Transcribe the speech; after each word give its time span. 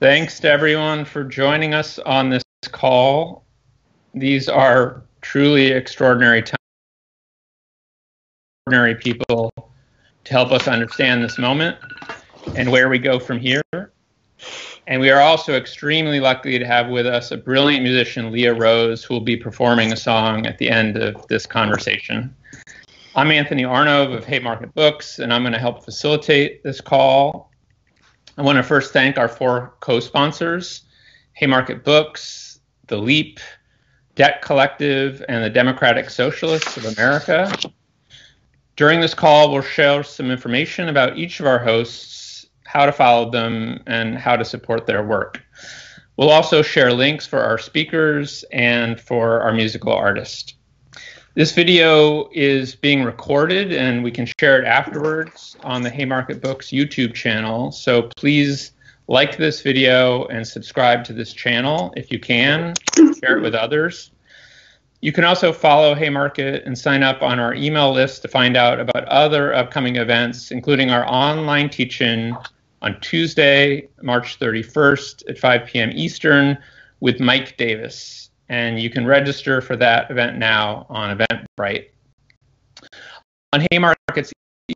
Thanks 0.00 0.40
to 0.40 0.50
everyone 0.50 1.04
for 1.04 1.22
joining 1.24 1.74
us 1.74 1.98
on 1.98 2.30
this 2.30 2.42
call. 2.72 3.44
These 4.14 4.48
are 4.48 5.02
truly 5.20 5.72
extraordinary 5.72 6.40
times. 6.40 6.56
Extraordinary 8.64 8.94
people 8.94 9.52
to 10.24 10.32
help 10.32 10.52
us 10.52 10.66
understand 10.66 11.22
this 11.22 11.36
moment 11.36 11.76
and 12.56 12.72
where 12.72 12.88
we 12.88 12.98
go 12.98 13.18
from 13.18 13.38
here. 13.38 13.60
And 14.86 15.02
we 15.02 15.10
are 15.10 15.20
also 15.20 15.52
extremely 15.52 16.18
lucky 16.18 16.58
to 16.58 16.64
have 16.64 16.88
with 16.88 17.06
us 17.06 17.30
a 17.30 17.36
brilliant 17.36 17.82
musician, 17.82 18.32
Lia 18.32 18.54
Rose, 18.54 19.04
who 19.04 19.12
will 19.12 19.20
be 19.20 19.36
performing 19.36 19.92
a 19.92 19.96
song 19.96 20.46
at 20.46 20.56
the 20.56 20.70
end 20.70 20.96
of 20.96 21.26
this 21.28 21.44
conversation. 21.44 22.34
I'm 23.16 23.30
Anthony 23.30 23.64
Arnove 23.64 24.16
of 24.16 24.24
Haymarket 24.24 24.74
Books, 24.74 25.18
and 25.18 25.30
I'm 25.30 25.42
going 25.42 25.52
to 25.52 25.58
help 25.58 25.84
facilitate 25.84 26.62
this 26.62 26.80
call 26.80 27.49
I 28.40 28.42
want 28.42 28.56
to 28.56 28.62
first 28.62 28.94
thank 28.94 29.18
our 29.18 29.28
four 29.28 29.74
co 29.80 30.00
sponsors 30.00 30.84
Haymarket 31.34 31.84
Books, 31.84 32.60
The 32.86 32.96
Leap, 32.96 33.38
Debt 34.14 34.40
Collective, 34.40 35.22
and 35.28 35.44
the 35.44 35.50
Democratic 35.50 36.08
Socialists 36.08 36.78
of 36.78 36.86
America. 36.86 37.54
During 38.76 38.98
this 38.98 39.12
call, 39.12 39.52
we'll 39.52 39.60
share 39.60 40.02
some 40.02 40.30
information 40.30 40.88
about 40.88 41.18
each 41.18 41.38
of 41.40 41.44
our 41.44 41.58
hosts, 41.58 42.46
how 42.64 42.86
to 42.86 42.92
follow 42.92 43.30
them, 43.30 43.82
and 43.86 44.16
how 44.16 44.36
to 44.36 44.44
support 44.46 44.86
their 44.86 45.04
work. 45.04 45.42
We'll 46.16 46.30
also 46.30 46.62
share 46.62 46.94
links 46.94 47.26
for 47.26 47.40
our 47.40 47.58
speakers 47.58 48.42
and 48.52 48.98
for 48.98 49.42
our 49.42 49.52
musical 49.52 49.92
artist. 49.92 50.54
This 51.34 51.52
video 51.52 52.28
is 52.32 52.74
being 52.74 53.04
recorded 53.04 53.72
and 53.72 54.02
we 54.02 54.10
can 54.10 54.26
share 54.40 54.60
it 54.60 54.66
afterwards 54.66 55.56
on 55.62 55.80
the 55.80 55.88
Haymarket 55.88 56.42
Books 56.42 56.70
YouTube 56.70 57.14
channel. 57.14 57.70
So 57.70 58.10
please 58.16 58.72
like 59.06 59.36
this 59.36 59.62
video 59.62 60.24
and 60.24 60.44
subscribe 60.44 61.04
to 61.04 61.12
this 61.12 61.32
channel 61.32 61.94
if 61.96 62.10
you 62.10 62.18
can. 62.18 62.74
Share 62.96 63.38
it 63.38 63.42
with 63.42 63.54
others. 63.54 64.10
You 65.02 65.12
can 65.12 65.22
also 65.22 65.52
follow 65.52 65.94
Haymarket 65.94 66.64
and 66.66 66.76
sign 66.76 67.04
up 67.04 67.22
on 67.22 67.38
our 67.38 67.54
email 67.54 67.92
list 67.92 68.22
to 68.22 68.28
find 68.28 68.56
out 68.56 68.80
about 68.80 69.04
other 69.04 69.54
upcoming 69.54 69.96
events, 69.96 70.50
including 70.50 70.90
our 70.90 71.06
online 71.06 71.70
teaching 71.70 72.36
on 72.82 73.00
Tuesday, 73.00 73.88
March 74.02 74.40
31st 74.40 75.30
at 75.30 75.38
5 75.38 75.66
p.m. 75.66 75.90
Eastern 75.94 76.58
with 76.98 77.20
Mike 77.20 77.56
Davis 77.56 78.29
and 78.50 78.80
you 78.80 78.90
can 78.90 79.06
register 79.06 79.60
for 79.60 79.76
that 79.76 80.10
event 80.10 80.36
now 80.36 80.84
on 80.90 81.16
Eventbrite. 81.16 81.86
On 83.52 83.60
Haymarket's 83.72 84.32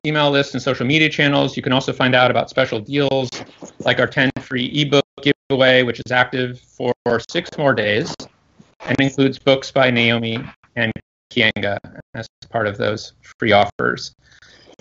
email 0.07 0.31
list 0.31 0.55
and 0.55 0.63
social 0.63 0.87
media 0.87 1.09
channels, 1.09 1.57
you 1.57 1.63
can 1.63 1.73
also 1.73 1.93
find 1.93 2.15
out 2.15 2.31
about 2.31 2.49
special 2.49 2.81
deals 2.81 3.29
like 3.81 3.99
our 3.99 4.07
10 4.07 4.31
free 4.41 4.67
ebook 4.67 5.05
giveaway, 5.23 5.83
which 5.83 6.01
is 6.07 6.13
active 6.13 6.61
for 6.61 6.95
six 7.29 7.51
more 7.59 7.75
days 7.75 8.15
and 8.87 8.97
includes 9.01 9.41
books 9.41 9.73
by 9.73 9.91
Naomi 9.91 10.39
and 10.77 10.93
Keeanga 11.33 11.77
as 12.15 12.29
part 12.51 12.69
of 12.69 12.79
those 12.79 13.15
free 13.39 13.51
offers. 13.51 14.15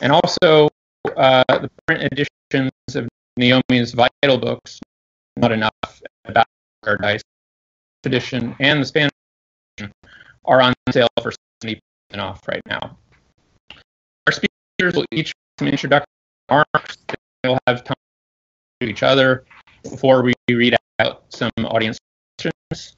And 0.01 0.11
also 0.11 0.69
uh, 1.17 1.43
the 1.49 1.69
print 1.87 2.03
editions 2.11 2.71
of 2.93 3.09
Naomi's 3.37 3.93
vital 3.93 4.37
books, 4.37 4.79
Not 5.35 5.51
Enough, 5.51 6.01
About 6.25 6.45
Paradise, 6.83 7.21
edition 8.05 8.55
and 8.59 8.81
the 8.81 8.85
Spanish 8.85 9.11
edition 9.77 9.91
are 10.45 10.61
on 10.61 10.73
sale 10.91 11.07
for 11.21 11.31
70% 11.63 11.79
off 12.17 12.47
right 12.47 12.61
now. 12.65 12.97
Our 14.27 14.33
speakers 14.33 14.95
will 14.95 15.05
each 15.11 15.33
some 15.59 15.67
introductory 15.67 16.07
remarks. 16.49 16.97
They'll 17.43 17.59
have 17.67 17.83
time 17.83 17.95
to 18.81 18.87
each 18.87 19.03
other 19.03 19.45
before 19.83 20.23
we 20.23 20.33
read 20.49 20.75
out 20.99 21.23
some 21.29 21.51
audience 21.65 21.97
questions. 22.37 22.95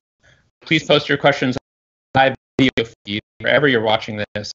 Please 0.62 0.84
post 0.84 1.10
your 1.10 1.18
questions 1.18 1.58
on 1.58 2.22
live 2.22 2.36
video 2.58 2.92
feed 3.06 3.22
wherever 3.40 3.68
you're 3.68 3.82
watching 3.82 4.24
this. 4.34 4.52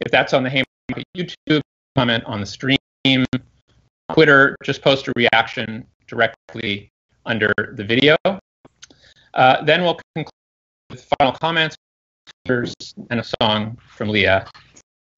If 0.00 0.10
that's 0.10 0.32
on 0.32 0.42
the 0.42 0.50
Haymarket 0.50 1.04
YouTube, 1.16 1.60
comment 1.96 2.24
on 2.24 2.40
the 2.40 2.46
stream. 2.46 2.78
Twitter, 4.12 4.56
just 4.64 4.82
post 4.82 5.08
a 5.08 5.12
reaction 5.16 5.86
directly 6.06 6.90
under 7.26 7.52
the 7.76 7.84
video. 7.84 8.16
Uh, 9.34 9.62
then 9.62 9.82
we'll 9.82 9.98
conclude 10.14 10.30
with 10.90 11.08
final 11.18 11.32
comments 11.32 11.76
and 12.48 13.20
a 13.20 13.24
song 13.40 13.78
from 13.88 14.08
Lia. 14.08 14.46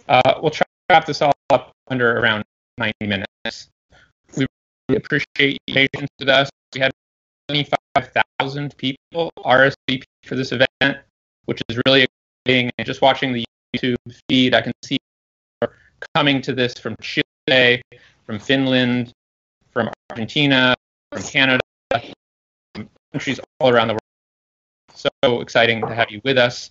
Uh, 0.08 0.34
we'll 0.40 0.50
try 0.50 0.64
to 0.64 0.94
wrap 0.94 1.06
this 1.06 1.22
all 1.22 1.32
up 1.50 1.72
under 1.88 2.18
around 2.18 2.44
90 2.78 2.94
minutes. 3.06 3.68
We 4.36 4.46
really 4.88 4.98
appreciate 4.98 5.58
your 5.66 5.74
patience 5.74 6.10
with 6.18 6.28
us. 6.28 6.50
We 6.74 6.80
had 6.80 6.92
25,000 7.48 8.76
people 8.76 9.30
RSVP 9.38 10.02
for 10.24 10.36
this 10.36 10.52
event, 10.52 10.98
which 11.46 11.62
is 11.68 11.80
really 11.86 12.06
exciting. 12.46 12.70
And 12.78 12.86
just 12.86 13.02
watching 13.02 13.32
the 13.32 13.44
YouTube 13.74 13.96
feed, 14.28 14.54
I 14.54 14.60
can 14.60 14.72
see 14.84 14.98
coming 16.14 16.42
to 16.42 16.52
this 16.52 16.74
from 16.74 16.96
Chile, 17.00 17.82
from 18.26 18.38
Finland, 18.38 19.12
from 19.70 19.90
Argentina, 20.10 20.74
from 21.12 21.22
Canada, 21.22 21.60
from 22.74 22.88
countries 23.12 23.40
all 23.60 23.70
around 23.70 23.88
the 23.88 23.94
world 23.94 24.01
so 24.94 25.40
exciting 25.40 25.80
to 25.80 25.94
have 25.94 26.10
you 26.10 26.20
with 26.24 26.38
us. 26.38 26.70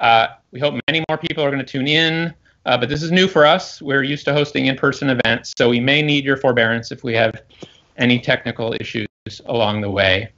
Uh, 0.00 0.28
we 0.50 0.60
hope 0.60 0.74
many 0.88 1.04
more 1.08 1.18
people 1.18 1.44
are 1.44 1.50
going 1.50 1.64
to 1.64 1.70
tune 1.70 1.86
in, 1.86 2.34
uh, 2.66 2.76
but 2.76 2.88
this 2.88 3.02
is 3.02 3.10
new 3.10 3.28
for 3.28 3.46
us. 3.46 3.80
We're 3.80 4.02
used 4.02 4.24
to 4.26 4.32
hosting 4.32 4.66
in 4.66 4.76
person 4.76 5.10
events, 5.10 5.52
so 5.56 5.68
we 5.68 5.80
may 5.80 6.02
need 6.02 6.24
your 6.24 6.36
forbearance 6.36 6.92
if 6.92 7.04
we 7.04 7.14
have 7.14 7.42
any 7.96 8.18
technical 8.18 8.74
issues 8.80 9.08
along 9.46 9.80
the 9.80 9.90
way. 9.90 10.32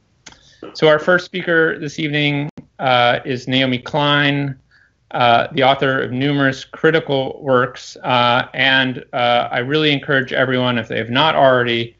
So, 0.73 0.89
our 0.89 0.99
first 0.99 1.25
speaker 1.25 1.79
this 1.79 1.99
evening 1.99 2.49
uh, 2.79 3.21
is 3.25 3.47
Naomi 3.49 3.79
Klein. 3.79 4.59
Uh, 5.11 5.47
the 5.53 5.63
author 5.63 6.03
of 6.03 6.11
numerous 6.11 6.65
critical 6.65 7.39
works, 7.41 7.97
uh, 8.03 8.49
and 8.53 9.05
uh, 9.13 9.49
I 9.53 9.59
really 9.59 9.93
encourage 9.93 10.33
everyone, 10.33 10.77
if 10.77 10.89
they 10.89 10.99
have 10.99 11.11
not 11.11 11.37
already, 11.37 11.97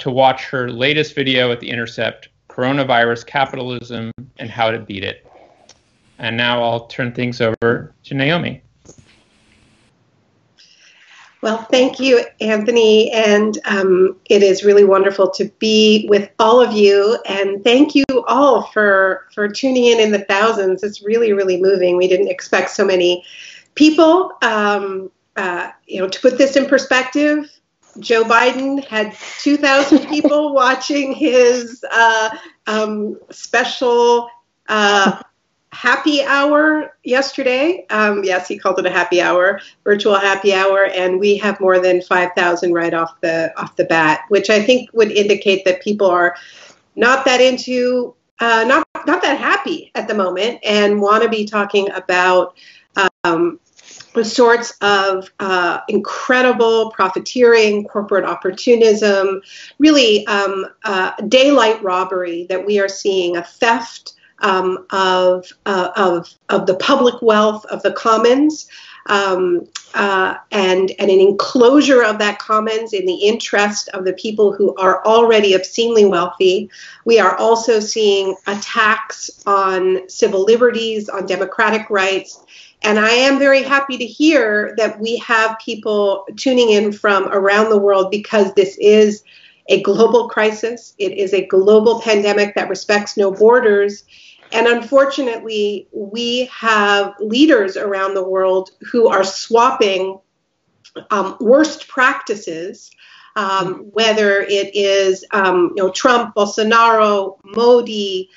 to 0.00 0.10
watch 0.10 0.44
her 0.46 0.68
latest 0.68 1.14
video 1.14 1.52
at 1.52 1.60
The 1.60 1.70
Intercept 1.70 2.28
coronavirus 2.52 3.26
capitalism 3.26 4.12
and 4.38 4.50
how 4.50 4.70
to 4.70 4.78
beat 4.78 5.04
it. 5.04 5.26
And 6.18 6.36
now 6.36 6.62
I'll 6.62 6.86
turn 6.86 7.12
things 7.12 7.40
over 7.40 7.94
to 8.04 8.14
Naomi. 8.14 8.62
Well, 11.40 11.66
thank 11.72 11.98
you, 11.98 12.24
Anthony. 12.40 13.10
And 13.10 13.58
um, 13.64 14.16
it 14.30 14.44
is 14.44 14.62
really 14.62 14.84
wonderful 14.84 15.28
to 15.30 15.46
be 15.58 16.06
with 16.08 16.30
all 16.38 16.60
of 16.60 16.72
you. 16.72 17.18
And 17.26 17.64
thank 17.64 17.96
you 17.96 18.04
all 18.28 18.68
for, 18.68 19.26
for 19.34 19.48
tuning 19.48 19.86
in 19.86 19.98
in 19.98 20.12
the 20.12 20.20
thousands. 20.20 20.84
It's 20.84 21.02
really, 21.02 21.32
really 21.32 21.60
moving. 21.60 21.96
We 21.96 22.06
didn't 22.06 22.28
expect 22.28 22.70
so 22.70 22.84
many 22.84 23.24
people. 23.74 24.30
Um, 24.42 25.10
uh, 25.34 25.70
you 25.86 25.98
know, 25.98 26.08
to 26.08 26.20
put 26.20 26.38
this 26.38 26.54
in 26.54 26.66
perspective, 26.66 27.50
Joe 27.98 28.24
Biden 28.24 28.84
had 28.86 29.14
2,000 29.40 30.06
people 30.08 30.54
watching 30.54 31.12
his 31.12 31.84
uh, 31.90 32.36
um, 32.66 33.18
special 33.30 34.28
uh, 34.68 35.22
happy 35.72 36.22
hour 36.22 36.96
yesterday. 37.02 37.86
Um, 37.90 38.22
yes, 38.24 38.46
he 38.46 38.58
called 38.58 38.78
it 38.78 38.86
a 38.86 38.90
happy 38.90 39.20
hour, 39.20 39.60
virtual 39.84 40.14
happy 40.14 40.54
hour, 40.54 40.84
and 40.94 41.18
we 41.18 41.36
have 41.38 41.58
more 41.60 41.80
than 41.80 42.02
5,000 42.02 42.72
right 42.72 42.94
off 42.94 43.20
the 43.20 43.52
off 43.56 43.76
the 43.76 43.84
bat, 43.84 44.20
which 44.28 44.50
I 44.50 44.62
think 44.62 44.90
would 44.92 45.10
indicate 45.10 45.64
that 45.64 45.82
people 45.82 46.08
are 46.08 46.36
not 46.94 47.24
that 47.24 47.40
into, 47.40 48.14
uh, 48.40 48.64
not 48.66 48.86
not 49.06 49.22
that 49.22 49.38
happy 49.38 49.90
at 49.94 50.06
the 50.06 50.14
moment, 50.14 50.60
and 50.62 51.00
want 51.00 51.22
to 51.22 51.28
be 51.28 51.46
talking 51.46 51.90
about. 51.90 52.54
Um, 53.24 53.58
sorts 54.22 54.74
of 54.80 55.30
uh, 55.40 55.80
incredible 55.88 56.90
profiteering, 56.90 57.84
corporate 57.84 58.24
opportunism, 58.24 59.42
really 59.78 60.26
um, 60.26 60.66
uh, 60.84 61.12
daylight 61.28 61.82
robbery 61.82 62.46
that 62.48 62.66
we 62.66 62.78
are 62.78 62.88
seeing, 62.88 63.36
a 63.36 63.42
theft 63.42 64.14
um, 64.40 64.86
of, 64.90 65.46
uh, 65.66 65.90
of, 65.96 66.28
of 66.48 66.66
the 66.66 66.74
public 66.74 67.22
wealth 67.22 67.64
of 67.66 67.82
the 67.82 67.92
commons. 67.92 68.68
Um, 69.06 69.66
uh, 69.94 70.36
and, 70.52 70.92
and 71.00 71.10
an 71.10 71.20
enclosure 71.20 72.04
of 72.04 72.18
that 72.20 72.38
commons 72.38 72.92
in 72.92 73.04
the 73.04 73.14
interest 73.14 73.88
of 73.88 74.04
the 74.04 74.12
people 74.12 74.52
who 74.52 74.76
are 74.76 75.04
already 75.04 75.54
obscenely 75.54 76.04
wealthy. 76.04 76.70
We 77.04 77.18
are 77.18 77.36
also 77.36 77.80
seeing 77.80 78.36
attacks 78.46 79.28
on 79.44 80.08
civil 80.08 80.44
liberties, 80.44 81.08
on 81.08 81.26
democratic 81.26 81.90
rights, 81.90 82.38
and 82.84 82.98
I 82.98 83.10
am 83.10 83.38
very 83.38 83.62
happy 83.62 83.96
to 83.98 84.04
hear 84.04 84.74
that 84.76 84.98
we 85.00 85.16
have 85.18 85.58
people 85.58 86.26
tuning 86.36 86.70
in 86.70 86.92
from 86.92 87.28
around 87.28 87.70
the 87.70 87.78
world 87.78 88.10
because 88.10 88.52
this 88.54 88.76
is 88.78 89.22
a 89.68 89.82
global 89.82 90.28
crisis. 90.28 90.94
It 90.98 91.12
is 91.12 91.32
a 91.32 91.46
global 91.46 92.00
pandemic 92.00 92.54
that 92.54 92.68
respects 92.68 93.16
no 93.16 93.30
borders. 93.30 94.04
And 94.52 94.66
unfortunately, 94.66 95.88
we 95.92 96.46
have 96.46 97.14
leaders 97.20 97.76
around 97.76 98.14
the 98.14 98.28
world 98.28 98.70
who 98.90 99.08
are 99.08 99.24
swapping 99.24 100.18
um, 101.10 101.36
worst 101.40 101.88
practices 101.88 102.90
um, 103.36 103.90
whether 103.92 104.40
it 104.40 104.74
is 104.74 105.24
um, 105.32 105.72
you 105.76 105.82
know 105.82 105.90
Trump, 105.90 106.34
Bolsonaro, 106.34 107.38
Modi. 107.44 108.28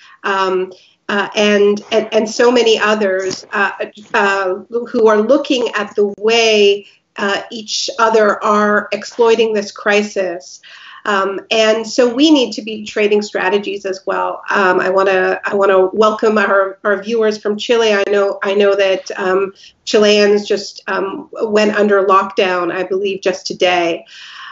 Uh, 1.07 1.29
and, 1.35 1.81
and, 1.91 2.11
and 2.13 2.29
so 2.29 2.51
many 2.51 2.79
others 2.79 3.45
uh, 3.51 3.71
uh, 4.13 4.55
who 4.89 5.07
are 5.07 5.21
looking 5.21 5.69
at 5.75 5.95
the 5.95 6.11
way 6.17 6.87
uh, 7.17 7.43
each 7.51 7.89
other 7.99 8.43
are 8.43 8.89
exploiting 8.91 9.53
this 9.53 9.71
crisis. 9.71 10.61
Um, 11.05 11.39
and 11.51 11.87
so 11.87 12.13
we 12.13 12.31
need 12.31 12.53
to 12.53 12.63
be 12.63 12.83
trading 12.83 13.21
strategies 13.21 13.85
as 13.85 14.01
well. 14.07 14.41
Um, 14.49 14.79
I 14.79 14.89
want 14.89 15.07
to 15.09 15.39
I 15.45 15.53
want 15.53 15.69
to 15.69 15.95
welcome 15.95 16.37
our, 16.39 16.79
our 16.83 17.01
viewers 17.01 17.37
from 17.37 17.57
Chile. 17.57 17.93
I 17.93 18.03
know 18.09 18.39
I 18.41 18.55
know 18.55 18.75
that 18.75 19.11
um, 19.15 19.53
Chileans 19.85 20.47
just 20.47 20.81
um, 20.87 21.29
went 21.31 21.75
under 21.75 22.03
lockdown. 22.05 22.71
I 22.73 22.83
believe 22.83 23.21
just 23.21 23.45
today. 23.45 24.05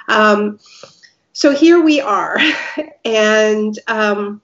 Um, 0.08 0.60
so 1.34 1.56
here 1.56 1.82
we 1.82 2.00
are, 2.00 2.38
and 3.06 3.78
um, 3.88 4.40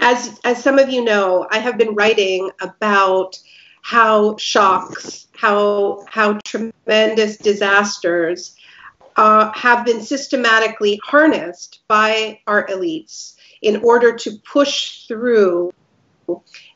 as 0.00 0.38
as 0.44 0.62
some 0.62 0.78
of 0.78 0.88
you 0.88 1.04
know, 1.04 1.46
I 1.50 1.58
have 1.58 1.78
been 1.78 1.94
writing 1.94 2.50
about 2.60 3.38
how 3.82 4.36
shocks, 4.36 5.26
how 5.34 6.04
how 6.08 6.38
tremendous 6.44 7.36
disasters 7.36 8.54
uh, 9.16 9.50
have 9.52 9.84
been 9.84 10.00
systematically 10.00 11.00
harnessed 11.04 11.80
by 11.88 12.40
our 12.46 12.66
elites 12.66 13.34
in 13.62 13.82
order 13.82 14.14
to 14.16 14.38
push 14.44 15.06
through 15.06 15.72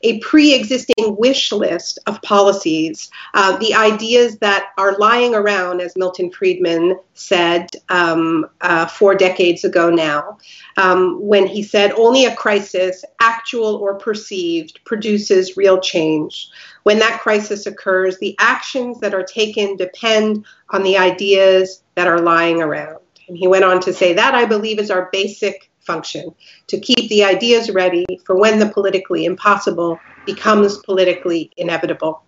a 0.01 0.19
pre-existing 0.19 1.15
wish 1.17 1.51
list 1.51 1.99
of 2.07 2.21
policies, 2.21 3.09
uh, 3.33 3.57
the 3.57 3.73
ideas 3.73 4.37
that 4.39 4.69
are 4.77 4.97
lying 4.97 5.33
around, 5.35 5.81
as 5.81 5.95
Milton 5.95 6.31
Friedman 6.31 6.97
said 7.13 7.67
um, 7.89 8.45
uh, 8.61 8.85
four 8.85 9.15
decades 9.15 9.63
ago 9.63 9.89
now, 9.89 10.37
um, 10.77 11.19
when 11.21 11.47
he 11.47 11.63
said 11.63 11.91
only 11.93 12.25
a 12.25 12.35
crisis, 12.35 13.05
actual 13.21 13.75
or 13.75 13.95
perceived, 13.95 14.79
produces 14.85 15.57
real 15.57 15.79
change. 15.79 16.49
When 16.83 16.99
that 16.99 17.21
crisis 17.21 17.65
occurs, 17.65 18.17
the 18.17 18.35
actions 18.39 18.99
that 18.99 19.13
are 19.13 19.23
taken 19.23 19.77
depend 19.77 20.45
on 20.69 20.83
the 20.83 20.97
ideas 20.97 21.83
that 21.95 22.07
are 22.07 22.19
lying 22.19 22.61
around. 22.61 22.99
And 23.27 23.37
he 23.37 23.47
went 23.47 23.63
on 23.63 23.79
to 23.81 23.93
say 23.93 24.13
that 24.13 24.35
I 24.35 24.45
believe 24.45 24.79
is 24.79 24.91
our 24.91 25.09
basic 25.11 25.71
function 25.85 26.33
to 26.67 26.79
keep 26.79 27.09
the 27.09 27.23
ideas 27.23 27.69
ready 27.69 28.05
for 28.25 28.37
when 28.37 28.59
the 28.59 28.69
politically 28.69 29.25
impossible 29.25 29.99
becomes 30.25 30.77
politically 30.79 31.51
inevitable. 31.57 32.23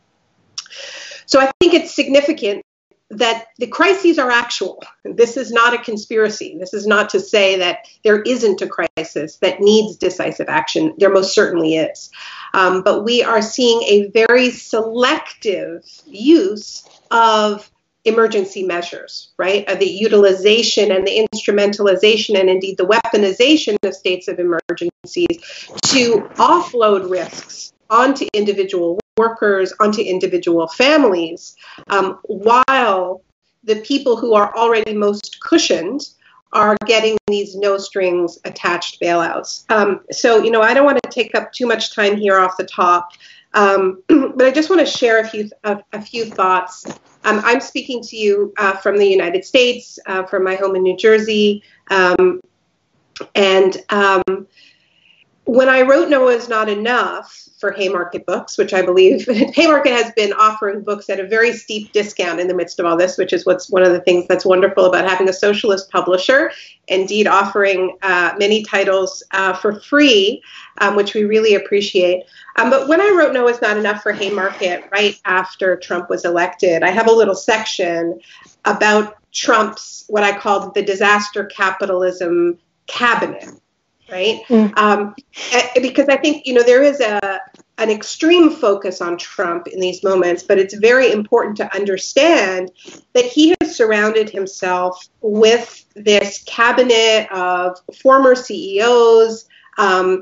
So 1.26 1.40
I 1.40 1.52
think 1.60 1.74
it's 1.74 1.96
significant 1.96 2.64
that 3.12 3.48
the 3.60 3.68
crises 3.68 4.18
are 4.18 4.32
actual. 4.32 4.82
This 5.04 5.38
is 5.38 5.52
not 5.52 5.74
a 5.74 5.78
conspiracy. 5.78 6.58
This 6.60 6.74
is 6.74 6.88
not 6.88 7.10
to 7.10 7.20
say 7.20 7.58
that 7.58 7.88
there 8.04 8.22
isn't 8.22 8.62
a 8.62 8.68
crisis 8.68 9.38
that 9.38 9.62
needs 9.62 9.96
decisive 9.98 10.50
action. 10.50 10.94
There 10.98 11.14
most 11.14 11.34
certainly 11.34 11.76
is. 11.76 12.10
Um, 12.54 12.82
but 12.82 13.04
we 13.04 13.22
are 13.22 13.42
seeing 13.42 13.84
a 13.84 14.10
very 14.10 14.50
selective 14.50 15.84
use 16.08 16.84
of 17.12 17.70
emergency 18.06 18.64
measures, 18.64 19.32
right? 19.38 19.68
Uh, 19.68 19.76
the 19.76 19.86
utilization 19.86 20.92
and 20.92 21.06
the 21.06 21.28
instrumentalization 21.34 22.40
and 22.40 22.50
indeed 22.50 22.78
the 22.78 22.86
weaponization 22.86 23.76
of 23.84 23.94
states 23.94 24.28
of 24.28 24.40
emergencies 24.40 25.68
to 25.84 26.22
offload 26.36 27.10
risks 27.10 27.74
onto 27.90 28.28
individual 28.34 29.00
workers, 29.18 29.74
onto 29.80 30.02
individual 30.02 30.68
families, 30.68 31.56
um, 31.88 32.20
while 32.24 33.22
the 33.64 33.78
people 33.78 34.16
who 34.18 34.34
are 34.34 34.56
already 34.56 34.94
most 34.94 35.40
cushioned 35.40 36.10
are 36.54 36.78
getting 36.86 37.18
these 37.28 37.56
no 37.56 37.78
strings 37.78 38.40
attached 38.46 39.02
bailouts. 39.02 39.70
Um, 39.70 40.02
so, 40.12 40.44
you 40.44 40.52
know, 40.52 40.62
I 40.62 40.74
don't 40.74 40.86
want 40.86 41.00
to 41.04 41.10
take 41.10 41.36
up 41.36 41.52
too 41.52 41.68
much 41.68 41.94
time 41.94 42.16
here 42.16 42.40
off 42.40 42.58
the 42.58 42.66
top, 42.66 43.12
um, 43.56 44.04
but 44.08 44.46
I 44.46 44.52
just 44.52 44.70
want 44.70 44.82
to 44.82 44.86
share 44.86 45.20
a 45.20 45.28
few 45.28 45.50
a, 45.64 45.82
a 45.94 46.02
few 46.02 46.26
thoughts. 46.26 46.86
Um, 47.24 47.42
I'm 47.44 47.60
speaking 47.60 48.04
to 48.04 48.16
you 48.16 48.54
uh, 48.58 48.74
from 48.74 48.98
the 48.98 49.08
United 49.08 49.44
States, 49.44 49.98
uh, 50.06 50.24
from 50.24 50.44
my 50.44 50.56
home 50.56 50.76
in 50.76 50.84
New 50.84 50.96
Jersey, 50.96 51.64
um, 51.90 52.42
and 53.34 53.78
um, 53.90 54.48
when 55.46 55.70
I 55.70 55.84
wrote 55.84 56.10
No 56.10 56.28
is 56.28 56.50
Not 56.50 56.70
Enough 56.70 57.50
for 57.60 57.72
Haymarket 57.72 58.26
Books, 58.26 58.58
which 58.58 58.74
I 58.74 58.82
believe 58.82 59.26
Haymarket 59.56 59.92
has 59.92 60.12
been 60.14 60.34
offering 60.34 60.82
books 60.82 61.10
at 61.10 61.20
a 61.20 61.28
very 61.28 61.54
steep 61.54 61.92
discount 61.94 62.40
in 62.40 62.48
the 62.48 62.56
midst 62.56 62.80
of 62.80 62.86
all 62.86 62.98
this, 62.98 63.18
which 63.18 63.32
is 63.32 63.46
what's 63.46 63.70
one 63.70 63.84
of 63.84 63.94
the 63.94 64.02
things 64.02 64.28
that's 64.28 64.44
wonderful 64.44 64.86
about 64.86 65.08
having 65.08 65.30
a 65.30 65.34
socialist 65.34 65.90
publisher, 65.92 66.52
indeed 66.88 67.28
offering 67.28 67.98
uh, 68.02 68.34
many 68.40 68.64
titles 68.64 69.24
uh, 69.32 69.54
for 69.54 69.80
free, 69.80 70.42
um, 70.80 70.96
which 70.96 71.14
we 71.14 71.24
really 71.24 71.54
appreciate. 71.54 72.24
Um, 72.58 72.70
but 72.70 72.88
when 72.88 73.00
I 73.00 73.14
wrote 73.16 73.34
No 73.34 73.48
is 73.48 73.62
Not 73.62 73.78
Enough 73.78 74.02
for 74.02 74.12
Haymarket 74.12 74.90
right 74.92 75.20
after 75.26 75.76
Trump 75.78 76.10
was 76.10 76.26
elected, 76.26 76.82
I 76.82 76.90
have 76.90 77.08
a 77.08 77.14
little 77.14 77.36
section 77.36 78.20
about 78.66 79.18
Trump's, 79.32 80.06
what 80.08 80.24
I 80.24 80.38
called 80.38 80.74
the 80.74 80.82
disaster 80.82 81.46
capitalism 81.46 82.58
cabinet 82.88 83.50
right? 84.12 84.42
Mm. 84.48 84.78
Um, 84.78 85.16
because 85.82 86.08
I 86.10 86.18
think 86.18 86.46
you 86.46 86.54
know 86.54 86.64
there 86.64 86.84
is 86.84 87.00
a 87.00 87.40
an 87.78 87.90
extreme 87.90 88.50
focus 88.52 89.02
on 89.02 89.18
Trump 89.18 89.68
in 89.68 89.80
these 89.80 90.04
moments, 90.04 90.44
but 90.44 90.58
it's 90.58 90.74
very 90.76 91.12
important 91.12 91.58
to 91.58 91.76
understand 91.76 92.72
that 93.14 93.26
he 93.26 93.54
has 93.60 93.76
surrounded 93.76 94.30
himself 94.30 95.10
with 95.22 95.86
this 95.96 96.44
cabinet 96.46 97.28
of 97.32 97.78
former 98.02 98.36
CEOs. 98.36 99.46
Um, 99.78 100.22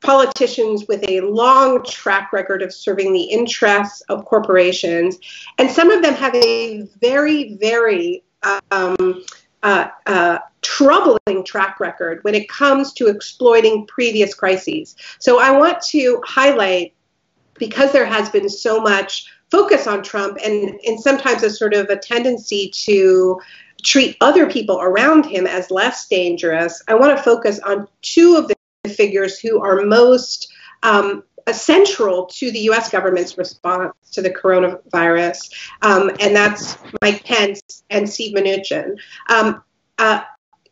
politicians 0.00 0.84
with 0.86 1.02
a 1.08 1.20
long 1.22 1.82
track 1.82 2.32
record 2.32 2.62
of 2.62 2.72
serving 2.72 3.12
the 3.12 3.24
interests 3.24 4.00
of 4.02 4.24
corporations, 4.24 5.18
and 5.58 5.68
some 5.68 5.90
of 5.90 6.02
them 6.02 6.14
have 6.14 6.34
a 6.36 6.82
very, 7.00 7.54
very 7.54 8.22
um, 8.70 9.24
uh, 9.62 9.88
uh, 10.06 10.38
troubling 10.68 11.42
track 11.46 11.80
record 11.80 12.22
when 12.24 12.34
it 12.34 12.46
comes 12.50 12.92
to 12.92 13.06
exploiting 13.06 13.86
previous 13.86 14.34
crises. 14.34 14.96
So 15.18 15.40
I 15.40 15.50
want 15.50 15.80
to 15.92 16.20
highlight, 16.26 16.92
because 17.54 17.90
there 17.90 18.04
has 18.04 18.28
been 18.28 18.50
so 18.50 18.78
much 18.78 19.32
focus 19.50 19.86
on 19.86 20.02
Trump 20.02 20.36
and, 20.44 20.78
and 20.86 21.00
sometimes 21.00 21.42
a 21.42 21.48
sort 21.48 21.72
of 21.72 21.88
a 21.88 21.96
tendency 21.96 22.70
to 22.84 23.40
treat 23.82 24.18
other 24.20 24.50
people 24.50 24.78
around 24.78 25.24
him 25.24 25.46
as 25.46 25.70
less 25.70 26.06
dangerous, 26.06 26.82
I 26.86 26.96
want 26.96 27.16
to 27.16 27.22
focus 27.22 27.58
on 27.60 27.88
two 28.02 28.36
of 28.36 28.48
the 28.48 28.90
figures 28.90 29.38
who 29.38 29.62
are 29.62 29.86
most 29.86 30.52
um, 30.82 31.22
central 31.50 32.26
to 32.26 32.50
the 32.50 32.60
U.S. 32.70 32.90
government's 32.90 33.38
response 33.38 33.94
to 34.12 34.20
the 34.20 34.30
coronavirus, 34.30 35.50
um, 35.80 36.10
and 36.20 36.36
that's 36.36 36.76
Mike 37.00 37.24
Pence 37.24 37.84
and 37.88 38.06
Steve 38.06 38.36
Mnuchin. 38.36 38.98
Um, 39.30 39.62
uh, 39.96 40.20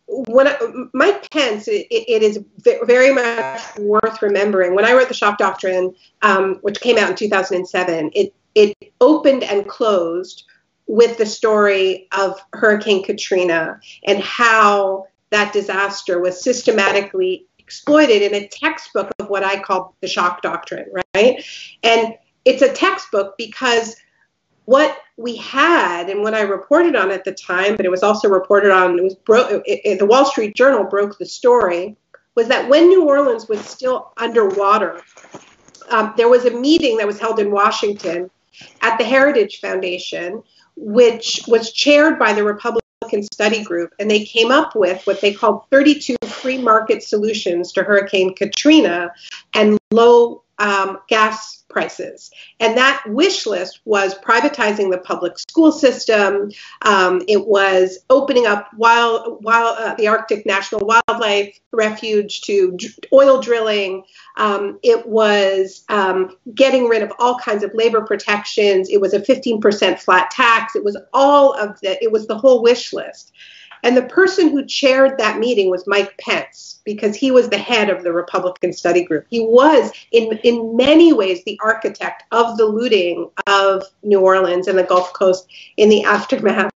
when 0.09 0.47
I, 0.47 0.57
Mike 0.93 1.31
Pence, 1.31 1.69
it, 1.69 1.87
it 1.91 2.23
is 2.23 2.43
very 2.65 3.13
much 3.13 3.61
worth 3.79 4.23
remembering. 4.23 4.75
When 4.75 4.85
I 4.85 4.93
wrote 4.93 5.09
the 5.09 5.15
Shock 5.15 5.39
Doctrine, 5.39 5.95
um, 6.23 6.57
which 6.63 6.81
came 6.81 6.97
out 6.97 7.11
in 7.11 7.17
2007, 7.17 8.11
it 8.15 8.35
it 8.55 8.75
opened 9.01 9.45
and 9.45 9.69
closed 9.69 10.45
with 10.87 11.19
the 11.19 11.27
story 11.27 12.09
of 12.17 12.41
Hurricane 12.53 13.05
Katrina 13.05 13.81
and 14.07 14.19
how 14.21 15.07
that 15.31 15.53
disaster 15.53 16.21
was 16.21 16.43
systematically 16.43 17.47
exploited 17.59 18.23
in 18.23 18.35
a 18.35 18.49
textbook 18.49 19.11
of 19.19 19.29
what 19.29 19.43
I 19.43 19.61
call 19.61 19.95
the 20.01 20.07
shock 20.07 20.41
doctrine, 20.41 20.87
right? 21.15 21.45
And 21.83 22.15
it's 22.45 22.63
a 22.63 22.73
textbook 22.73 23.37
because 23.37 23.97
what 24.67 24.99
we 25.17 25.37
had 25.37 26.11
and 26.11 26.23
what 26.23 26.35
I 26.35 26.43
reported 26.43 26.95
on 26.95 27.11
at 27.11 27.25
the 27.25 27.33
time, 27.33 27.77
but 27.77 27.87
it 27.87 27.91
was 27.91 28.03
also 28.03 28.29
reported 28.29 28.71
on, 28.71 28.99
it 28.99 29.03
was 29.03 29.15
bro- 29.15 29.63
it, 29.65 29.81
it, 29.85 29.99
the 29.99 30.07
Wall 30.07 30.27
Street 30.27 30.55
Journal 30.55 30.85
broke 30.85 31.19
the 31.19 31.25
story, 31.25 31.97
was 32.35 32.49
that 32.49 32.69
when 32.69 32.89
New 32.89 33.05
Orleans 33.05 33.49
was 33.49 33.61
still 33.61 34.13
underwater, 34.19 35.01
um, 35.89 36.13
there 36.17 36.29
was 36.29 36.45
a 36.45 36.51
meeting 36.51 36.99
that 36.99 37.07
was 37.07 37.19
held 37.19 37.39
in 37.39 37.51
Washington 37.51 38.31
at 38.83 38.99
the 38.99 39.05
Heritage 39.05 39.61
Foundation, 39.61 40.43
which 40.77 41.43
was 41.47 41.73
chaired 41.73 42.19
by 42.19 42.33
the 42.33 42.45
Republican 42.45 43.23
Study 43.23 43.63
Group, 43.63 43.95
and 43.99 44.11
they 44.11 44.25
came 44.25 44.51
up 44.51 44.75
with 44.75 45.07
what 45.07 45.21
they 45.21 45.33
called 45.33 45.63
32 45.71 46.17
free 46.27 46.59
market 46.59 47.03
solutions 47.03 47.73
to 47.73 47.85
Hurricane 47.85 48.35
Katrina 48.35 49.13
and 49.55 49.79
low 49.93 50.43
um, 50.59 50.99
gas 51.09 51.65
prices. 51.69 52.31
And 52.61 52.77
that 52.77 53.03
wish 53.07 53.45
list 53.47 53.81
was 53.85 54.15
privatizing 54.15 54.91
the 54.91 54.99
public 54.99 55.39
school 55.39 55.73
system. 55.73 56.51
Um, 56.83 57.23
it 57.29 57.47
was 57.47 57.99
opening 58.09 58.47
up 58.47 58.71
wild, 58.77 59.45
wild, 59.45 59.77
uh, 59.79 59.95
the 59.95 60.09
Arctic 60.09 60.47
National 60.47 60.87
Wildlife 60.87 61.61
Refuge 61.73 62.41
to 62.43 62.77
oil 63.13 63.43
drilling. 63.43 64.05
Um, 64.37 64.79
it 64.83 65.07
was 65.07 65.85
um, 65.89 66.37
getting 66.55 66.89
rid 66.89 67.03
of 67.03 67.13
all 67.19 67.39
kinds 67.39 67.63
of 67.63 67.75
labor 67.75 68.01
protections. 68.03 68.89
It 68.89 69.01
was 69.01 69.13
a 69.13 69.21
15% 69.21 69.99
flat 69.99 70.31
tax. 70.31 70.77
It 70.77 70.85
was 70.85 70.97
all 71.13 71.53
of 71.53 71.79
the, 71.81 72.03
it 72.03 72.11
was 72.11 72.27
the 72.27 72.39
whole 72.39 72.63
wish 72.63 72.93
list. 72.93 73.33
And 73.87 73.97
the 73.97 74.03
person 74.03 74.49
who 74.49 74.67
chaired 74.67 75.17
that 75.19 75.39
meeting 75.39 75.71
was 75.71 75.87
Mike 75.87 76.19
Pence 76.19 76.81
because 76.85 77.15
he 77.15 77.31
was 77.31 77.49
the 77.49 77.57
head 77.57 77.89
of 77.89 78.03
the 78.03 78.13
Republican 78.13 78.73
study 78.73 79.05
group. 79.05 79.27
He 79.31 79.39
was, 79.39 79.93
in, 80.11 80.37
in 80.43 80.75
many 80.75 81.13
ways, 81.13 81.45
the 81.45 81.57
architect 81.63 82.25
of 82.33 82.57
the 82.57 82.67
looting 82.67 83.31
of 83.47 83.85
New 84.03 84.21
Orleans 84.21 84.67
and 84.67 84.77
the 84.77 84.83
Gulf 84.83 85.13
Coast 85.13 85.47
in 85.77 85.89
the 85.89 86.03
aftermath. 86.03 86.73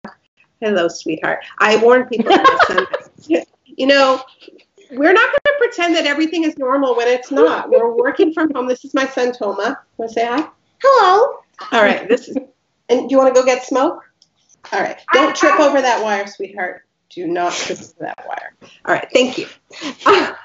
Hello, 0.60 0.90
sweetheart. 0.90 1.46
I 1.60 1.78
warned 1.78 2.10
people. 2.10 2.36
you 3.66 3.88
know, 3.88 4.22
we're 4.92 5.14
not 5.14 5.28
going 5.28 5.46
to 5.46 5.56
pretend 5.60 5.96
that 5.96 6.06
everything 6.06 6.44
is 6.44 6.58
normal 6.58 6.94
when 6.94 7.08
it's 7.08 7.32
not. 7.32 7.70
We're 7.70 7.96
working 7.96 8.34
from 8.34 8.54
home. 8.54 8.68
This 8.68 8.84
is 8.84 8.94
my 8.94 9.08
son, 9.08 9.32
Toma. 9.32 9.80
Want 9.96 10.12
to 10.12 10.14
say 10.14 10.26
hi? 10.26 10.46
Hello. 10.84 11.40
All 11.72 11.82
right. 11.82 12.10
This 12.10 12.28
is. 12.28 12.36
And 12.90 13.08
do 13.08 13.14
you 13.14 13.18
want 13.18 13.34
to 13.34 13.40
go 13.40 13.46
get 13.46 13.64
smoke? 13.64 14.04
All 14.74 14.82
right. 14.82 15.00
Don't 15.14 15.34
trip 15.34 15.58
over 15.58 15.82
that 15.82 16.04
wire, 16.04 16.28
sweetheart. 16.28 16.84
Do 17.10 17.28
not 17.28 17.54
trip 17.54 17.80
that 18.00 18.26
wire. 18.28 18.54
All 18.86 18.94
right. 18.94 19.08
Thank 19.12 19.38
you. 19.38 19.48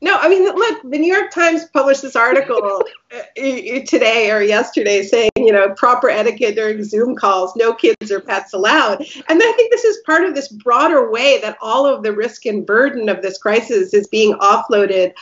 no, 0.00 0.16
I 0.16 0.28
mean, 0.28 0.44
look, 0.44 0.82
the 0.82 0.98
New 0.98 1.12
York 1.12 1.30
Times 1.30 1.64
published 1.72 2.02
this 2.02 2.16
article 2.16 2.84
uh, 3.12 3.22
today 3.36 4.30
or 4.30 4.42
yesterday 4.42 5.02
saying, 5.02 5.29
you 5.44 5.52
know, 5.52 5.74
proper 5.74 6.08
etiquette 6.08 6.54
during 6.54 6.82
Zoom 6.84 7.16
calls, 7.16 7.54
no 7.56 7.74
kids 7.74 8.10
or 8.10 8.20
pets 8.20 8.52
allowed. 8.52 9.00
And 9.28 9.42
I 9.42 9.52
think 9.52 9.70
this 9.70 9.84
is 9.84 9.98
part 10.06 10.24
of 10.24 10.34
this 10.34 10.48
broader 10.48 11.10
way 11.10 11.40
that 11.40 11.58
all 11.60 11.86
of 11.86 12.02
the 12.02 12.12
risk 12.12 12.46
and 12.46 12.66
burden 12.66 13.08
of 13.08 13.22
this 13.22 13.38
crisis 13.38 13.94
is 13.94 14.06
being 14.08 14.34
offloaded 14.34 15.12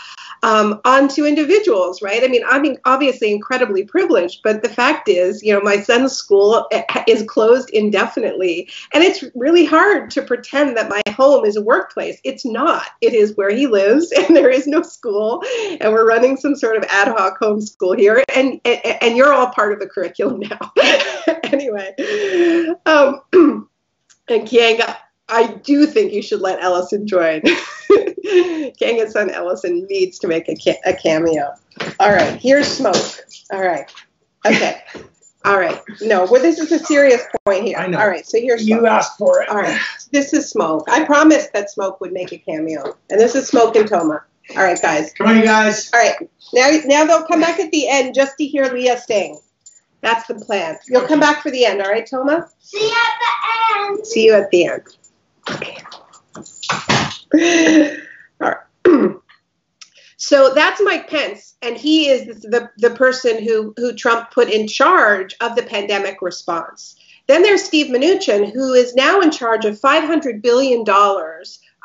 um, 0.43 0.81
onto 0.85 1.25
individuals, 1.25 2.01
right? 2.03 2.23
I 2.23 2.29
mean, 2.29 2.43
I'm 2.49 2.77
obviously 2.85 3.33
incredibly 3.33 3.85
privileged, 3.85 4.41
but 4.45 4.63
the 4.63 4.69
fact 4.69 5.09
is, 5.09 5.43
you 5.43 5.53
know, 5.53 5.61
my 5.61 5.81
son's 5.81 6.13
school 6.13 6.67
eh, 6.71 6.83
is 7.09 7.25
closed 7.25 7.71
indefinitely. 7.71 8.69
And 8.93 9.03
it's 9.03 9.25
really 9.35 9.65
hard 9.65 10.11
to 10.13 10.23
pretend 10.23 10.77
that 10.77 10.89
my 10.89 11.03
home 11.13 11.45
is 11.45 11.57
a 11.57 11.63
workplace. 11.63 12.21
It's 12.25 12.45
not. 12.45 12.91
It 13.01 13.15
is 13.15 13.37
where 13.37 13.51
he 13.51 13.67
lives, 13.67 14.13
and 14.17 14.37
there 14.37 14.51
is 14.51 14.67
no 14.67 14.83
school. 14.83 15.43
And 15.81 15.93
we're 15.93 16.07
running 16.07 16.37
some 16.37 16.55
sort 16.55 16.77
of 16.77 16.85
ad 16.89 17.09
hoc 17.09 17.41
homeschool 17.41 17.99
here. 17.99 18.23
And, 18.35 18.61
and, 18.65 18.81
and 19.03 19.17
you're 19.17 19.33
all 19.33 19.49
part 19.49 19.73
of 19.73 19.81
the 19.81 19.87
curriculum 19.87 20.08
now. 20.17 20.73
anyway. 21.45 21.95
Um, 22.87 23.21
and 24.29 24.47
Keeanga, 24.47 24.97
I 25.29 25.47
do 25.63 25.87
think 25.87 26.13
you 26.13 26.23
should 26.23 26.41
let 26.41 26.63
Ellison 26.63 27.07
join. 27.07 27.43
Keeanga's 27.91 29.13
son 29.13 29.31
Ellison 29.31 29.87
needs 29.89 30.19
to 30.21 30.29
make 30.29 30.49
a, 30.49 30.57
ca- 30.57 30.81
a 30.85 30.95
cameo. 30.95 31.55
All 32.01 32.11
right, 32.11 32.41
here's 32.41 32.67
smoke. 32.67 32.97
All 33.53 33.63
right. 33.63 33.91
Okay. 34.47 34.83
All 35.45 35.59
right. 35.59 35.81
No, 36.01 36.27
well, 36.31 36.43
this 36.43 36.59
is 36.59 36.73
a 36.73 36.79
serious 36.79 37.23
point 37.47 37.65
here. 37.65 37.79
I 37.79 37.87
know. 37.87 37.99
All 37.99 38.09
right, 38.09 38.27
so 38.27 38.39
here's 38.41 38.69
You 38.69 38.87
asked 38.87 39.19
for 39.19 39.43
it. 39.43 39.49
All 39.49 39.57
right, 39.57 39.81
this 40.11 40.33
is 40.33 40.51
smoke. 40.51 40.85
I 40.91 41.05
promised 41.05 41.53
that 41.53 41.71
smoke 41.71 42.01
would 42.01 42.13
make 42.13 42.33
a 42.33 42.39
cameo, 42.39 42.97
and 43.09 43.21
this 43.21 43.35
is 43.35 43.49
smoke 43.49 43.77
and 43.77 43.89
Toma. 43.89 44.25
All 44.57 44.63
right, 44.63 44.81
guys. 44.81 45.13
Come 45.13 45.29
on, 45.29 45.37
you 45.37 45.45
guys. 45.45 45.91
All 45.93 46.01
right, 46.01 46.17
now 46.53 46.71
now 46.85 47.05
they'll 47.05 47.27
come 47.27 47.41
back 47.41 47.61
at 47.61 47.71
the 47.71 47.89
end 47.89 48.15
just 48.15 48.37
to 48.39 48.47
hear 48.47 48.65
Lia 48.65 48.99
sing. 48.99 49.39
That's 50.01 50.27
the 50.27 50.35
plan. 50.35 50.79
You'll 50.87 51.07
come 51.07 51.21
back 51.21 51.43
for 51.43 51.51
the 51.51 51.65
end, 51.65 51.83
all 51.83 51.91
right, 51.91 52.07
Toma? 52.07 52.49
See 52.61 52.79
you 52.81 52.95
at 52.95 53.19
the 53.21 53.29
end. 53.95 54.07
See 54.07 54.25
you 54.25 54.35
at 54.35 54.51
the 54.51 54.67
end. 54.67 54.83
Okay. 55.51 55.77
All 58.41 58.55
right. 58.87 59.17
So 60.21 60.53
that's 60.53 60.83
Mike 60.83 61.09
Pence, 61.09 61.55
and 61.63 61.77
he 61.77 62.09
is 62.09 62.43
the, 62.43 62.69
the 62.77 62.91
person 62.91 63.43
who, 63.43 63.73
who 63.77 63.95
Trump 63.95 64.33
put 64.33 64.51
in 64.51 64.67
charge 64.67 65.37
of 65.41 65.55
the 65.55 65.63
pandemic 65.63 66.21
response. 66.21 66.97
Then 67.29 67.43
there's 67.43 67.63
Steve 67.63 67.87
Mnuchin, 67.87 68.53
who 68.53 68.73
is 68.73 68.97
now 68.97 69.21
in 69.21 69.31
charge 69.31 69.65
of 69.65 69.81
$500 69.81 70.43
billion 70.43 70.85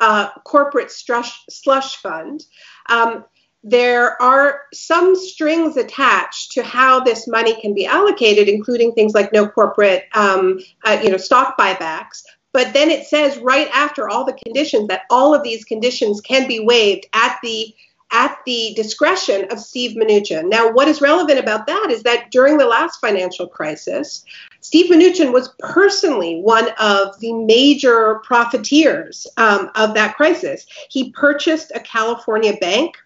uh, 0.00 0.30
corporate 0.42 0.90
slush, 0.90 1.44
slush 1.48 1.96
fund. 1.96 2.44
Um, 2.88 3.24
there 3.64 4.20
are 4.20 4.60
some 4.74 5.16
strings 5.16 5.78
attached 5.78 6.52
to 6.52 6.62
how 6.62 7.00
this 7.00 7.26
money 7.26 7.58
can 7.62 7.72
be 7.72 7.86
allocated, 7.86 8.46
including 8.46 8.92
things 8.92 9.14
like 9.14 9.32
no 9.32 9.48
corporate, 9.48 10.04
um, 10.12 10.60
uh, 10.84 11.00
you 11.02 11.10
know, 11.10 11.16
stock 11.16 11.56
buybacks. 11.58 12.22
But 12.52 12.74
then 12.74 12.90
it 12.90 13.06
says 13.06 13.38
right 13.38 13.68
after 13.72 14.08
all 14.08 14.24
the 14.24 14.38
conditions 14.44 14.88
that 14.88 15.02
all 15.10 15.34
of 15.34 15.42
these 15.42 15.64
conditions 15.64 16.20
can 16.20 16.46
be 16.46 16.60
waived 16.60 17.06
at 17.14 17.38
the 17.42 17.74
at 18.12 18.38
the 18.46 18.74
discretion 18.76 19.46
of 19.50 19.58
Steve 19.58 19.96
Mnuchin. 19.96 20.48
Now, 20.48 20.70
what 20.70 20.86
is 20.86 21.00
relevant 21.00 21.40
about 21.40 21.66
that 21.66 21.88
is 21.90 22.04
that 22.04 22.30
during 22.30 22.58
the 22.58 22.66
last 22.66 23.00
financial 23.00 23.48
crisis, 23.48 24.24
Steve 24.60 24.90
Mnuchin 24.90 25.32
was 25.32 25.52
personally 25.58 26.40
one 26.40 26.68
of 26.78 27.18
the 27.18 27.32
major 27.32 28.20
profiteers 28.22 29.26
um, 29.36 29.70
of 29.74 29.94
that 29.94 30.14
crisis. 30.14 30.64
He 30.90 31.10
purchased 31.10 31.72
a 31.74 31.80
California 31.80 32.56
bank, 32.60 32.96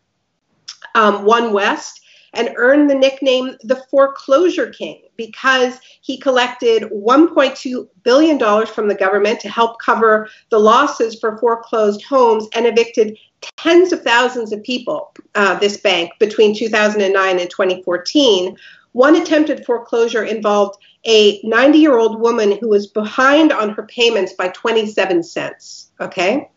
um, 0.95 1.25
OneWest, 1.25 2.01
and 2.35 2.55
earned 2.57 2.91
the 2.91 2.95
nickname 2.95 3.57
the 3.63 3.83
Foreclosure 3.91 4.71
King 4.71 5.03
because 5.17 5.81
he 6.03 6.19
collected 6.19 6.85
$1.2 6.85 7.89
billion 8.03 8.67
from 8.67 8.89
the 8.89 8.95
government 8.95 9.41
to 9.41 9.49
help 9.49 9.81
cover 9.81 10.29
the 10.51 10.59
losses 10.59 11.19
for 11.19 11.39
foreclosed 11.39 12.03
homes 12.05 12.47
and 12.55 12.67
evicted 12.67 13.19
tens 13.57 13.93
of 13.93 14.03
thousands 14.03 14.53
of 14.53 14.63
people, 14.63 15.13
uh, 15.35 15.59
this 15.59 15.79
bank, 15.79 16.13
between 16.19 16.55
2009 16.55 17.39
and 17.39 17.51
2014. 17.51 18.57
One 18.93 19.17
attempted 19.17 19.65
foreclosure 19.65 20.25
involved 20.25 20.79
a 21.07 21.41
90 21.45 21.79
year 21.79 21.99
old 21.99 22.21
woman 22.21 22.59
who 22.59 22.69
was 22.69 22.87
behind 22.87 23.53
on 23.53 23.71
her 23.71 23.85
payments 23.85 24.33
by 24.33 24.49
27 24.49 25.23
cents. 25.23 25.91
Okay. 26.01 26.51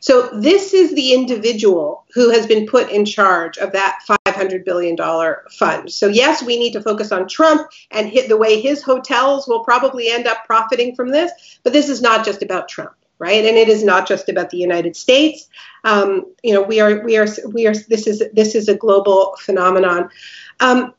So 0.00 0.28
this 0.32 0.74
is 0.74 0.94
the 0.94 1.12
individual 1.12 2.04
who 2.14 2.30
has 2.30 2.46
been 2.46 2.66
put 2.66 2.90
in 2.90 3.04
charge 3.04 3.58
of 3.58 3.72
that 3.72 4.00
$500 4.26 4.64
billion 4.64 4.96
fund. 5.50 5.90
So 5.92 6.08
yes, 6.08 6.42
we 6.42 6.58
need 6.58 6.72
to 6.72 6.82
focus 6.82 7.12
on 7.12 7.28
Trump 7.28 7.70
and 7.90 8.08
hit 8.08 8.28
the 8.28 8.36
way 8.36 8.60
his 8.60 8.82
hotels 8.82 9.46
will 9.46 9.64
probably 9.64 10.08
end 10.08 10.26
up 10.26 10.44
profiting 10.46 10.94
from 10.94 11.10
this. 11.10 11.32
But 11.62 11.72
this 11.72 11.88
is 11.88 12.02
not 12.02 12.24
just 12.24 12.42
about 12.42 12.68
Trump, 12.68 12.94
right? 13.18 13.44
And 13.44 13.56
it 13.56 13.68
is 13.68 13.84
not 13.84 14.06
just 14.06 14.28
about 14.28 14.50
the 14.50 14.58
United 14.58 14.96
States. 14.96 15.48
Um, 15.84 16.26
you 16.42 16.52
know, 16.52 16.62
we 16.62 16.80
are, 16.80 17.04
we 17.04 17.16
are, 17.16 17.26
we 17.48 17.66
are. 17.66 17.74
This 17.88 18.06
is 18.06 18.22
this 18.32 18.54
is 18.54 18.68
a 18.68 18.76
global 18.76 19.36
phenomenon. 19.40 20.10
Um, 20.60 20.94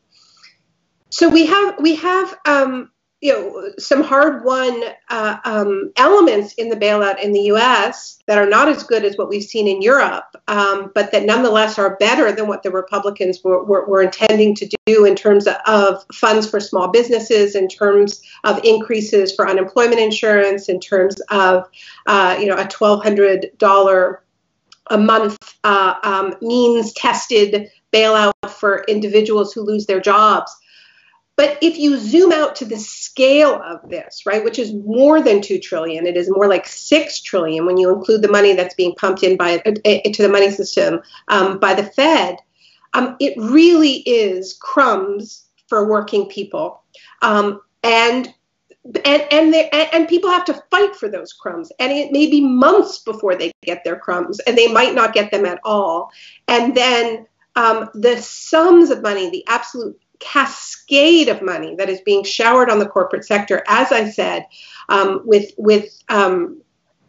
so 1.10 1.30
we 1.30 1.46
have 1.46 1.80
we 1.80 1.96
have 1.96 2.38
um, 2.46 2.92
you 3.24 3.32
know 3.32 3.72
some 3.80 4.04
hard 4.04 4.44
won 4.44 4.84
uh, 5.08 5.38
um, 5.46 5.94
elements 5.96 6.56
in 6.56 6.68
the 6.68 6.76
bailout 6.76 7.24
in 7.24 7.32
the 7.32 7.44
U.S. 7.44 8.22
that 8.28 8.38
are 8.38 8.50
not 8.50 8.68
as 8.68 8.84
good 8.84 9.06
as 9.06 9.18
what 9.18 9.30
we've 9.30 9.46
seen 9.46 9.66
in 9.66 9.82
Europe, 9.82 10.36
um, 10.50 10.92
but 10.94 11.14
that 11.14 11.24
nonetheless 11.24 11.80
are 11.80 11.96
better 11.96 12.34
than 12.34 12.50
what 12.50 12.64
the 12.64 12.70
Republicans 12.70 13.42
were, 13.42 13.64
were, 13.64 13.86
were, 13.86 14.02
intending 14.02 14.54
to 14.56 14.70
do 14.86 15.06
in 15.06 15.16
terms 15.16 15.48
of 15.66 16.06
funds 16.12 16.50
for 16.50 16.60
small 16.60 16.90
businesses, 16.90 17.56
in 17.56 17.70
terms 17.70 18.22
of 18.44 18.60
increases 18.66 19.34
for 19.34 19.48
unemployment 19.48 20.02
insurance, 20.02 20.68
in 20.68 20.82
terms 20.82 21.16
of 21.32 21.66
uh, 22.08 22.36
you 22.38 22.48
know 22.48 22.58
a 22.58 22.68
twelve 22.68 23.02
hundred 23.02 23.52
dollar 23.58 24.22
a 24.88 24.98
month 24.98 25.38
uh, 25.64 25.94
um, 26.04 26.36
means 26.42 26.92
tested 26.92 27.72
bailout 27.94 28.34
for 28.50 28.84
individuals 28.90 29.54
who 29.54 29.62
lose 29.62 29.86
their 29.86 30.02
jobs. 30.02 30.54
But 31.36 31.58
if 31.62 31.78
you 31.78 31.98
zoom 31.98 32.32
out 32.32 32.56
to 32.58 32.66
the 32.66 32.78
scale 32.78 33.60
of 33.64 33.90
this, 33.90 34.26
right, 34.26 34.44
which 34.44 34.60
is 34.60 34.74
more 34.74 35.22
than 35.22 35.42
2 35.42 35.60
trillion, 35.60 36.06
it 36.06 36.16
is 36.16 36.30
more 36.30 36.48
like 36.48 36.68
6 36.68 37.22
trillion 37.22 37.66
when 37.66 37.78
you 37.78 37.92
include 37.92 38.22
the 38.22 38.32
money 38.32 38.54
that's 38.54 38.76
being 38.76 38.94
pumped 38.96 39.24
in 39.24 39.36
by 39.36 39.58
uh, 39.66 39.72
into 39.84 40.22
the 40.22 40.30
money 40.30 40.52
system 40.52 41.02
um, 41.30 41.60
by 41.60 41.74
the 41.74 41.84
Fed, 41.84 42.38
um, 42.94 43.16
it 43.20 43.34
really 43.38 43.98
is 44.06 44.54
crumbs 44.54 45.46
for 45.68 45.90
working 45.90 46.28
people. 46.28 46.84
Um, 47.24 47.62
and 47.84 48.34
and 49.06 49.28
and, 49.32 49.54
they, 49.54 49.70
and 49.70 50.10
people 50.10 50.30
have 50.30 50.46
to 50.46 50.64
fight 50.70 50.96
for 50.96 51.08
those 51.08 51.32
crumbs 51.32 51.72
and 51.80 51.92
it 51.92 52.12
may 52.12 52.30
be 52.30 52.42
months 52.42 53.00
before 53.00 53.36
they 53.36 53.52
get 53.62 53.84
their 53.84 53.96
crumbs 53.96 54.40
and 54.42 54.58
they 54.58 54.68
might 54.68 54.94
not 54.94 55.14
get 55.14 55.32
them 55.32 55.46
at 55.46 55.60
all 55.64 56.12
and 56.50 56.76
then 56.76 57.26
um, 57.56 57.90
the 57.94 58.18
sums 58.18 58.90
of 58.90 59.02
money 59.02 59.30
the 59.30 59.46
absolute 59.48 59.98
cascade 60.24 61.28
of 61.28 61.42
money 61.42 61.76
that 61.76 61.90
is 61.90 62.02
being 62.02 62.24
showered 62.24 62.70
on 62.70 62.80
the 62.80 62.88
corporate 62.88 63.26
sector, 63.26 63.64
as 63.68 63.92
I 63.92 64.10
said, 64.10 64.48
um, 64.90 65.22
with 65.26 65.52
with 65.58 66.02
um, 66.10 66.62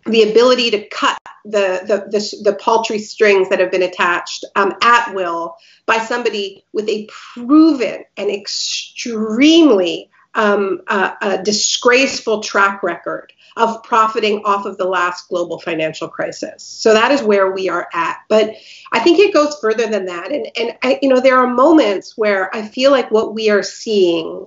the 0.06 0.30
ability 0.30 0.70
to 0.72 0.88
cut 0.88 1.18
the, 1.44 1.80
the, 1.86 1.96
the 2.10 2.50
the 2.50 2.56
paltry 2.56 2.98
strings 2.98 3.48
that 3.48 3.60
have 3.60 3.70
been 3.70 3.82
attached 3.82 4.44
um, 4.56 4.74
at 4.82 5.14
will 5.14 5.56
by 5.86 5.98
somebody 5.98 6.64
with 6.72 6.88
a 6.88 7.08
proven 7.08 8.04
and 8.16 8.30
extremely 8.30 10.10
um, 10.34 10.82
uh, 10.88 11.36
disgraceful 11.38 12.40
track 12.40 12.82
record 12.82 13.32
of 13.56 13.82
profiting 13.84 14.42
off 14.44 14.66
of 14.66 14.76
the 14.78 14.84
last 14.84 15.28
global 15.28 15.60
financial 15.60 16.08
crisis. 16.08 16.62
So 16.64 16.92
that 16.92 17.12
is 17.12 17.22
where 17.22 17.52
we 17.52 17.68
are 17.68 17.88
at. 17.92 18.18
But 18.28 18.54
I 18.92 18.98
think 19.00 19.20
it 19.20 19.32
goes 19.32 19.56
further 19.60 19.86
than 19.86 20.06
that. 20.06 20.32
And, 20.32 20.48
and 20.56 20.76
I, 20.82 20.98
you 21.00 21.08
know, 21.08 21.20
there 21.20 21.38
are 21.38 21.46
moments 21.46 22.16
where 22.16 22.54
I 22.54 22.62
feel 22.62 22.90
like 22.90 23.10
what 23.10 23.34
we 23.34 23.50
are 23.50 23.62
seeing 23.62 24.46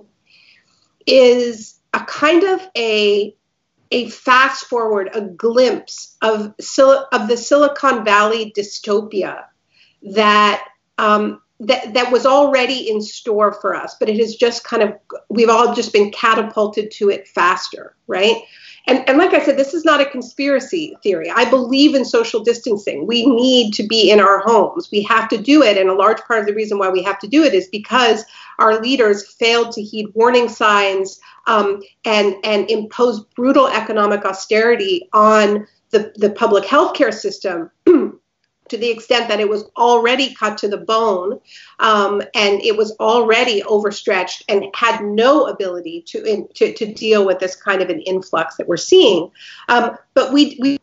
is 1.06 1.78
a 1.94 2.00
kind 2.00 2.44
of 2.44 2.60
a 2.76 3.34
a 3.90 4.10
fast 4.10 4.66
forward, 4.66 5.08
a 5.14 5.22
glimpse 5.22 6.16
of, 6.20 6.54
of 7.12 7.28
the 7.28 7.36
Silicon 7.38 8.04
Valley 8.04 8.52
dystopia 8.54 9.44
that 10.02 10.62
um, 10.98 11.40
that 11.60 11.94
that 11.94 12.12
was 12.12 12.24
already 12.24 12.88
in 12.88 13.00
store 13.00 13.52
for 13.52 13.74
us, 13.74 13.96
but 13.98 14.08
it 14.08 14.18
has 14.18 14.36
just 14.36 14.64
kind 14.64 14.82
of 14.82 14.94
we've 15.28 15.48
all 15.48 15.74
just 15.74 15.92
been 15.92 16.10
catapulted 16.10 16.90
to 16.92 17.10
it 17.10 17.26
faster, 17.26 17.96
right? 18.06 18.36
And, 18.88 19.06
and 19.06 19.18
like 19.18 19.34
I 19.34 19.44
said, 19.44 19.58
this 19.58 19.74
is 19.74 19.84
not 19.84 20.00
a 20.00 20.06
conspiracy 20.06 20.96
theory. 21.02 21.30
I 21.30 21.48
believe 21.50 21.94
in 21.94 22.06
social 22.06 22.42
distancing. 22.42 23.06
We 23.06 23.26
need 23.26 23.74
to 23.74 23.82
be 23.82 24.10
in 24.10 24.18
our 24.18 24.38
homes. 24.38 24.88
We 24.90 25.02
have 25.02 25.28
to 25.28 25.36
do 25.36 25.62
it. 25.62 25.76
And 25.76 25.90
a 25.90 25.94
large 25.94 26.22
part 26.22 26.40
of 26.40 26.46
the 26.46 26.54
reason 26.54 26.78
why 26.78 26.88
we 26.88 27.02
have 27.02 27.18
to 27.18 27.28
do 27.28 27.44
it 27.44 27.52
is 27.52 27.68
because 27.68 28.24
our 28.58 28.80
leaders 28.80 29.30
failed 29.34 29.72
to 29.72 29.82
heed 29.82 30.06
warning 30.14 30.48
signs 30.48 31.20
um, 31.46 31.82
and, 32.06 32.34
and 32.44 32.70
impose 32.70 33.20
brutal 33.36 33.68
economic 33.68 34.24
austerity 34.24 35.06
on 35.12 35.66
the, 35.90 36.12
the 36.16 36.30
public 36.30 36.64
health 36.64 36.94
care 36.94 37.12
system 37.12 37.70
to 38.68 38.76
the 38.76 38.90
extent 38.90 39.28
that 39.28 39.40
it 39.40 39.48
was 39.48 39.64
already 39.76 40.34
cut 40.34 40.58
to 40.58 40.68
the 40.68 40.76
bone 40.76 41.40
um, 41.78 42.22
and 42.34 42.60
it 42.62 42.76
was 42.76 42.94
already 42.98 43.62
overstretched 43.62 44.44
and 44.48 44.64
had 44.74 45.02
no 45.02 45.46
ability 45.46 46.02
to, 46.08 46.22
in, 46.24 46.48
to, 46.54 46.72
to, 46.74 46.92
deal 46.92 47.24
with 47.24 47.38
this 47.38 47.54
kind 47.54 47.82
of 47.82 47.90
an 47.90 48.00
influx 48.00 48.56
that 48.56 48.66
we're 48.66 48.76
seeing. 48.76 49.30
Um, 49.68 49.96
but 50.14 50.32
we, 50.32 50.58
we, 50.60 50.78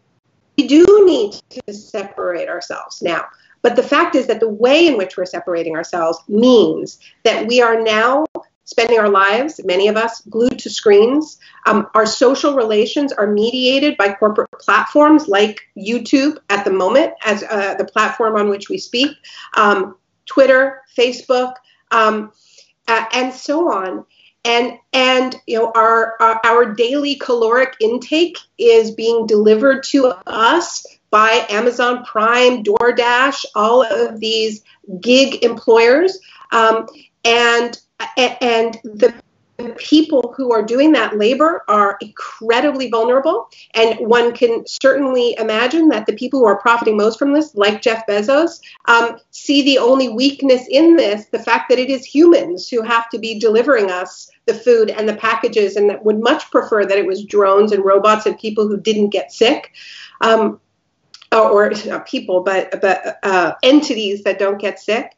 we 0.58 0.68
do 0.68 1.04
need 1.06 1.34
to 1.50 1.74
separate 1.74 2.48
ourselves 2.48 3.02
now. 3.02 3.26
But 3.66 3.76
the 3.76 3.82
fact 3.82 4.14
is 4.14 4.28
that 4.28 4.40
the 4.40 4.48
way 4.48 4.86
in 4.86 4.96
which 4.96 5.18
we're 5.18 5.26
separating 5.26 5.76
ourselves 5.76 6.20
means 6.28 7.00
that 7.24 7.48
we 7.48 7.64
are 7.64 7.82
now 7.82 8.28
spending 8.66 9.00
our 9.00 9.10
lives, 9.10 9.62
many 9.64 9.88
of 9.88 9.96
us, 9.96 10.22
glued 10.22 10.60
to 10.60 10.70
screens. 10.70 11.38
Um, 11.66 11.88
our 11.94 12.06
social 12.06 12.56
relations 12.56 13.14
are 13.14 13.28
mediated 13.28 13.96
by 13.96 14.14
corporate 14.14 14.52
platforms 14.60 15.28
like 15.28 15.62
YouTube 15.78 16.38
at 16.50 16.66
the 16.66 16.72
moment, 16.72 17.14
as 17.24 17.44
uh, 17.44 17.76
the 17.76 17.86
platform 17.86 18.36
on 18.36 18.50
which 18.50 18.68
we 18.68 18.78
speak, 18.78 19.16
um, 19.56 19.96
Twitter, 20.26 20.82
Facebook, 20.98 21.54
um, 21.92 22.32
uh, 22.88 23.06
and 23.14 23.34
so 23.34 23.72
on. 23.72 24.06
And 24.44 24.78
and 24.94 25.36
you 25.48 25.58
know 25.58 25.72
our, 25.74 26.16
our 26.20 26.40
our 26.44 26.76
daily 26.76 27.16
caloric 27.16 27.76
intake 27.80 28.38
is 28.60 28.92
being 28.92 29.26
delivered 29.26 29.84
to 29.86 30.14
us 30.28 30.86
by 31.10 31.48
Amazon 31.50 32.04
Prime, 32.04 32.64
DoorDash, 32.64 33.46
all 33.56 33.84
of 33.84 34.20
these 34.20 34.64
gig 35.00 35.44
employers. 35.44 36.20
Um, 36.52 36.88
and 37.24 37.80
and 38.18 38.78
the 38.84 39.14
people 39.78 40.34
who 40.36 40.52
are 40.52 40.62
doing 40.62 40.92
that 40.92 41.18
labor 41.18 41.64
are 41.68 41.98
incredibly 42.02 42.90
vulnerable. 42.90 43.50
And 43.74 43.98
one 44.00 44.34
can 44.34 44.66
certainly 44.68 45.36
imagine 45.38 45.88
that 45.90 46.06
the 46.06 46.14
people 46.14 46.40
who 46.40 46.46
are 46.46 46.60
profiting 46.60 46.98
most 46.98 47.18
from 47.18 47.34
this, 47.34 47.56
like 47.56 47.82
Jeff 47.82 48.06
Bezos, 48.06 48.60
um, 48.88 49.18
see 49.32 49.64
the 49.64 49.78
only 49.78 50.10
weakness 50.10 50.68
in 50.70 50.96
this 50.96 51.28
the 51.28 51.40
fact 51.40 51.70
that 51.70 51.80
it 51.80 51.90
is 51.90 52.06
humans 52.06 52.70
who 52.70 52.82
have 52.82 53.10
to 53.10 53.18
be 53.18 53.40
delivering 53.40 53.90
us 53.90 54.30
the 54.46 54.54
food 54.54 54.90
and 54.90 55.08
the 55.08 55.16
packages, 55.16 55.76
and 55.76 55.90
that 55.90 56.04
would 56.04 56.20
much 56.20 56.50
prefer 56.52 56.86
that 56.86 56.98
it 56.98 57.06
was 57.06 57.24
drones 57.24 57.72
and 57.72 57.84
robots 57.84 58.26
and 58.26 58.38
people 58.38 58.68
who 58.68 58.78
didn't 58.78 59.10
get 59.10 59.32
sick. 59.32 59.74
Um, 60.22 60.60
or, 61.32 61.74
people, 62.06 62.42
but 62.42 62.80
but 62.82 63.20
uh, 63.24 63.54
entities 63.62 64.24
that 64.24 64.40
don't 64.40 64.60
get 64.60 64.80
sick. 64.80 65.18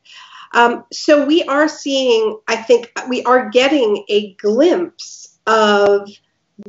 Um, 0.54 0.86
so 0.92 1.26
we 1.26 1.44
are 1.44 1.68
seeing, 1.68 2.40
I 2.48 2.56
think, 2.56 2.92
we 3.10 3.24
are 3.24 3.50
getting 3.50 4.06
a 4.10 4.34
glimpse 4.36 5.38
of 5.46 6.10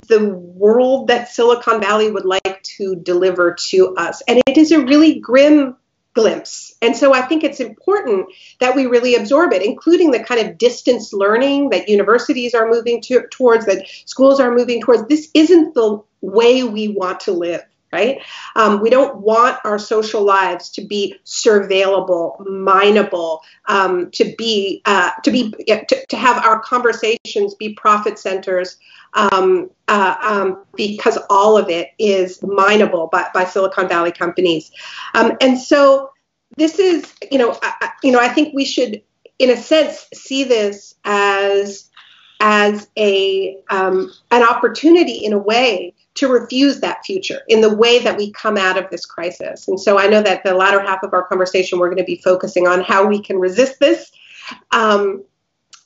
the 0.08 0.28
world 0.28 1.08
that 1.08 1.28
Silicon 1.28 1.80
Valley 1.80 2.11
would 2.11 2.26
like 2.26 2.62
to 2.76 2.97
deliver 2.97 3.54
to 3.70 3.94
us. 3.97 4.23
And 4.28 4.40
it 4.47 4.58
is 4.58 4.73
a 4.73 4.85
really 4.85 5.18
grim 5.18 5.76
glimpse. 6.14 6.75
And 6.82 6.97
so 6.97 7.14
I 7.14 7.23
think 7.23 7.44
it's 7.44 7.61
important 7.61 8.26
that 8.60 8.75
we 8.75 8.86
really 8.86 9.14
absorb 9.14 9.52
it, 9.52 9.62
including 9.62 10.10
the 10.10 10.23
kind 10.23 10.47
of 10.47 10.58
distance 10.58 11.12
learning 11.12 11.71
that 11.71 11.88
universities 11.88 12.54
are 12.54 12.69
moving 12.69 13.00
to, 13.02 13.26
towards, 13.30 13.67
that 13.67 13.86
schools 14.04 14.41
are 14.41 14.54
moving 14.54 14.82
towards. 14.82 15.06
This 15.06 15.30
isn't 15.32 15.75
the 15.75 16.02
way 16.21 16.64
we 16.64 16.88
want 16.88 17.21
to 17.21 17.32
live 17.32 17.62
right? 17.93 18.21
Um, 18.57 18.81
we 18.81 18.91
don't 18.91 19.19
want 19.19 19.59
our 19.65 19.79
social 19.79 20.23
lives 20.23 20.71
to 20.71 20.83
be 20.85 21.17
surveillable, 21.25 22.45
mineable, 22.47 23.41
um, 23.67 24.11
to 24.13 24.35
be 24.37 24.83
uh, 24.85 25.11
to 25.25 25.31
be 25.31 25.51
to, 25.67 26.07
to, 26.09 26.17
have 26.17 26.45
our 26.45 26.61
conversations 26.61 27.55
be 27.55 27.75
profit 27.75 28.19
centers, 28.19 28.77
um, 29.15 29.71
uh, 29.89 30.17
um, 30.23 30.65
because 30.75 31.19
all 31.31 31.57
of 31.57 31.71
it 31.71 31.91
is 31.99 32.43
mineable 32.43 33.09
by, 33.11 33.29
by 33.33 33.45
Silicon 33.45 33.89
Valley 33.89 34.13
companies, 34.13 34.71
um, 35.15 35.37
and 35.41 35.59
so 35.59 36.11
this 36.57 36.79
is 36.79 37.13
you 37.31 37.39
know 37.39 37.59
I, 37.63 37.91
you 38.03 38.13
know 38.13 38.21
I 38.21 38.29
think 38.29 38.55
we 38.55 38.65
should 38.65 39.03
in 39.39 39.51
a 39.51 39.57
sense 39.57 40.09
see 40.13 40.45
this 40.45 40.95
as 41.05 41.88
as 42.41 42.89
a 42.97 43.57
um, 43.71 44.13
an 44.31 44.43
opportunity 44.43 45.25
in 45.25 45.33
a 45.33 45.39
way 45.39 45.95
to 46.15 46.29
refuse 46.29 46.81
that 46.81 47.05
future 47.05 47.41
in 47.49 47.61
the 47.61 47.75
way 47.75 48.01
that 48.01 48.17
we 48.17 48.33
come 48.33 48.57
out 48.57 48.77
of 48.77 48.91
this 48.91 49.07
crisis. 49.07 49.69
And 49.69 49.81
so 49.81 49.99
I 49.99 50.09
know 50.09 50.21
that 50.23 50.43
the 50.45 50.55
latter 50.55 50.81
half 50.81 51.03
of 51.03 51.15
our 51.15 51.25
conversation, 51.25 51.79
we're 51.79 51.89
going 51.89 51.99
to 51.99 52.05
be 52.05 52.21
focusing 52.23 52.67
on 52.67 52.83
how 52.83 53.07
we 53.07 53.23
can 53.23 53.39
resist 53.39 53.79
this. 53.79 54.11
Um, 54.73 55.25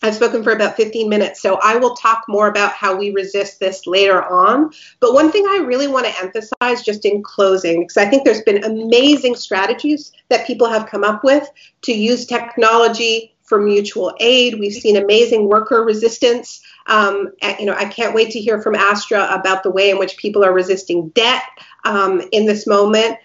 I've 0.04 0.16
spoken 0.16 0.42
for 0.42 0.52
about 0.52 0.76
15 0.76 1.08
minutes, 1.08 1.40
so 1.40 1.60
I 1.62 1.76
will 1.76 1.94
talk 1.94 2.24
more 2.28 2.48
about 2.48 2.72
how 2.72 2.96
we 2.96 3.12
resist 3.12 3.60
this 3.60 3.86
later 3.86 4.22
on. 4.24 4.72
But 4.98 5.14
one 5.14 5.30
thing 5.30 5.44
I 5.46 5.58
really 5.58 5.86
want 5.86 6.06
to 6.06 6.18
emphasize 6.20 6.82
just 6.82 7.04
in 7.04 7.22
closing, 7.22 7.82
because 7.82 7.96
I 7.96 8.06
think 8.06 8.24
there's 8.24 8.42
been 8.42 8.64
amazing 8.64 9.36
strategies 9.36 10.12
that 10.28 10.46
people 10.46 10.68
have 10.68 10.88
come 10.88 11.04
up 11.04 11.22
with 11.22 11.48
to 11.82 11.92
use 11.92 12.26
technology 12.26 13.31
for 13.52 13.60
mutual 13.60 14.14
aid. 14.18 14.58
We've 14.58 14.72
seen 14.72 14.96
amazing 14.96 15.46
worker 15.46 15.84
resistance. 15.84 16.62
Um, 16.86 17.32
you 17.60 17.66
know, 17.66 17.74
I 17.74 17.84
can't 17.84 18.14
wait 18.14 18.30
to 18.30 18.40
hear 18.40 18.62
from 18.62 18.74
Astra 18.74 19.28
about 19.30 19.62
the 19.62 19.70
way 19.70 19.90
in 19.90 19.98
which 19.98 20.16
people 20.16 20.42
are 20.42 20.54
resisting 20.54 21.10
debt 21.10 21.42
um, 21.84 22.22
in 22.32 22.46
this 22.46 22.66
moment. 22.66 23.18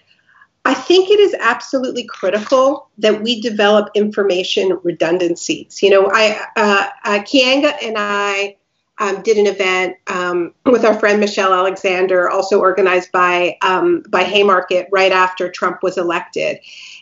I 0.66 0.74
think 0.74 1.08
it 1.08 1.18
is 1.18 1.34
absolutely 1.40 2.04
critical 2.04 2.90
that 2.98 3.22
we 3.22 3.40
develop 3.40 3.88
information 3.94 4.78
redundancies. 4.82 5.82
You 5.82 5.88
know, 5.88 6.10
I 6.12 6.38
uh, 6.56 6.88
uh, 7.04 7.18
Keeanga 7.20 7.72
and 7.82 7.96
I 7.96 8.56
um, 8.98 9.22
did 9.22 9.38
an 9.38 9.46
event 9.46 9.96
um, 10.08 10.54
with 10.66 10.84
our 10.84 10.98
friend 10.98 11.20
Michelle 11.20 11.52
Alexander, 11.52 12.28
also 12.28 12.60
organized 12.60 13.12
by 13.12 13.56
um, 13.62 14.02
by 14.08 14.24
Haymarket, 14.24 14.88
right 14.90 15.12
after 15.12 15.50
Trump 15.50 15.82
was 15.82 15.98
elected, 15.98 16.58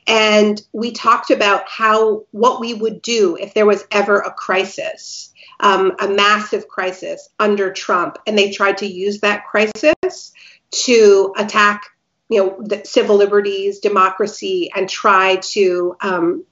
and 0.06 0.60
we 0.72 0.92
talked 0.92 1.30
about 1.30 1.68
how 1.68 2.24
what 2.32 2.60
we 2.60 2.74
would 2.74 3.02
do 3.02 3.36
if 3.36 3.54
there 3.54 3.66
was 3.66 3.84
ever 3.90 4.18
a 4.18 4.32
crisis, 4.32 5.32
um, 5.60 5.92
a 5.98 6.08
massive 6.08 6.68
crisis 6.68 7.28
under 7.38 7.72
Trump, 7.72 8.18
and 8.26 8.36
they 8.36 8.50
tried 8.50 8.78
to 8.78 8.86
use 8.86 9.20
that 9.20 9.46
crisis 9.46 10.32
to 10.70 11.32
attack, 11.38 11.84
you 12.28 12.38
know, 12.38 12.82
civil 12.84 13.16
liberties, 13.16 13.78
democracy, 13.78 14.70
and 14.74 14.88
try 14.88 15.36
to, 15.36 15.96
um, 16.00 16.44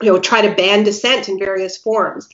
you 0.00 0.12
know, 0.12 0.20
try 0.20 0.46
to 0.46 0.54
ban 0.54 0.84
dissent 0.84 1.28
in 1.28 1.38
various 1.38 1.76
forms. 1.76 2.28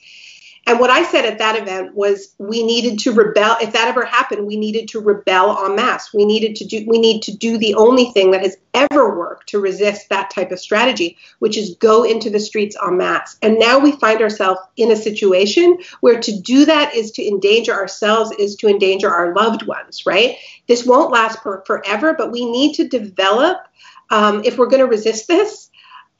And 0.71 0.79
what 0.79 0.89
I 0.89 1.03
said 1.03 1.25
at 1.25 1.39
that 1.39 1.61
event 1.61 1.95
was 1.95 2.33
we 2.37 2.63
needed 2.63 2.97
to 2.99 3.11
rebel. 3.11 3.57
If 3.59 3.73
that 3.73 3.89
ever 3.89 4.05
happened, 4.05 4.47
we 4.47 4.55
needed 4.55 4.87
to 4.87 5.01
rebel 5.01 5.65
en 5.65 5.75
masse. 5.75 6.13
We 6.13 6.23
needed 6.23 6.55
to 6.55 6.65
do 6.65 6.85
we 6.87 6.97
need 6.97 7.23
to 7.23 7.35
do 7.35 7.57
the 7.57 7.75
only 7.75 8.05
thing 8.11 8.31
that 8.31 8.41
has 8.41 8.55
ever 8.73 9.19
worked 9.19 9.49
to 9.49 9.59
resist 9.59 10.07
that 10.07 10.29
type 10.29 10.49
of 10.49 10.61
strategy, 10.61 11.17
which 11.39 11.57
is 11.57 11.75
go 11.75 12.05
into 12.05 12.29
the 12.29 12.39
streets 12.39 12.77
en 12.87 12.95
masse. 12.95 13.37
And 13.41 13.59
now 13.59 13.79
we 13.79 13.91
find 13.91 14.21
ourselves 14.21 14.61
in 14.77 14.91
a 14.91 14.95
situation 14.95 15.77
where 15.99 16.21
to 16.21 16.39
do 16.39 16.63
that 16.63 16.95
is 16.95 17.11
to 17.11 17.27
endanger 17.27 17.73
ourselves, 17.73 18.31
is 18.39 18.55
to 18.55 18.69
endanger 18.69 19.09
our 19.09 19.35
loved 19.35 19.67
ones, 19.67 20.05
right? 20.05 20.37
This 20.69 20.85
won't 20.85 21.11
last 21.11 21.43
for, 21.43 21.65
forever, 21.67 22.15
but 22.17 22.31
we 22.31 22.49
need 22.49 22.75
to 22.75 22.87
develop, 22.87 23.57
um, 24.09 24.41
if 24.45 24.57
we're 24.57 24.67
going 24.67 24.79
to 24.79 24.87
resist 24.87 25.27
this, 25.27 25.69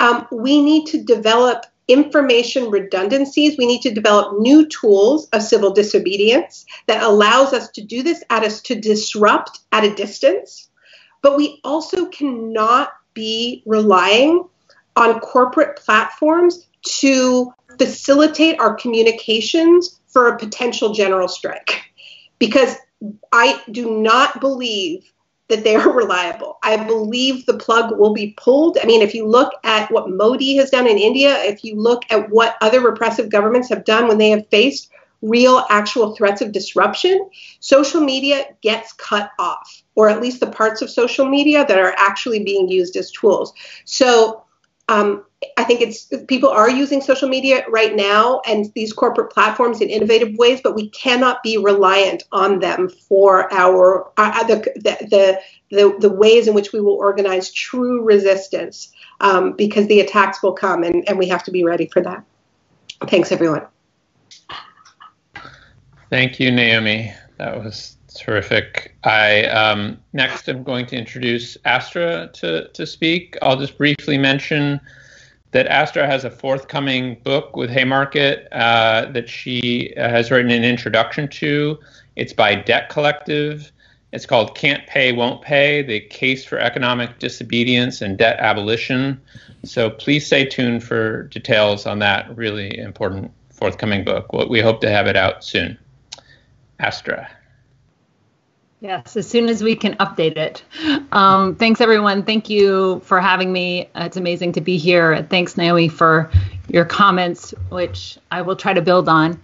um, 0.02 0.28
we 0.30 0.62
need 0.62 0.88
to 0.88 1.02
develop 1.02 1.66
information 1.88 2.70
redundancies. 2.70 3.58
We 3.58 3.66
need 3.66 3.82
to 3.82 3.94
develop 3.94 4.40
new 4.40 4.68
tools 4.68 5.28
of 5.34 5.42
civil 5.42 5.72
disobedience 5.72 6.66
that 6.88 7.04
allows 7.04 7.54
us 7.54 7.70
to 7.72 7.82
do 7.82 8.04
this 8.04 8.24
at 8.30 8.44
us 8.44 8.62
to 8.64 8.76
disrupt 8.76 9.60
at 9.72 9.84
a 9.84 9.94
distance. 9.94 10.70
But 11.22 11.38
we 11.38 11.60
also 11.64 12.06
cannot 12.08 12.94
be 13.14 13.64
relying 13.66 14.48
on 14.96 15.20
corporate 15.20 15.78
platforms 15.78 16.68
to 16.84 17.54
facilitate 17.78 18.60
our 18.60 18.74
communications 18.76 20.00
for 20.08 20.28
a 20.28 20.38
potential 20.38 20.94
general 20.94 21.28
strike. 21.28 21.84
Because 22.40 22.76
I 23.32 23.62
do 23.72 24.02
not 24.02 24.42
believe 24.42 25.12
that 25.52 25.64
they 25.64 25.76
are 25.76 25.92
reliable. 25.96 26.58
I 26.64 26.78
believe 26.78 27.46
the 27.46 27.58
plug 27.58 27.98
will 27.98 28.14
be 28.14 28.34
pulled. 28.38 28.78
I 28.82 28.86
mean, 28.86 29.02
if 29.02 29.14
you 29.14 29.28
look 29.28 29.54
at 29.64 29.92
what 29.92 30.10
Modi 30.10 30.56
has 30.56 30.72
done 30.72 30.88
in 30.88 30.98
India, 30.98 31.38
if 31.44 31.64
you 31.64 31.76
look 31.76 32.04
at 32.10 32.30
what 32.30 32.56
other 32.62 32.82
repressive 32.82 33.30
governments 33.30 33.70
have 33.70 33.86
done 33.86 34.08
when 34.08 34.18
they 34.18 34.32
have 34.32 34.48
faced 34.50 34.90
real 35.22 35.66
actual 35.70 36.16
threats 36.16 36.42
of 36.42 36.52
disruption, 36.52 37.30
social 37.60 38.02
media 38.02 38.46
gets 38.62 38.92
cut 38.94 39.30
off, 39.38 39.84
or 39.96 40.10
at 40.10 40.22
least 40.22 40.40
the 40.40 40.48
parts 40.48 40.82
of 40.82 40.90
social 40.90 41.28
media 41.28 41.64
that 41.68 41.78
are 41.78 41.94
actually 41.98 42.44
being 42.44 42.68
used 42.68 42.96
as 42.96 43.12
tools. 43.12 43.54
So 43.86 44.44
um, 44.90 45.24
I 45.58 45.64
think 45.64 45.82
it's 45.82 46.08
people 46.28 46.50
are 46.50 46.70
using 46.70 47.02
social 47.02 47.28
media 47.28 47.66
right 47.68 47.96
now 47.96 48.42
and 48.48 48.72
these 48.76 48.94
corporate 48.94 49.32
platforms 49.32 49.82
in 49.82 49.90
innovative 49.90 50.36
ways, 50.36 50.62
but 50.64 50.76
we 50.76 50.90
cannot 50.90 51.42
be 51.42 51.58
reliant 51.58 52.24
on 52.32 52.60
them 52.60 52.90
for 52.90 53.52
our 53.52 54.08
uh, 54.18 54.32
uh 54.42 54.44
the, 54.44 54.56
the, 54.76 55.42
the 55.72 55.98
the 56.00 56.10
ways 56.10 56.48
in 56.48 56.54
which 56.54 56.74
we 56.74 56.80
will 56.80 56.94
organize 56.94 57.52
true 57.52 58.04
resistance 58.04 58.92
um, 59.20 59.54
because 59.54 59.88
the 59.88 60.00
attacks 60.00 60.44
will 60.44 60.54
come 60.54 60.84
and, 60.84 61.08
and 61.08 61.18
we 61.18 61.28
have 61.28 61.44
to 61.44 61.52
be 61.52 61.64
ready 61.64 61.88
for 61.88 62.02
that. 62.02 62.24
Thanks, 63.08 63.32
everyone. 63.32 63.66
Thank 66.12 66.40
you, 66.40 66.52
Naomi. 66.52 67.14
That 67.38 67.64
was 67.64 67.98
terrific. 68.14 68.96
I 69.04 69.46
um, 69.46 69.98
next 70.14 70.48
am 70.50 70.64
going 70.64 70.86
to 70.88 70.98
introduce 70.98 71.58
Astra 71.66 72.30
to 72.34 72.68
to 72.68 72.86
speak. 72.86 73.38
I'll 73.42 73.58
just 73.58 73.78
briefly 73.78 74.20
mention 74.20 74.80
that 75.52 75.68
Astra 75.68 76.08
has 76.08 76.24
a 76.24 76.32
forthcoming 76.32 77.18
book 77.24 77.56
with 77.56 77.70
Haymarket 77.70 78.48
uh, 78.52 79.06
that 79.12 79.30
she 79.30 79.94
has 79.98 80.32
written 80.32 80.52
an 80.52 80.64
introduction 80.64 81.28
to. 81.30 81.78
It's 82.16 82.34
by 82.34 82.56
Debt 82.56 82.90
Collective. 82.90 83.72
It's 84.14 84.26
called 84.26 84.56
Can't 84.56 84.86
Pay, 84.88 85.12
Won't 85.14 85.42
Pay 85.42 85.84
The 85.84 86.02
Case 86.02 86.44
for 86.44 86.58
Economic 86.58 87.20
Disobedience 87.20 88.02
and 88.02 88.18
Debt 88.18 88.40
Abolition. 88.40 89.22
So 89.64 89.90
please 89.90 90.26
stay 90.26 90.46
tuned 90.46 90.84
for 90.84 91.24
details 91.24 91.86
on 91.86 92.00
that 92.00 92.36
really 92.36 92.78
important 92.78 93.32
forthcoming 93.52 94.04
book. 94.04 94.32
We 94.34 94.60
hope 94.60 94.82
to 94.82 94.90
have 94.90 95.08
it 95.08 95.16
out 95.16 95.44
soon. 95.44 95.78
Astra. 96.80 97.30
Yes, 98.82 99.16
as 99.16 99.30
soon 99.30 99.48
as 99.48 99.62
we 99.62 99.76
can 99.76 99.94
update 99.98 100.38
it. 100.38 100.64
Um, 101.12 101.56
thanks, 101.56 101.82
everyone. 101.82 102.24
Thank 102.24 102.50
you 102.50 103.00
for 103.06 103.22
having 103.22 103.54
me. 103.54 103.88
It's 103.94 104.18
amazing 104.18 104.54
to 104.54 104.62
be 104.62 104.78
here. 104.78 105.22
Thanks, 105.30 105.56
Naomi, 105.56 105.88
for 105.88 106.32
your 106.68 106.86
comments, 106.86 107.54
which 107.70 108.18
I 108.32 108.42
will 108.42 108.56
try 108.56 108.74
to 108.74 108.82
build 108.82 109.08
on 109.08 109.40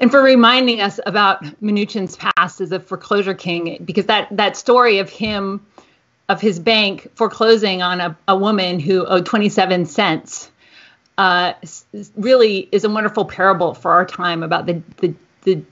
and 0.00 0.10
for 0.10 0.22
reminding 0.22 0.80
us 0.80 1.00
about 1.06 1.42
Mnuchin's 1.60 2.16
past 2.16 2.60
as 2.60 2.72
a 2.72 2.80
foreclosure 2.80 3.34
king, 3.34 3.82
because 3.84 4.06
that 4.06 4.28
that 4.36 4.56
story 4.56 4.98
of 4.98 5.10
him, 5.10 5.66
of 6.28 6.40
his 6.40 6.58
bank 6.58 7.10
foreclosing 7.14 7.82
on 7.82 8.00
a, 8.00 8.16
a 8.28 8.36
woman 8.36 8.78
who 8.78 9.04
owed 9.06 9.26
27 9.26 9.86
cents, 9.86 10.50
uh, 11.16 11.52
really 12.16 12.68
is 12.70 12.84
a 12.84 12.88
wonderful 12.88 13.24
parable 13.24 13.74
for 13.74 13.90
our 13.90 14.06
time 14.06 14.42
about 14.42 14.66
the, 14.66 14.82
the 14.98 15.14
the 15.42 15.62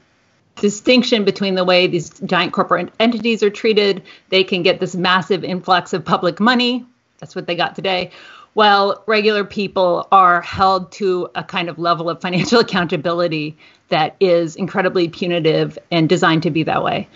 distinction 0.56 1.24
between 1.24 1.54
the 1.54 1.64
way 1.64 1.86
these 1.86 2.10
giant 2.20 2.52
corporate 2.52 2.92
entities 2.98 3.42
are 3.42 3.50
treated. 3.50 4.02
They 4.30 4.44
can 4.44 4.62
get 4.62 4.80
this 4.80 4.94
massive 4.94 5.44
influx 5.44 5.92
of 5.92 6.04
public 6.04 6.40
money. 6.40 6.84
That's 7.18 7.34
what 7.34 7.46
they 7.46 7.56
got 7.56 7.74
today 7.74 8.10
while 8.56 9.04
regular 9.04 9.44
people 9.44 10.08
are 10.10 10.40
held 10.40 10.90
to 10.90 11.28
a 11.34 11.44
kind 11.44 11.68
of 11.68 11.78
level 11.78 12.08
of 12.08 12.22
financial 12.22 12.58
accountability 12.60 13.54
that 13.88 14.16
is 14.18 14.56
incredibly 14.56 15.10
punitive 15.10 15.78
and 15.90 16.08
designed 16.08 16.42
to 16.42 16.50
be 16.50 16.62
that 16.62 16.82
way. 16.82 17.06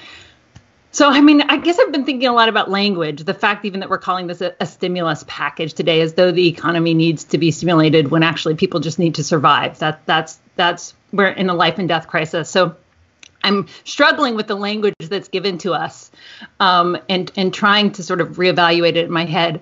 So, 0.93 1.09
I 1.09 1.23
mean, 1.23 1.41
I 1.41 1.57
guess 1.57 1.79
I've 1.79 1.93
been 1.93 2.05
thinking 2.05 2.29
a 2.29 2.35
lot 2.35 2.51
about 2.51 2.71
language. 2.71 3.25
The 3.25 3.33
fact, 3.33 3.65
even 3.65 3.81
that 3.81 3.89
we're 3.89 3.97
calling 3.97 4.27
this 4.27 4.43
a, 4.43 4.55
a, 4.61 4.67
stimulus 4.67 5.25
package 5.27 5.73
today, 5.73 6.03
as 6.03 6.13
though 6.13 6.31
the 6.31 6.47
economy 6.47 6.93
needs 6.93 7.25
to 7.25 7.39
be 7.39 7.53
stimulated 7.53 8.11
when 8.11 8.23
actually 8.23 8.57
people 8.57 8.81
just 8.81 8.99
need 8.99 9.15
to 9.15 9.25
survive. 9.25 9.79
That 9.79 10.05
that's 10.05 10.39
that's 10.57 10.93
we're 11.11 11.29
in 11.29 11.49
a 11.49 11.55
life 11.55 11.79
and 11.79 11.89
death 11.89 12.07
crisis. 12.07 12.51
So, 12.51 12.77
I'm 13.43 13.67
struggling 13.85 14.35
with 14.35 14.47
the 14.47 14.55
language 14.55 14.95
that's 14.99 15.29
given 15.29 15.59
to 15.59 15.73
us, 15.73 16.11
um, 16.59 16.99
and 17.09 17.31
and 17.37 17.53
trying 17.53 17.93
to 17.93 18.03
sort 18.03 18.21
of 18.21 18.37
reevaluate 18.37 18.97
it 18.97 19.07
in 19.07 19.11
my 19.11 19.25
head. 19.25 19.61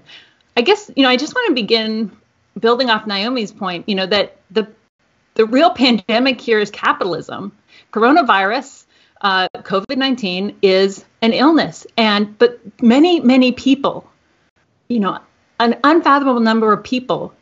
I 0.56 0.62
guess, 0.62 0.90
you 0.96 1.04
know, 1.04 1.08
I 1.08 1.16
just 1.16 1.34
want 1.34 1.48
to 1.48 1.54
begin 1.54 2.10
building 2.58 2.90
off 2.90 3.06
Naomi's 3.06 3.52
point, 3.52 3.88
you 3.88 3.94
know, 3.94 4.06
that 4.06 4.36
the 4.50 4.68
the 5.34 5.46
real 5.46 5.70
pandemic 5.70 6.40
here 6.40 6.58
is 6.58 6.70
capitalism. 6.70 7.52
Coronavirus, 7.92 8.84
uh, 9.20 9.48
COVID 9.54 9.96
19 9.96 10.56
is 10.62 11.04
an 11.22 11.32
illness. 11.32 11.86
And, 11.96 12.36
but 12.38 12.60
many, 12.82 13.20
many 13.20 13.52
people, 13.52 14.10
you 14.88 15.00
know, 15.00 15.20
an 15.60 15.76
unfathomable 15.84 16.40
number 16.40 16.72
of 16.72 16.82
people 16.82 17.32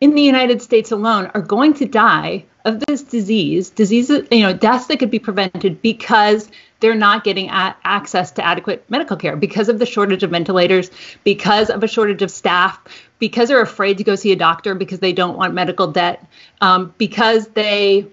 in 0.00 0.14
the 0.14 0.22
United 0.22 0.62
States 0.62 0.92
alone 0.92 1.30
are 1.34 1.40
going 1.40 1.74
to 1.74 1.86
die 1.86 2.44
of 2.68 2.80
this 2.86 3.02
disease, 3.02 3.70
diseases, 3.70 4.28
you 4.30 4.40
know, 4.40 4.52
deaths 4.52 4.86
that 4.86 4.98
could 4.98 5.10
be 5.10 5.18
prevented 5.18 5.80
because 5.80 6.50
they're 6.80 6.94
not 6.94 7.24
getting 7.24 7.48
a- 7.48 7.76
access 7.82 8.30
to 8.32 8.44
adequate 8.44 8.84
medical 8.88 9.16
care 9.16 9.36
because 9.36 9.68
of 9.68 9.78
the 9.78 9.86
shortage 9.86 10.22
of 10.22 10.30
ventilators, 10.30 10.90
because 11.24 11.70
of 11.70 11.82
a 11.82 11.88
shortage 11.88 12.22
of 12.22 12.30
staff, 12.30 12.78
because 13.18 13.48
they're 13.48 13.62
afraid 13.62 13.98
to 13.98 14.04
go 14.04 14.14
see 14.14 14.32
a 14.32 14.36
doctor 14.36 14.74
because 14.74 15.00
they 15.00 15.12
don't 15.12 15.36
want 15.36 15.54
medical 15.54 15.90
debt, 15.90 16.24
um, 16.60 16.94
because 16.98 17.48
they 17.48 18.06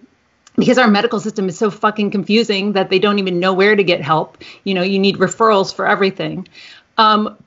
because 0.56 0.78
our 0.78 0.88
medical 0.88 1.20
system 1.20 1.50
is 1.50 1.58
so 1.58 1.70
fucking 1.70 2.12
confusing 2.12 2.74
that 2.74 2.90
they 2.90 2.98
don't 2.98 3.20
even 3.20 3.42
know 3.42 3.54
where 3.54 3.76
to 3.76 3.84
get 3.84 4.00
help. 4.00 4.38
You 4.64 4.74
know, 4.74 4.84
you 4.84 5.00
need 5.00 5.18
referrals 5.18 5.76
for 5.76 5.86
everything. 5.86 6.48
Um, 6.98 7.38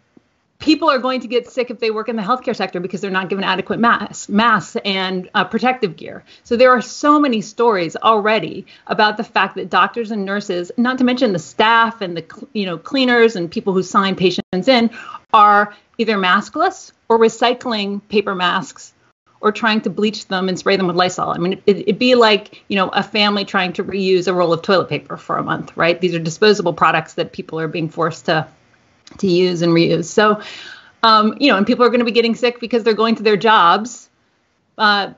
people 0.59 0.90
are 0.90 0.99
going 0.99 1.21
to 1.21 1.29
get 1.29 1.49
sick 1.49 1.71
if 1.71 1.79
they 1.79 1.90
work 1.90 2.09
in 2.09 2.16
the 2.16 2.23
healthcare 2.23 2.55
sector 2.55 2.81
because 2.81 3.01
they're 3.01 3.11
not 3.11 3.29
given 3.29 3.44
adequate 3.44 3.79
masks, 3.79 4.29
masks 4.29 4.77
and 4.85 5.31
uh, 5.35 5.44
protective 5.44 5.97
gear. 5.97 6.25
So 6.44 6.57
there 6.57 6.71
are 6.73 6.83
so 6.83 7.21
many 7.21 7.40
stories 7.40 7.97
already 7.97 8.66
about 8.87 9.16
the 9.16 9.25
fact 9.25 9.55
that 9.55 9.71
doctors 9.71 10.11
and 10.11 10.25
nurses, 10.25 10.73
not 10.77 10.99
to 10.99 11.05
mention 11.05 11.33
the 11.33 11.38
staff 11.38 12.01
and 12.01 12.16
the 12.16 12.49
you 12.53 12.66
know 12.66 12.79
cleaners 12.79 13.37
and 13.37 13.51
people 13.51 13.73
who 13.73 13.83
sign 13.83 14.16
patients 14.16 14.68
in, 14.68 14.90
are 15.33 15.75
either 15.99 16.16
maskless 16.16 16.92
or 17.09 17.18
recycling 17.18 18.01
paper 18.09 18.35
masks 18.35 18.92
or 19.40 19.53
trying 19.53 19.81
to 19.81 19.90
bleach 19.90 20.27
them 20.27 20.49
and 20.49 20.59
spray 20.59 20.77
them 20.77 20.88
with 20.88 20.97
Lysol. 20.97 21.31
I 21.31 21.38
mean, 21.38 21.62
it, 21.64 21.87
would 21.87 21.99
be 21.99 22.16
like, 22.16 22.64
you 22.66 22.75
know, 22.75 22.88
a 22.88 23.05
family 23.05 23.44
trying 23.44 23.73
to 23.75 23.85
reuse 23.85 24.27
a 24.27 24.35
roll 24.35 24.53
of 24.53 24.62
toilet 24.62 24.88
paper 24.88 25.16
for 25.16 25.37
a 25.37 25.44
month, 25.44 25.77
right? 25.77 26.01
These 26.01 26.14
are 26.16 26.18
disposable 26.18 26.73
products 26.73 27.14
that 27.14 27.33
people 27.33 27.61
are 27.61 27.68
being 27.68 27.88
forced 27.88 28.27
to 28.27 28.49
to 29.18 29.27
use 29.27 29.62
and 29.62 29.73
reuse. 29.73 30.05
So, 30.05 30.42
um, 31.03 31.37
you 31.40 31.51
know, 31.51 31.57
and 31.57 31.66
people 31.66 31.85
are 31.85 31.88
going 31.88 32.01
to 32.01 32.05
be 32.05 32.12
getting 32.12 32.35
sick 32.35 32.61
because 32.61 32.85
they're 32.85 32.94
going 32.94 33.16
to 33.16 33.23
their 33.23 33.37
jobs, 33.37 34.09
uh, 34.77 35.12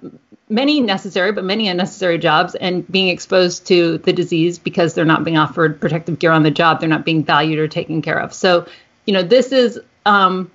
many 0.48 0.80
necessary, 0.80 1.32
but 1.32 1.44
many 1.44 1.68
unnecessary 1.68 2.18
jobs, 2.18 2.54
and 2.54 2.86
being 2.90 3.08
exposed 3.08 3.66
to 3.68 3.98
the 3.98 4.12
disease 4.12 4.58
because 4.58 4.94
they're 4.94 5.04
not 5.04 5.24
being 5.24 5.38
offered 5.38 5.80
protective 5.80 6.18
gear 6.18 6.32
on 6.32 6.42
the 6.42 6.50
job. 6.50 6.80
They're 6.80 6.88
not 6.88 7.04
being 7.04 7.24
valued 7.24 7.58
or 7.58 7.68
taken 7.68 8.02
care 8.02 8.18
of. 8.20 8.32
So, 8.32 8.66
you 9.06 9.12
know, 9.12 9.22
this 9.22 9.52
is 9.52 9.80
um, 10.06 10.50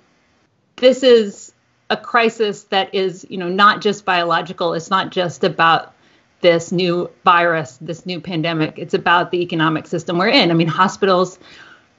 this 0.76 1.02
is 1.02 1.52
a 1.88 1.96
crisis 1.96 2.64
that 2.64 2.94
is, 2.94 3.26
you 3.28 3.38
know, 3.38 3.48
not 3.48 3.80
just 3.80 4.04
biological. 4.04 4.74
It's 4.74 4.90
not 4.90 5.10
just 5.10 5.44
about 5.44 5.94
this 6.40 6.72
new 6.72 7.10
virus, 7.24 7.78
this 7.80 8.04
new 8.04 8.20
pandemic. 8.20 8.78
It's 8.78 8.94
about 8.94 9.30
the 9.30 9.42
economic 9.42 9.86
system 9.86 10.18
we're 10.18 10.28
in. 10.28 10.50
I 10.50 10.54
mean, 10.54 10.68
hospitals 10.68 11.38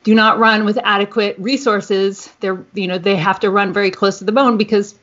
do 0.08 0.16
not 0.16 0.40
run 0.40 0.64
with 0.64 0.80
adequate 0.86 1.36
resources. 1.38 2.30
They're, 2.40 2.64
you 2.74 2.88
know, 2.88 2.98
they 2.98 3.18
have 3.18 3.42
to 3.42 3.50
run 3.50 3.74
very 3.74 3.92
close 3.92 4.20
to 4.20 4.24
the 4.24 4.32
bone 4.32 4.56
because 4.58 4.96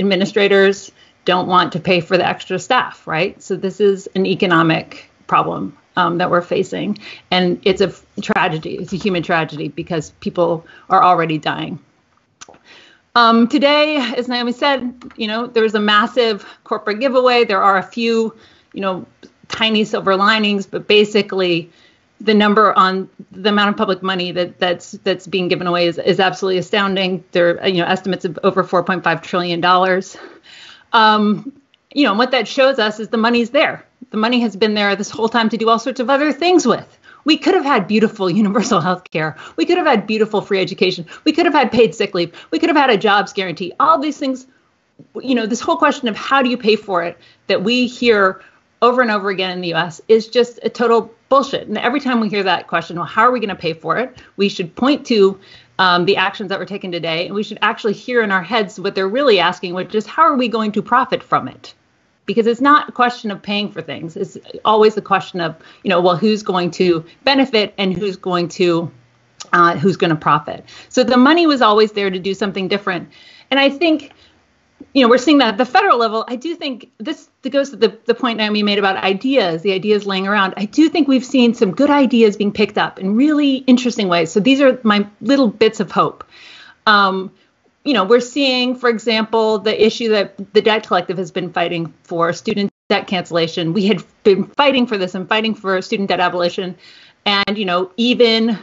administrators 0.00 0.90
don't 1.24 1.46
want 1.46 1.74
to 1.74 1.78
pay 1.78 2.00
for 2.00 2.16
the 2.16 2.26
extra 2.26 2.58
staff, 2.58 3.06
right? 3.06 3.40
So 3.40 3.54
this 3.54 3.80
is 3.80 4.08
an 4.16 4.26
economic 4.26 5.08
problem 5.28 5.78
um, 5.94 6.18
that 6.18 6.28
we're 6.32 6.42
facing, 6.42 6.98
and 7.30 7.60
it's 7.62 7.80
a 7.80 7.94
tragedy. 8.20 8.74
It's 8.74 8.92
a 8.92 8.96
human 8.96 9.22
tragedy 9.22 9.68
because 9.68 10.10
people 10.18 10.66
are 10.90 11.04
already 11.04 11.38
dying. 11.38 11.78
Um, 13.14 13.46
today, 13.46 13.98
as 14.16 14.26
Naomi 14.26 14.50
said, 14.50 14.92
you 15.16 15.28
know, 15.28 15.46
there's 15.46 15.76
a 15.76 15.80
massive 15.80 16.44
corporate 16.64 16.98
giveaway. 16.98 17.44
There 17.44 17.62
are 17.62 17.78
a 17.78 17.84
few, 17.84 18.34
you 18.72 18.80
know, 18.80 19.06
tiny 19.46 19.84
silver 19.84 20.16
linings, 20.16 20.66
but 20.66 20.88
basically, 20.88 21.70
the 22.20 22.34
number 22.34 22.72
on 22.76 23.08
the 23.30 23.50
amount 23.50 23.70
of 23.70 23.76
public 23.76 24.02
money 24.02 24.32
that 24.32 24.58
that's 24.58 24.92
that's 24.92 25.26
being 25.26 25.48
given 25.48 25.66
away 25.66 25.86
is, 25.86 25.98
is 25.98 26.20
absolutely 26.20 26.58
astounding. 26.58 27.24
There 27.32 27.60
are 27.60 27.68
you 27.68 27.78
know 27.82 27.86
estimates 27.86 28.24
of 28.24 28.38
over 28.42 28.64
4.5 28.64 29.22
trillion 29.22 29.60
dollars. 29.60 30.16
Um, 30.92 31.52
you 31.92 32.04
know 32.04 32.10
and 32.10 32.18
what 32.18 32.32
that 32.32 32.48
shows 32.48 32.78
us 32.78 33.00
is 33.00 33.08
the 33.08 33.16
money's 33.16 33.50
there. 33.50 33.84
The 34.10 34.16
money 34.16 34.40
has 34.40 34.56
been 34.56 34.74
there 34.74 34.96
this 34.96 35.10
whole 35.10 35.28
time 35.28 35.48
to 35.50 35.56
do 35.56 35.68
all 35.68 35.78
sorts 35.78 36.00
of 36.00 36.10
other 36.10 36.32
things 36.32 36.66
with. 36.66 36.98
We 37.24 37.36
could 37.36 37.54
have 37.54 37.64
had 37.64 37.86
beautiful 37.86 38.30
universal 38.44 38.80
health 38.80 39.10
care. 39.10 39.36
We 39.56 39.66
could 39.66 39.76
have 39.76 39.86
had 39.86 40.06
beautiful 40.06 40.40
free 40.40 40.60
education. 40.60 41.06
We 41.24 41.32
could 41.32 41.46
have 41.46 41.54
had 41.54 41.70
paid 41.70 41.94
sick 41.94 42.14
leave. 42.14 42.34
We 42.50 42.58
could 42.58 42.68
have 42.68 42.76
had 42.76 42.90
a 42.90 42.96
jobs 42.96 43.32
guarantee. 43.32 43.72
All 43.78 43.98
these 44.00 44.18
things, 44.18 44.46
you 45.20 45.34
know, 45.34 45.46
this 45.46 45.60
whole 45.60 45.76
question 45.76 46.08
of 46.08 46.16
how 46.16 46.42
do 46.42 46.48
you 46.48 46.56
pay 46.56 46.76
for 46.76 47.02
it 47.04 47.18
that 47.46 47.62
we 47.62 47.86
hear 47.86 48.40
over 48.80 49.02
and 49.02 49.10
over 49.10 49.30
again 49.30 49.50
in 49.50 49.60
the 49.60 49.74
US 49.74 50.00
is 50.08 50.28
just 50.28 50.58
a 50.62 50.68
total 50.68 51.12
bullshit. 51.28 51.68
And 51.68 51.78
every 51.78 52.00
time 52.00 52.20
we 52.20 52.28
hear 52.28 52.42
that 52.42 52.66
question, 52.66 52.96
well, 52.96 53.04
how 53.04 53.22
are 53.22 53.30
we 53.30 53.40
going 53.40 53.48
to 53.48 53.56
pay 53.56 53.72
for 53.72 53.98
it? 53.98 54.18
We 54.36 54.48
should 54.48 54.74
point 54.74 55.06
to 55.06 55.38
um, 55.78 56.04
the 56.06 56.16
actions 56.16 56.48
that 56.48 56.58
were 56.58 56.66
taken 56.66 56.90
today, 56.90 57.26
and 57.26 57.34
we 57.34 57.42
should 57.42 57.58
actually 57.62 57.92
hear 57.92 58.22
in 58.22 58.32
our 58.32 58.42
heads 58.42 58.80
what 58.80 58.94
they're 58.94 59.08
really 59.08 59.38
asking, 59.38 59.74
which 59.74 59.94
is 59.94 60.06
how 60.06 60.22
are 60.22 60.36
we 60.36 60.48
going 60.48 60.72
to 60.72 60.82
profit 60.82 61.22
from 61.22 61.48
it? 61.48 61.74
because 62.28 62.46
it's 62.46 62.60
not 62.60 62.90
a 62.90 62.92
question 62.92 63.30
of 63.30 63.40
paying 63.40 63.72
for 63.72 63.80
things. 63.80 64.14
It's 64.14 64.36
always 64.62 64.98
a 64.98 65.02
question 65.02 65.40
of, 65.40 65.56
you 65.82 65.88
know, 65.88 65.98
well, 65.98 66.14
who's 66.14 66.42
going 66.42 66.70
to 66.72 67.02
benefit 67.24 67.72
and 67.78 67.96
who's 67.96 68.16
going 68.16 68.48
to 68.48 68.92
uh, 69.52 69.76
who's 69.76 69.96
going 69.96 70.10
to 70.10 70.16
profit. 70.16 70.64
So 70.90 71.02
the 71.02 71.16
money 71.16 71.46
was 71.46 71.62
always 71.62 71.92
there 71.92 72.10
to 72.10 72.18
do 72.18 72.34
something 72.34 72.68
different. 72.68 73.08
And 73.50 73.58
I 73.58 73.70
think, 73.70 74.12
you 74.94 75.02
know, 75.02 75.08
we're 75.08 75.18
seeing 75.18 75.38
that 75.38 75.48
at 75.48 75.58
the 75.58 75.66
federal 75.66 75.98
level. 75.98 76.24
I 76.26 76.36
do 76.36 76.54
think 76.54 76.90
this 76.98 77.28
goes 77.48 77.70
to 77.70 77.76
the, 77.76 77.98
the 78.06 78.14
point 78.14 78.38
Naomi 78.38 78.62
made 78.62 78.78
about 78.78 78.96
ideas, 78.96 79.62
the 79.62 79.72
ideas 79.72 80.06
laying 80.06 80.26
around. 80.26 80.54
I 80.56 80.64
do 80.64 80.88
think 80.88 81.08
we've 81.08 81.24
seen 81.24 81.54
some 81.54 81.72
good 81.72 81.90
ideas 81.90 82.36
being 82.36 82.52
picked 82.52 82.78
up 82.78 82.98
in 82.98 83.14
really 83.14 83.56
interesting 83.56 84.08
ways. 84.08 84.32
So 84.32 84.40
these 84.40 84.60
are 84.60 84.80
my 84.82 85.06
little 85.20 85.48
bits 85.48 85.80
of 85.80 85.90
hope. 85.90 86.24
Um, 86.86 87.32
you 87.84 87.94
know, 87.94 88.04
we're 88.04 88.20
seeing, 88.20 88.76
for 88.76 88.88
example, 88.88 89.58
the 89.58 89.86
issue 89.86 90.10
that 90.10 90.52
the 90.52 90.62
Debt 90.62 90.86
Collective 90.86 91.18
has 91.18 91.30
been 91.30 91.52
fighting 91.52 91.92
for 92.02 92.32
student 92.32 92.72
debt 92.88 93.06
cancellation. 93.06 93.72
We 93.74 93.86
had 93.86 94.02
been 94.24 94.44
fighting 94.44 94.86
for 94.86 94.96
this 94.96 95.14
and 95.14 95.28
fighting 95.28 95.54
for 95.54 95.80
student 95.82 96.08
debt 96.08 96.20
abolition. 96.20 96.76
And, 97.24 97.58
you 97.58 97.66
know, 97.66 97.90
even 97.96 98.58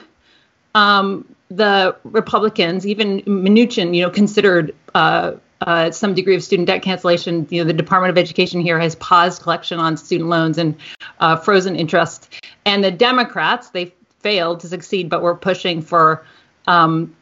um, 0.74 1.28
the 1.50 1.96
Republicans, 2.04 2.86
even 2.88 3.22
Mnuchin, 3.22 3.96
you 3.96 4.02
know, 4.02 4.10
considered 4.10 4.76
uh, 4.94 5.34
uh, 5.66 5.92
some 5.92 6.14
degree 6.14 6.36
of 6.36 6.44
student 6.44 6.68
debt 6.68 6.82
cancellation. 6.82 7.46
You 7.50 7.62
know, 7.62 7.68
the 7.68 7.74
Department 7.74 8.12
of 8.12 8.18
Education 8.18 8.62
here 8.62 8.80
has 8.80 8.96
paused 8.96 9.42
collection 9.42 9.80
on 9.80 9.98
student 9.98 10.30
loans 10.30 10.58
and 10.58 10.76
uh, 11.20 11.36
frozen 11.36 11.76
interest. 11.76 12.34
And 12.66 12.84
the 12.84 12.92
Democrats, 12.92 13.70
they 13.70 13.94
failed 14.20 14.62
to 14.62 14.68
succeed, 14.68 15.10
but 15.10 15.22
we're 15.22 15.36
pushing 15.36 15.82
for 15.82 16.26
um, 16.68 17.16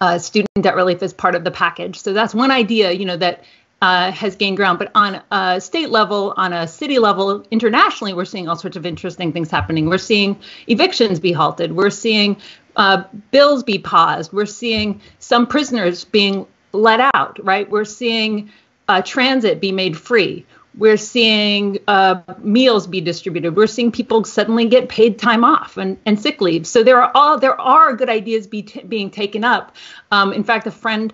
uh, 0.00 0.18
student 0.18 0.48
debt 0.60 0.76
relief 0.76 1.02
as 1.02 1.12
part 1.12 1.34
of 1.34 1.44
the 1.44 1.50
package. 1.50 1.98
So 1.98 2.12
that's 2.12 2.34
one 2.34 2.50
idea, 2.50 2.92
you 2.92 3.04
know, 3.04 3.16
that 3.16 3.44
uh, 3.80 4.12
has 4.12 4.36
gained 4.36 4.56
ground. 4.56 4.78
But 4.78 4.92
on 4.94 5.22
a 5.30 5.60
state 5.60 5.90
level, 5.90 6.34
on 6.36 6.52
a 6.52 6.68
city 6.68 6.98
level, 6.98 7.44
internationally, 7.50 8.12
we're 8.12 8.24
seeing 8.24 8.48
all 8.48 8.56
sorts 8.56 8.76
of 8.76 8.86
interesting 8.86 9.32
things 9.32 9.50
happening. 9.50 9.88
We're 9.88 9.98
seeing 9.98 10.38
evictions 10.68 11.20
be 11.20 11.32
halted. 11.32 11.72
We're 11.72 11.90
seeing 11.90 12.36
uh, 12.76 13.04
bills 13.30 13.62
be 13.62 13.78
paused. 13.78 14.32
We're 14.32 14.46
seeing 14.46 15.00
some 15.18 15.46
prisoners 15.46 16.04
being 16.04 16.46
let 16.72 17.00
out, 17.14 17.44
right? 17.44 17.68
We're 17.68 17.84
seeing 17.84 18.50
uh, 18.88 19.02
transit 19.02 19.60
be 19.60 19.72
made 19.72 19.96
free. 19.96 20.46
We're 20.76 20.96
seeing 20.96 21.78
uh, 21.86 22.22
meals 22.38 22.86
be 22.86 23.02
distributed. 23.02 23.56
We're 23.56 23.66
seeing 23.66 23.92
people 23.92 24.24
suddenly 24.24 24.66
get 24.66 24.88
paid 24.88 25.18
time 25.18 25.44
off 25.44 25.76
and, 25.76 25.98
and 26.06 26.18
sick 26.18 26.40
leave. 26.40 26.66
So 26.66 26.82
there 26.82 27.02
are 27.02 27.12
all 27.14 27.38
there 27.38 27.60
are 27.60 27.94
good 27.94 28.08
ideas 28.08 28.46
be 28.46 28.62
t- 28.62 28.82
being 28.82 29.10
taken 29.10 29.44
up. 29.44 29.76
Um, 30.10 30.32
in 30.32 30.44
fact, 30.44 30.66
a 30.66 30.70
friend 30.70 31.12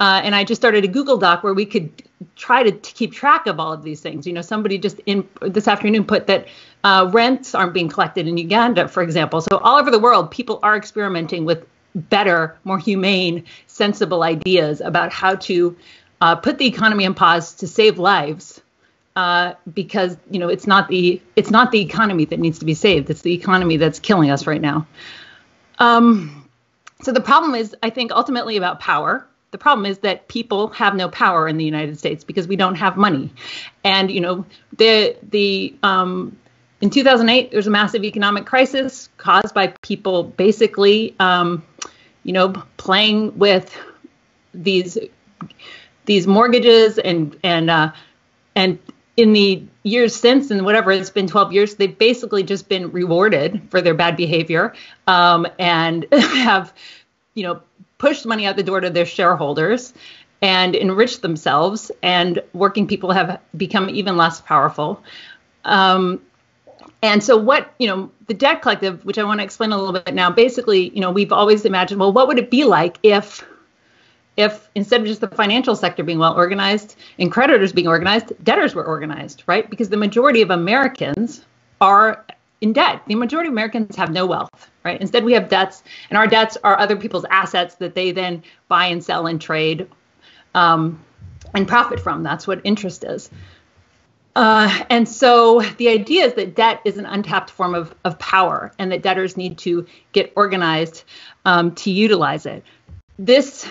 uh, 0.00 0.20
and 0.22 0.34
I 0.34 0.44
just 0.44 0.60
started 0.60 0.84
a 0.84 0.88
Google 0.88 1.16
Doc 1.16 1.42
where 1.42 1.54
we 1.54 1.66
could 1.66 1.90
try 2.36 2.62
to, 2.62 2.70
keep 2.70 3.12
track 3.12 3.46
of 3.46 3.58
all 3.58 3.72
of 3.72 3.82
these 3.82 4.00
things. 4.00 4.26
You 4.26 4.32
know, 4.32 4.42
somebody 4.42 4.78
just 4.78 5.00
in 5.06 5.26
this 5.40 5.66
afternoon 5.66 6.04
put 6.04 6.28
that 6.28 6.46
uh, 6.84 7.10
rents 7.12 7.54
aren't 7.54 7.74
being 7.74 7.88
collected 7.88 8.28
in 8.28 8.38
Uganda, 8.38 8.86
for 8.86 9.02
example. 9.02 9.40
So 9.40 9.58
all 9.58 9.78
over 9.78 9.90
the 9.90 9.98
world, 9.98 10.30
people 10.30 10.60
are 10.62 10.76
experimenting 10.76 11.44
with 11.44 11.66
better, 11.94 12.56
more 12.64 12.78
humane, 12.78 13.44
sensible 13.66 14.22
ideas 14.22 14.80
about 14.80 15.12
how 15.12 15.36
to 15.36 15.76
uh, 16.20 16.36
put 16.36 16.58
the 16.58 16.66
economy 16.66 17.06
on 17.06 17.14
pause 17.14 17.54
to 17.54 17.66
save 17.66 17.98
lives 17.98 18.60
uh, 19.18 19.54
because 19.74 20.16
you 20.30 20.38
know 20.38 20.48
it's 20.48 20.66
not 20.66 20.88
the 20.88 21.20
it's 21.34 21.50
not 21.50 21.72
the 21.72 21.80
economy 21.80 22.24
that 22.26 22.38
needs 22.38 22.60
to 22.60 22.64
be 22.64 22.74
saved. 22.74 23.10
It's 23.10 23.22
the 23.22 23.34
economy 23.34 23.76
that's 23.76 23.98
killing 23.98 24.30
us 24.30 24.46
right 24.46 24.60
now. 24.60 24.86
Um, 25.80 26.48
so 27.02 27.12
the 27.12 27.20
problem 27.20 27.56
is, 27.56 27.74
I 27.82 27.90
think, 27.90 28.12
ultimately 28.12 28.56
about 28.56 28.78
power. 28.78 29.26
The 29.50 29.58
problem 29.58 29.86
is 29.86 29.98
that 30.00 30.28
people 30.28 30.68
have 30.68 30.94
no 30.94 31.08
power 31.08 31.48
in 31.48 31.56
the 31.56 31.64
United 31.64 31.98
States 31.98 32.22
because 32.22 32.46
we 32.46 32.54
don't 32.54 32.76
have 32.76 32.96
money, 32.96 33.32
and 33.82 34.08
you 34.08 34.20
know 34.20 34.46
the 34.76 35.16
the 35.22 35.74
um, 35.82 36.36
in 36.80 36.90
2008 36.90 37.50
there 37.50 37.58
was 37.58 37.66
a 37.66 37.70
massive 37.70 38.04
economic 38.04 38.46
crisis 38.46 39.08
caused 39.16 39.54
by 39.54 39.68
people 39.82 40.24
basically 40.24 41.14
um, 41.20 41.64
you 42.22 42.32
know 42.32 42.50
playing 42.76 43.36
with 43.38 43.76
these 44.54 44.98
these 46.06 46.26
mortgages 46.26 46.98
and 46.98 47.38
and 47.42 47.70
uh, 47.70 47.92
and 48.54 48.78
in 49.16 49.32
the 49.32 49.62
years 49.82 50.14
since 50.14 50.50
and 50.50 50.64
whatever 50.64 50.92
it's 50.92 51.10
been 51.10 51.26
12 51.26 51.52
years 51.52 51.74
they've 51.76 51.98
basically 51.98 52.42
just 52.42 52.68
been 52.68 52.92
rewarded 52.92 53.60
for 53.70 53.80
their 53.80 53.94
bad 53.94 54.16
behavior 54.16 54.74
um, 55.06 55.46
and 55.58 56.06
have 56.12 56.72
you 57.34 57.42
know 57.42 57.60
pushed 57.98 58.24
money 58.26 58.46
out 58.46 58.56
the 58.56 58.62
door 58.62 58.80
to 58.80 58.90
their 58.90 59.06
shareholders 59.06 59.92
and 60.40 60.76
enriched 60.76 61.22
themselves 61.22 61.90
and 62.02 62.42
working 62.52 62.86
people 62.86 63.10
have 63.10 63.40
become 63.56 63.90
even 63.90 64.16
less 64.16 64.40
powerful. 64.40 65.02
Um, 65.64 66.20
and 67.02 67.22
so 67.22 67.36
what 67.36 67.72
you 67.78 67.86
know 67.86 68.10
the 68.26 68.34
debt 68.34 68.62
collective 68.62 69.04
which 69.04 69.18
i 69.18 69.24
want 69.24 69.40
to 69.40 69.44
explain 69.44 69.72
a 69.72 69.76
little 69.76 69.92
bit 69.92 70.14
now 70.14 70.30
basically 70.30 70.90
you 70.90 71.00
know 71.00 71.10
we've 71.10 71.32
always 71.32 71.64
imagined 71.64 72.00
well 72.00 72.12
what 72.12 72.28
would 72.28 72.38
it 72.38 72.50
be 72.50 72.64
like 72.64 72.98
if 73.02 73.44
if 74.38 74.70
instead 74.76 75.00
of 75.00 75.06
just 75.08 75.20
the 75.20 75.28
financial 75.28 75.74
sector 75.74 76.04
being 76.04 76.20
well 76.20 76.34
organized 76.34 76.94
and 77.18 77.30
creditors 77.30 77.72
being 77.72 77.88
organized, 77.88 78.32
debtors 78.44 78.72
were 78.72 78.84
organized, 78.84 79.42
right? 79.48 79.68
Because 79.68 79.88
the 79.88 79.96
majority 79.96 80.42
of 80.42 80.50
Americans 80.50 81.44
are 81.80 82.24
in 82.60 82.72
debt. 82.72 83.02
The 83.08 83.16
majority 83.16 83.48
of 83.48 83.52
Americans 83.52 83.96
have 83.96 84.12
no 84.12 84.26
wealth, 84.26 84.70
right? 84.84 85.00
Instead, 85.00 85.24
we 85.24 85.32
have 85.32 85.48
debts, 85.48 85.82
and 86.08 86.16
our 86.16 86.28
debts 86.28 86.56
are 86.62 86.78
other 86.78 86.96
people's 86.96 87.24
assets 87.30 87.74
that 87.76 87.96
they 87.96 88.12
then 88.12 88.44
buy 88.68 88.86
and 88.86 89.02
sell 89.02 89.26
and 89.26 89.40
trade 89.40 89.88
um, 90.54 91.04
and 91.52 91.66
profit 91.66 91.98
from. 91.98 92.22
That's 92.22 92.46
what 92.46 92.60
interest 92.62 93.02
is. 93.02 93.30
Uh, 94.38 94.84
and 94.88 95.08
so 95.08 95.60
the 95.78 95.88
idea 95.88 96.24
is 96.24 96.34
that 96.34 96.54
debt 96.54 96.80
is 96.84 96.96
an 96.96 97.04
untapped 97.06 97.50
form 97.50 97.74
of, 97.74 97.92
of 98.04 98.16
power 98.20 98.72
and 98.78 98.92
that 98.92 99.02
debtors 99.02 99.36
need 99.36 99.58
to 99.58 99.84
get 100.12 100.32
organized 100.36 101.02
um, 101.44 101.74
to 101.74 101.90
utilize 101.90 102.46
it. 102.46 102.62
This 103.18 103.68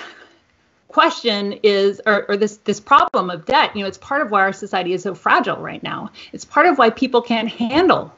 question 0.90 1.54
is 1.64 2.02
or, 2.06 2.26
or, 2.30 2.36
this 2.36 2.58
this 2.66 2.82
problem 2.82 3.30
of 3.30 3.46
debt 3.46 3.74
you 3.76 3.82
know 3.82 3.88
it's 3.88 4.00
part 4.00 4.22
of 4.22 4.32
why 4.32 4.42
our 4.42 4.52
society 4.52 4.94
is 4.94 5.04
so 5.04 5.14
fragile 5.14 5.58
right 5.58 5.84
now 5.84 6.10
it's 6.32 6.44
part 6.44 6.66
of 6.66 6.78
why 6.80 6.90
people 6.90 7.22
can't 7.22 7.50
handle 7.50 8.12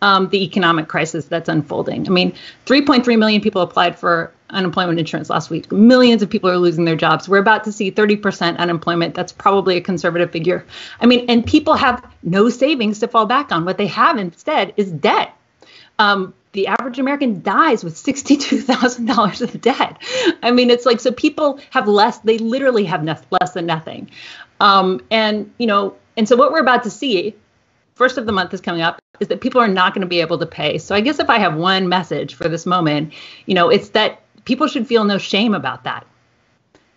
um, 0.00 0.28
the 0.30 0.42
economic 0.42 0.88
crisis 0.88 1.26
that's 1.26 1.50
unfolding 1.50 2.06
i 2.06 2.10
mean 2.10 2.32
3.3 2.64 3.18
million 3.18 3.42
people 3.42 3.60
applied 3.60 3.98
for 3.98 4.32
unemployment 4.54 4.98
insurance 4.98 5.28
last 5.28 5.50
week 5.50 5.70
millions 5.70 6.22
of 6.22 6.30
people 6.30 6.48
are 6.48 6.56
losing 6.56 6.84
their 6.84 6.96
jobs 6.96 7.28
we're 7.28 7.38
about 7.38 7.64
to 7.64 7.72
see 7.72 7.90
30% 7.90 8.56
unemployment 8.58 9.14
that's 9.14 9.32
probably 9.32 9.76
a 9.76 9.80
conservative 9.80 10.30
figure 10.30 10.64
i 11.00 11.06
mean 11.06 11.26
and 11.28 11.46
people 11.46 11.74
have 11.74 12.04
no 12.22 12.48
savings 12.48 12.98
to 13.00 13.08
fall 13.08 13.26
back 13.26 13.52
on 13.52 13.64
what 13.64 13.76
they 13.76 13.86
have 13.86 14.18
instead 14.18 14.72
is 14.76 14.90
debt 14.90 15.36
um, 15.98 16.34
the 16.54 16.68
average 16.68 16.98
American 16.98 17.42
dies 17.42 17.84
with 17.84 17.94
$62,000 17.96 19.42
of 19.42 19.60
debt. 19.60 20.02
I 20.42 20.50
mean, 20.52 20.70
it's 20.70 20.86
like, 20.86 21.00
so 21.00 21.12
people 21.12 21.60
have 21.70 21.86
less, 21.88 22.18
they 22.20 22.38
literally 22.38 22.84
have 22.84 23.04
ne- 23.04 23.16
less 23.30 23.52
than 23.52 23.66
nothing. 23.66 24.10
Um, 24.60 25.00
and, 25.10 25.52
you 25.58 25.66
know, 25.66 25.96
and 26.16 26.28
so 26.28 26.36
what 26.36 26.52
we're 26.52 26.60
about 26.60 26.84
to 26.84 26.90
see, 26.90 27.34
first 27.94 28.18
of 28.18 28.26
the 28.26 28.32
month 28.32 28.54
is 28.54 28.60
coming 28.60 28.82
up, 28.82 29.00
is 29.20 29.28
that 29.28 29.40
people 29.40 29.60
are 29.60 29.68
not 29.68 29.94
going 29.94 30.02
to 30.02 30.08
be 30.08 30.20
able 30.20 30.38
to 30.38 30.46
pay. 30.46 30.78
So 30.78 30.94
I 30.94 31.00
guess 31.00 31.18
if 31.18 31.28
I 31.28 31.38
have 31.38 31.56
one 31.56 31.88
message 31.88 32.34
for 32.34 32.48
this 32.48 32.66
moment, 32.66 33.12
you 33.46 33.54
know, 33.54 33.68
it's 33.68 33.90
that 33.90 34.20
people 34.44 34.66
should 34.66 34.86
feel 34.86 35.04
no 35.04 35.18
shame 35.18 35.54
about 35.54 35.84
that. 35.84 36.06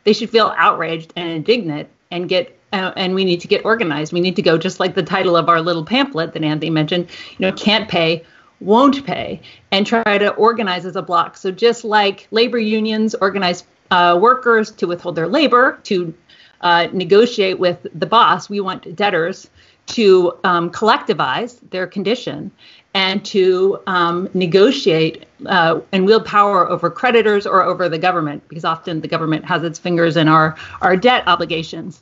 They 0.03 0.13
should 0.13 0.29
feel 0.29 0.53
outraged 0.57 1.13
and 1.15 1.29
indignant 1.29 1.89
and 2.11 2.29
get 2.29 2.57
uh, 2.73 2.91
and 2.95 3.15
we 3.15 3.23
need 3.23 3.39
to 3.41 3.47
get 3.47 3.63
organized. 3.63 4.11
We 4.11 4.19
need 4.19 4.35
to 4.35 4.41
go 4.41 4.57
just 4.57 4.79
like 4.79 4.93
the 4.93 5.03
title 5.03 5.37
of 5.37 5.47
our 5.47 5.61
little 5.61 5.85
pamphlet 5.85 6.33
that 6.33 6.43
Anthony 6.43 6.69
mentioned, 6.69 7.07
you 7.37 7.45
know, 7.45 7.51
can't 7.53 7.87
pay, 7.87 8.25
won't 8.59 9.05
pay 9.05 9.41
and 9.71 9.85
try 9.85 10.17
to 10.17 10.33
organize 10.33 10.85
as 10.85 10.95
a 10.95 11.01
block. 11.01 11.37
So 11.37 11.51
just 11.51 11.85
like 11.85 12.27
labor 12.31 12.59
unions 12.59 13.15
organize 13.15 13.63
uh, 13.91 14.17
workers 14.21 14.71
to 14.71 14.87
withhold 14.87 15.15
their 15.15 15.27
labor, 15.27 15.79
to 15.83 16.13
uh, 16.61 16.87
negotiate 16.91 17.59
with 17.59 17.85
the 17.93 18.05
boss, 18.05 18.49
we 18.49 18.59
want 18.59 18.95
debtors 18.95 19.49
to 19.87 20.37
um, 20.43 20.69
collectivize 20.69 21.57
their 21.69 21.87
condition 21.87 22.51
and 22.93 23.23
to 23.25 23.79
um, 23.87 24.29
negotiate 24.33 25.25
uh, 25.45 25.79
and 25.91 26.05
wield 26.05 26.25
power 26.25 26.67
over 26.67 26.89
creditors 26.89 27.45
or 27.45 27.63
over 27.63 27.87
the 27.89 27.97
government, 27.97 28.47
because 28.47 28.65
often 28.65 29.01
the 29.01 29.07
government 29.07 29.45
has 29.45 29.63
its 29.63 29.77
fingers 29.77 30.17
in 30.17 30.27
our, 30.27 30.55
our 30.81 30.95
debt 30.97 31.23
obligations. 31.27 32.01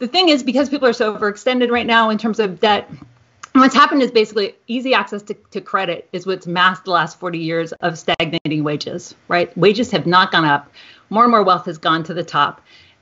The 0.00 0.08
thing 0.08 0.28
is, 0.28 0.42
because 0.42 0.68
people 0.68 0.88
are 0.88 0.92
so 0.92 1.16
overextended 1.16 1.70
right 1.70 1.86
now 1.86 2.10
in 2.10 2.18
terms 2.18 2.40
of 2.40 2.60
debt, 2.60 2.90
what's 3.52 3.74
happened 3.74 4.02
is 4.02 4.10
basically 4.10 4.54
easy 4.66 4.92
access 4.92 5.22
to, 5.22 5.34
to 5.52 5.60
credit 5.60 6.08
is 6.12 6.26
what's 6.26 6.46
masked 6.46 6.84
the 6.84 6.90
last 6.90 7.18
40 7.20 7.38
years 7.38 7.72
of 7.74 7.98
stagnating 7.98 8.64
wages, 8.64 9.14
right? 9.28 9.56
Wages 9.56 9.90
have 9.92 10.06
not 10.06 10.32
gone 10.32 10.44
up. 10.44 10.70
More 11.10 11.22
and 11.22 11.30
more 11.30 11.44
wealth 11.44 11.66
has 11.66 11.78
gone 11.78 12.02
to 12.04 12.14
the 12.14 12.24
top. 12.24 12.60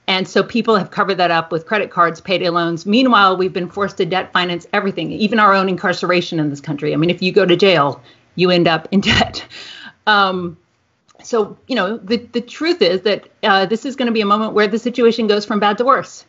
And 0.08 0.26
so 0.26 0.42
people 0.42 0.76
have 0.76 0.90
covered 0.90 1.16
that 1.16 1.30
up 1.30 1.52
with 1.52 1.66
credit 1.66 1.90
cards, 1.90 2.20
payday 2.20 2.48
loans. 2.48 2.84
Meanwhile, 2.86 3.36
we've 3.36 3.52
been 3.52 3.68
forced 3.68 3.98
to 3.98 4.04
debt 4.04 4.32
finance 4.32 4.66
everything, 4.72 5.12
even 5.12 5.38
our 5.38 5.54
own 5.54 5.68
incarceration 5.68 6.40
in 6.40 6.50
this 6.50 6.60
country. 6.60 6.92
I 6.92 6.96
mean, 6.96 7.10
if 7.10 7.22
you 7.22 7.32
go 7.32 7.46
to 7.46 7.56
jail, 7.56 8.02
you 8.34 8.50
end 8.50 8.66
up 8.66 8.88
in 8.90 9.00
debt. 9.12 9.46
Um, 10.06 10.56
so, 11.22 11.56
you 11.68 11.76
know, 11.76 11.98
the, 11.98 12.16
the 12.16 12.40
truth 12.40 12.82
is 12.82 13.02
that 13.02 13.28
uh, 13.44 13.66
this 13.66 13.84
is 13.84 13.94
going 13.94 14.06
to 14.06 14.12
be 14.12 14.22
a 14.22 14.26
moment 14.26 14.54
where 14.54 14.66
the 14.66 14.78
situation 14.78 15.28
goes 15.28 15.44
from 15.44 15.60
bad 15.60 15.78
to 15.78 15.84
worse. 15.84 16.24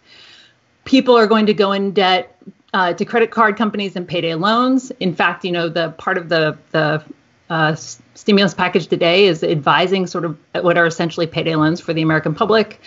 People 0.86 1.17
are 1.17 1.25
going 1.25 1.47
to 1.47 1.53
go 1.53 1.71
in 1.71 1.91
debt 1.91 2.38
uh, 2.73 2.93
to 2.93 3.05
credit 3.05 3.31
card 3.31 3.57
companies 3.57 3.95
and 3.95 4.07
payday 4.07 4.36
loans. 4.36 4.91
In 4.99 5.15
fact, 5.15 5.45
you 5.45 5.51
know, 5.51 5.69
the 5.69 5.89
part 5.91 6.17
of 6.17 6.29
the 6.29 6.57
the 6.71 7.03
uh, 7.49 7.75
stimulus 7.75 8.53
package 8.53 8.88
today 8.88 9.25
is 9.25 9.43
advising 9.43 10.07
sort 10.07 10.25
of 10.25 10.38
what 10.53 10.77
are 10.77 10.86
essentially 10.86 11.27
payday 11.27 11.55
loans 11.55 11.79
for 11.79 11.93
the 11.93 12.01
American 12.01 12.33
public. 12.33 12.81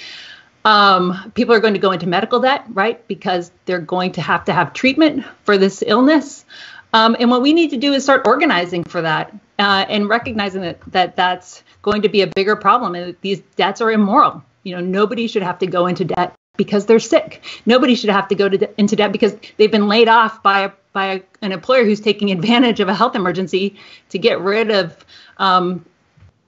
Um, 0.66 1.30
people 1.36 1.54
are 1.54 1.60
going 1.60 1.74
to 1.74 1.80
go 1.80 1.92
into 1.92 2.08
medical 2.08 2.40
debt, 2.40 2.64
right? 2.70 3.06
Because 3.06 3.52
they're 3.66 3.78
going 3.78 4.12
to 4.12 4.20
have 4.20 4.44
to 4.46 4.52
have 4.52 4.72
treatment 4.72 5.24
for 5.44 5.56
this 5.56 5.82
illness. 5.86 6.44
Um, 6.92 7.16
and 7.20 7.30
what 7.30 7.40
we 7.40 7.52
need 7.52 7.70
to 7.70 7.76
do 7.76 7.92
is 7.92 8.02
start 8.02 8.26
organizing 8.26 8.82
for 8.82 9.00
that 9.00 9.32
uh, 9.60 9.86
and 9.88 10.08
recognizing 10.08 10.62
that, 10.62 10.80
that 10.88 11.14
that's 11.14 11.62
going 11.82 12.02
to 12.02 12.08
be 12.08 12.22
a 12.22 12.26
bigger 12.26 12.56
problem 12.56 12.96
and 12.96 13.08
that 13.08 13.20
these 13.20 13.40
debts 13.54 13.80
are 13.80 13.92
immoral. 13.92 14.42
You 14.64 14.74
know, 14.74 14.80
nobody 14.80 15.28
should 15.28 15.44
have 15.44 15.60
to 15.60 15.68
go 15.68 15.86
into 15.86 16.04
debt 16.04 16.34
because 16.56 16.86
they're 16.86 16.98
sick. 16.98 17.44
Nobody 17.64 17.94
should 17.94 18.10
have 18.10 18.26
to 18.28 18.34
go 18.34 18.48
to 18.48 18.80
into 18.80 18.96
debt 18.96 19.12
because 19.12 19.36
they've 19.58 19.70
been 19.70 19.86
laid 19.86 20.08
off 20.08 20.42
by 20.42 20.64
a, 20.64 20.70
by 20.92 21.06
a, 21.06 21.22
an 21.42 21.52
employer 21.52 21.84
who's 21.84 22.00
taking 22.00 22.32
advantage 22.32 22.80
of 22.80 22.88
a 22.88 22.94
health 22.94 23.14
emergency 23.14 23.76
to 24.08 24.18
get 24.18 24.40
rid 24.40 24.72
of 24.72 24.96
um, 25.38 25.84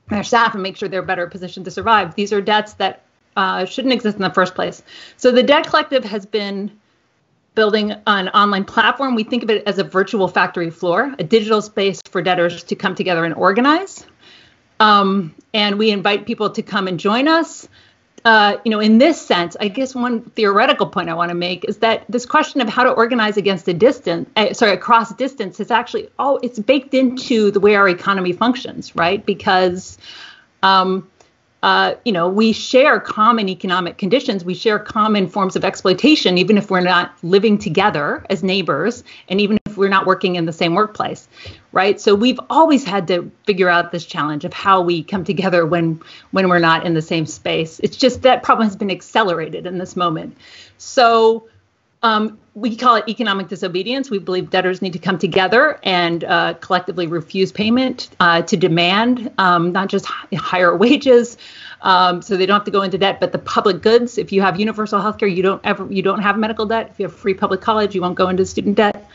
their 0.08 0.24
staff 0.24 0.54
and 0.54 0.62
make 0.64 0.76
sure 0.76 0.88
they're 0.88 1.02
better 1.02 1.28
positioned 1.28 1.66
to 1.66 1.70
survive. 1.70 2.16
These 2.16 2.32
are 2.32 2.40
debts 2.40 2.72
that 2.74 3.02
uh, 3.38 3.64
shouldn't 3.64 3.94
exist 3.94 4.16
in 4.16 4.22
the 4.22 4.30
first 4.30 4.56
place. 4.56 4.82
So 5.16 5.30
the 5.30 5.44
Debt 5.44 5.66
Collective 5.68 6.04
has 6.04 6.26
been 6.26 6.72
building 7.54 7.92
an 8.06 8.28
online 8.30 8.64
platform. 8.64 9.14
We 9.14 9.22
think 9.22 9.44
of 9.44 9.50
it 9.50 9.62
as 9.66 9.78
a 9.78 9.84
virtual 9.84 10.26
factory 10.26 10.70
floor, 10.70 11.14
a 11.20 11.24
digital 11.24 11.62
space 11.62 12.00
for 12.10 12.20
debtors 12.20 12.64
to 12.64 12.74
come 12.74 12.96
together 12.96 13.24
and 13.24 13.34
organize. 13.34 14.04
Um, 14.80 15.34
and 15.54 15.78
we 15.78 15.90
invite 15.90 16.26
people 16.26 16.50
to 16.50 16.62
come 16.62 16.88
and 16.88 16.98
join 16.98 17.28
us. 17.28 17.68
Uh, 18.24 18.56
you 18.64 18.70
know, 18.72 18.80
in 18.80 18.98
this 18.98 19.20
sense, 19.20 19.56
I 19.60 19.68
guess 19.68 19.94
one 19.94 20.22
theoretical 20.30 20.86
point 20.86 21.08
I 21.08 21.14
want 21.14 21.28
to 21.28 21.36
make 21.36 21.64
is 21.64 21.78
that 21.78 22.04
this 22.08 22.26
question 22.26 22.60
of 22.60 22.68
how 22.68 22.82
to 22.82 22.90
organize 22.90 23.36
against 23.36 23.68
a 23.68 23.74
distance, 23.74 24.28
uh, 24.34 24.52
sorry, 24.52 24.72
across 24.72 25.14
distance, 25.14 25.60
is 25.60 25.70
actually 25.70 26.08
oh, 26.18 26.40
it's 26.42 26.58
baked 26.58 26.92
into 26.92 27.52
the 27.52 27.60
way 27.60 27.76
our 27.76 27.88
economy 27.88 28.32
functions, 28.32 28.96
right? 28.96 29.24
Because 29.24 29.96
um, 30.64 31.08
uh, 31.62 31.94
you 32.04 32.12
know, 32.12 32.28
we 32.28 32.52
share 32.52 33.00
common 33.00 33.48
economic 33.48 33.98
conditions. 33.98 34.44
We 34.44 34.54
share 34.54 34.78
common 34.78 35.26
forms 35.26 35.56
of 35.56 35.64
exploitation, 35.64 36.38
even 36.38 36.56
if 36.56 36.70
we're 36.70 36.80
not 36.80 37.12
living 37.22 37.58
together 37.58 38.24
as 38.30 38.44
neighbors, 38.44 39.02
and 39.28 39.40
even 39.40 39.58
if 39.66 39.76
we're 39.76 39.88
not 39.88 40.06
working 40.06 40.36
in 40.36 40.44
the 40.44 40.52
same 40.52 40.74
workplace, 40.76 41.26
right? 41.72 42.00
So 42.00 42.14
we've 42.14 42.38
always 42.48 42.84
had 42.84 43.08
to 43.08 43.30
figure 43.44 43.68
out 43.68 43.90
this 43.90 44.04
challenge 44.04 44.44
of 44.44 44.52
how 44.52 44.80
we 44.80 45.02
come 45.02 45.24
together 45.24 45.66
when 45.66 46.00
when 46.30 46.48
we're 46.48 46.60
not 46.60 46.86
in 46.86 46.94
the 46.94 47.02
same 47.02 47.26
space. 47.26 47.80
It's 47.80 47.96
just 47.96 48.22
that 48.22 48.44
problem 48.44 48.68
has 48.68 48.76
been 48.76 48.90
accelerated 48.90 49.66
in 49.66 49.78
this 49.78 49.96
moment. 49.96 50.36
So 50.76 51.48
um, 52.02 52.38
we 52.54 52.76
call 52.76 52.96
it 52.96 53.04
economic 53.08 53.48
disobedience. 53.48 54.10
We 54.10 54.18
believe 54.18 54.50
debtors 54.50 54.82
need 54.82 54.92
to 54.92 54.98
come 54.98 55.18
together 55.18 55.78
and 55.82 56.24
uh, 56.24 56.54
collectively 56.54 57.06
refuse 57.06 57.52
payment 57.52 58.08
uh, 58.20 58.42
to 58.42 58.56
demand 58.56 59.30
um, 59.38 59.72
not 59.72 59.88
just 59.88 60.06
higher 60.06 60.76
wages, 60.76 61.36
um, 61.82 62.22
so 62.22 62.36
they 62.36 62.46
don't 62.46 62.56
have 62.56 62.64
to 62.64 62.70
go 62.70 62.82
into 62.82 62.98
debt, 62.98 63.20
but 63.20 63.32
the 63.32 63.38
public 63.38 63.82
goods. 63.82 64.18
If 64.18 64.32
you 64.32 64.42
have 64.42 64.58
universal 64.58 65.00
health 65.00 65.18
care, 65.18 65.28
you 65.28 65.42
don't 65.42 65.60
ever 65.64 65.86
you 65.92 66.02
don't 66.02 66.20
have 66.20 66.36
medical 66.38 66.66
debt. 66.66 66.90
If 66.90 66.98
you 66.98 67.06
have 67.06 67.14
free 67.14 67.34
public 67.34 67.60
college, 67.60 67.94
you 67.94 68.00
won't 68.00 68.16
go 68.16 68.28
into 68.28 68.44
student 68.44 68.76
debt. 68.76 69.08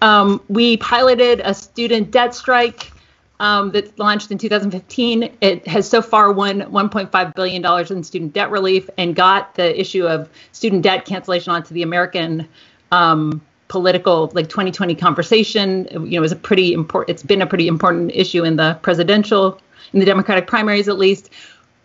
Um, 0.00 0.40
we 0.48 0.76
piloted 0.76 1.40
a 1.44 1.54
student 1.54 2.10
debt 2.10 2.34
strike 2.34 2.92
um, 3.40 3.70
that 3.72 3.98
launched 3.98 4.30
in 4.30 4.38
2015. 4.38 5.30
It 5.40 5.66
has 5.66 5.88
so 5.88 6.02
far 6.02 6.32
won 6.32 6.60
1.5 6.62 7.34
billion 7.34 7.62
dollars 7.62 7.90
in 7.90 8.02
student 8.02 8.32
debt 8.32 8.50
relief 8.50 8.90
and 8.98 9.14
got 9.14 9.54
the 9.54 9.78
issue 9.78 10.06
of 10.06 10.28
student 10.52 10.82
debt 10.82 11.04
cancellation 11.04 11.52
onto 11.52 11.74
the 11.74 11.82
American 11.82 12.48
um, 12.90 13.40
political 13.68 14.30
like 14.34 14.48
2020 14.48 14.94
conversation. 14.94 15.86
You 15.92 16.10
know, 16.10 16.20
was 16.20 16.32
a 16.32 16.36
pretty 16.36 16.72
important. 16.72 17.14
It's 17.14 17.22
been 17.22 17.42
a 17.42 17.46
pretty 17.46 17.68
important 17.68 18.10
issue 18.14 18.44
in 18.44 18.56
the 18.56 18.78
presidential, 18.82 19.60
in 19.92 20.00
the 20.00 20.06
Democratic 20.06 20.46
primaries 20.46 20.88
at 20.88 20.98
least. 20.98 21.30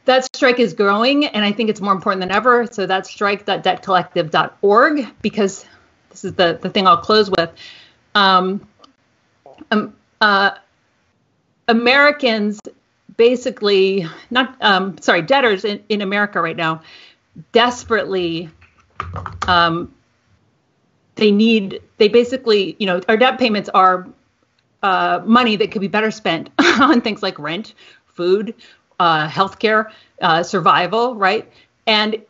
That 0.05 0.25
strike 0.35 0.59
is 0.59 0.73
growing, 0.73 1.27
and 1.27 1.45
I 1.45 1.53
think 1.53 1.69
it's 1.69 1.79
more 1.79 1.93
important 1.93 2.19
than 2.21 2.31
ever. 2.31 2.67
So 2.67 2.85
that's 2.85 3.09
strike.debtcollective.org 3.09 5.07
because 5.21 5.65
this 6.09 6.25
is 6.25 6.33
the 6.33 6.59
the 6.61 6.69
thing 6.69 6.87
I'll 6.87 6.97
close 6.97 7.29
with. 7.29 7.51
Um, 8.15 8.67
um, 9.71 9.95
uh, 10.19 10.51
Americans 11.67 12.59
basically 13.17 14.05
not 14.31 14.55
um, 14.61 14.97
sorry 14.99 15.21
debtors 15.21 15.65
in, 15.65 15.83
in 15.89 16.01
America 16.01 16.41
right 16.41 16.57
now 16.57 16.81
desperately 17.51 18.49
um, 19.47 19.93
they 21.15 21.31
need 21.31 21.81
they 21.97 22.07
basically 22.07 22.75
you 22.79 22.87
know 22.87 23.01
our 23.07 23.17
debt 23.17 23.37
payments 23.37 23.69
are 23.69 24.07
uh, 24.81 25.21
money 25.25 25.55
that 25.55 25.71
could 25.71 25.81
be 25.81 25.87
better 25.87 26.11
spent 26.11 26.49
on 26.79 27.01
things 27.01 27.21
like 27.21 27.37
rent 27.39 27.73
food 28.07 28.53
uh, 28.99 29.27
healthcare 29.27 29.91
uh, 30.21 30.43
survival 30.43 31.15
right? 31.15 31.51
And 31.85 32.21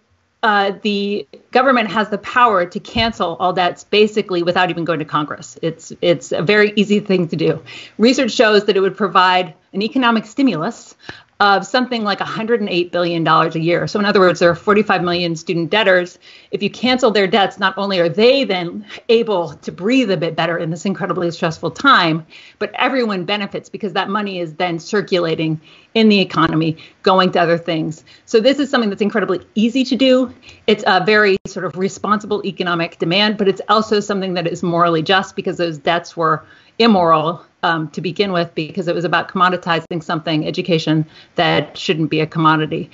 uh, 0.44 0.74
the 0.82 1.26
government 1.52 1.90
has 1.90 2.10
the 2.10 2.18
power 2.18 2.66
to 2.66 2.80
cancel 2.80 3.38
all 3.38 3.54
debts 3.54 3.86
basically 3.86 4.44
without 4.44 4.70
even 4.70 4.84
going 4.84 5.00
to 5.00 5.06
Congress. 5.06 5.58
It's 5.62 5.94
it's 6.02 6.34
a 6.34 6.42
very 6.42 6.74
easy 6.76 7.00
thing 7.00 7.30
to 7.30 7.36
do. 7.36 7.64
Research 7.98 8.32
shows 8.32 8.66
that 8.66 8.76
it 8.76 8.82
would 8.82 8.98
provide 8.98 9.54
an 9.72 9.82
economic 9.82 10.26
stimulus 10.26 10.96
of 11.44 11.66
something 11.66 12.06
like 12.06 12.20
$108 12.20 12.90
billion 12.90 13.28
a 13.28 13.50
year. 13.60 13.86
So, 13.86 14.00
in 14.00 14.06
other 14.06 14.22
words, 14.22 14.40
there 14.40 14.50
are 14.50 14.56
45 14.56 15.04
million 15.04 15.36
student 15.36 15.70
debtors. 15.70 16.18
If 16.52 16.64
you 16.64 16.70
cancel 16.70 17.12
their 17.12 17.28
debts, 17.28 17.60
not 17.60 17.78
only 17.78 18.00
are 18.00 18.08
they 18.08 18.46
then 18.46 18.86
able 19.10 19.56
to 19.56 19.70
breathe 19.70 20.10
a 20.10 20.16
bit 20.16 20.38
better 20.38 20.58
in 20.58 20.70
this 20.70 20.86
incredibly 20.86 21.30
stressful 21.32 21.72
time, 21.72 22.26
but 22.60 22.72
everyone 22.76 23.26
benefits 23.26 23.68
because 23.68 23.92
that 23.92 24.08
money 24.08 24.40
is 24.40 24.54
then 24.54 24.80
circulating 24.80 25.60
in 25.94 26.08
the 26.08 26.22
economy, 26.22 26.78
going 27.04 27.30
to 27.34 27.42
other 27.42 27.58
things. 27.58 28.06
So, 28.26 28.40
this 28.40 28.58
is 28.58 28.70
something 28.70 28.90
that's 28.90 29.02
incredibly 29.02 29.42
easy 29.54 29.84
to 29.84 29.98
do. 29.98 30.34
It's 30.66 30.86
a 30.88 31.04
very 31.04 31.36
sort 31.46 31.66
of 31.66 31.76
responsible 31.78 32.42
economic 32.46 33.00
demand, 33.00 33.38
but 33.38 33.50
it's 33.50 33.62
also 33.68 34.00
something 34.00 34.36
that 34.36 34.48
is 34.48 34.64
morally 34.64 35.02
just 35.02 35.36
because 35.36 35.58
those 35.58 35.78
debts 35.78 36.16
were 36.16 36.46
immoral 36.80 37.46
um, 37.64 37.90
to 37.92 38.02
begin 38.02 38.32
with 38.32 38.54
because 38.56 38.88
it 38.88 38.96
was 38.96 39.06
about 39.06 39.30
commoditizing 39.30 40.04
something, 40.04 40.46
education, 40.46 41.06
that 41.36 41.78
shouldn't 41.78 42.10
be 42.10 42.20
a 42.20 42.28
commodity. 42.28 42.92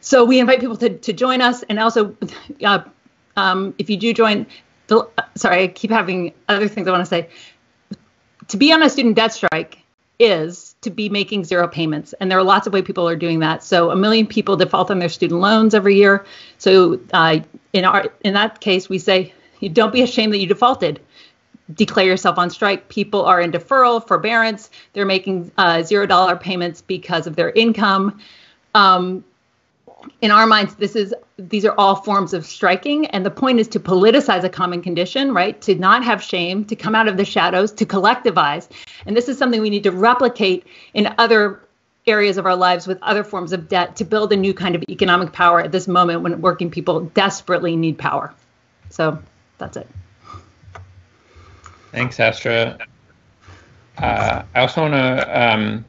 So 0.00 0.24
we 0.24 0.40
invite 0.40 0.60
people 0.60 0.76
to, 0.78 0.98
to 0.98 1.12
join 1.12 1.40
us. 1.40 1.62
And 1.64 1.78
also, 1.78 2.16
uh, 2.64 2.82
um, 3.36 3.74
if 3.78 3.88
you 3.88 3.96
do 3.96 4.12
join, 4.12 4.46
the, 4.88 5.08
sorry, 5.36 5.64
I 5.64 5.68
keep 5.68 5.90
having 5.90 6.32
other 6.48 6.68
things 6.68 6.88
I 6.88 6.90
want 6.90 7.02
to 7.02 7.06
say. 7.06 7.28
To 8.48 8.56
be 8.56 8.72
on 8.72 8.82
a 8.82 8.90
student 8.90 9.14
debt 9.14 9.32
strike 9.32 9.78
is 10.18 10.74
to 10.82 10.90
be 10.90 11.08
making 11.08 11.44
zero 11.44 11.68
payments. 11.68 12.12
And 12.20 12.30
there 12.30 12.38
are 12.38 12.42
lots 12.42 12.66
of 12.66 12.72
ways 12.72 12.84
people 12.84 13.08
are 13.08 13.16
doing 13.16 13.38
that. 13.40 13.62
So 13.62 13.90
a 13.90 13.96
million 13.96 14.26
people 14.26 14.56
default 14.56 14.90
on 14.90 14.98
their 14.98 15.08
student 15.08 15.40
loans 15.40 15.74
every 15.74 15.96
year. 15.96 16.26
So 16.58 17.00
uh, 17.12 17.40
in 17.72 17.84
our 17.84 18.12
in 18.22 18.34
that 18.34 18.60
case, 18.60 18.88
we 18.88 18.98
say, 18.98 19.32
don't 19.72 19.92
be 19.92 20.02
ashamed 20.02 20.32
that 20.32 20.38
you 20.38 20.46
defaulted 20.46 21.00
declare 21.74 22.06
yourself 22.06 22.38
on 22.38 22.50
strike. 22.50 22.88
People 22.88 23.24
are 23.24 23.40
in 23.40 23.52
deferral, 23.52 24.06
forbearance. 24.06 24.70
They're 24.92 25.06
making 25.06 25.50
uh, 25.56 25.82
zero 25.82 26.06
dollar 26.06 26.36
payments 26.36 26.82
because 26.82 27.26
of 27.26 27.36
their 27.36 27.50
income. 27.50 28.20
Um, 28.74 29.24
in 30.22 30.30
our 30.30 30.46
minds, 30.46 30.74
this 30.76 30.96
is 30.96 31.14
these 31.36 31.64
are 31.64 31.74
all 31.76 31.96
forms 31.96 32.32
of 32.32 32.46
striking, 32.46 33.06
and 33.06 33.24
the 33.24 33.30
point 33.30 33.60
is 33.60 33.68
to 33.68 33.80
politicize 33.80 34.44
a 34.44 34.48
common 34.48 34.82
condition, 34.82 35.34
right? 35.34 35.60
To 35.62 35.74
not 35.74 36.04
have 36.04 36.22
shame, 36.22 36.64
to 36.66 36.76
come 36.76 36.94
out 36.94 37.08
of 37.08 37.16
the 37.16 37.24
shadows, 37.24 37.72
to 37.72 37.84
collectivize, 37.86 38.68
and 39.06 39.16
this 39.16 39.28
is 39.28 39.36
something 39.36 39.60
we 39.60 39.70
need 39.70 39.82
to 39.82 39.92
replicate 39.92 40.66
in 40.94 41.12
other 41.18 41.60
areas 42.06 42.38
of 42.38 42.46
our 42.46 42.56
lives 42.56 42.86
with 42.86 42.98
other 43.02 43.22
forms 43.22 43.52
of 43.52 43.68
debt 43.68 43.96
to 43.96 44.04
build 44.04 44.32
a 44.32 44.36
new 44.36 44.54
kind 44.54 44.74
of 44.74 44.82
economic 44.88 45.32
power 45.32 45.60
at 45.60 45.70
this 45.70 45.86
moment 45.86 46.22
when 46.22 46.40
working 46.40 46.70
people 46.70 47.00
desperately 47.00 47.76
need 47.76 47.98
power. 47.98 48.32
So 48.88 49.18
that's 49.58 49.76
it. 49.76 49.86
Thanks, 51.92 52.20
Astra. 52.20 52.78
Uh, 53.98 54.42
I 54.54 54.60
also 54.60 54.82
want 54.82 54.94
to 54.94 55.40
um, 55.40 55.84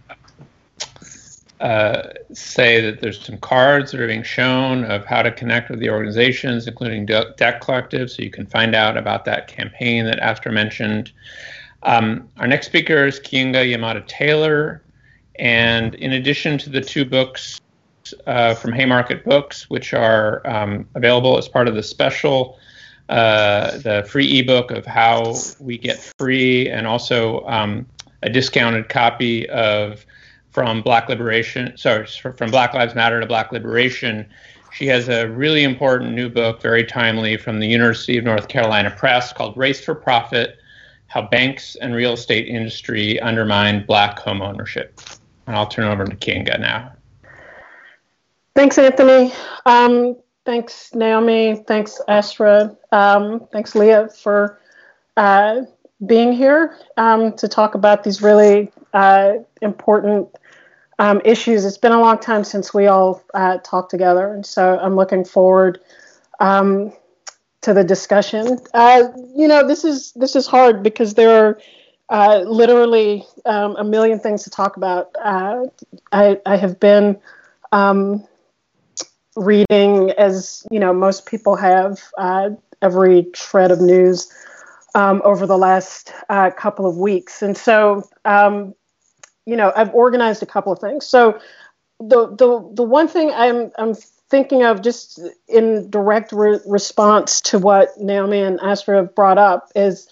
uh, 1.59 2.09
say 2.33 2.81
that 2.81 3.01
there's 3.01 3.23
some 3.23 3.37
cards 3.37 3.91
that 3.91 4.01
are 4.01 4.07
being 4.07 4.23
shown 4.23 4.83
of 4.83 5.05
how 5.05 5.21
to 5.21 5.31
connect 5.31 5.69
with 5.69 5.79
the 5.79 5.89
organizations, 5.89 6.67
including 6.67 7.05
De- 7.05 7.33
Debt 7.37 7.61
Collective, 7.61 8.09
so 8.09 8.23
you 8.23 8.31
can 8.31 8.47
find 8.47 8.73
out 8.73 8.97
about 8.97 9.25
that 9.25 9.47
campaign 9.47 10.05
that 10.05 10.19
Astra 10.19 10.51
mentioned. 10.51 11.11
Um, 11.83 12.27
our 12.37 12.47
next 12.47 12.65
speaker 12.65 13.05
is 13.05 13.19
Keeanga 13.19 13.63
Yamahtta 13.63 14.07
Taylor, 14.07 14.83
and 15.37 15.93
in 15.95 16.13
addition 16.13 16.57
to 16.59 16.69
the 16.71 16.81
two 16.81 17.05
books 17.05 17.61
uh, 18.25 18.55
from 18.55 18.73
Haymarket 18.73 19.23
Books, 19.23 19.69
which 19.69 19.93
are 19.93 20.45
um, 20.47 20.87
available 20.95 21.37
as 21.37 21.47
part 21.47 21.67
of 21.67 21.75
the 21.75 21.83
special 21.83 22.57
uh, 23.11 23.77
the 23.79 24.07
free 24.09 24.39
ebook 24.39 24.71
of 24.71 24.85
how 24.85 25.35
we 25.59 25.77
get 25.77 25.99
free, 26.17 26.69
and 26.69 26.87
also 26.87 27.45
um, 27.45 27.85
a 28.23 28.29
discounted 28.29 28.89
copy 28.89 29.47
of 29.49 30.05
from 30.51 30.81
Black 30.81 31.07
Liberation, 31.09 31.77
sorry, 31.77 32.05
from 32.05 32.51
Black 32.51 32.73
Lives 32.73 32.95
Matter 32.95 33.19
to 33.19 33.25
Black 33.25 33.51
Liberation, 33.51 34.27
She 34.71 34.87
has 34.87 35.09
a 35.09 35.27
really 35.27 35.63
important 35.63 36.13
new 36.13 36.29
book, 36.29 36.61
very 36.61 36.85
timely, 36.85 37.35
from 37.35 37.59
the 37.59 37.67
University 37.67 38.17
of 38.17 38.23
North 38.23 38.47
Carolina 38.47 38.89
Press 38.89 39.33
called 39.33 39.55
Race 39.57 39.83
for 39.83 39.93
Profit 39.93 40.57
How 41.07 41.23
Banks 41.23 41.75
and 41.75 41.93
Real 41.93 42.13
Estate 42.13 42.47
Industry 42.47 43.19
Undermine 43.19 43.85
Black 43.85 44.17
Home 44.19 44.41
Ownership. 44.41 45.01
And 45.45 45.55
I'll 45.57 45.67
turn 45.67 45.87
over 45.87 46.05
to 46.05 46.15
Keeanga 46.15 46.59
now. 46.59 46.93
Thanks, 48.55 48.77
Anthony. 48.77 49.33
Um, 49.65 50.15
thanks, 50.45 50.93
Naomi. 50.93 51.63
Thanks, 51.67 51.99
Astra. 52.07 52.75
Um, 52.91 53.47
thanks, 53.51 53.75
Lia, 53.75 54.09
for 54.09 54.59
uh, 55.17 55.61
being 56.05 56.33
here 56.33 56.77
um, 56.97 57.33
to 57.37 57.47
talk 57.47 57.75
about 57.75 58.03
these 58.03 58.21
really 58.21 58.71
uh, 58.93 59.33
important 59.61 60.29
um, 60.99 61.21
issues. 61.25 61.65
It's 61.65 61.77
been 61.77 61.91
a 61.91 61.99
long 61.99 62.19
time 62.19 62.43
since 62.43 62.73
we 62.73 62.87
all 62.87 63.23
uh, 63.33 63.57
talked 63.63 63.91
together, 63.91 64.33
and 64.33 64.45
so 64.45 64.77
I'm 64.79 64.95
looking 64.95 65.25
forward 65.25 65.79
um, 66.39 66.93
to 67.61 67.73
the 67.73 67.83
discussion. 67.83 68.59
Uh, 68.73 69.09
you 69.35 69.47
know, 69.47 69.67
this 69.67 69.83
is 69.83 70.11
this 70.13 70.35
is 70.35 70.47
hard 70.47 70.83
because 70.83 71.13
there 71.13 71.29
are 71.29 71.59
uh, 72.09 72.39
literally 72.39 73.25
um, 73.45 73.75
a 73.77 73.83
million 73.83 74.19
things 74.19 74.43
to 74.43 74.49
talk 74.49 74.77
about. 74.77 75.15
Uh, 75.23 75.65
I, 76.11 76.39
I, 76.45 76.57
have 76.57 76.77
been 76.77 77.17
um, 77.71 78.27
reading, 79.41 80.11
as 80.11 80.65
you 80.71 80.79
know, 80.79 80.93
most 80.93 81.25
people 81.25 81.55
have, 81.55 81.99
uh, 82.17 82.51
every 82.81 83.27
shred 83.33 83.71
of 83.71 83.81
news 83.81 84.31
um, 84.95 85.21
over 85.23 85.45
the 85.45 85.57
last 85.57 86.13
uh, 86.29 86.49
couple 86.51 86.85
of 86.85 86.97
weeks, 86.97 87.41
and 87.41 87.57
so 87.57 88.03
um, 88.25 88.73
you 89.45 89.55
know, 89.55 89.71
I've 89.75 89.93
organized 89.93 90.43
a 90.43 90.45
couple 90.45 90.71
of 90.71 90.79
things. 90.79 91.05
So 91.05 91.39
the 91.99 92.27
the 92.35 92.71
the 92.73 92.83
one 92.83 93.07
thing 93.07 93.31
I'm 93.31 93.71
I'm 93.77 93.95
thinking 94.29 94.63
of 94.63 94.81
just 94.81 95.19
in 95.47 95.89
direct 95.89 96.31
re- 96.31 96.59
response 96.65 97.41
to 97.41 97.59
what 97.59 97.89
Naomi 97.99 98.39
and 98.41 98.59
Astra 98.61 98.97
have 98.97 99.13
brought 99.13 99.37
up 99.37 99.69
is 99.75 100.07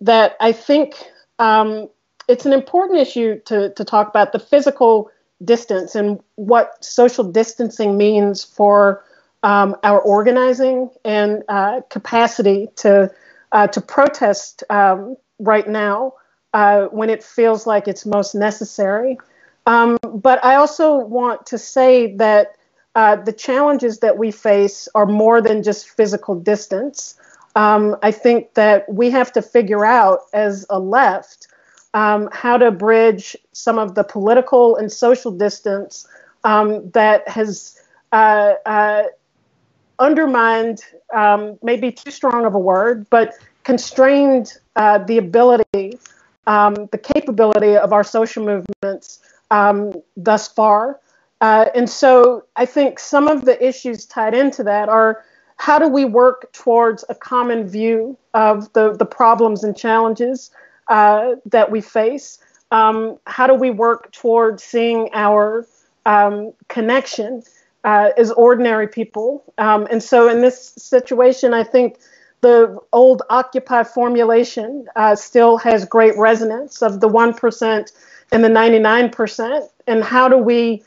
that 0.00 0.36
I 0.40 0.52
think 0.52 0.94
um, 1.38 1.88
it's 2.28 2.46
an 2.46 2.52
important 2.52 3.00
issue 3.00 3.40
to 3.46 3.70
to 3.74 3.84
talk 3.84 4.08
about 4.08 4.32
the 4.32 4.38
physical 4.38 5.10
distance 5.42 5.94
and 5.94 6.20
what 6.36 6.84
social 6.84 7.24
distancing 7.24 7.96
means 7.96 8.44
for 8.44 9.04
um, 9.42 9.76
our 9.82 10.00
organizing 10.00 10.90
and 11.04 11.42
uh, 11.48 11.80
capacity 11.90 12.68
to 12.76 13.10
uh, 13.52 13.66
to 13.68 13.80
protest 13.80 14.64
um, 14.70 15.16
right 15.38 15.68
now 15.68 16.14
uh, 16.54 16.86
when 16.86 17.10
it 17.10 17.22
feels 17.22 17.66
like 17.66 17.86
it's 17.86 18.04
most 18.06 18.34
necessary. 18.34 19.18
Um, 19.66 19.98
but 20.02 20.44
I 20.44 20.56
also 20.56 20.96
want 20.96 21.46
to 21.46 21.58
say 21.58 22.14
that 22.16 22.56
uh, 22.94 23.16
the 23.16 23.32
challenges 23.32 24.00
that 24.00 24.18
we 24.18 24.30
face 24.30 24.88
are 24.94 25.06
more 25.06 25.40
than 25.40 25.62
just 25.62 25.88
physical 25.88 26.34
distance. 26.34 27.18
Um, 27.56 27.96
I 28.02 28.10
think 28.10 28.54
that 28.54 28.92
we 28.92 29.10
have 29.10 29.32
to 29.32 29.42
figure 29.42 29.84
out 29.84 30.20
as 30.32 30.66
a 30.70 30.78
left 30.78 31.48
um, 31.94 32.28
how 32.32 32.58
to 32.58 32.70
bridge 32.70 33.36
some 33.52 33.78
of 33.78 33.94
the 33.94 34.04
political 34.04 34.76
and 34.76 34.92
social 34.92 35.30
distance 35.32 36.06
um, 36.44 36.90
that 36.90 37.26
has 37.28 37.80
uh, 38.12 38.54
uh, 38.66 39.04
undermined, 39.98 40.80
um, 41.14 41.58
maybe 41.62 41.90
too 41.90 42.10
strong 42.10 42.44
of 42.44 42.54
a 42.54 42.58
word, 42.58 43.06
but 43.10 43.34
constrained 43.62 44.58
uh, 44.76 44.98
the 44.98 45.16
ability 45.16 45.98
um, 46.46 46.74
the 46.92 46.98
capability 46.98 47.76
of 47.76 47.92
our 47.92 48.04
social 48.04 48.44
movements 48.44 49.20
um, 49.50 49.92
thus 50.16 50.48
far. 50.48 51.00
Uh, 51.40 51.66
and 51.74 51.88
so 51.88 52.44
I 52.56 52.66
think 52.66 52.98
some 52.98 53.28
of 53.28 53.44
the 53.44 53.62
issues 53.66 54.06
tied 54.06 54.34
into 54.34 54.62
that 54.64 54.88
are 54.88 55.24
how 55.56 55.78
do 55.78 55.88
we 55.88 56.04
work 56.04 56.52
towards 56.52 57.04
a 57.08 57.14
common 57.14 57.66
view 57.66 58.16
of 58.34 58.72
the, 58.72 58.92
the 58.92 59.06
problems 59.06 59.62
and 59.62 59.76
challenges 59.76 60.50
uh, 60.88 61.36
that 61.46 61.70
we 61.70 61.80
face? 61.80 62.38
Um, 62.70 63.18
how 63.26 63.46
do 63.46 63.54
we 63.54 63.70
work 63.70 64.12
towards 64.12 64.62
seeing 64.62 65.08
our 65.12 65.66
um, 66.06 66.52
connection 66.68 67.42
uh, 67.84 68.10
as 68.16 68.30
ordinary 68.32 68.88
people? 68.88 69.44
Um, 69.58 69.86
and 69.90 70.02
so 70.02 70.28
in 70.28 70.40
this 70.40 70.74
situation, 70.76 71.54
I 71.54 71.64
think 71.64 71.98
the 72.40 72.78
old 72.92 73.22
Occupy 73.30 73.84
formulation 73.84 74.86
uh, 74.96 75.14
still 75.16 75.56
has 75.58 75.84
great 75.86 76.16
resonance 76.18 76.82
of 76.82 77.00
the 77.00 77.08
1% 77.08 77.92
and 78.32 78.44
the 78.44 78.48
99%. 78.48 79.68
And 79.86 80.04
how 80.04 80.28
do 80.28 80.36
we 80.36 80.82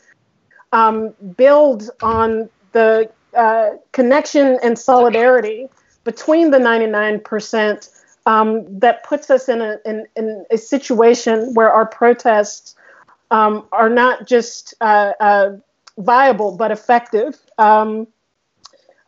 um, 0.72 1.14
build 1.36 1.90
on 2.02 2.48
the 2.72 3.10
uh, 3.36 3.70
connection 3.92 4.58
and 4.62 4.78
solidarity 4.78 5.68
between 6.04 6.50
the 6.50 6.58
99% 6.58 7.97
um, 8.28 8.78
that 8.78 9.04
puts 9.04 9.30
us 9.30 9.48
in 9.48 9.62
a, 9.62 9.78
in, 9.86 10.06
in, 10.14 10.44
a 10.50 10.58
situation 10.58 11.54
where 11.54 11.72
our 11.72 11.86
protests 11.86 12.76
um, 13.30 13.66
are 13.72 13.88
not 13.88 14.26
just 14.26 14.74
uh, 14.82 15.12
uh 15.18 15.56
viable 15.96 16.56
but 16.56 16.70
effective? 16.70 17.38
Um, 17.56 18.06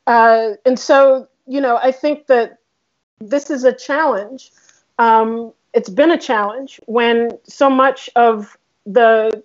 uh, 0.07 0.53
and 0.65 0.79
so 0.79 1.29
you 1.47 1.61
know, 1.61 1.79
I 1.83 1.93
think 1.93 2.29
that 2.29 2.59
this 3.19 3.51
is 3.51 3.65
a 3.65 3.73
challenge. 3.73 4.53
Um, 4.99 5.53
it's 5.75 5.91
been 5.91 6.11
a 6.11 6.19
challenge 6.19 6.81
when 6.87 7.31
so 7.45 7.69
much 7.69 8.09
of 8.17 8.57
the 8.87 9.43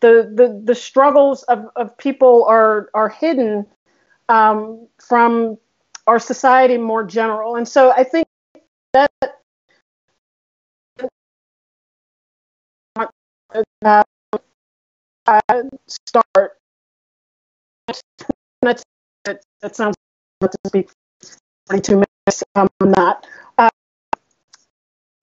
the 0.00 0.30
the, 0.32 0.60
the 0.64 0.74
struggles 0.74 1.42
of, 1.44 1.66
of 1.74 1.98
people 1.98 2.44
are 2.44 2.90
are 2.94 3.08
hidden 3.08 3.66
um, 4.28 4.86
from 4.98 5.58
our 6.06 6.18
society 6.18 6.78
more 6.78 7.04
general. 7.04 7.56
And 7.56 7.66
so 7.66 7.90
I 7.90 8.04
think 8.04 8.25
uh, 15.26 15.40
start. 15.86 16.58
That's, 18.62 18.82
that 19.24 19.76
sounds 19.76 19.96
like 20.40 20.50
to 20.50 20.58
speak 20.66 20.90
42 21.68 21.94
minutes 21.94 22.44
um, 22.54 22.68
on 22.80 22.90
that. 22.92 23.26
Uh, 23.58 23.68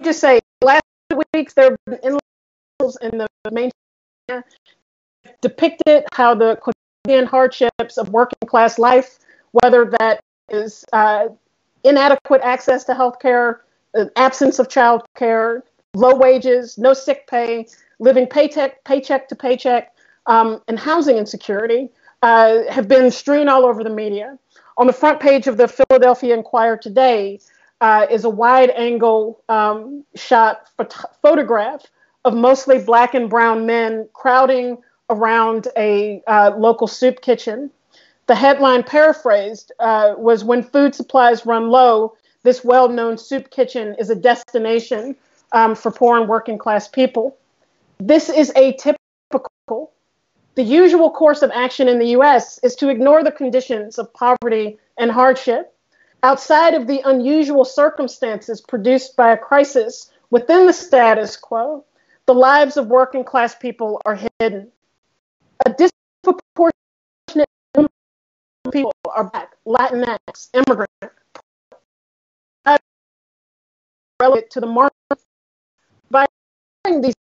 just 0.03 0.19
say, 0.19 0.39
last 0.61 0.83
weeks 1.33 1.53
there 1.53 1.71
have 1.71 2.01
been 2.01 2.17
in 3.01 3.17
the 3.17 3.27
main 3.51 3.71
depicted 5.41 6.05
how 6.13 6.33
the 6.33 6.57
quotidian 6.57 7.25
hardships 7.25 7.97
of 7.97 8.09
working 8.09 8.47
class 8.47 8.79
life, 8.79 9.19
whether 9.51 9.85
that 9.99 10.21
is 10.49 10.85
uh, 10.93 11.27
inadequate 11.83 12.41
access 12.43 12.83
to 12.85 12.93
health 12.93 13.19
care, 13.19 13.61
absence 14.15 14.59
of 14.59 14.69
child 14.69 15.03
care, 15.15 15.63
low 15.95 16.15
wages, 16.15 16.77
no 16.77 16.93
sick 16.93 17.27
pay, 17.27 17.67
living 17.99 18.27
paycheck, 18.27 18.83
paycheck 18.83 19.27
to 19.27 19.35
paycheck, 19.35 19.92
um, 20.25 20.61
and 20.67 20.79
housing 20.79 21.17
insecurity 21.17 21.89
uh, 22.21 22.63
have 22.69 22.87
been 22.87 23.11
strewn 23.11 23.49
all 23.49 23.65
over 23.65 23.83
the 23.83 23.89
media. 23.89 24.37
On 24.77 24.87
the 24.87 24.93
front 24.93 25.19
page 25.19 25.47
of 25.47 25.57
the 25.57 25.67
Philadelphia 25.67 26.33
Inquirer 26.33 26.77
today 26.77 27.39
uh, 27.81 28.07
is 28.09 28.23
a 28.23 28.29
wide 28.29 28.71
angle 28.71 29.43
um, 29.49 30.03
shot 30.15 30.69
phot- 30.79 31.05
photograph 31.21 31.85
of 32.25 32.33
mostly 32.33 32.79
black 32.79 33.13
and 33.13 33.29
brown 33.29 33.65
men 33.65 34.07
crowding 34.13 34.77
around 35.09 35.67
a 35.77 36.21
uh, 36.27 36.51
local 36.57 36.87
soup 36.87 37.21
kitchen. 37.21 37.69
The 38.27 38.35
headline 38.35 38.83
paraphrased 38.83 39.73
uh, 39.79 40.15
was 40.17 40.43
When 40.45 40.63
food 40.63 40.95
supplies 40.95 41.45
run 41.45 41.69
low, 41.69 42.15
this 42.43 42.63
well 42.63 42.87
known 42.87 43.17
soup 43.17 43.51
kitchen 43.51 43.95
is 43.99 44.09
a 44.09 44.15
destination 44.15 45.15
um, 45.51 45.75
for 45.75 45.91
poor 45.91 46.17
and 46.17 46.29
working 46.29 46.57
class 46.57 46.87
people. 46.87 47.37
This 47.99 48.29
is 48.29 48.51
atypical 48.53 49.89
the 50.55 50.63
usual 50.63 51.09
course 51.09 51.41
of 51.41 51.51
action 51.51 51.87
in 51.87 51.99
the 51.99 52.09
US 52.17 52.59
is 52.59 52.75
to 52.75 52.89
ignore 52.89 53.23
the 53.23 53.31
conditions 53.31 53.97
of 53.97 54.13
poverty 54.13 54.77
and 54.97 55.11
hardship. 55.11 55.73
Outside 56.21 56.73
of 56.73 56.87
the 56.87 57.01
unusual 57.05 57.65
circumstances 57.65 58.61
produced 58.61 59.15
by 59.15 59.31
a 59.31 59.37
crisis 59.37 60.11
within 60.29 60.65
the 60.67 60.73
status 60.73 61.35
quo, 61.35 61.83
the 62.27 62.33
lives 62.33 62.77
of 62.77 62.87
working 62.87 63.23
class 63.23 63.55
people 63.55 64.01
are 64.05 64.17
hidden. 64.39 64.71
A 65.65 65.71
disproportionate 65.71 67.49
number 67.75 67.89
of 68.65 68.71
people 68.71 68.93
are 69.13 69.25
black, 69.29 69.51
Latinx, 69.65 70.49
immigrant, 70.53 70.89
relative 74.21 74.49
to 74.49 74.59
the 74.61 74.67
market 74.67 74.93
by 76.09 76.25
these 77.01 77.15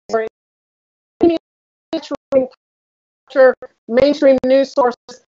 areas 3.35 3.55
mainstream 3.87 4.37
news 4.45 4.73
sources 4.73 5.25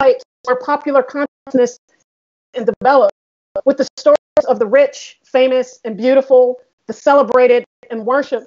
where 0.00 0.56
popular 0.64 1.02
consciousness 1.02 1.78
and 2.54 2.68
develop 2.80 3.10
with 3.64 3.76
the 3.76 3.86
stories 3.96 4.16
of 4.48 4.58
the 4.58 4.66
rich, 4.66 5.18
famous, 5.24 5.80
and 5.84 5.96
beautiful, 5.96 6.60
the 6.86 6.92
celebrated 6.92 7.64
and 7.90 8.06
worshipped, 8.06 8.46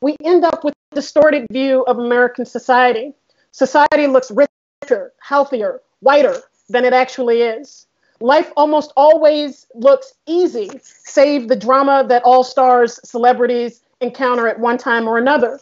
we 0.00 0.16
end 0.24 0.44
up 0.44 0.64
with 0.64 0.74
a 0.92 0.94
distorted 0.94 1.46
view 1.52 1.82
of 1.82 1.98
American 1.98 2.44
society. 2.44 3.12
Society 3.52 4.06
looks 4.06 4.30
richer, 4.30 5.12
healthier, 5.20 5.80
whiter 6.00 6.36
than 6.68 6.84
it 6.84 6.92
actually 6.92 7.42
is. 7.42 7.86
Life 8.20 8.52
almost 8.56 8.92
always 8.96 9.66
looks 9.74 10.12
easy, 10.26 10.70
save 10.82 11.48
the 11.48 11.56
drama 11.56 12.04
that 12.08 12.22
all 12.22 12.44
stars, 12.44 13.00
celebrities 13.08 13.82
encounter 14.00 14.46
at 14.46 14.58
one 14.58 14.78
time 14.78 15.08
or 15.08 15.16
another. 15.18 15.58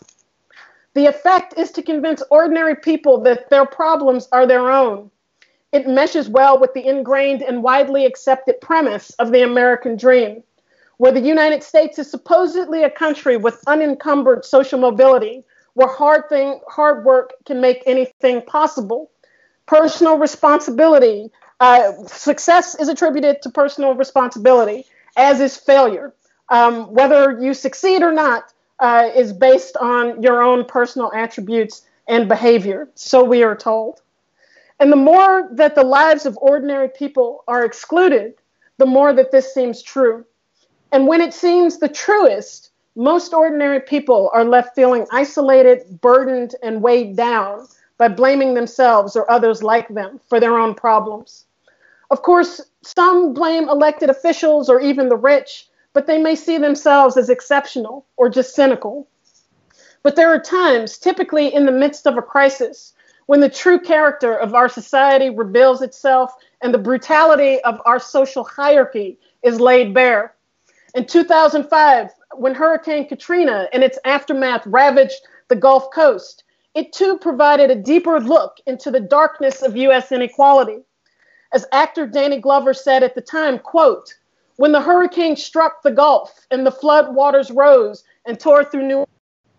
The 0.99 1.07
effect 1.07 1.57
is 1.57 1.71
to 1.71 1.83
convince 1.85 2.25
ordinary 2.29 2.75
people 2.75 3.21
that 3.21 3.51
their 3.51 3.65
problems 3.65 4.27
are 4.33 4.49
their 4.49 4.69
own. 4.69 5.13
It 5.71 5.87
meshes 5.87 6.29
well 6.29 6.59
with 6.59 6.75
the 6.75 6.85
ingrained 6.85 7.41
and 7.41 7.63
widely 7.63 8.05
accepted 8.05 8.61
premise 8.61 9.11
of 9.21 9.31
the 9.31 9.43
American 9.43 9.97
dream, 9.97 10.43
where 10.97 11.13
the 11.13 11.21
United 11.21 11.63
States 11.63 12.01
is 12.01 12.11
supposedly 12.11 12.83
a 12.83 12.91
country 12.91 13.37
with 13.37 13.63
unencumbered 13.69 14.45
social 14.45 14.81
mobility, 14.81 15.45
where 15.75 15.87
hard 15.87 16.29
thing, 16.29 16.59
hard 16.67 17.05
work 17.05 17.33
can 17.47 17.61
make 17.61 17.85
anything 17.87 18.43
possible. 18.43 19.13
Personal 19.67 20.19
responsibility, 20.19 21.31
uh, 21.61 21.93
success 22.09 22.75
is 22.75 22.89
attributed 22.89 23.41
to 23.43 23.51
personal 23.51 23.95
responsibility, 23.95 24.85
as 25.17 25.41
is 25.41 25.57
failure. 25.57 26.13
Um, 26.49 26.93
whether 26.93 27.39
you 27.41 27.55
succeed 27.55 28.03
or 28.03 28.11
not 28.11 28.53
uh, 28.81 29.11
is 29.15 29.33
based 29.33 29.77
on 29.77 30.23
your 30.23 30.43
own 30.43 30.65
personal 30.65 31.11
attributes 31.15 31.83
and 32.07 32.29
behavior, 32.29 32.89
so 32.95 33.25
we 33.25 33.43
are 33.43 33.57
told. 33.57 34.01
And 34.81 34.93
the 34.93 34.97
more 34.97 35.49
that 35.53 35.75
the 35.75 35.83
lives 35.85 36.25
of 36.27 36.39
ordinary 36.41 36.89
people 36.89 37.45
are 37.49 37.65
excluded, 37.65 38.35
the 38.79 38.87
more 38.87 39.13
that 39.13 39.33
this 39.33 39.53
seems 39.53 39.83
true. 39.83 40.25
And 40.93 41.07
when 41.07 41.21
it 41.21 41.35
seems 41.35 41.79
the 41.79 41.89
truest, 41.89 42.71
most 42.97 43.35
ordinary 43.35 43.81
people 43.81 44.31
are 44.33 44.45
left 44.45 44.75
feeling 44.75 45.07
isolated, 45.13 46.01
burdened, 46.01 46.55
and 46.63 46.83
weighed 46.83 47.17
down 47.17 47.67
by 47.99 48.09
blaming 48.09 48.55
themselves 48.55 49.17
or 49.17 49.31
others 49.31 49.63
like 49.63 49.89
them 49.89 50.21
for 50.29 50.41
their 50.41 50.57
own 50.59 50.75
problems. 50.75 51.45
Of 52.11 52.23
course, 52.23 52.61
some 52.83 53.35
blame 53.35 53.69
elected 53.69 54.09
officials 54.09 54.69
or 54.69 54.81
even 54.81 55.09
the 55.09 55.17
rich, 55.17 55.68
but 55.99 56.07
they 56.07 56.19
may 56.19 56.37
see 56.37 56.59
themselves 56.59 57.17
as 57.17 57.29
exceptional 57.29 58.07
or 58.17 58.29
just 58.29 58.55
cynical. 58.55 59.09
But 60.05 60.15
there 60.15 60.33
are 60.33 60.39
times, 60.39 60.97
typically 60.97 61.53
in 61.53 61.67
the 61.67 61.73
midst 61.73 62.07
of 62.07 62.17
a 62.17 62.23
crisis, 62.23 62.95
when 63.27 63.41
the 63.41 63.51
true 63.51 63.81
character 63.81 64.33
of 64.33 64.55
our 64.55 64.69
society 64.69 65.29
reveals 65.29 65.83
itself 65.83 66.33
and 66.63 66.73
the 66.73 66.79
brutality 66.79 67.61
of 67.63 67.81
our 67.85 67.99
social 67.99 68.45
hierarchy 68.45 69.19
is 69.43 69.59
laid 69.59 69.93
bare. 69.93 70.37
In 70.95 71.05
2005, 71.05 72.11
when 72.35 72.55
Hurricane 72.55 73.09
Katrina 73.09 73.69
and 73.73 73.83
its 73.83 73.99
aftermath 74.05 74.65
ravaged 74.69 75.21
the 75.49 75.57
Gulf 75.57 75.91
Coast, 75.91 76.45
it 76.77 76.93
too 76.93 77.19
provided 77.19 77.73
a 77.73 77.75
deeper 77.75 78.21
look 78.21 78.59
into 78.69 78.93
the 78.93 79.01
darkness 79.01 79.63
of 79.63 79.77
US 79.77 80.13
inequality. 80.13 80.79
As 81.53 81.67
actor 81.73 82.07
Danny 82.07 82.39
Glover 82.39 82.73
said 82.73 83.03
at 83.03 83.17
the 83.17 83.21
time, 83.21 83.59
quote, 83.59 84.15
when 84.59 84.73
the 84.73 84.81
hurricane 84.81 85.37
struck 85.37 85.83
the 85.83 85.91
Gulf 85.91 86.47
and 86.51 86.67
the 86.67 86.73
flood 86.73 87.15
waters 87.15 87.51
rose 87.51 88.03
and 88.27 88.39
tore 88.39 88.65
through 88.65 88.87
New 88.87 89.05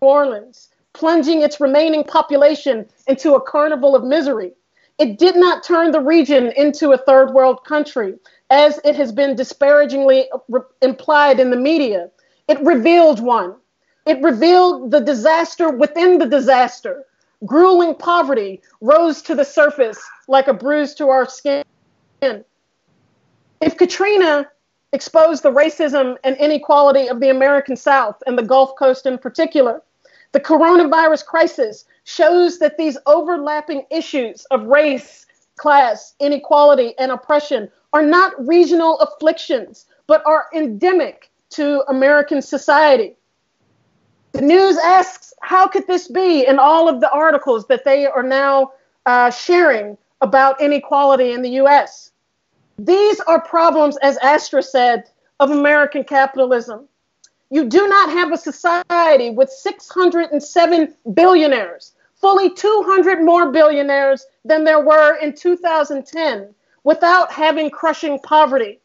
Orleans, 0.02 0.68
plunging 0.92 1.40
its 1.40 1.58
remaining 1.58 2.04
population 2.04 2.86
into 3.06 3.34
a 3.34 3.40
carnival 3.40 3.96
of 3.96 4.04
misery. 4.04 4.52
It 4.98 5.18
did 5.18 5.36
not 5.36 5.64
turn 5.64 5.90
the 5.90 6.00
region 6.00 6.52
into 6.54 6.92
a 6.92 6.98
third 6.98 7.32
world 7.32 7.64
country, 7.64 8.16
as 8.50 8.78
it 8.84 8.94
has 8.96 9.10
been 9.10 9.34
disparagingly 9.34 10.28
re- 10.48 10.60
implied 10.82 11.40
in 11.40 11.50
the 11.50 11.56
media. 11.56 12.10
It 12.46 12.60
revealed 12.60 13.20
one. 13.20 13.56
It 14.04 14.20
revealed 14.22 14.90
the 14.90 15.00
disaster 15.00 15.70
within 15.70 16.18
the 16.18 16.26
disaster. 16.26 17.06
Grueling 17.46 17.94
poverty 17.94 18.60
rose 18.82 19.22
to 19.22 19.34
the 19.34 19.46
surface 19.46 19.98
like 20.28 20.46
a 20.46 20.52
bruise 20.52 20.94
to 20.96 21.08
our 21.08 21.26
skin. 21.26 21.64
If 22.20 23.78
Katrina 23.78 24.46
exposed 24.92 25.42
the 25.42 25.52
racism 25.52 26.16
and 26.24 26.36
inequality 26.36 27.08
of 27.08 27.20
the 27.20 27.30
American 27.30 27.76
South 27.76 28.22
and 28.26 28.36
the 28.36 28.42
Gulf 28.42 28.74
Coast 28.76 29.06
in 29.06 29.18
particular, 29.18 29.82
the 30.32 30.40
coronavirus 30.40 31.24
crisis 31.26 31.84
shows 32.04 32.58
that 32.58 32.76
these 32.76 32.98
overlapping 33.06 33.84
issues 33.90 34.44
of 34.46 34.64
race, 34.64 35.26
class, 35.56 36.14
inequality, 36.20 36.94
and 36.98 37.12
oppression 37.12 37.68
are 37.92 38.04
not 38.04 38.32
regional 38.46 38.98
afflictions, 39.00 39.86
but 40.06 40.22
are 40.26 40.46
endemic 40.54 41.30
to 41.50 41.84
American 41.88 42.42
society. 42.42 43.16
The 44.32 44.42
news 44.42 44.78
asks, 44.78 45.34
how 45.42 45.66
could 45.66 45.86
this 45.86 46.06
be 46.06 46.46
in 46.46 46.58
all 46.58 46.88
of 46.88 47.00
the 47.00 47.10
articles 47.10 47.66
that 47.66 47.84
they 47.84 48.06
are 48.06 48.22
now 48.22 48.72
uh, 49.06 49.30
sharing 49.30 49.98
about 50.20 50.60
inequality 50.60 51.32
in 51.32 51.42
the 51.42 51.50
US? 51.62 52.12
These 52.82 53.20
are 53.20 53.42
problems, 53.42 53.98
as 53.98 54.16
Astra 54.18 54.62
said, 54.62 55.04
of 55.38 55.50
American 55.50 56.02
capitalism. 56.02 56.88
You 57.50 57.66
do 57.66 57.86
not 57.86 58.08
have 58.08 58.32
a 58.32 58.38
society 58.38 59.28
with 59.28 59.50
607 59.50 60.94
billionaires, 61.12 61.92
fully 62.14 62.48
200 62.54 63.22
more 63.22 63.52
billionaires 63.52 64.24
than 64.46 64.64
there 64.64 64.80
were 64.80 65.16
in 65.16 65.34
2010, 65.34 66.54
without 66.82 67.30
having 67.30 67.68
crushing 67.68 68.18
poverty. 68.20 68.80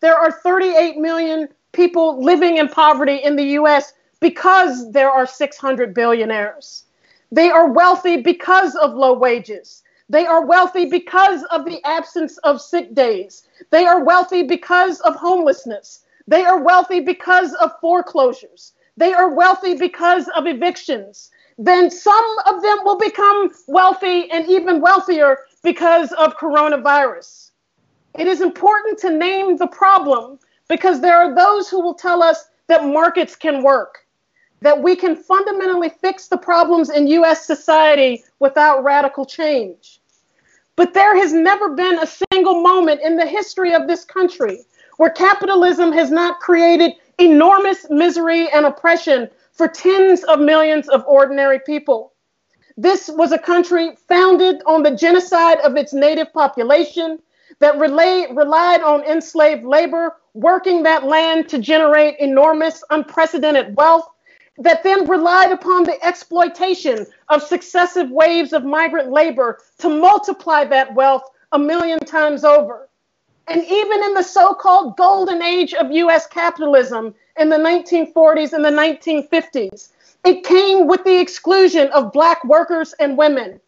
There 0.00 0.16
are 0.16 0.30
38 0.30 0.98
million 0.98 1.48
people 1.72 2.22
living 2.22 2.58
in 2.58 2.68
poverty 2.68 3.16
in 3.16 3.36
the 3.36 3.56
US 3.60 3.94
because 4.20 4.92
there 4.92 5.10
are 5.10 5.26
600 5.26 5.94
billionaires. 5.94 6.84
They 7.32 7.50
are 7.50 7.72
wealthy 7.72 8.20
because 8.20 8.76
of 8.76 8.92
low 8.92 9.14
wages. 9.14 9.82
They 10.08 10.26
are 10.26 10.44
wealthy 10.44 10.86
because 10.86 11.44
of 11.44 11.64
the 11.64 11.82
absence 11.84 12.38
of 12.38 12.60
sick 12.60 12.94
days. 12.94 13.48
They 13.70 13.86
are 13.86 14.04
wealthy 14.04 14.42
because 14.42 15.00
of 15.00 15.16
homelessness. 15.16 16.04
They 16.26 16.44
are 16.44 16.58
wealthy 16.62 17.00
because 17.00 17.54
of 17.54 17.78
foreclosures. 17.80 18.72
They 18.96 19.12
are 19.12 19.28
wealthy 19.28 19.76
because 19.76 20.28
of 20.36 20.46
evictions. 20.46 21.30
Then 21.58 21.90
some 21.90 22.36
of 22.46 22.62
them 22.62 22.78
will 22.84 22.98
become 22.98 23.50
wealthy 23.66 24.30
and 24.30 24.48
even 24.48 24.80
wealthier 24.80 25.38
because 25.62 26.12
of 26.12 26.36
coronavirus. 26.36 27.50
It 28.18 28.26
is 28.26 28.40
important 28.40 28.98
to 29.00 29.10
name 29.10 29.56
the 29.56 29.66
problem 29.66 30.38
because 30.68 31.00
there 31.00 31.16
are 31.16 31.34
those 31.34 31.68
who 31.68 31.80
will 31.80 31.94
tell 31.94 32.22
us 32.22 32.46
that 32.68 32.84
markets 32.84 33.36
can 33.36 33.62
work, 33.62 34.03
that 34.64 34.82
we 34.82 34.96
can 34.96 35.14
fundamentally 35.14 35.90
fix 35.90 36.28
the 36.28 36.38
problems 36.38 36.88
in 36.88 37.06
US 37.08 37.46
society 37.46 38.24
without 38.38 38.82
radical 38.82 39.26
change. 39.26 40.00
But 40.74 40.94
there 40.94 41.14
has 41.16 41.34
never 41.34 41.74
been 41.74 41.98
a 41.98 42.08
single 42.32 42.62
moment 42.62 43.02
in 43.02 43.16
the 43.16 43.26
history 43.26 43.74
of 43.74 43.86
this 43.86 44.06
country 44.06 44.64
where 44.96 45.10
capitalism 45.10 45.92
has 45.92 46.10
not 46.10 46.40
created 46.40 46.92
enormous 47.18 47.84
misery 47.90 48.48
and 48.52 48.64
oppression 48.64 49.28
for 49.52 49.68
tens 49.68 50.24
of 50.24 50.40
millions 50.40 50.88
of 50.88 51.04
ordinary 51.06 51.60
people. 51.60 52.14
This 52.78 53.10
was 53.12 53.32
a 53.32 53.38
country 53.38 53.92
founded 54.08 54.62
on 54.64 54.82
the 54.82 54.96
genocide 54.96 55.58
of 55.60 55.76
its 55.76 55.92
native 55.92 56.32
population 56.32 57.18
that 57.58 57.78
relay, 57.78 58.26
relied 58.32 58.80
on 58.80 59.04
enslaved 59.04 59.64
labor, 59.64 60.16
working 60.32 60.84
that 60.84 61.04
land 61.04 61.50
to 61.50 61.58
generate 61.58 62.18
enormous, 62.18 62.82
unprecedented 62.88 63.76
wealth, 63.76 64.08
that 64.58 64.82
then 64.82 65.08
relied 65.08 65.50
upon 65.50 65.84
the 65.84 66.02
exploitation 66.04 67.06
of 67.28 67.42
successive 67.42 68.10
waves 68.10 68.52
of 68.52 68.64
migrant 68.64 69.10
labor 69.10 69.58
to 69.78 69.88
multiply 69.88 70.64
that 70.64 70.94
wealth 70.94 71.24
a 71.52 71.58
million 71.58 71.98
times 71.98 72.44
over. 72.44 72.88
And 73.46 73.62
even 73.62 74.04
in 74.04 74.14
the 74.14 74.22
so 74.22 74.54
called 74.54 74.96
golden 74.96 75.42
age 75.42 75.74
of 75.74 75.90
US 75.90 76.26
capitalism 76.26 77.14
in 77.36 77.48
the 77.48 77.56
1940s 77.56 78.52
and 78.52 78.64
the 78.64 78.70
1950s, 78.70 79.90
it 80.24 80.44
came 80.44 80.86
with 80.86 81.04
the 81.04 81.20
exclusion 81.20 81.88
of 81.88 82.12
black 82.12 82.42
workers 82.44 82.94
and 82.98 83.18
women. 83.18 83.60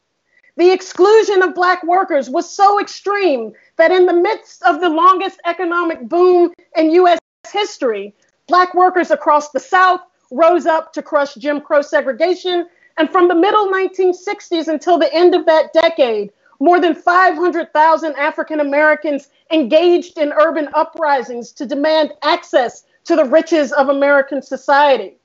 The 0.56 0.70
exclusion 0.70 1.42
of 1.42 1.54
black 1.54 1.82
workers 1.84 2.30
was 2.30 2.48
so 2.48 2.80
extreme 2.80 3.52
that 3.76 3.90
in 3.90 4.06
the 4.06 4.14
midst 4.14 4.62
of 4.62 4.80
the 4.80 4.88
longest 4.88 5.38
economic 5.44 6.08
boom 6.08 6.54
in 6.76 6.92
US 6.92 7.18
history, 7.52 8.14
black 8.48 8.72
workers 8.74 9.10
across 9.10 9.50
the 9.50 9.60
South 9.60 10.00
rose 10.30 10.66
up 10.66 10.92
to 10.94 11.02
crush 11.02 11.34
Jim 11.34 11.60
Crow 11.60 11.82
segregation. 11.82 12.68
And 12.98 13.10
from 13.10 13.28
the 13.28 13.34
middle 13.34 13.68
1960s 13.68 14.68
until 14.68 14.98
the 14.98 15.12
end 15.12 15.34
of 15.34 15.46
that 15.46 15.72
decade, 15.72 16.32
more 16.60 16.80
than 16.80 16.94
500,000 16.94 18.14
African 18.16 18.60
Americans 18.60 19.28
engaged 19.50 20.18
in 20.18 20.32
urban 20.32 20.68
uprisings 20.74 21.52
to 21.52 21.66
demand 21.66 22.12
access 22.22 22.84
to 23.04 23.16
the 23.16 23.24
riches 23.24 23.72
of 23.72 23.88
American 23.88 24.42
society. 24.42 25.16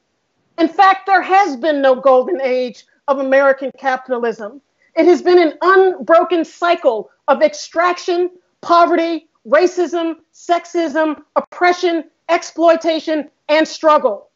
In 0.58 0.68
fact, 0.68 1.06
there 1.06 1.22
has 1.22 1.56
been 1.56 1.82
no 1.82 1.95
golden 1.95 2.41
age 2.41 2.86
of 3.08 3.20
American 3.20 3.72
capitalism. 3.78 4.62
It 4.95 5.06
has 5.06 5.22
been 5.22 5.41
an 5.41 5.58
unbroken 5.62 6.45
cycle 6.45 7.10
of 7.28 7.41
extraction, 7.41 8.30
poverty, 8.62 9.30
racism, 9.47 10.18
sexism, 10.34 11.22
oppression, 11.36 12.04
exploitation, 12.30 13.30
and 13.49 13.68
struggle. 13.68 14.31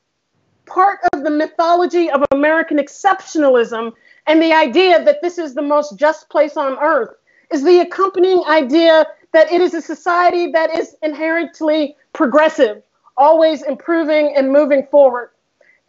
Part 0.65 0.99
of 1.13 1.23
the 1.23 1.29
mythology 1.29 2.09
of 2.09 2.23
American 2.31 2.77
exceptionalism 2.77 3.93
and 4.27 4.41
the 4.41 4.53
idea 4.53 5.03
that 5.03 5.21
this 5.21 5.37
is 5.37 5.53
the 5.53 5.61
most 5.61 5.97
just 5.97 6.29
place 6.29 6.57
on 6.57 6.77
earth 6.79 7.15
is 7.51 7.63
the 7.63 7.79
accompanying 7.79 8.43
idea 8.47 9.05
that 9.33 9.51
it 9.51 9.61
is 9.61 9.73
a 9.73 9.81
society 9.81 10.51
that 10.51 10.75
is 10.75 10.95
inherently 11.03 11.95
progressive, 12.13 12.81
always 13.17 13.61
improving 13.63 14.33
and 14.35 14.51
moving 14.51 14.87
forward. 14.87 15.31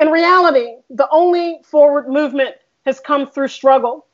In 0.00 0.08
reality, 0.08 0.76
the 0.90 1.08
only 1.10 1.60
forward 1.64 2.08
movement 2.08 2.56
has 2.84 3.00
come 3.00 3.26
through 3.26 3.48
struggle. 3.48 4.06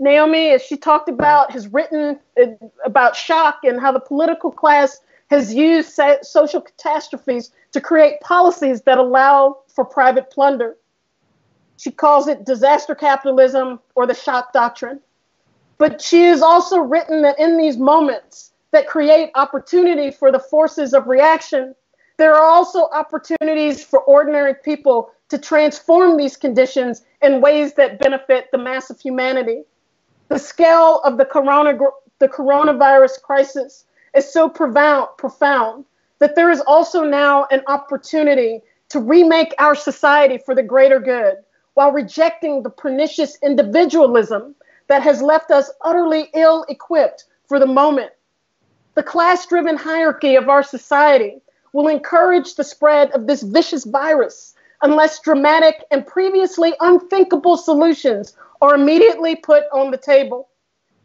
Naomi, 0.00 0.50
as 0.50 0.62
she 0.62 0.76
talked 0.76 1.08
about, 1.08 1.52
has 1.52 1.68
written 1.68 2.18
uh, 2.40 2.46
about 2.84 3.16
shock 3.16 3.60
and 3.64 3.80
how 3.80 3.92
the 3.92 4.00
political 4.00 4.50
class 4.50 5.00
has 5.30 5.54
used 5.54 5.98
social 6.22 6.60
catastrophes 6.60 7.50
to 7.72 7.80
create 7.80 8.20
policies 8.20 8.82
that 8.82 8.98
allow 8.98 9.58
for 9.68 9.84
private 9.84 10.30
plunder. 10.30 10.76
She 11.76 11.90
calls 11.90 12.26
it 12.28 12.44
disaster 12.44 12.94
capitalism 12.94 13.80
or 13.94 14.06
the 14.06 14.14
shock 14.14 14.52
doctrine. 14.52 15.00
But 15.76 16.02
she 16.02 16.22
has 16.24 16.42
also 16.42 16.78
written 16.78 17.22
that 17.22 17.38
in 17.38 17.56
these 17.56 17.76
moments 17.76 18.52
that 18.72 18.88
create 18.88 19.30
opportunity 19.34 20.10
for 20.10 20.32
the 20.32 20.40
forces 20.40 20.92
of 20.92 21.06
reaction, 21.06 21.74
there 22.16 22.34
are 22.34 22.50
also 22.50 22.88
opportunities 22.88 23.84
for 23.84 24.00
ordinary 24.00 24.54
people 24.54 25.12
to 25.28 25.38
transform 25.38 26.16
these 26.16 26.36
conditions 26.36 27.02
in 27.22 27.40
ways 27.40 27.74
that 27.74 28.00
benefit 28.00 28.48
the 28.50 28.58
mass 28.58 28.90
of 28.90 28.98
humanity. 28.98 29.62
The 30.28 30.38
scale 30.38 31.00
of 31.04 31.16
the, 31.16 31.24
corona, 31.24 31.78
the 32.18 32.28
coronavirus 32.28 33.22
crisis 33.22 33.84
is 34.18 34.30
so 34.30 34.48
profound, 34.48 35.08
profound 35.16 35.84
that 36.18 36.34
there 36.34 36.50
is 36.50 36.60
also 36.60 37.04
now 37.04 37.46
an 37.50 37.62
opportunity 37.68 38.60
to 38.90 39.00
remake 39.00 39.54
our 39.58 39.74
society 39.74 40.38
for 40.38 40.54
the 40.54 40.62
greater 40.62 40.98
good 40.98 41.36
while 41.74 41.92
rejecting 41.92 42.62
the 42.62 42.70
pernicious 42.70 43.38
individualism 43.42 44.54
that 44.88 45.02
has 45.02 45.22
left 45.22 45.50
us 45.50 45.70
utterly 45.82 46.28
ill 46.34 46.66
equipped 46.68 47.26
for 47.46 47.60
the 47.60 47.66
moment. 47.66 48.10
The 48.94 49.02
class 49.02 49.46
driven 49.46 49.76
hierarchy 49.76 50.34
of 50.34 50.48
our 50.48 50.64
society 50.64 51.40
will 51.72 51.86
encourage 51.86 52.54
the 52.54 52.64
spread 52.64 53.12
of 53.12 53.26
this 53.28 53.42
vicious 53.42 53.84
virus 53.84 54.54
unless 54.82 55.20
dramatic 55.20 55.84
and 55.90 56.06
previously 56.06 56.74
unthinkable 56.80 57.56
solutions 57.56 58.36
are 58.60 58.74
immediately 58.74 59.36
put 59.36 59.64
on 59.72 59.92
the 59.92 59.98
table. 59.98 60.48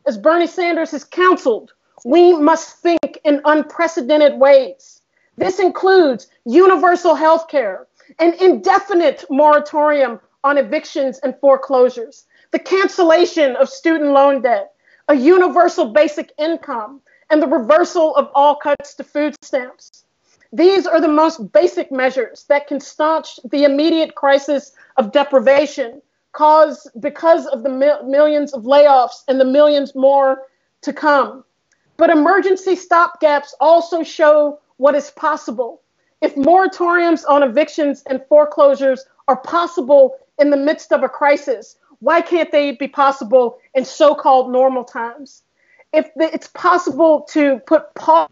As 0.07 0.17
Bernie 0.17 0.47
Sanders 0.47 0.91
has 0.91 1.03
counseled, 1.03 1.73
we 2.03 2.33
must 2.33 2.77
think 2.77 3.19
in 3.23 3.41
unprecedented 3.45 4.39
ways. 4.39 5.01
This 5.37 5.59
includes 5.59 6.27
universal 6.45 7.15
health 7.15 7.47
care, 7.47 7.87
an 8.19 8.33
indefinite 8.39 9.25
moratorium 9.29 10.19
on 10.43 10.57
evictions 10.57 11.19
and 11.19 11.37
foreclosures, 11.39 12.25
the 12.51 12.59
cancellation 12.59 13.55
of 13.55 13.69
student 13.69 14.11
loan 14.11 14.41
debt, 14.41 14.73
a 15.07 15.15
universal 15.15 15.91
basic 15.91 16.31
income, 16.37 17.01
and 17.29 17.41
the 17.41 17.47
reversal 17.47 18.15
of 18.15 18.29
all 18.35 18.55
cuts 18.55 18.93
to 18.95 19.03
food 19.03 19.35
stamps. 19.41 20.05
These 20.51 20.85
are 20.85 21.01
the 21.01 21.07
most 21.07 21.51
basic 21.51 21.91
measures 21.91 22.45
that 22.47 22.67
can 22.67 22.79
staunch 22.79 23.39
the 23.49 23.63
immediate 23.63 24.13
crisis 24.13 24.73
of 24.97 25.11
deprivation 25.11 26.01
caused 26.31 26.89
because 26.99 27.47
of 27.47 27.63
the 27.63 27.69
mil- 27.69 28.03
millions 28.03 28.53
of 28.53 28.63
layoffs 28.63 29.23
and 29.27 29.39
the 29.39 29.45
millions 29.45 29.95
more 29.95 30.43
to 30.81 30.93
come. 30.93 31.43
But 31.97 32.09
emergency 32.09 32.75
stopgaps 32.75 33.53
also 33.59 34.03
show 34.03 34.59
what 34.77 34.95
is 34.95 35.11
possible. 35.11 35.81
If 36.21 36.35
moratoriums 36.35 37.23
on 37.27 37.43
evictions 37.43 38.03
and 38.09 38.21
foreclosures 38.27 39.05
are 39.27 39.37
possible 39.37 40.15
in 40.39 40.49
the 40.49 40.57
midst 40.57 40.91
of 40.91 41.03
a 41.03 41.09
crisis, 41.09 41.77
why 41.99 42.21
can't 42.21 42.51
they 42.51 42.71
be 42.71 42.87
possible 42.87 43.59
in 43.73 43.85
so 43.85 44.15
called 44.15 44.51
normal 44.51 44.83
times? 44.83 45.43
If 45.93 46.09
it's 46.15 46.47
possible 46.47 47.21
to 47.29 47.59
put 47.67 47.93
pause, 47.93 48.29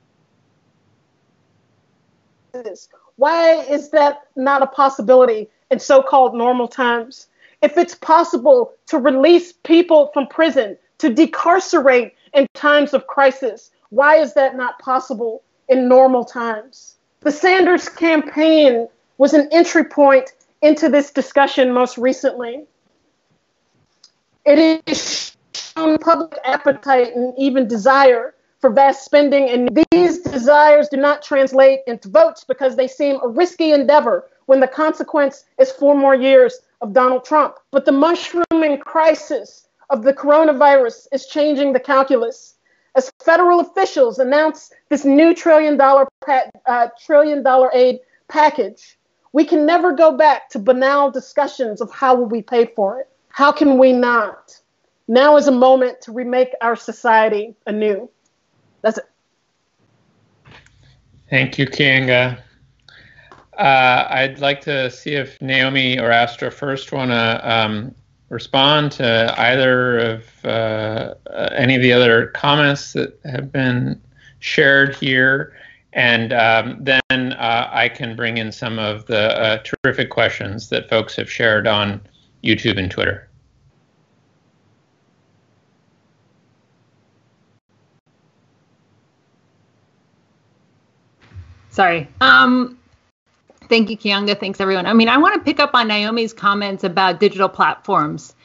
why 3.16 3.64
is 3.70 3.92
that 3.92 4.22
not 4.36 4.64
a 4.64 4.68
possibility 4.68 5.50
in 5.70 5.80
so 5.80 6.02
called 6.02 6.34
normal 6.34 6.68
times? 6.68 7.28
if 7.62 7.78
it's 7.78 7.96
possible 7.96 8.74
to 8.88 8.98
release 8.98 9.54
people 9.54 10.10
from 10.14 10.28
prison, 10.28 10.78
to 10.98 11.14
decarcerate 11.14 12.14
in 12.34 12.48
times 12.54 12.94
of 12.94 13.08
crisis, 13.08 13.72
why 13.90 14.18
is 14.18 14.34
that 14.34 14.56
not 14.56 14.80
possible 14.80 15.44
in 15.68 15.88
normal 15.88 16.24
times? 16.24 16.96
The 17.22 17.32
Sanders 17.32 17.88
campaign 17.90 18.88
was 19.18 19.34
an 19.34 19.48
entry 19.52 19.84
point 19.84 20.32
into 20.62 20.90
this 20.90 21.12
discussion 21.12 21.72
most 21.72 21.98
recently. 21.98 22.66
It 24.46 24.82
is 24.88 25.36
shown 25.54 25.98
public 26.00 26.38
appetite 26.44 27.16
and 27.16 27.34
even 27.38 27.68
desire 27.68 28.34
for 28.60 28.70
vast 28.70 29.04
spending, 29.04 29.50
and 29.50 29.80
these 29.92 30.20
desires 30.20 30.88
do 30.90 30.98
not 30.98 31.24
translate 31.24 31.80
into 31.88 32.10
votes 32.10 32.44
because 32.44 32.76
they 32.76 32.88
seem 32.88 33.20
a 33.24 33.28
risky 33.28 33.72
endeavor 33.72 34.28
when 34.46 34.60
the 34.60 34.68
consequence 34.68 35.46
is 35.60 35.72
four 35.72 35.96
more 35.96 36.16
years 36.16 36.60
of 36.82 36.94
Donald 36.94 37.26
Trump. 37.26 37.56
But 37.72 37.86
the 37.86 37.92
mushrooming 37.92 38.80
crisis 38.80 39.68
of 39.92 40.04
the 40.04 40.14
coronavirus 40.14 41.08
is 41.12 41.28
changing 41.28 41.74
the 41.74 41.80
calculus. 41.80 42.56
As 42.96 43.12
federal 43.24 43.60
officials 43.60 44.20
announce 44.20 44.72
this 44.90 45.06
new 45.06 45.36
trillion 45.36 45.78
dollar 45.78 46.08
uh, 46.66 46.88
trillion 47.06 47.44
dollar 47.44 47.70
aid 47.74 48.00
package, 48.28 48.98
we 49.34 49.46
can 49.46 49.66
never 49.66 49.94
go 49.94 50.18
back 50.18 50.50
to 50.50 50.60
banal 50.60 51.12
discussions 51.12 51.80
of 51.82 51.92
how 51.92 52.16
will 52.16 52.26
we 52.26 52.42
pay 52.42 52.66
for 52.76 53.00
it. 53.00 53.10
How 53.30 53.52
can 53.52 53.78
we 53.78 53.94
not? 53.94 54.60
Now 55.08 55.38
is 55.38 55.48
a 55.48 55.52
moment 55.52 56.02
to 56.02 56.12
remake 56.12 56.54
our 56.62 56.76
society 56.76 57.56
anew. 57.68 58.10
That's 58.82 58.98
it. 58.98 59.06
Thank 61.30 61.58
you, 61.58 61.66
Keeanga. 61.66 62.42
Uh, 63.58 64.08
I'd 64.10 64.40
like 64.40 64.62
to 64.62 64.90
see 64.90 65.12
if 65.16 65.42
Naomi 65.42 66.00
or 66.00 66.12
Astra 66.12 66.52
first 66.52 66.92
want 66.92 67.12
to 67.12 67.50
um, 67.50 67.96
respond 68.32 68.94
to 68.94 69.36
either 69.38 70.00
of 70.00 70.46
uh, 70.46 71.14
any 71.54 71.76
of 71.76 71.82
the 71.82 71.92
other 71.92 72.28
comments 72.28 72.94
that 72.94 73.20
have 73.26 73.52
been 73.52 74.02
shared 74.40 74.96
here. 74.96 75.54
And 75.94 76.32
um, 76.32 76.78
then 76.80 77.02
uh, 77.34 77.70
I 77.72 77.90
can 77.90 78.16
bring 78.16 78.38
in 78.38 78.54
some 78.54 78.80
of 78.80 79.06
the 79.08 79.38
uh, 79.38 79.64
terrific 79.64 80.10
questions 80.10 80.70
that 80.70 80.90
folks 80.90 81.14
have 81.18 81.30
shared 81.30 81.68
on 81.68 82.00
YouTube 82.42 82.80
and 82.80 82.90
Twitter. 82.90 83.28
Sorry. 91.70 92.08
Um, 92.22 92.78
Thank 93.72 93.90
you, 93.90 93.98
Keeanga. 93.98 94.38
Thanks, 94.38 94.60
everyone. 94.60 94.86
I 94.86 94.92
mean, 94.92 95.08
I 95.08 95.16
want 95.18 95.36
to 95.36 95.40
pick 95.40 95.62
up 95.62 95.70
on 95.74 95.88
Naomi's 95.88 96.34
comments 96.34 96.84
about 96.84 97.22
digital 97.22 97.48
platforms 97.48 98.36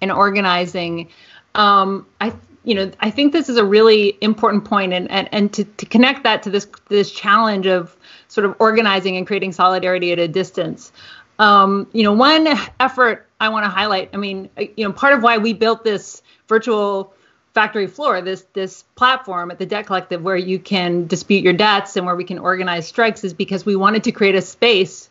and 0.00 0.12
organizing. 0.12 1.08
Um, 1.56 2.06
I, 2.20 2.32
you 2.62 2.76
know, 2.76 2.92
I 3.00 3.10
think 3.10 3.32
this 3.32 3.48
is 3.48 3.56
a 3.56 3.64
really 3.64 4.16
important 4.20 4.64
point, 4.64 4.92
and 4.92 5.10
and, 5.10 5.28
and 5.32 5.52
to, 5.54 5.64
to 5.64 5.86
connect 5.86 6.22
that 6.22 6.44
to 6.44 6.50
this 6.50 6.68
this 6.88 7.10
challenge 7.10 7.66
of 7.66 7.96
sort 8.28 8.44
of 8.44 8.54
organizing 8.60 9.16
and 9.16 9.26
creating 9.26 9.50
solidarity 9.50 10.12
at 10.12 10.20
a 10.20 10.28
distance. 10.28 10.92
Um, 11.40 11.88
you 11.92 12.04
know, 12.04 12.12
one 12.12 12.46
effort 12.78 13.26
I 13.40 13.48
want 13.48 13.64
to 13.64 13.70
highlight. 13.70 14.10
I 14.14 14.18
mean, 14.18 14.50
you 14.76 14.86
know, 14.86 14.92
part 14.92 15.14
of 15.14 15.22
why 15.24 15.38
we 15.38 15.52
built 15.52 15.82
this 15.82 16.22
virtual 16.46 17.12
factory 17.56 17.86
floor, 17.86 18.20
this 18.20 18.44
this 18.52 18.82
platform 18.96 19.50
at 19.50 19.58
the 19.58 19.64
Debt 19.64 19.86
Collective 19.86 20.22
where 20.22 20.36
you 20.36 20.58
can 20.58 21.06
dispute 21.06 21.42
your 21.42 21.54
debts 21.54 21.96
and 21.96 22.04
where 22.04 22.14
we 22.14 22.22
can 22.22 22.38
organize 22.38 22.86
strikes 22.86 23.24
is 23.24 23.32
because 23.32 23.64
we 23.64 23.74
wanted 23.74 24.04
to 24.04 24.12
create 24.12 24.34
a 24.34 24.42
space 24.42 25.08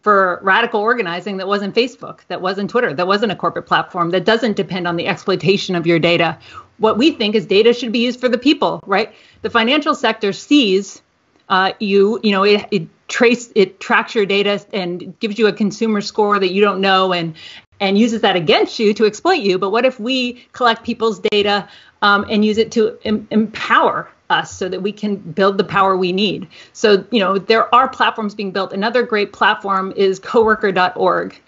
for 0.00 0.40
radical 0.42 0.80
organizing 0.80 1.36
that 1.36 1.46
wasn't 1.46 1.74
Facebook, 1.74 2.20
that 2.28 2.40
wasn't 2.40 2.70
Twitter, 2.70 2.94
that 2.94 3.06
wasn't 3.06 3.30
a 3.30 3.36
corporate 3.36 3.66
platform, 3.66 4.08
that 4.10 4.24
doesn't 4.24 4.56
depend 4.56 4.88
on 4.88 4.96
the 4.96 5.06
exploitation 5.06 5.74
of 5.74 5.86
your 5.86 5.98
data. 5.98 6.38
What 6.78 6.96
we 6.96 7.10
think 7.10 7.34
is 7.34 7.44
data 7.44 7.74
should 7.74 7.92
be 7.92 7.98
used 7.98 8.18
for 8.18 8.30
the 8.30 8.38
people, 8.38 8.82
right? 8.86 9.12
The 9.42 9.50
financial 9.50 9.94
sector 9.94 10.32
sees 10.32 11.02
uh, 11.50 11.72
you, 11.78 12.18
you 12.22 12.32
know, 12.32 12.42
it, 12.42 12.66
it 12.70 12.88
trace 13.08 13.52
it 13.54 13.80
tracks 13.80 14.14
your 14.14 14.24
data 14.24 14.64
and 14.72 15.18
gives 15.20 15.38
you 15.38 15.46
a 15.46 15.52
consumer 15.52 16.00
score 16.00 16.38
that 16.38 16.52
you 16.52 16.62
don't 16.62 16.80
know 16.80 17.12
and 17.12 17.34
and 17.82 17.98
uses 17.98 18.20
that 18.20 18.36
against 18.36 18.78
you 18.78 18.94
to 18.94 19.04
exploit 19.06 19.40
you. 19.40 19.58
But 19.58 19.70
what 19.70 19.84
if 19.84 19.98
we 19.98 20.46
collect 20.52 20.84
people's 20.84 21.18
data 21.18 21.68
um, 22.00 22.24
and 22.30 22.44
use 22.44 22.56
it 22.56 22.70
to 22.72 22.96
em- 23.04 23.26
empower 23.32 24.08
us 24.30 24.56
so 24.56 24.68
that 24.68 24.82
we 24.82 24.92
can 24.92 25.16
build 25.16 25.58
the 25.58 25.64
power 25.64 25.96
we 25.96 26.12
need? 26.12 26.46
So, 26.72 27.04
you 27.10 27.18
know, 27.18 27.38
there 27.38 27.74
are 27.74 27.88
platforms 27.88 28.36
being 28.36 28.52
built. 28.52 28.72
Another 28.72 29.02
great 29.02 29.32
platform 29.32 29.92
is 29.96 30.20
coworker.org. 30.20 31.38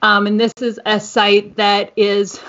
Um, 0.00 0.28
and 0.28 0.38
this 0.38 0.52
is 0.62 0.78
a 0.86 1.00
site 1.00 1.56
that 1.56 1.92
is, 1.96 2.40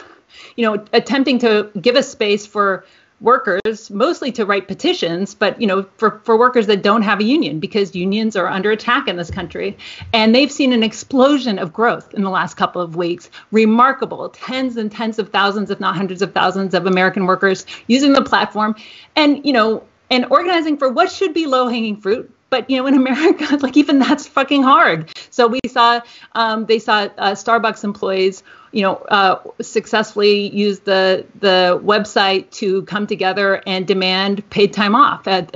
you 0.56 0.64
know, 0.64 0.86
attempting 0.94 1.40
to 1.40 1.72
give 1.82 1.96
a 1.96 2.04
space 2.04 2.46
for 2.46 2.86
workers 3.22 3.92
mostly 3.92 4.32
to 4.32 4.46
write 4.46 4.68
petitions 4.68 5.36
but 5.36 5.62
you 5.62 5.68
know 5.68 5.86
for, 5.98 6.20
for 6.24 6.38
workers 6.38 6.68
that 6.68 6.82
don't 6.82 7.04
have 7.04 7.20
a 7.20 7.24
union 7.24 7.60
because 7.60 7.96
unions 7.96 8.36
are 8.36 8.48
under 8.48 8.72
attack 8.72 9.08
in 9.08 9.16
this 9.16 9.30
country. 9.30 9.78
And 10.12 10.34
they've 10.34 10.52
seen 10.52 10.74
an 10.74 10.84
explosion 10.84 11.60
of 11.60 11.72
growth 11.72 12.14
in 12.14 12.24
the 12.24 12.30
last 12.30 12.56
couple 12.56 12.82
of 12.82 12.96
weeks. 12.96 13.30
Remarkable. 13.52 14.30
Tens 14.30 14.76
and 14.78 14.92
tens 14.92 15.20
of 15.20 15.30
thousands 15.30 15.70
if 15.70 15.80
not 15.80 15.96
hundreds 15.96 16.22
of 16.22 16.34
thousands 16.34 16.74
of 16.74 16.86
american 16.86 17.26
workers 17.26 17.66
using 17.88 18.14
the 18.14 18.24
platform. 18.24 18.76
And 19.16 19.46
you 19.46 19.54
know 19.54 19.84
and 20.10 20.26
organizing 20.30 20.78
for 20.78 20.90
what 20.90 21.12
should 21.12 21.34
be 21.34 21.46
low 21.46 21.68
hanging 21.68 22.02
fruit 22.02 22.34
but 22.52 22.70
you 22.70 22.78
know 22.78 22.86
in 22.86 22.94
america 22.94 23.58
like 23.62 23.76
even 23.76 23.98
that's 23.98 24.28
fucking 24.28 24.62
hard 24.62 25.12
so 25.32 25.48
we 25.48 25.60
saw 25.68 26.00
um, 26.34 26.68
they 26.68 26.78
saw 26.78 27.08
uh, 27.18 27.32
starbucks 27.32 27.84
employees 27.84 28.44
you 28.72 28.84
know, 28.84 28.96
uh, 28.96 29.42
successfully 29.62 30.48
use 30.50 30.80
the 30.80 31.26
the 31.40 31.80
website 31.84 32.50
to 32.52 32.84
come 32.84 33.06
together 33.06 33.62
and 33.68 33.86
demand 33.86 34.50
paid 34.50 34.74
time 34.74 34.96
off 34.96 35.28
at, 35.28 35.52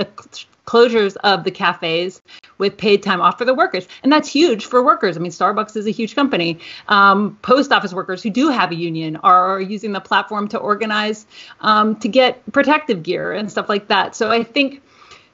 closures 0.65 1.15
of 1.17 1.43
the 1.43 1.51
cafes 1.51 2.23
with 2.57 2.75
paid 2.75 3.03
time 3.03 3.21
off 3.21 3.37
for 3.37 3.45
the 3.45 3.53
workers, 3.53 3.87
and 4.01 4.11
that's 4.11 4.27
huge 4.27 4.65
for 4.65 4.83
workers. 4.83 5.15
I 5.15 5.19
mean, 5.19 5.31
Starbucks 5.31 5.77
is 5.77 5.85
a 5.85 5.91
huge 5.91 6.15
company. 6.15 6.59
Um, 6.87 7.37
post 7.43 7.71
office 7.71 7.93
workers 7.93 8.23
who 8.23 8.31
do 8.31 8.49
have 8.49 8.71
a 8.71 8.75
union 8.75 9.17
are 9.17 9.61
using 9.61 9.91
the 9.91 9.99
platform 9.99 10.47
to 10.49 10.57
organize 10.57 11.27
um, 11.61 11.97
to 11.97 12.07
get 12.07 12.51
protective 12.51 13.03
gear 13.03 13.31
and 13.31 13.51
stuff 13.51 13.69
like 13.69 13.89
that. 13.89 14.15
So 14.15 14.31
I 14.31 14.43
think 14.43 14.81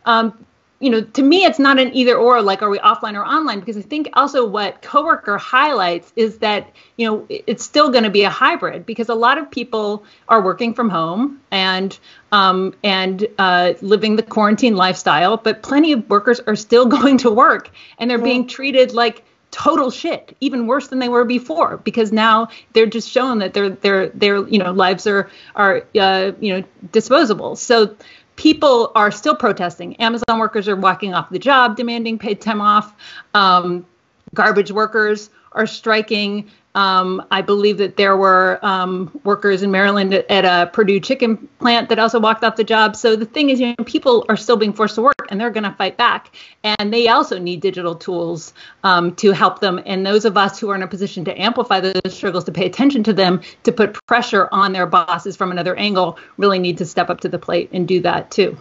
um, 0.06 0.46
you 0.82 0.90
know, 0.90 1.02
to 1.02 1.22
me, 1.22 1.46
it's 1.46 1.60
not 1.60 1.80
an 1.80 1.94
either 1.96 2.16
or, 2.16 2.42
like, 2.42 2.64
are 2.64 2.70
we 2.70 2.80
offline 2.80 3.14
or 3.14 3.24
online? 3.24 3.60
Because 3.60 3.78
I 3.78 3.82
think 3.82 4.10
also 4.14 4.48
what 4.48 4.82
Coworker 4.82 5.38
highlights 5.38 6.12
is 6.16 6.40
that, 6.40 6.72
you 6.98 7.08
know, 7.08 7.26
it's 7.30 7.64
still 7.64 7.92
going 7.92 8.04
to 8.04 8.10
be 8.10 8.24
a 8.24 8.30
hybrid 8.30 8.86
because 8.86 9.08
a 9.08 9.16
lot 9.16 9.38
of 9.38 9.52
people 9.52 10.04
are 10.28 10.42
working 10.42 10.74
from 10.74 10.90
home 10.90 11.40
and 11.52 11.98
um, 12.32 12.74
and 12.84 13.28
uh, 13.38 13.74
living 13.82 14.16
the 14.16 14.24
quarantine 14.24 14.76
lifestyle, 14.76 15.38
but 15.38 15.62
plenty 15.62 15.92
of 15.92 16.10
workers 16.10 16.40
are 16.40 16.56
still 16.56 16.86
going 16.98 17.20
to 17.20 17.30
work 17.30 17.70
and 18.00 18.10
they're 18.10 18.18
being 18.18 18.48
treated 18.48 18.94
like 18.94 19.24
total 19.52 19.92
shit, 19.92 20.36
even 20.40 20.66
worse 20.66 20.88
than 20.88 21.00
they 21.00 21.10
were 21.10 21.26
before, 21.26 21.78
because 21.78 22.12
now 22.12 22.48
they're 22.74 22.86
just 22.86 23.10
shown 23.10 23.40
that 23.40 23.54
their 23.54 23.70
their 23.70 24.10
their 24.10 24.48
you 24.48 24.58
know 24.58 24.72
lives 24.72 25.06
are 25.06 25.30
are 25.56 25.84
uh, 26.00 26.32
you 26.40 26.56
know 26.56 26.64
disposable. 26.92 27.56
So 27.56 27.96
people 28.42 28.92
are 28.96 29.12
still 29.12 29.36
protesting. 29.36 29.96
Amazon 29.98 30.40
workers 30.40 30.68
are 30.68 30.76
walking 30.76 31.14
off 31.14 31.30
the 31.30 31.38
job, 31.38 31.76
demanding 31.76 32.18
paid 32.18 32.42
time 32.42 32.60
off. 32.60 32.96
Um, 33.36 33.86
garbage 34.34 34.72
workers 34.72 35.30
are 35.52 35.68
striking. 35.68 36.50
Um, 36.74 37.26
I 37.32 37.42
believe 37.42 37.80
that 37.80 37.98
there 37.98 38.16
were 38.16 38.58
um, 38.62 39.20
workers 39.24 39.62
in 39.62 39.72
Maryland 39.72 40.14
at 40.14 40.46
a 40.46 40.70
Perdue 40.72 41.02
chicken 41.02 41.50
plant 41.60 41.90
that 41.90 42.00
also 42.00 42.20
walked 42.20 42.44
off 42.44 42.56
the 42.56 42.64
job. 42.64 42.96
So 42.96 43.16
the 43.18 43.26
thing 43.26 43.50
is, 43.50 43.60
you 43.60 43.76
know, 43.78 43.84
people 43.84 44.26
are 44.30 44.38
still 44.38 44.56
being 44.56 44.72
forced 44.72 44.96
to 44.96 45.02
work, 45.02 45.28
and 45.30 45.40
they're 45.40 45.50
going 45.50 45.66
to 45.66 45.74
fight 45.74 45.98
back. 45.98 46.34
And 46.64 46.94
they 46.94 47.10
also 47.10 47.40
need 47.40 47.60
digital 47.60 47.96
tools 47.96 48.54
um, 48.84 49.16
to 49.16 49.32
help 49.32 49.60
them. 49.60 49.82
And 49.86 50.06
those 50.06 50.24
of 50.24 50.38
us 50.38 50.60
who 50.60 50.70
are 50.70 50.76
in 50.76 50.82
a 50.82 50.88
position 50.88 51.26
to 51.26 51.42
amplify 51.42 51.82
those 51.82 52.14
struggles, 52.16 52.46
to 52.46 52.54
pay 52.54 52.66
attention 52.66 53.04
to 53.04 53.14
them, 53.14 53.42
to 53.64 53.74
put 53.74 53.94
pressure 54.08 54.48
on 54.52 54.72
their 54.72 54.86
bosses 54.86 55.36
from 55.36 55.52
another 55.52 55.76
angle, 55.76 56.18
really 56.38 56.60
need 56.60 56.78
to 56.78 56.86
step 56.86 57.10
up 57.10 57.22
to 57.22 57.30
the 57.30 57.40
plate 57.40 57.70
and 57.74 57.88
do 57.88 58.00
that 58.02 58.32
too. 58.32 58.58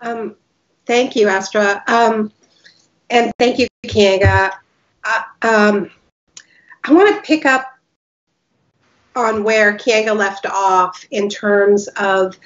Um, 0.00 0.34
Thank 0.86 1.16
you, 1.16 1.28
Astra. 1.28 1.82
Um, 1.86 2.32
and 3.10 3.32
thank 3.38 3.58
you, 3.58 3.68
Keeanga. 3.86 4.52
Uh, 5.04 5.22
um, 5.42 5.90
I 6.84 6.92
want 6.92 7.14
to 7.14 7.22
pick 7.22 7.46
up 7.46 7.66
on 9.14 9.44
where 9.44 9.76
Keeanga 9.76 10.16
left 10.16 10.46
off 10.46 11.04
in 11.10 11.28
terms 11.28 11.88
of 11.98 12.38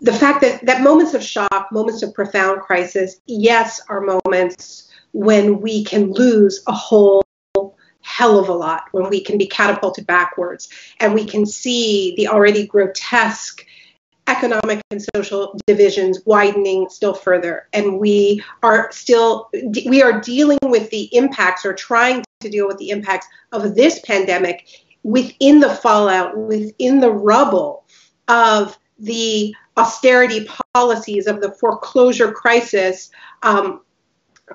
the 0.00 0.12
fact 0.12 0.40
that, 0.40 0.64
that 0.64 0.82
moments 0.82 1.14
of 1.14 1.22
shock, 1.22 1.68
moments 1.70 2.02
of 2.02 2.14
profound 2.14 2.62
crisis, 2.62 3.20
yes, 3.26 3.80
are 3.88 4.00
moments 4.00 4.90
when 5.12 5.60
we 5.60 5.84
can 5.84 6.12
lose 6.12 6.62
a 6.66 6.72
whole 6.72 7.22
hell 8.02 8.38
of 8.38 8.48
a 8.48 8.52
lot, 8.52 8.84
when 8.92 9.08
we 9.10 9.22
can 9.22 9.36
be 9.36 9.46
catapulted 9.46 10.06
backwards, 10.06 10.68
and 11.00 11.14
we 11.14 11.24
can 11.24 11.44
see 11.44 12.14
the 12.16 12.28
already 12.28 12.66
grotesque 12.66 13.64
economic 14.30 14.80
and 14.90 15.02
social 15.14 15.58
divisions 15.66 16.20
widening 16.24 16.88
still 16.88 17.14
further. 17.14 17.68
And 17.72 17.98
we 17.98 18.42
are 18.62 18.90
still 18.92 19.50
we 19.86 20.02
are 20.02 20.20
dealing 20.20 20.58
with 20.62 20.88
the 20.90 21.14
impacts 21.14 21.64
or 21.64 21.74
trying 21.74 22.22
to 22.40 22.48
deal 22.48 22.66
with 22.66 22.78
the 22.78 22.90
impacts 22.90 23.26
of 23.52 23.74
this 23.74 24.00
pandemic 24.00 24.66
within 25.02 25.60
the 25.60 25.70
fallout 25.70 26.36
within 26.36 27.00
the 27.00 27.10
rubble 27.10 27.84
of 28.28 28.78
the 28.98 29.54
austerity 29.76 30.46
policies 30.74 31.26
of 31.26 31.40
the 31.40 31.52
foreclosure 31.52 32.32
crisis 32.32 33.10
um, 33.42 33.80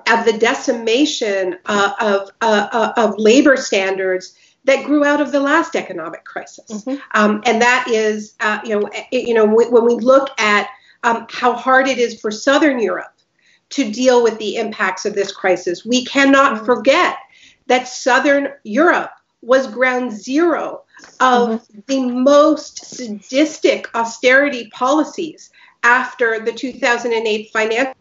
of 0.08 0.24
the 0.24 0.38
decimation 0.38 1.58
uh, 1.66 1.92
of, 2.00 2.30
uh, 2.40 2.68
uh, 2.70 2.92
of 2.96 3.18
labor 3.18 3.56
standards 3.56 4.36
that 4.66 4.84
grew 4.84 5.04
out 5.04 5.20
of 5.20 5.32
the 5.32 5.40
last 5.40 5.74
economic 5.76 6.24
crisis. 6.24 6.84
Mm-hmm. 6.84 6.96
Um, 7.14 7.42
and 7.46 7.62
that 7.62 7.86
is, 7.88 8.34
uh, 8.40 8.58
you 8.64 8.78
know, 8.78 8.90
you 9.10 9.32
know, 9.32 9.46
when 9.46 9.84
we 9.84 9.94
look 9.94 10.28
at 10.38 10.68
um, 11.04 11.26
how 11.30 11.54
hard 11.54 11.88
it 11.88 11.98
is 11.98 12.20
for 12.20 12.30
Southern 12.30 12.80
Europe 12.80 13.12
to 13.70 13.90
deal 13.90 14.22
with 14.22 14.38
the 14.38 14.56
impacts 14.56 15.06
of 15.06 15.14
this 15.14 15.32
crisis, 15.32 15.86
we 15.86 16.04
cannot 16.04 16.56
mm-hmm. 16.56 16.66
forget 16.66 17.16
that 17.68 17.88
Southern 17.88 18.48
Europe 18.64 19.12
was 19.40 19.68
ground 19.68 20.12
zero 20.12 20.82
of 21.20 21.48
mm-hmm. 21.48 21.80
the 21.86 22.10
most 22.10 22.84
sadistic 22.84 23.88
austerity 23.94 24.68
policies 24.72 25.50
after 25.84 26.40
the 26.40 26.52
2008 26.52 27.50
financial 27.52 27.94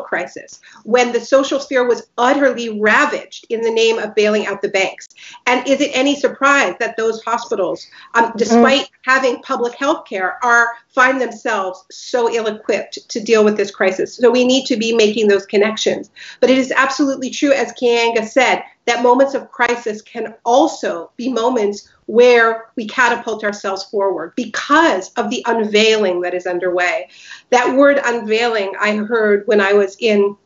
crisis 0.00 0.60
when 0.84 1.12
the 1.12 1.20
social 1.20 1.60
sphere 1.60 1.86
was 1.86 2.08
utterly 2.18 2.80
ravaged 2.80 3.46
in 3.48 3.60
the 3.60 3.70
name 3.70 3.98
of 3.98 4.14
bailing 4.14 4.46
out 4.46 4.62
the 4.62 4.68
banks. 4.68 5.08
And 5.46 5.66
is 5.66 5.80
it 5.80 5.90
any 5.94 6.18
surprise 6.18 6.74
that 6.80 6.96
those 6.96 7.22
hospitals, 7.22 7.86
um, 8.14 8.32
despite 8.36 8.82
mm. 8.82 8.90
having 9.02 9.42
public 9.42 9.74
health 9.74 10.06
care, 10.06 10.38
are 10.44 10.68
find 10.88 11.20
themselves 11.20 11.84
so 11.90 12.32
ill-equipped 12.32 13.08
to 13.08 13.20
deal 13.20 13.44
with 13.44 13.56
this 13.56 13.70
crisis? 13.70 14.16
So 14.16 14.30
we 14.30 14.44
need 14.44 14.66
to 14.66 14.76
be 14.76 14.94
making 14.94 15.28
those 15.28 15.46
connections. 15.46 16.10
But 16.40 16.50
it 16.50 16.58
is 16.58 16.72
absolutely 16.72 17.30
true, 17.30 17.52
as 17.52 17.72
Keeanga 17.72 18.26
said, 18.26 18.62
that 18.84 19.02
moments 19.02 19.34
of 19.34 19.50
crisis 19.50 20.02
can 20.02 20.34
also 20.44 21.10
be 21.16 21.32
moments 21.32 21.88
where 22.06 22.70
we 22.76 22.86
catapult 22.86 23.44
ourselves 23.44 23.84
forward 23.84 24.32
because 24.36 25.10
of 25.12 25.30
the 25.30 25.42
unveiling 25.46 26.20
that 26.20 26.34
is 26.34 26.46
underway. 26.46 27.08
That 27.50 27.76
word 27.76 28.00
unveiling 28.04 28.72
I 28.80 28.96
heard 28.96 29.46
when 29.46 29.60
I 29.60 29.72
was 29.72 29.96
in 30.00 30.36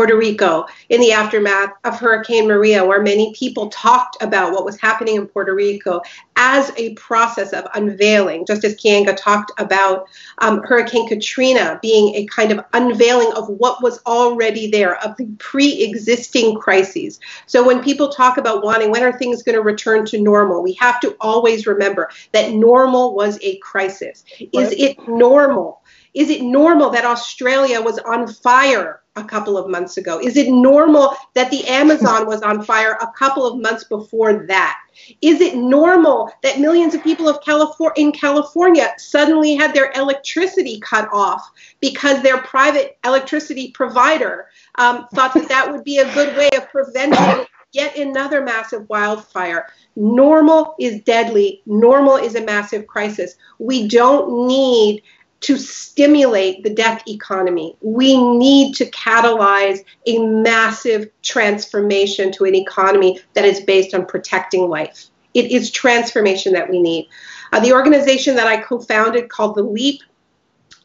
Puerto 0.00 0.16
Rico 0.16 0.64
in 0.88 0.98
the 0.98 1.12
aftermath 1.12 1.74
of 1.84 2.00
Hurricane 2.00 2.48
Maria, 2.48 2.82
where 2.86 3.02
many 3.02 3.34
people 3.34 3.68
talked 3.68 4.16
about 4.22 4.50
what 4.50 4.64
was 4.64 4.80
happening 4.80 5.16
in 5.16 5.26
Puerto 5.26 5.54
Rico 5.54 6.00
as 6.36 6.72
a 6.78 6.94
process 6.94 7.52
of 7.52 7.66
unveiling, 7.74 8.46
just 8.46 8.64
as 8.64 8.74
Keeanga 8.76 9.14
talked 9.14 9.52
about 9.60 10.08
um, 10.38 10.62
Hurricane 10.62 11.06
Katrina 11.06 11.78
being 11.82 12.14
a 12.14 12.24
kind 12.28 12.50
of 12.50 12.64
unveiling 12.72 13.30
of 13.36 13.50
what 13.50 13.82
was 13.82 14.00
already 14.06 14.70
there, 14.70 14.96
of 15.04 15.18
the 15.18 15.26
pre 15.38 15.82
existing 15.82 16.58
crises. 16.58 17.20
So 17.44 17.62
when 17.62 17.84
people 17.84 18.08
talk 18.08 18.38
about 18.38 18.64
wanting, 18.64 18.90
when 18.90 19.02
are 19.02 19.12
things 19.12 19.42
going 19.42 19.56
to 19.56 19.62
return 19.62 20.06
to 20.06 20.18
normal, 20.18 20.62
we 20.62 20.72
have 20.80 20.98
to 21.00 21.14
always 21.20 21.66
remember 21.66 22.08
that 22.32 22.52
normal 22.52 23.14
was 23.14 23.38
a 23.42 23.58
crisis. 23.58 24.24
Is 24.54 24.72
it 24.72 24.96
normal? 25.06 25.82
Is 26.14 26.30
it 26.30 26.40
normal 26.40 26.88
that 26.88 27.04
Australia 27.04 27.82
was 27.82 27.98
on 27.98 28.26
fire 28.26 28.99
a 29.16 29.24
couple 29.24 29.58
of 29.58 29.68
months 29.68 29.96
ago? 29.96 30.20
Is 30.20 30.36
it 30.36 30.50
normal 30.50 31.16
that 31.34 31.50
the 31.50 31.66
Amazon 31.66 32.26
was 32.26 32.42
on 32.42 32.62
fire 32.62 32.96
a 33.00 33.08
couple 33.08 33.46
of 33.46 33.60
months 33.60 33.84
before 33.84 34.46
that? 34.46 34.80
Is 35.20 35.40
it 35.40 35.56
normal 35.56 36.30
that 36.42 36.60
millions 36.60 36.94
of 36.94 37.02
people 37.02 37.28
of 37.28 37.42
California 37.42 37.94
in 37.96 38.12
California 38.12 38.92
suddenly 38.98 39.54
had 39.54 39.74
their 39.74 39.92
electricity 39.96 40.80
cut 40.80 41.08
off 41.12 41.50
because 41.80 42.22
their 42.22 42.38
private 42.38 42.98
electricity 43.04 43.72
provider 43.72 44.48
um, 44.76 45.06
thought 45.14 45.34
that 45.34 45.48
that 45.48 45.70
would 45.72 45.84
be 45.84 45.98
a 45.98 46.14
good 46.14 46.36
way 46.36 46.50
of 46.56 46.68
preventing 46.70 47.46
yet 47.72 47.96
another 47.96 48.42
massive 48.42 48.88
wildfire? 48.88 49.66
Normal 49.96 50.74
is 50.78 51.00
deadly. 51.02 51.62
Normal 51.66 52.16
is 52.16 52.34
a 52.34 52.44
massive 52.44 52.86
crisis. 52.86 53.36
We 53.58 53.88
don't 53.88 54.46
need 54.46 55.02
to 55.40 55.56
stimulate 55.56 56.62
the 56.62 56.70
death 56.72 57.02
economy. 57.08 57.76
We 57.80 58.16
need 58.36 58.74
to 58.76 58.90
catalyze 58.90 59.84
a 60.06 60.18
massive 60.18 61.10
transformation 61.22 62.30
to 62.32 62.44
an 62.44 62.54
economy 62.54 63.20
that 63.34 63.44
is 63.44 63.60
based 63.60 63.94
on 63.94 64.06
protecting 64.06 64.68
life. 64.68 65.06
It 65.32 65.50
is 65.50 65.70
transformation 65.70 66.52
that 66.52 66.68
we 66.68 66.80
need. 66.80 67.08
Uh, 67.52 67.60
the 67.60 67.72
organization 67.72 68.36
that 68.36 68.46
I 68.46 68.60
co 68.60 68.80
founded 68.80 69.28
called 69.28 69.54
The 69.54 69.62
Leap 69.62 70.02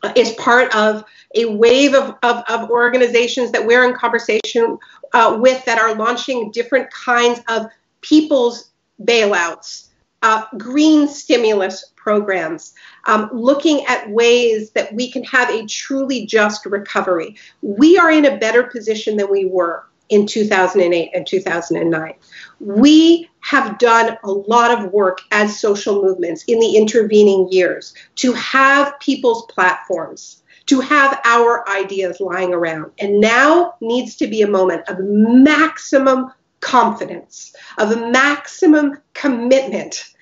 uh, 0.03 0.13
is 0.15 0.31
part 0.33 0.73
of 0.75 1.03
a 1.35 1.45
wave 1.45 1.93
of, 1.93 2.15
of, 2.23 2.43
of, 2.47 2.69
organizations 2.69 3.51
that 3.51 3.65
we're 3.65 3.83
in 3.83 3.93
conversation 3.93 4.77
uh, 5.13 5.37
with 5.39 5.63
that 5.65 5.77
are 5.77 5.95
launching 5.95 6.49
different 6.51 6.89
kinds 6.91 7.41
of 7.49 7.67
people's 8.01 8.71
bailouts, 9.01 9.89
uh, 10.21 10.45
green 10.57 11.07
stimulus 11.07 11.93
programs, 12.05 12.71
um, 13.05 13.27
looking 13.33 13.83
at 13.87 14.07
ways 14.11 14.69
that 14.73 14.93
we 14.93 15.11
can 15.11 15.23
have 15.23 15.49
a 15.49 15.65
truly 15.65 16.23
just 16.23 16.63
recovery. 16.67 17.35
We 17.63 17.97
are 17.97 18.11
in 18.11 18.25
a 18.25 18.37
better 18.37 18.61
position 18.61 19.17
than 19.17 19.31
we 19.31 19.45
were 19.45 19.83
in 20.09 20.27
2008 20.27 21.09
and 21.15 21.25
2009. 21.25 22.13
We 22.59 23.27
have 23.39 23.79
done 23.79 24.19
a 24.23 24.31
lot 24.31 24.69
of 24.69 24.93
work 24.93 25.21
as 25.31 25.59
social 25.59 26.03
movements 26.03 26.43
in 26.47 26.59
the 26.59 26.77
intervening 26.77 27.47
years 27.49 27.95
to 28.17 28.33
have 28.33 28.99
people's 28.99 29.47
platforms, 29.47 30.43
to 30.67 30.81
have 30.81 31.19
our 31.25 31.67
ideas 31.67 32.19
lying 32.19 32.53
around. 32.53 32.91
And 32.99 33.19
now 33.19 33.73
needs 33.81 34.15
to 34.17 34.27
be 34.27 34.43
a 34.43 34.47
moment 34.47 34.87
of 34.87 34.97
maximum 34.99 36.31
confidence, 36.59 37.55
of 37.79 37.99
maximum 38.11 39.01
commitment 39.15 40.14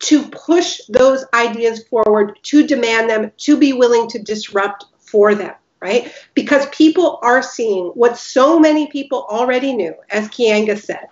to 0.00 0.28
push 0.28 0.80
those 0.88 1.24
ideas 1.34 1.86
forward, 1.88 2.38
to 2.42 2.66
demand 2.66 3.10
them, 3.10 3.32
to 3.38 3.56
be 3.56 3.72
willing 3.72 4.08
to 4.10 4.18
disrupt 4.18 4.86
for 4.98 5.34
them, 5.34 5.54
right? 5.80 6.12
Because 6.34 6.66
people 6.70 7.18
are 7.22 7.42
seeing 7.42 7.86
what 7.94 8.16
so 8.16 8.58
many 8.58 8.86
people 8.88 9.26
already 9.28 9.74
knew, 9.74 9.94
as 10.10 10.28
Keeanga 10.28 10.78
said, 10.78 11.06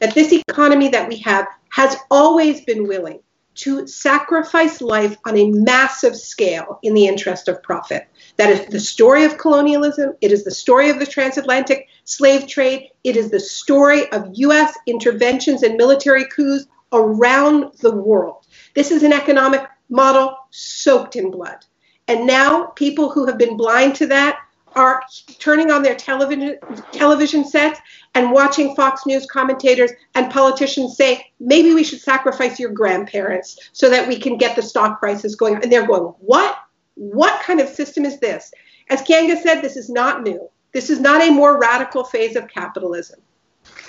that 0.00 0.14
this 0.14 0.32
economy 0.32 0.88
that 0.88 1.08
we 1.08 1.16
have 1.18 1.46
has 1.70 1.96
always 2.10 2.62
been 2.62 2.86
willing 2.86 3.20
to 3.58 3.86
sacrifice 3.88 4.80
life 4.80 5.16
on 5.26 5.36
a 5.36 5.50
massive 5.50 6.16
scale 6.16 6.78
in 6.84 6.94
the 6.94 7.08
interest 7.08 7.48
of 7.48 7.60
profit. 7.62 8.06
That 8.36 8.50
is 8.50 8.66
the 8.66 8.78
story 8.78 9.24
of 9.24 9.36
colonialism. 9.36 10.14
It 10.20 10.30
is 10.30 10.44
the 10.44 10.52
story 10.52 10.90
of 10.90 11.00
the 11.00 11.06
transatlantic 11.06 11.88
slave 12.04 12.46
trade. 12.46 12.90
It 13.02 13.16
is 13.16 13.30
the 13.30 13.40
story 13.40 14.10
of 14.12 14.30
U.S. 14.32 14.78
interventions 14.86 15.64
and 15.64 15.76
military 15.76 16.24
coups 16.26 16.66
around 16.92 17.72
the 17.80 17.94
world. 17.94 18.46
This 18.74 18.90
is 18.90 19.02
an 19.02 19.12
economic 19.12 19.66
model 19.88 20.36
soaked 20.50 21.16
in 21.16 21.30
blood. 21.30 21.64
And 22.06 22.26
now 22.26 22.66
people 22.66 23.10
who 23.10 23.26
have 23.26 23.38
been 23.38 23.56
blind 23.56 23.94
to 23.96 24.06
that 24.06 24.38
are 24.74 25.02
turning 25.38 25.70
on 25.70 25.82
their 25.82 25.94
television 25.94 26.58
television 26.92 27.44
sets 27.44 27.80
and 28.14 28.32
watching 28.32 28.74
Fox 28.74 29.06
News 29.06 29.26
commentators 29.26 29.90
and 30.14 30.30
politicians 30.30 30.96
say, 30.96 31.26
maybe 31.40 31.74
we 31.74 31.84
should 31.84 32.00
sacrifice 32.00 32.58
your 32.58 32.70
grandparents 32.70 33.70
so 33.72 33.90
that 33.90 34.06
we 34.06 34.18
can 34.18 34.36
get 34.36 34.56
the 34.56 34.62
stock 34.62 35.00
prices 35.00 35.36
going. 35.36 35.56
And 35.56 35.72
they're 35.72 35.86
going, 35.86 36.14
what? 36.20 36.58
What 36.94 37.40
kind 37.42 37.60
of 37.60 37.68
system 37.68 38.04
is 38.04 38.18
this? 38.18 38.52
As 38.90 39.02
Keeanga 39.02 39.40
said, 39.40 39.60
this 39.60 39.76
is 39.76 39.88
not 39.88 40.22
new. 40.22 40.48
This 40.72 40.90
is 40.90 41.00
not 41.00 41.22
a 41.22 41.30
more 41.30 41.58
radical 41.58 42.04
phase 42.04 42.36
of 42.36 42.48
capitalism. 42.48 43.20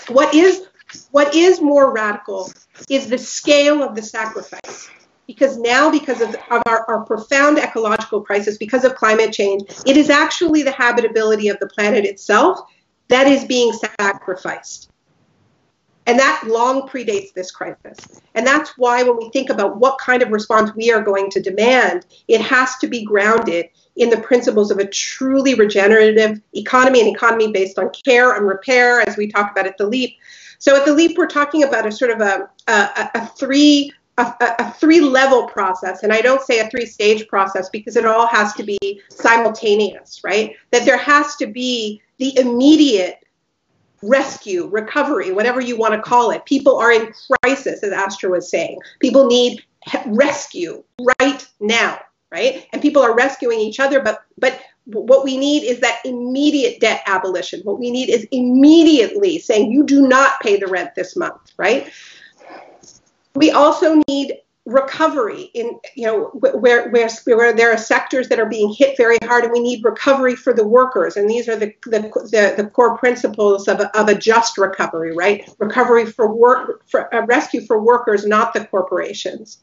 What 0.10 0.34
is 0.34 0.68
what 1.12 1.36
is 1.36 1.62
more 1.62 1.94
radical 1.94 2.52
is 2.90 3.08
the 3.08 3.18
scale 3.18 3.84
of 3.84 3.96
the 3.96 4.02
sacrifice. 4.02 4.90
Because 5.28 5.58
now, 5.58 5.92
because 5.92 6.22
of, 6.22 6.34
of 6.50 6.64
our, 6.66 6.86
our 6.90 7.06
profound 7.06 7.60
ecological 7.60 8.22
crisis, 8.22 8.58
because 8.58 8.84
of 8.84 8.96
climate 8.96 9.32
change, 9.32 9.62
it 9.86 9.96
is 9.96 10.10
actually 10.10 10.64
the 10.64 10.72
habitability 10.72 11.50
of 11.50 11.60
the 11.60 11.68
planet 11.68 12.04
itself 12.04 12.60
that 13.10 13.28
is 13.28 13.46
being 13.46 13.72
sacrificed. 14.00 14.90
And 16.08 16.18
that 16.18 16.46
long 16.48 16.90
predates 16.90 17.34
this 17.34 17.52
crisis. 17.52 18.22
And 18.34 18.48
that's 18.48 18.76
why 18.80 19.04
when 19.04 19.18
we 19.18 19.30
think 19.30 19.52
about 19.52 19.78
what 19.78 20.00
kind 20.00 20.24
of 20.24 20.32
response 20.32 20.74
we 20.76 20.92
are 20.92 21.04
going 21.04 21.30
to 21.30 21.40
demand, 21.40 22.08
it 22.28 22.42
has 22.42 22.78
to 22.78 22.88
be 22.88 23.06
grounded 23.06 23.70
in 23.96 24.10
the 24.10 24.18
principles 24.18 24.72
of 24.72 24.80
a 24.80 24.88
truly 24.88 25.54
regenerative 25.54 26.42
economy, 26.54 27.02
an 27.02 27.08
economy 27.08 27.52
based 27.52 27.78
on 27.78 27.92
care 28.04 28.34
and 28.34 28.48
repair, 28.48 29.02
as 29.02 29.18
we 29.18 29.28
talk 29.28 29.52
about 29.52 29.68
at 29.68 29.78
the 29.78 29.86
LEAP, 29.86 30.16
so 30.60 30.76
at 30.76 30.86
the 30.86 30.94
LEAP, 30.94 31.18
we're 31.18 31.28
talking 31.28 31.64
about 31.64 31.86
a 31.86 31.92
sort 31.92 32.12
of 32.12 32.22
a, 32.22 32.50
a, 32.68 33.10
a 33.16 33.26
three 33.28 33.92
a, 34.18 34.56
a, 34.60 34.72
three 34.74 35.00
level 35.00 35.48
process. 35.48 36.04
And 36.04 36.12
I 36.12 36.20
don't 36.22 36.42
say 36.42 36.60
a 36.60 36.70
three 36.70 36.86
stage 36.86 37.28
process 37.28 37.70
because 37.70 37.96
it 37.96 38.06
all 38.06 38.28
has 38.28 38.54
to 38.56 38.64
be 38.64 39.02
simultaneous, 39.10 40.22
right? 40.24 40.56
That 40.72 40.86
there 40.86 40.98
has 40.98 41.38
to 41.38 41.48
be 41.48 42.02
the 42.18 42.38
immediate 42.38 43.26
rescue, 44.02 44.68
recovery, 44.68 45.32
whatever 45.32 45.62
you 45.62 45.78
want 45.78 45.94
to 45.94 46.02
call 46.02 46.32
it. 46.32 46.46
People 46.46 46.78
are 46.78 46.92
in 46.92 47.14
crisis, 47.42 47.82
as 47.84 47.92
Astra 47.92 48.30
was 48.30 48.50
saying. 48.50 48.80
People 49.00 49.28
need 49.28 49.64
rescue 50.06 50.84
right 51.20 51.48
now, 51.60 52.00
right? 52.32 52.68
And 52.74 52.82
people 52.82 53.02
are 53.02 53.16
rescuing 53.16 53.60
each 53.60 53.80
other, 53.80 54.02
but 54.02 54.24
but 54.38 54.60
what 54.92 55.24
we 55.24 55.38
need 55.38 55.64
is 55.64 55.80
that 55.80 56.00
immediate 56.06 56.80
debt 56.80 57.02
abolition. 57.06 57.62
What 57.64 57.80
we 57.80 57.92
need 57.92 58.10
is 58.10 58.28
immediately 58.32 59.40
saying 59.40 59.72
you 59.72 59.86
do 59.86 60.08
not 60.08 60.40
pay 60.42 60.58
the 60.58 60.68
rent 60.68 60.96
this 60.96 61.16
month, 61.16 61.52
right? 61.58 61.92
We 63.36 63.52
also 63.52 64.02
need 64.08 64.40
recovery 64.66 65.50
in 65.56 65.80
you 65.96 66.06
know 66.06 66.26
where 66.34 66.90
where 66.90 67.10
where 67.26 67.54
there 67.54 67.72
are 67.72 67.78
sectors 67.78 68.30
that 68.30 68.40
are 68.40 68.46
being 68.46 68.72
hit 68.72 68.96
very 68.98 69.18
hard 69.24 69.44
and 69.44 69.52
we 69.52 69.60
need 69.60 69.84
recovery 69.84 70.36
for 70.36 70.54
the 70.54 70.68
workers 70.68 71.18
and 71.18 71.28
these 71.28 71.50
are 71.50 71.56
the 71.56 71.74
the, 71.86 72.02
the, 72.02 72.54
the 72.56 72.70
core 72.70 72.96
principles 72.98 73.68
of 73.68 73.80
a, 73.80 73.98
of 73.98 74.08
a 74.10 74.14
just 74.14 74.60
recovery 74.60 75.16
right 75.16 75.50
recovery 75.58 76.06
for 76.06 76.32
work 76.32 76.88
for 76.88 77.10
a 77.12 77.26
rescue 77.26 77.62
for 77.62 77.82
workers 77.82 78.28
not 78.28 78.54
the 78.54 78.64
corporations 78.66 79.58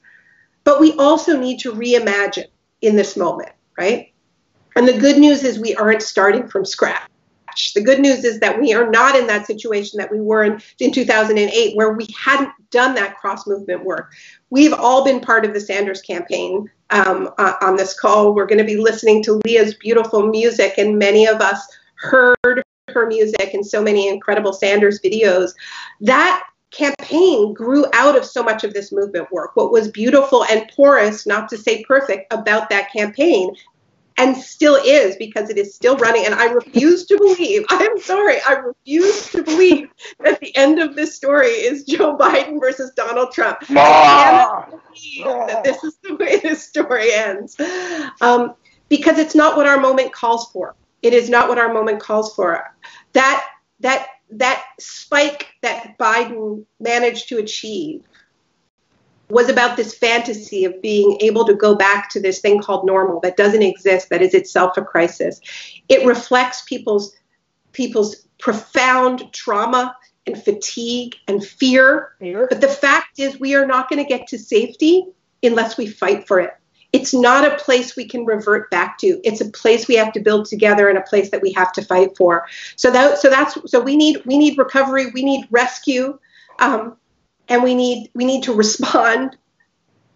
but 0.64 0.80
we 0.80 0.92
also 0.94 1.38
need 1.38 1.60
to 1.60 1.72
reimagine 1.72 2.48
in 2.80 2.96
this 2.96 3.16
moment 3.16 3.52
right 3.78 4.12
and 4.76 4.86
the 4.86 4.98
good 4.98 5.18
news 5.18 5.42
is 5.42 5.58
we 5.58 5.74
aren't 5.74 6.02
starting 6.02 6.46
from 6.46 6.64
scratch. 6.64 7.08
The 7.74 7.82
good 7.82 8.00
news 8.00 8.22
is 8.24 8.38
that 8.40 8.60
we 8.60 8.74
are 8.74 8.90
not 8.90 9.16
in 9.16 9.26
that 9.28 9.46
situation 9.46 9.98
that 9.98 10.12
we 10.12 10.20
were 10.20 10.44
in, 10.44 10.60
in 10.78 10.92
2008, 10.92 11.74
where 11.74 11.94
we 11.94 12.06
hadn't 12.16 12.50
done 12.70 12.94
that 12.94 13.16
cross 13.16 13.46
movement 13.46 13.84
work. 13.84 14.12
We've 14.50 14.74
all 14.74 15.04
been 15.04 15.20
part 15.20 15.46
of 15.46 15.54
the 15.54 15.60
Sanders 15.60 16.02
campaign 16.02 16.70
um, 16.90 17.30
uh, 17.38 17.54
on 17.62 17.76
this 17.76 17.98
call. 17.98 18.34
We're 18.34 18.46
going 18.46 18.58
to 18.58 18.64
be 18.64 18.76
listening 18.76 19.22
to 19.24 19.40
Lia's 19.46 19.74
beautiful 19.74 20.26
music, 20.26 20.74
and 20.76 20.98
many 20.98 21.26
of 21.26 21.40
us 21.40 21.66
heard 21.94 22.62
her 22.88 23.06
music 23.06 23.54
and 23.54 23.66
so 23.66 23.82
many 23.82 24.08
incredible 24.08 24.52
Sanders 24.52 25.00
videos. 25.00 25.52
That 26.02 26.44
campaign 26.70 27.54
grew 27.54 27.86
out 27.94 28.16
of 28.16 28.24
so 28.24 28.42
much 28.42 28.64
of 28.64 28.74
this 28.74 28.92
movement 28.92 29.32
work. 29.32 29.56
What 29.56 29.72
was 29.72 29.88
beautiful 29.88 30.44
and 30.44 30.70
porous, 30.74 31.26
not 31.26 31.48
to 31.48 31.56
say 31.56 31.84
perfect, 31.84 32.32
about 32.32 32.68
that 32.68 32.92
campaign 32.92 33.54
and 34.18 34.36
still 34.36 34.76
is 34.76 35.16
because 35.16 35.50
it 35.50 35.58
is 35.58 35.74
still 35.74 35.96
running. 35.96 36.24
And 36.24 36.34
I 36.34 36.46
refuse 36.46 37.06
to 37.06 37.18
believe, 37.18 37.64
I'm 37.70 38.00
sorry, 38.00 38.36
I 38.46 38.54
refuse 38.54 39.30
to 39.30 39.42
believe 39.42 39.88
that 40.20 40.40
the 40.40 40.54
end 40.56 40.78
of 40.78 40.96
this 40.96 41.14
story 41.14 41.48
is 41.48 41.84
Joe 41.84 42.16
Biden 42.16 42.60
versus 42.60 42.92
Donald 42.96 43.32
Trump. 43.32 43.58
I 43.70 43.74
cannot 43.74 44.70
believe 44.70 45.48
that 45.48 45.64
this 45.64 45.82
is 45.84 45.98
the 46.02 46.16
way 46.16 46.38
this 46.38 46.66
story 46.66 47.12
ends. 47.12 47.56
Um, 48.20 48.54
because 48.88 49.18
it's 49.18 49.34
not 49.34 49.56
what 49.56 49.66
our 49.66 49.78
moment 49.78 50.12
calls 50.12 50.50
for. 50.52 50.74
It 51.02 51.12
is 51.12 51.28
not 51.28 51.48
what 51.48 51.58
our 51.58 51.72
moment 51.72 52.00
calls 52.00 52.34
for. 52.34 52.74
That 53.12 53.46
that 53.80 54.08
that 54.30 54.64
spike 54.80 55.48
that 55.62 55.98
Biden 55.98 56.64
managed 56.80 57.28
to 57.28 57.38
achieve 57.38 58.02
was 59.28 59.48
about 59.48 59.76
this 59.76 59.94
fantasy 59.94 60.64
of 60.64 60.80
being 60.80 61.18
able 61.20 61.44
to 61.44 61.54
go 61.54 61.74
back 61.74 62.10
to 62.10 62.20
this 62.20 62.40
thing 62.40 62.60
called 62.60 62.86
normal 62.86 63.20
that 63.20 63.36
doesn't 63.36 63.62
exist 63.62 64.08
that 64.08 64.22
is 64.22 64.34
itself 64.34 64.76
a 64.76 64.82
crisis. 64.82 65.40
It 65.88 66.06
reflects 66.06 66.62
people's 66.62 67.14
people's 67.72 68.26
profound 68.38 69.32
trauma 69.32 69.96
and 70.26 70.42
fatigue 70.42 71.14
and 71.28 71.44
fear, 71.44 72.14
fear. 72.18 72.46
but 72.48 72.60
the 72.60 72.68
fact 72.68 73.18
is 73.18 73.38
we 73.38 73.54
are 73.54 73.66
not 73.66 73.88
going 73.88 74.02
to 74.02 74.08
get 74.08 74.26
to 74.28 74.38
safety 74.38 75.06
unless 75.42 75.76
we 75.76 75.86
fight 75.86 76.26
for 76.26 76.40
it. 76.40 76.52
It's 76.92 77.12
not 77.12 77.44
a 77.44 77.56
place 77.56 77.96
we 77.96 78.06
can 78.06 78.24
revert 78.24 78.70
back 78.70 78.98
to. 78.98 79.20
It's 79.22 79.40
a 79.40 79.50
place 79.50 79.86
we 79.86 79.96
have 79.96 80.12
to 80.14 80.20
build 80.20 80.46
together 80.46 80.88
and 80.88 80.96
a 80.96 81.02
place 81.02 81.30
that 81.30 81.42
we 81.42 81.52
have 81.52 81.72
to 81.74 81.82
fight 81.82 82.16
for. 82.16 82.46
So 82.76 82.90
that 82.90 83.18
so 83.18 83.28
that's 83.28 83.58
so 83.70 83.80
we 83.80 83.96
need 83.96 84.22
we 84.24 84.38
need 84.38 84.56
recovery 84.56 85.10
we 85.10 85.22
need 85.22 85.46
rescue. 85.50 86.18
Um, 86.58 86.96
and 87.48 87.62
we 87.62 87.74
need 87.74 88.10
we 88.14 88.24
need 88.24 88.44
to 88.44 88.54
respond 88.64 89.36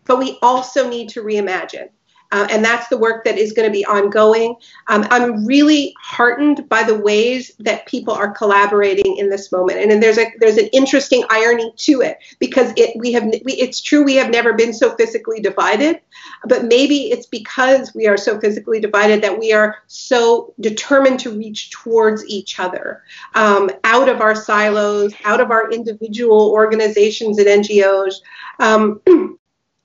but 0.05 0.19
we 0.19 0.39
also 0.43 0.89
need 0.89 1.11
to 1.11 1.23
reimagine 1.23 1.91
uh, 2.33 2.47
and 2.51 2.65
that's 2.65 2.89
the 2.89 2.99
work 2.99 3.25
that 3.25 3.39
is 3.39 3.53
going 3.53 3.69
to 3.69 3.73
be 3.73 3.85
ongoing. 3.85 4.55
Um, 4.87 5.07
I'm 5.11 5.45
really 5.45 5.95
heartened 6.01 6.69
by 6.69 6.83
the 6.85 6.97
ways 6.97 7.53
that 7.59 7.87
people 7.87 8.15
are 8.15 8.31
collaborating 8.31 9.17
in 9.17 9.29
this 9.29 9.51
moment, 9.51 9.81
and, 9.81 9.91
and 9.91 10.03
there's 10.03 10.19
a 10.19 10.27
there's 10.39 10.57
an 10.57 10.69
interesting 10.73 11.25
irony 11.29 11.73
to 11.77 12.03
it 12.03 12.19
because 12.39 12.73
it 12.77 12.97
we 12.97 13.13
have 13.13 13.25
we, 13.25 13.53
it's 13.55 13.81
true 13.81 14.05
we 14.05 14.15
have 14.15 14.31
never 14.31 14.53
been 14.53 14.73
so 14.73 14.95
physically 14.97 15.41
divided, 15.41 16.01
but 16.45 16.65
maybe 16.65 17.11
it's 17.11 17.27
because 17.27 17.95
we 17.95 18.07
are 18.07 18.17
so 18.17 18.39
physically 18.41 18.81
divided 18.81 19.23
that 19.23 19.39
we 19.39 19.53
are 19.53 19.79
so 19.89 20.55
determined 20.61 21.19
to 21.21 21.37
reach 21.37 21.71
towards 21.71 22.25
each 22.27 22.61
other, 22.61 23.03
um, 23.35 23.71
out 23.85 24.09
of 24.09 24.21
our 24.21 24.35
silos, 24.35 25.13
out 25.25 25.41
of 25.41 25.51
our 25.51 25.71
individual 25.73 26.51
organizations 26.51 27.39
and 27.39 27.49
NGOs. 27.49 28.15
Um, 28.59 29.01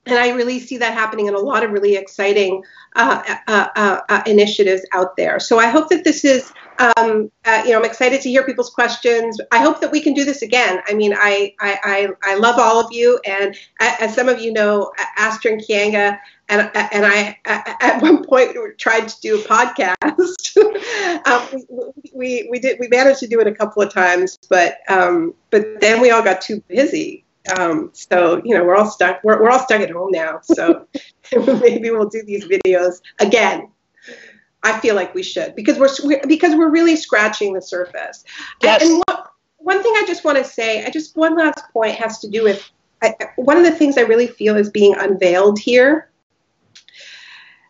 and 0.05 0.17
I 0.17 0.29
really 0.29 0.59
see 0.59 0.77
that 0.77 0.93
happening 0.93 1.27
in 1.27 1.33
a 1.33 1.39
lot 1.39 1.63
of 1.63 1.71
really 1.71 1.95
exciting 1.95 2.63
uh, 2.95 3.37
uh, 3.47 3.67
uh, 3.75 4.01
uh 4.07 4.23
initiatives 4.25 4.83
out 4.91 5.17
there. 5.17 5.39
So 5.39 5.59
I 5.59 5.67
hope 5.67 5.89
that 5.89 6.03
this 6.03 6.23
is, 6.23 6.51
um, 6.77 7.31
uh, 7.45 7.63
you 7.65 7.71
know, 7.71 7.79
I'm 7.79 7.85
excited 7.85 8.21
to 8.21 8.29
hear 8.29 8.43
people's 8.43 8.69
questions. 8.69 9.39
I 9.51 9.59
hope 9.59 9.81
that 9.81 9.91
we 9.91 10.01
can 10.01 10.13
do 10.13 10.23
this 10.23 10.41
again. 10.41 10.81
I 10.87 10.93
mean, 10.93 11.13
I 11.17 11.53
I, 11.59 11.79
I, 11.83 12.33
I 12.33 12.35
love 12.35 12.59
all 12.59 12.79
of 12.79 12.91
you, 12.91 13.19
and 13.25 13.55
as 13.79 14.13
some 14.13 14.29
of 14.29 14.39
you 14.39 14.53
know, 14.53 14.91
Astra 15.17 15.53
and 15.53 15.61
Keeanga 15.61 16.19
and 16.49 16.69
and 16.75 17.05
I 17.05 17.37
at 17.45 18.01
one 18.01 18.23
point 18.23 18.55
tried 18.77 19.07
to 19.07 19.21
do 19.21 19.39
a 19.39 19.43
podcast. 19.43 21.25
um, 21.25 21.63
we, 21.69 22.11
we, 22.13 22.47
we 22.51 22.59
did 22.59 22.77
we 22.79 22.87
managed 22.87 23.19
to 23.19 23.27
do 23.27 23.39
it 23.39 23.47
a 23.47 23.53
couple 23.53 23.81
of 23.81 23.91
times, 23.91 24.37
but 24.49 24.77
um, 24.87 25.33
but 25.49 25.81
then 25.81 26.01
we 26.01 26.11
all 26.11 26.23
got 26.23 26.41
too 26.41 26.61
busy. 26.67 27.24
Um, 27.57 27.91
so 27.93 28.41
you 28.43 28.55
know 28.55 28.63
we're 28.63 28.75
all 28.75 28.89
stuck. 28.89 29.23
We're, 29.23 29.41
we're 29.41 29.49
all 29.49 29.59
stuck 29.59 29.81
at 29.81 29.91
home 29.91 30.11
now. 30.11 30.39
So 30.41 30.87
maybe 31.35 31.91
we'll 31.91 32.09
do 32.09 32.23
these 32.23 32.45
videos 32.45 33.01
again. 33.19 33.69
I 34.63 34.79
feel 34.79 34.95
like 34.95 35.13
we 35.13 35.21
should 35.21 35.55
because 35.55 35.77
we're 35.77 36.21
because 36.27 36.55
we're 36.55 36.71
really 36.71 36.95
scratching 36.95 37.53
the 37.53 37.61
surface. 37.61 38.23
Yes. 38.61 38.83
And, 38.83 39.03
one 39.65 39.81
thing 39.81 39.93
I 39.95 40.03
just 40.05 40.23
want 40.23 40.37
to 40.37 40.43
say, 40.43 40.85
I 40.85 40.91
just 40.91 41.17
one 41.17 41.35
last 41.35 41.63
point 41.73 41.95
has 41.95 42.19
to 42.19 42.29
do 42.29 42.43
with 42.43 42.69
I, 43.01 43.15
one 43.35 43.57
of 43.57 43.63
the 43.63 43.71
things 43.71 43.97
I 43.97 44.01
really 44.01 44.27
feel 44.27 44.55
is 44.55 44.69
being 44.69 44.95
unveiled 44.95 45.57
here 45.57 46.09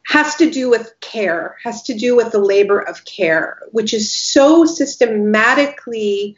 has 0.05 0.35
to 0.35 0.51
do 0.51 0.69
with 0.69 0.93
care, 0.99 1.57
has 1.63 1.83
to 1.83 1.93
do 1.93 2.15
with 2.15 2.31
the 2.31 2.39
labor 2.39 2.79
of 2.79 3.05
care, 3.05 3.59
which 3.71 3.93
is 3.93 4.13
so 4.13 4.65
systematically, 4.65 6.35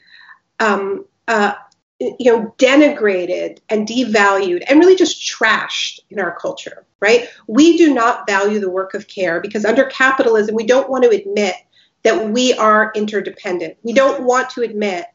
um, 0.59 1.05
uh, 1.27 1.53
you 1.99 2.31
know, 2.31 2.53
denigrated 2.57 3.59
and 3.69 3.87
devalued 3.87 4.63
and 4.67 4.79
really 4.79 4.95
just 4.95 5.19
trashed 5.21 5.99
in 6.09 6.19
our 6.19 6.37
culture, 6.37 6.85
right? 6.99 7.27
We 7.47 7.77
do 7.77 7.93
not 7.93 8.27
value 8.27 8.59
the 8.59 8.69
work 8.69 8.93
of 8.93 9.07
care 9.07 9.41
because 9.41 9.65
under 9.65 9.85
capitalism, 9.85 10.55
we 10.55 10.65
don't 10.65 10.89
want 10.89 11.03
to 11.05 11.09
admit 11.09 11.55
that 12.03 12.29
we 12.29 12.53
are 12.53 12.91
interdependent. 12.95 13.77
We 13.81 13.93
don't 13.93 14.23
want 14.23 14.51
to 14.51 14.61
admit 14.61 15.05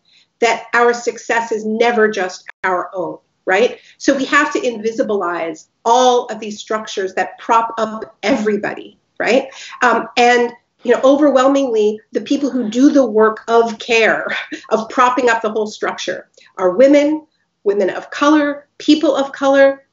that 0.40 0.66
our 0.74 0.92
success 0.92 1.52
is 1.52 1.64
never 1.64 2.10
just 2.10 2.44
our 2.64 2.90
own 2.92 3.18
right? 3.44 3.80
So 3.98 4.16
we 4.16 4.24
have 4.26 4.52
to 4.52 4.60
invisibilize 4.60 5.66
all 5.84 6.26
of 6.26 6.40
these 6.40 6.58
structures 6.58 7.14
that 7.14 7.38
prop 7.38 7.74
up 7.78 8.16
everybody, 8.22 8.98
right? 9.18 9.48
Um, 9.82 10.08
and 10.16 10.52
you 10.82 10.92
know, 10.92 11.00
overwhelmingly, 11.04 12.00
the 12.12 12.20
people 12.20 12.50
who 12.50 12.68
do 12.68 12.90
the 12.90 13.06
work 13.06 13.44
of 13.48 13.78
care, 13.78 14.26
of 14.70 14.88
propping 14.88 15.28
up 15.28 15.42
the 15.42 15.50
whole 15.50 15.66
structure, 15.66 16.28
are 16.56 16.70
women, 16.70 17.26
women 17.64 17.90
of 17.90 18.10
color, 18.10 18.66
people 18.78 19.14
of 19.14 19.32
color. 19.32 19.84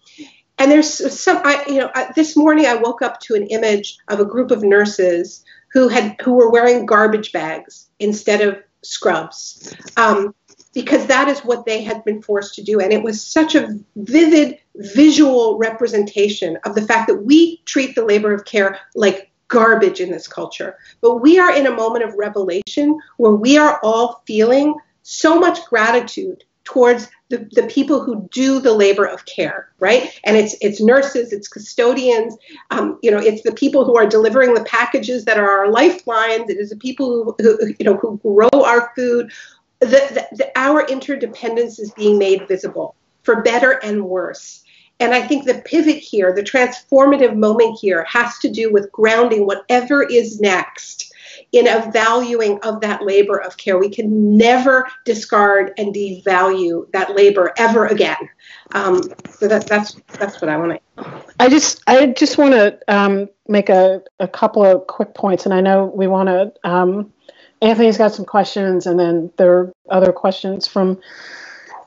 And 0.58 0.72
there's 0.72 1.20
some, 1.20 1.42
I, 1.46 1.64
you 1.68 1.78
know, 1.78 1.92
I, 1.94 2.12
this 2.16 2.36
morning 2.36 2.66
I 2.66 2.76
woke 2.76 3.02
up 3.02 3.20
to 3.22 3.36
an 3.36 3.48
image 3.48 3.98
of 4.08 4.20
a 4.20 4.26
group 4.26 4.52
of 4.52 4.64
nurses 4.64 5.44
who 5.72 5.88
had 5.88 6.20
who 6.22 6.34
were 6.34 6.50
wearing 6.50 6.86
garbage 6.86 7.32
bags 7.32 7.90
instead 8.00 8.42
of 8.42 8.58
scrubs. 8.82 9.74
Um, 9.98 10.34
because 10.74 11.08
that 11.08 11.28
is 11.28 11.40
what 11.40 11.66
they 11.66 11.82
had 11.82 12.04
been 12.06 12.22
forced 12.22 12.56
to 12.56 12.64
do. 12.64 12.80
And 12.80 12.94
it 12.94 13.02
was 13.02 13.26
such 13.26 13.56
a 13.56 13.80
vivid 13.96 14.60
visual 14.76 15.58
representation 15.58 16.58
of 16.64 16.76
the 16.76 16.82
fact 16.82 17.08
that 17.08 17.24
we 17.24 17.58
treat 17.66 17.96
the 17.96 18.06
labor 18.06 18.34
of 18.34 18.46
care 18.46 18.80
like 18.96 19.29
garbage 19.50 20.00
in 20.00 20.12
this 20.12 20.28
culture. 20.28 20.78
But 21.02 21.18
we 21.18 21.38
are 21.38 21.54
in 21.54 21.68
a 21.68 21.72
moment 21.72 22.06
of 22.06 22.14
revelation 22.16 23.00
where 23.18 23.34
we 23.34 23.58
are 23.58 23.80
all 23.84 24.24
feeling 24.26 24.76
so 25.04 25.40
much 25.40 25.66
gratitude 25.66 26.44
towards 26.64 27.10
the, 27.30 27.50
the 27.52 27.64
people 27.64 28.04
who 28.04 28.28
do 28.32 28.60
the 28.60 28.74
labor 28.74 29.06
of 29.06 29.26
care, 29.26 29.70
right? 29.80 30.12
And 30.24 30.38
it's 30.38 30.56
it's 30.62 30.80
nurses, 30.80 31.34
it's 31.34 31.48
custodians, 31.48 32.38
um, 32.70 33.00
you 33.02 33.10
know, 33.10 33.18
it's 33.18 33.42
the 33.42 33.52
people 33.52 33.86
who 33.86 33.98
are 33.98 34.08
delivering 34.08 34.54
the 34.54 34.64
packages 34.64 35.26
that 35.26 35.38
are 35.38 35.50
our 35.50 35.72
lifelines. 35.72 36.50
It 36.50 36.58
is 36.58 36.70
the 36.70 36.78
people 36.78 37.36
who, 37.40 37.58
who 37.58 37.74
you 37.80 37.86
know 37.86 37.96
who 37.96 38.18
grow 38.18 38.64
our 38.64 38.92
food, 38.96 39.32
the, 39.80 39.88
the, 39.88 40.28
the, 40.36 40.52
our 40.56 40.86
interdependence 40.88 41.80
is 41.80 41.92
being 41.92 42.18
made 42.18 42.48
visible 42.48 42.96
for 43.24 43.42
better 43.42 43.72
and 43.72 44.06
worse. 44.06 44.64
And 45.00 45.14
I 45.14 45.22
think 45.22 45.46
the 45.46 45.62
pivot 45.66 45.98
here, 45.98 46.34
the 46.34 46.44
transformative 46.44 47.36
moment 47.36 47.80
here, 47.80 48.06
has 48.10 48.38
to 48.40 48.50
do 48.50 48.72
with 48.72 48.92
grounding 48.92 49.46
whatever 49.46 50.04
is 50.04 50.42
next 50.42 51.14
in 51.52 51.68
a 51.68 51.90
valuing 51.92 52.60
of 52.60 52.82
that 52.82 53.04
labor 53.04 53.38
of 53.38 53.58
care. 53.58 53.78
We 53.78 53.90
can 53.90 54.38
never 54.38 54.88
discard 55.06 55.74
and 55.78 55.94
devalue 55.94 56.92
that 56.92 57.16
labor 57.16 57.54
ever 57.58 57.88
again. 57.88 58.30
Um, 58.74 59.02
so 59.32 59.48
that, 59.48 59.68
that's 59.68 59.94
that's 60.20 60.42
what 60.42 60.50
I 60.50 60.58
want 60.58 60.82
to. 60.96 61.24
I 61.40 61.50
just 61.50 61.82
I 61.88 62.08
just 62.08 62.38
want 62.38 62.54
to 62.54 62.80
um, 62.88 63.30
make 63.48 63.70
a, 63.70 64.02
a 64.20 64.28
couple 64.28 64.66
of 64.66 64.86
quick 64.88 65.14
points, 65.14 65.46
and 65.46 65.54
I 65.54 65.62
know 65.62 65.86
we 65.86 66.08
want 66.08 66.28
to 66.28 66.70
um, 66.70 67.14
Anthony's 67.62 67.98
got 67.98 68.14
some 68.14 68.26
questions, 68.26 68.86
and 68.86 69.00
then 69.00 69.32
there 69.38 69.58
are 69.58 69.74
other 69.90 70.12
questions 70.12 70.68
from 70.68 71.00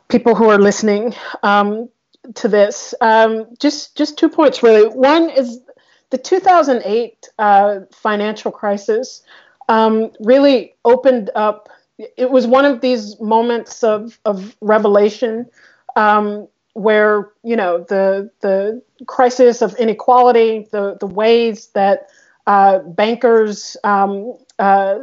people 0.09 0.35
who 0.35 0.49
are 0.51 0.59
listening 0.59 1.15
um, 1.43 1.89
to 2.35 2.49
this. 2.49 2.95
Um, 3.01 3.47
just 3.59 3.97
just 3.97 4.19
two 4.19 4.29
points 4.29 4.63
really. 4.63 4.89
One 4.89 5.31
is 5.31 5.61
the 6.11 6.19
2008 6.19 7.29
uh, 7.39 7.81
financial 7.93 8.53
crisis 8.53 9.23
um, 9.69 10.11
really 10.21 10.75
opened 10.85 11.31
up. 11.35 11.69
It 12.17 12.31
was 12.31 12.47
one 12.47 12.65
of 12.65 12.81
these 12.81 13.21
moments 13.21 13.83
of 13.83 14.19
of 14.25 14.57
revelation 14.61 15.47
um, 15.97 16.49
where 16.75 17.31
you 17.43 17.57
know 17.57 17.85
the 17.89 18.31
the 18.41 18.83
crisis 19.07 19.63
of 19.63 19.75
inequality, 19.77 20.69
the 20.71 20.97
the 21.01 21.07
ways 21.07 21.69
that 21.69 22.09
uh, 22.47 22.79
bankers 22.81 23.77
um, 23.85 24.37
uh, 24.59 24.99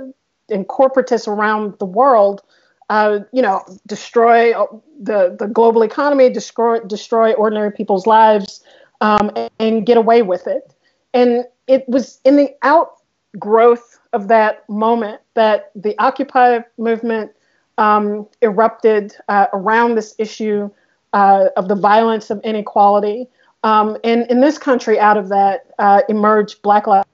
and 0.49 0.67
corporatists 0.67 1.27
around 1.27 1.77
the 1.79 1.85
world, 1.85 2.41
uh, 2.89 3.19
you 3.31 3.41
know, 3.41 3.63
destroy 3.87 4.53
the 5.01 5.35
the 5.37 5.47
global 5.47 5.83
economy, 5.83 6.29
destroy 6.29 6.79
destroy 6.79 7.33
ordinary 7.33 7.71
people's 7.71 8.07
lives, 8.07 8.63
um, 9.01 9.31
and, 9.35 9.51
and, 9.59 9.85
get 9.85 9.97
away 9.97 10.21
with 10.21 10.47
it. 10.47 10.73
And 11.13 11.45
it 11.67 11.87
was 11.87 12.19
in 12.25 12.35
the 12.35 12.55
outgrowth 12.63 13.99
of 14.13 14.27
that 14.27 14.67
moment 14.69 15.21
that 15.35 15.71
the 15.75 15.95
Occupy 15.99 16.59
movement 16.77 17.31
um, 17.77 18.27
erupted 18.41 19.15
uh, 19.27 19.47
around 19.53 19.95
this 19.95 20.15
issue 20.17 20.69
uh, 21.13 21.45
of 21.57 21.67
the 21.67 21.75
violence 21.75 22.29
of 22.29 22.41
inequality. 22.43 23.27
Um, 23.63 23.97
and 24.03 24.29
in 24.31 24.41
this 24.41 24.57
country, 24.57 24.99
out 24.99 25.17
of 25.17 25.29
that 25.29 25.67
uh, 25.79 26.01
emerged 26.09 26.61
Black 26.61 26.87
Lives 26.87 27.05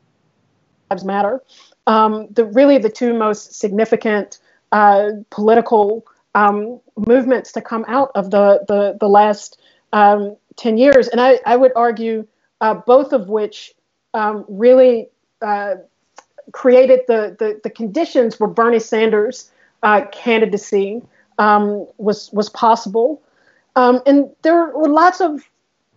Matter 1.04 1.42
um, 1.88 2.28
the 2.32 2.46
really 2.46 2.78
the 2.78 2.90
two 2.90 3.14
most 3.14 3.56
significant 3.56 4.40
uh, 4.76 5.12
political 5.30 6.06
um, 6.36 6.82
movements 6.98 7.54
to 7.54 7.62
come 7.62 7.86
out 7.88 8.12
of 8.14 8.30
the 8.30 8.66
the, 8.68 8.98
the 9.00 9.08
last 9.08 9.58
um, 9.94 10.36
ten 10.58 10.78
years, 10.78 11.08
and 11.08 11.22
I, 11.22 11.40
I 11.46 11.56
would 11.56 11.72
argue 11.78 12.28
uh, 12.60 12.74
both 12.74 13.14
of 13.14 13.30
which 13.30 13.74
um, 14.14 14.44
really 14.50 15.08
uh, 15.42 15.76
created 16.52 17.00
the, 17.08 17.38
the, 17.40 17.62
the 17.64 17.70
conditions 17.70 18.38
where 18.38 18.50
Bernie 18.50 18.80
Sanders' 18.80 19.50
uh, 19.82 20.02
candidacy 20.12 21.02
um, 21.40 21.88
was 21.98 22.30
was 22.34 22.50
possible, 22.50 23.22
um, 23.78 24.02
and 24.06 24.30
there 24.42 24.72
were 24.76 24.90
lots 24.90 25.22
of 25.22 25.42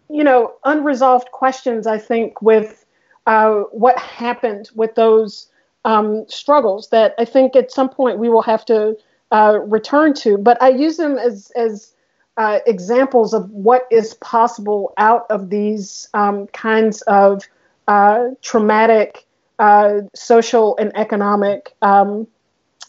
you 0.09 0.22
know 0.22 0.55
unresolved 0.64 1.33
questions 1.33 1.89
I 1.89 1.99
think 1.99 2.41
with 2.43 2.87
uh, 3.26 3.62
what 3.72 3.99
happened 3.99 4.70
with 4.76 4.95
those 4.95 5.51
um, 5.89 6.28
struggles 6.28 6.91
that 6.91 7.14
I 7.18 7.24
think 7.24 7.57
at 7.57 7.72
some 7.72 7.89
point 7.89 8.18
we 8.18 8.28
will 8.28 8.43
have 8.43 8.64
to 8.66 8.97
uh, 9.32 9.59
return 9.64 10.12
to. 10.14 10.36
But 10.36 10.62
I 10.62 10.68
use 10.68 10.99
them 10.99 11.16
as 11.16 11.51
as 11.57 11.95
uh, 12.36 12.59
examples 12.66 13.32
of 13.32 13.51
what 13.51 13.86
is 13.91 14.14
possible 14.14 14.93
out 14.99 15.26
of 15.30 15.49
these 15.49 16.09
um, 16.12 16.47
kinds 16.49 17.01
of 17.03 17.43
uh, 17.89 18.28
traumatic 18.43 19.26
uh, 19.59 20.03
social 20.14 20.76
and 20.76 20.93
economic 20.95 21.74
um, 21.80 22.28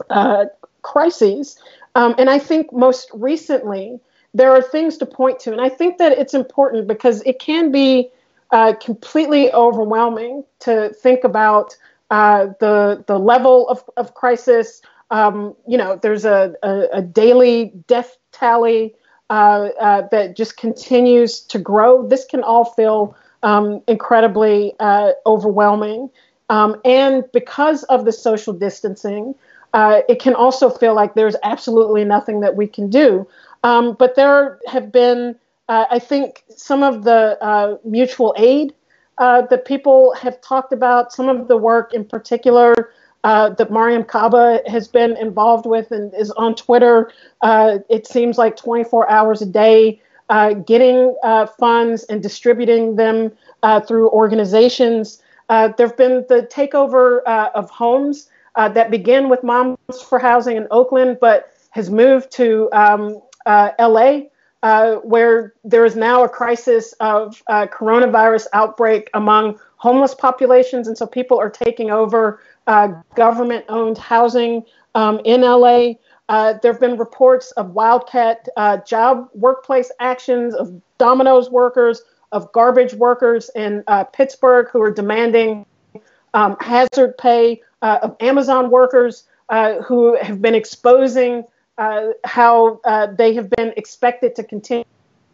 uh, 0.10 0.46
crises. 0.82 1.58
Um, 1.96 2.16
and 2.18 2.30
I 2.30 2.38
think 2.38 2.72
most 2.74 3.10
recently 3.14 4.00
there 4.34 4.52
are 4.52 4.62
things 4.62 4.98
to 4.98 5.06
point 5.06 5.40
to, 5.40 5.52
and 5.54 5.62
I 5.62 5.70
think 5.70 5.98
that 5.98 6.12
it's 6.12 6.34
important 6.34 6.86
because 6.86 7.24
it 7.26 7.40
can 7.40 7.72
be 7.72 8.10
uh, 8.52 8.74
completely 8.74 9.52
overwhelming 9.54 10.44
to 10.60 10.90
think 11.02 11.24
about 11.24 11.76
uh, 12.10 12.48
the 12.60 13.04
the 13.08 13.18
level 13.18 13.68
of, 13.70 13.84
of 13.98 14.14
crisis. 14.14 14.82
Um, 15.12 15.56
you 15.68 15.78
know, 15.78 16.00
there's 16.02 16.26
a, 16.26 16.54
a, 16.62 16.88
a 16.94 17.02
daily 17.02 17.74
death 17.88 18.18
tally 18.32 18.94
uh, 19.30 19.70
uh, 19.80 20.08
that 20.12 20.36
just 20.36 20.58
continues 20.58 21.40
to 21.42 21.60
grow. 21.60 22.08
This 22.08 22.26
can 22.26 22.44
all 22.44 22.66
feel 22.66 23.16
um, 23.44 23.82
incredibly 23.88 24.74
uh, 24.80 25.12
overwhelming. 25.26 26.10
Um, 26.50 26.80
and 26.84 27.24
because 27.32 27.84
of 27.86 28.06
the 28.06 28.12
social 28.12 28.54
distancing, 28.54 29.36
uh, 29.74 30.02
it 30.10 30.20
can 30.20 30.34
also 30.34 30.70
feel 30.70 30.96
like 30.96 31.14
there's 31.14 31.36
absolutely 31.44 32.04
nothing 32.04 32.42
that 32.42 32.56
we 32.56 32.68
can 32.68 32.90
do. 32.90 33.28
Um, 33.64 33.96
but 33.98 34.16
there 34.16 34.60
have 34.68 34.92
been 34.92 35.36
uh, 35.68 35.86
I 35.92 36.00
think 36.00 36.44
some 36.56 36.82
of 36.82 37.04
the 37.04 37.80
mutual 37.84 38.34
aid 38.38 38.74
uh, 39.20 39.42
that 39.44 39.66
people 39.66 40.14
have 40.16 40.40
talked 40.42 40.74
about, 40.74 41.12
some 41.12 41.28
of 41.30 41.48
the 41.48 41.58
work 41.58 41.94
in 41.94 42.06
particular 42.06 42.74
uh, 43.26 43.50
that 43.50 43.70
Mariame 43.70 44.08
Kaba 44.08 44.62
has 44.66 44.88
been 44.88 45.18
involved 45.18 45.66
with 45.66 45.92
and 45.92 46.14
is 46.14 46.32
on 46.32 46.56
Twitter, 46.56 47.12
uh, 47.42 47.80
it 47.90 48.08
seems 48.08 48.38
like 48.38 48.56
24 48.56 49.10
hours 49.12 49.42
a 49.42 49.46
day, 49.46 50.02
uh, 50.30 50.54
getting 50.54 51.16
funds 51.60 52.06
and 52.06 52.24
distributing 52.24 52.96
them 52.96 53.32
through 53.86 54.10
organizations. 54.12 55.22
there 55.50 55.74
have 55.78 55.98
been 55.98 56.26
the 56.30 56.48
takeover 56.50 57.22
of 57.54 57.70
homes 57.70 58.30
that 58.56 58.90
began 58.90 59.28
with 59.28 59.44
Moms 59.44 60.02
for 60.08 60.18
Housing 60.18 60.56
in 60.56 60.68
Oakland, 60.72 61.18
but 61.20 61.52
has 61.72 61.90
moved 61.90 62.32
to 62.32 62.70
um, 62.72 63.22
LA 63.46 64.22
uh, 64.64 64.96
where 64.96 65.54
there 65.64 65.86
is 65.86 65.96
now 65.96 66.24
a 66.24 66.30
crisis 66.30 66.94
of 67.00 67.42
uh, 67.48 67.66
coronavirus 67.68 68.48
outbreak 68.54 69.10
among 69.14 69.60
homeless 69.78 70.14
populations, 70.14 70.88
and 70.88 70.98
so 70.98 71.08
people 71.08 71.40
are 71.40 71.50
taking 71.50 71.92
over 71.92 72.42
uh, 72.68 72.90
government-owned 73.16 73.98
housing 73.98 74.64
um, 74.96 75.22
in 75.24 75.42
LA. 75.42 75.94
Uh, 76.28 76.54
there 76.62 76.74
have 76.74 76.82
been 76.82 76.98
reports 76.98 77.52
of 77.52 77.72
wildcat 77.72 78.48
uh, 78.58 78.78
job 78.78 79.30
workplace 79.34 79.92
actions 80.00 80.54
of 80.54 80.80
Domino's 80.98 81.50
workers, 81.50 82.02
of 82.32 82.52
garbage 82.52 82.94
workers 82.94 83.50
in 83.56 83.84
Pittsburgh 84.14 84.68
who 84.72 84.82
are 84.82 84.92
demanding 84.92 85.66
um, 86.34 86.56
hazard 86.60 87.18
pay, 87.18 87.62
of 87.82 88.16
Amazon 88.20 88.70
workers 88.70 89.24
who 89.88 90.16
have 90.22 90.42
been 90.42 90.54
exposing 90.54 91.46
uh, 91.80 92.10
how 92.26 92.82
uh, 92.84 93.08
they 93.08 93.34
have 93.34 93.50
been 93.50 93.74
expected 93.78 94.36
to 94.36 94.44
continue 94.44 94.84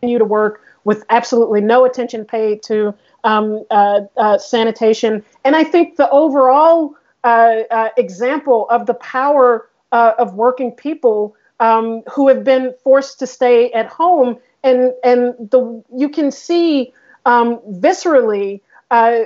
to 0.04 0.24
work 0.24 0.62
with 0.84 1.04
absolutely 1.10 1.60
no 1.60 1.84
attention 1.84 2.24
paid 2.24 2.62
to 2.62 2.93
um, 3.24 3.66
uh, 3.72 4.02
uh 4.18 4.38
sanitation. 4.38 5.24
And 5.43 5.56
I 5.56 5.64
think 5.64 5.98
the 5.98 6.08
overall 6.12 6.93
uh, 7.24 7.64
uh, 7.72 7.89
example 7.98 8.68
of 8.70 8.86
the 8.86 8.93
power 8.93 9.68
of 9.91 10.34
working 10.36 10.74
people 10.74 11.34
um, 11.62 12.04
who 12.12 12.28
have 12.28 12.43
been 12.43 12.74
forced 12.84 13.18
to 13.20 13.26
stay 13.26 13.72
at 13.72 13.88
home, 13.88 14.38
and 14.62 14.93
and 15.06 15.34
the 15.39 15.82
you 15.96 16.10
can 16.10 16.30
see 16.32 16.93
um, 17.26 17.60
viscerally 17.70 18.60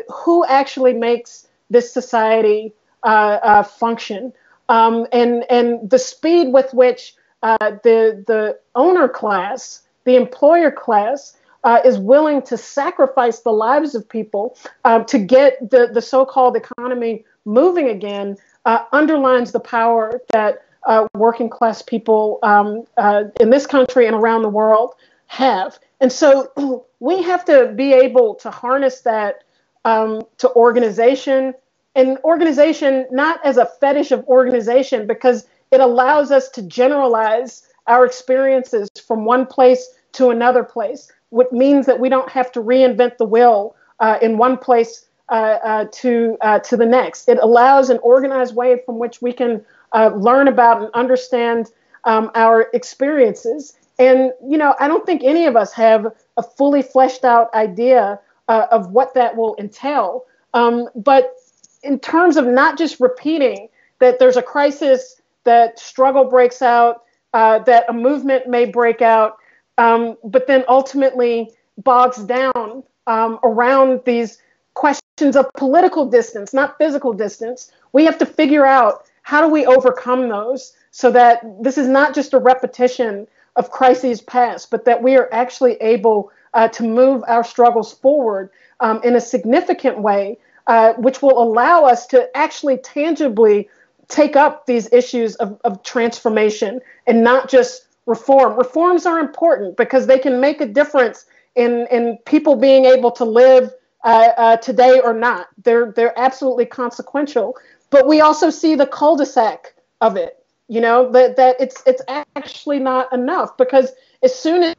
who 0.09 0.45
actually 0.45 0.93
makes 0.93 1.47
this 1.71 1.91
society 1.91 2.71
function 3.03 4.31
um, 4.69 5.07
and 5.11 5.43
and 5.49 5.89
the 5.89 5.99
speed 5.99 6.53
with 6.53 6.73
which 6.73 7.15
uh, 7.43 7.57
the 7.83 8.23
the 8.25 8.57
owner 8.75 9.09
class, 9.09 9.81
the 10.05 10.15
employer 10.15 10.71
class, 10.71 11.35
uh, 11.63 11.79
is 11.83 11.97
willing 11.97 12.41
to 12.43 12.55
sacrifice 12.55 13.39
the 13.39 13.51
lives 13.51 13.95
of 13.95 14.07
people 14.07 14.57
uh, 14.85 15.03
to 15.03 15.19
get 15.19 15.69
the 15.69 15.89
the 15.91 16.01
so-called 16.01 16.55
economy 16.55 17.25
moving 17.45 17.89
again 17.89 18.37
uh, 18.65 18.85
underlines 18.91 19.51
the 19.51 19.59
power 19.59 20.21
that 20.31 20.63
uh, 20.85 21.07
working 21.13 21.49
class 21.49 21.81
people 21.81 22.39
um, 22.43 22.83
uh, 22.97 23.23
in 23.39 23.49
this 23.49 23.65
country 23.65 24.07
and 24.07 24.15
around 24.15 24.43
the 24.43 24.49
world 24.49 24.95
have. 25.27 25.77
And 25.99 26.11
so 26.11 26.85
we 26.99 27.21
have 27.23 27.43
to 27.45 27.73
be 27.75 27.93
able 27.93 28.35
to 28.35 28.51
harness 28.51 29.01
that 29.01 29.43
um, 29.85 30.23
to 30.37 30.53
organization 30.53 31.53
and 31.95 32.17
organization 32.23 33.05
not 33.11 33.43
as 33.45 33.57
a 33.57 33.65
fetish 33.65 34.11
of 34.11 34.25
organization 34.27 35.07
because 35.07 35.47
it 35.71 35.79
allows 35.79 36.31
us 36.31 36.49
to 36.49 36.61
generalize 36.61 37.63
our 37.87 38.05
experiences 38.05 38.89
from 39.05 39.25
one 39.25 39.45
place 39.45 39.89
to 40.13 40.29
another 40.29 40.63
place, 40.63 41.11
which 41.29 41.51
means 41.51 41.85
that 41.85 41.99
we 41.99 42.09
don't 42.09 42.29
have 42.29 42.51
to 42.51 42.61
reinvent 42.61 43.17
the 43.17 43.25
wheel 43.25 43.75
uh, 43.99 44.17
in 44.21 44.37
one 44.37 44.57
place 44.57 45.05
uh, 45.29 45.57
uh, 45.63 45.85
to 45.91 46.37
uh, 46.41 46.59
to 46.59 46.77
the 46.77 46.85
next. 46.85 47.29
It 47.29 47.37
allows 47.41 47.89
an 47.89 47.99
organized 48.01 48.55
way 48.55 48.81
from 48.85 48.99
which 48.99 49.21
we 49.21 49.31
can 49.33 49.63
uh, 49.93 50.11
learn 50.15 50.47
about 50.47 50.81
and 50.81 50.91
understand 50.93 51.71
um, 52.05 52.31
our 52.35 52.69
experiences. 52.73 53.73
And 53.99 54.31
you 54.47 54.57
know, 54.57 54.75
I 54.79 54.87
don't 54.87 55.05
think 55.05 55.23
any 55.23 55.45
of 55.45 55.55
us 55.55 55.73
have 55.73 56.07
a 56.37 56.43
fully 56.43 56.81
fleshed 56.81 57.25
out 57.25 57.53
idea 57.53 58.19
uh, 58.47 58.67
of 58.71 58.91
what 58.91 59.13
that 59.13 59.35
will 59.35 59.55
entail. 59.59 60.25
Um, 60.53 60.89
but 60.95 61.35
in 61.83 61.99
terms 61.99 62.37
of 62.37 62.45
not 62.45 62.77
just 62.77 62.99
repeating 62.99 63.69
that 63.99 64.19
there's 64.19 64.37
a 64.37 64.41
crisis, 64.41 65.21
that 65.43 65.79
struggle 65.79 66.25
breaks 66.25 66.61
out, 66.61 67.03
uh, 67.33 67.59
that 67.59 67.85
a 67.89 67.93
movement 67.93 68.47
may 68.47 68.65
break 68.65 69.01
out, 69.01 69.37
um, 69.77 70.17
but 70.23 70.47
then 70.47 70.63
ultimately 70.67 71.51
bogs 71.77 72.17
down 72.23 72.83
um, 73.07 73.39
around 73.43 74.01
these 74.05 74.39
questions 74.73 75.35
of 75.35 75.51
political 75.53 76.05
distance, 76.05 76.53
not 76.53 76.77
physical 76.77 77.13
distance. 77.13 77.71
We 77.93 78.05
have 78.05 78.17
to 78.19 78.25
figure 78.25 78.65
out 78.65 79.05
how 79.23 79.41
do 79.41 79.51
we 79.51 79.65
overcome 79.65 80.29
those 80.29 80.73
so 80.91 81.11
that 81.11 81.41
this 81.61 81.77
is 81.77 81.87
not 81.87 82.15
just 82.15 82.33
a 82.33 82.39
repetition 82.39 83.27
of 83.55 83.71
crises 83.71 84.21
past, 84.21 84.71
but 84.71 84.85
that 84.85 85.01
we 85.03 85.15
are 85.17 85.29
actually 85.31 85.73
able 85.81 86.31
uh, 86.53 86.67
to 86.69 86.83
move 86.83 87.23
our 87.27 87.43
struggles 87.43 87.93
forward 87.93 88.49
um, 88.79 89.01
in 89.03 89.15
a 89.15 89.21
significant 89.21 89.99
way 89.99 90.37
uh, 90.69 90.93
which 90.93 91.19
will 91.23 91.41
allow 91.41 91.83
us 91.83 92.05
to 92.05 92.29
actually 92.37 92.77
tangibly 92.77 93.67
take 94.07 94.35
up 94.35 94.67
these 94.67 94.87
issues 94.93 95.33
of, 95.37 95.59
of 95.63 95.81
transformation 95.81 96.79
and 97.07 97.23
not 97.23 97.49
just 97.49 97.87
reform. 98.05 98.55
Reforms 98.55 99.07
are 99.07 99.17
important 99.17 99.77
because 99.77 100.05
they 100.05 100.19
can 100.19 100.39
make 100.39 100.61
a 100.61 100.67
difference 100.67 101.25
in, 101.55 101.87
in 101.89 102.19
people 102.27 102.55
being 102.55 102.85
able 102.85 103.09
to 103.11 103.25
live 103.25 103.73
uh, 104.03 104.29
uh, 104.37 104.57
today 104.57 104.99
or 104.99 105.11
not. 105.11 105.47
They're, 105.63 105.91
they're 105.91 106.17
absolutely 106.17 106.67
consequential. 106.67 107.57
But 107.89 108.07
we 108.07 108.21
also 108.21 108.51
see 108.51 108.75
the 108.75 108.85
cul-de-sac 108.85 109.73
of 110.01 110.17
it, 110.17 110.37
you 110.67 110.81
know, 110.81 111.11
that, 111.13 111.35
that 111.37 111.55
it's, 111.59 111.81
it's 111.87 112.03
actually 112.35 112.77
not 112.77 113.11
enough 113.11 113.57
because 113.57 113.91
as 114.21 114.35
soon 114.35 114.75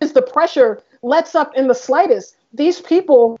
as 0.00 0.12
the 0.14 0.22
pressure 0.22 0.82
lets 1.02 1.34
up 1.34 1.54
in 1.54 1.68
the 1.68 1.74
slightest, 1.74 2.36
these 2.54 2.80
people 2.80 3.38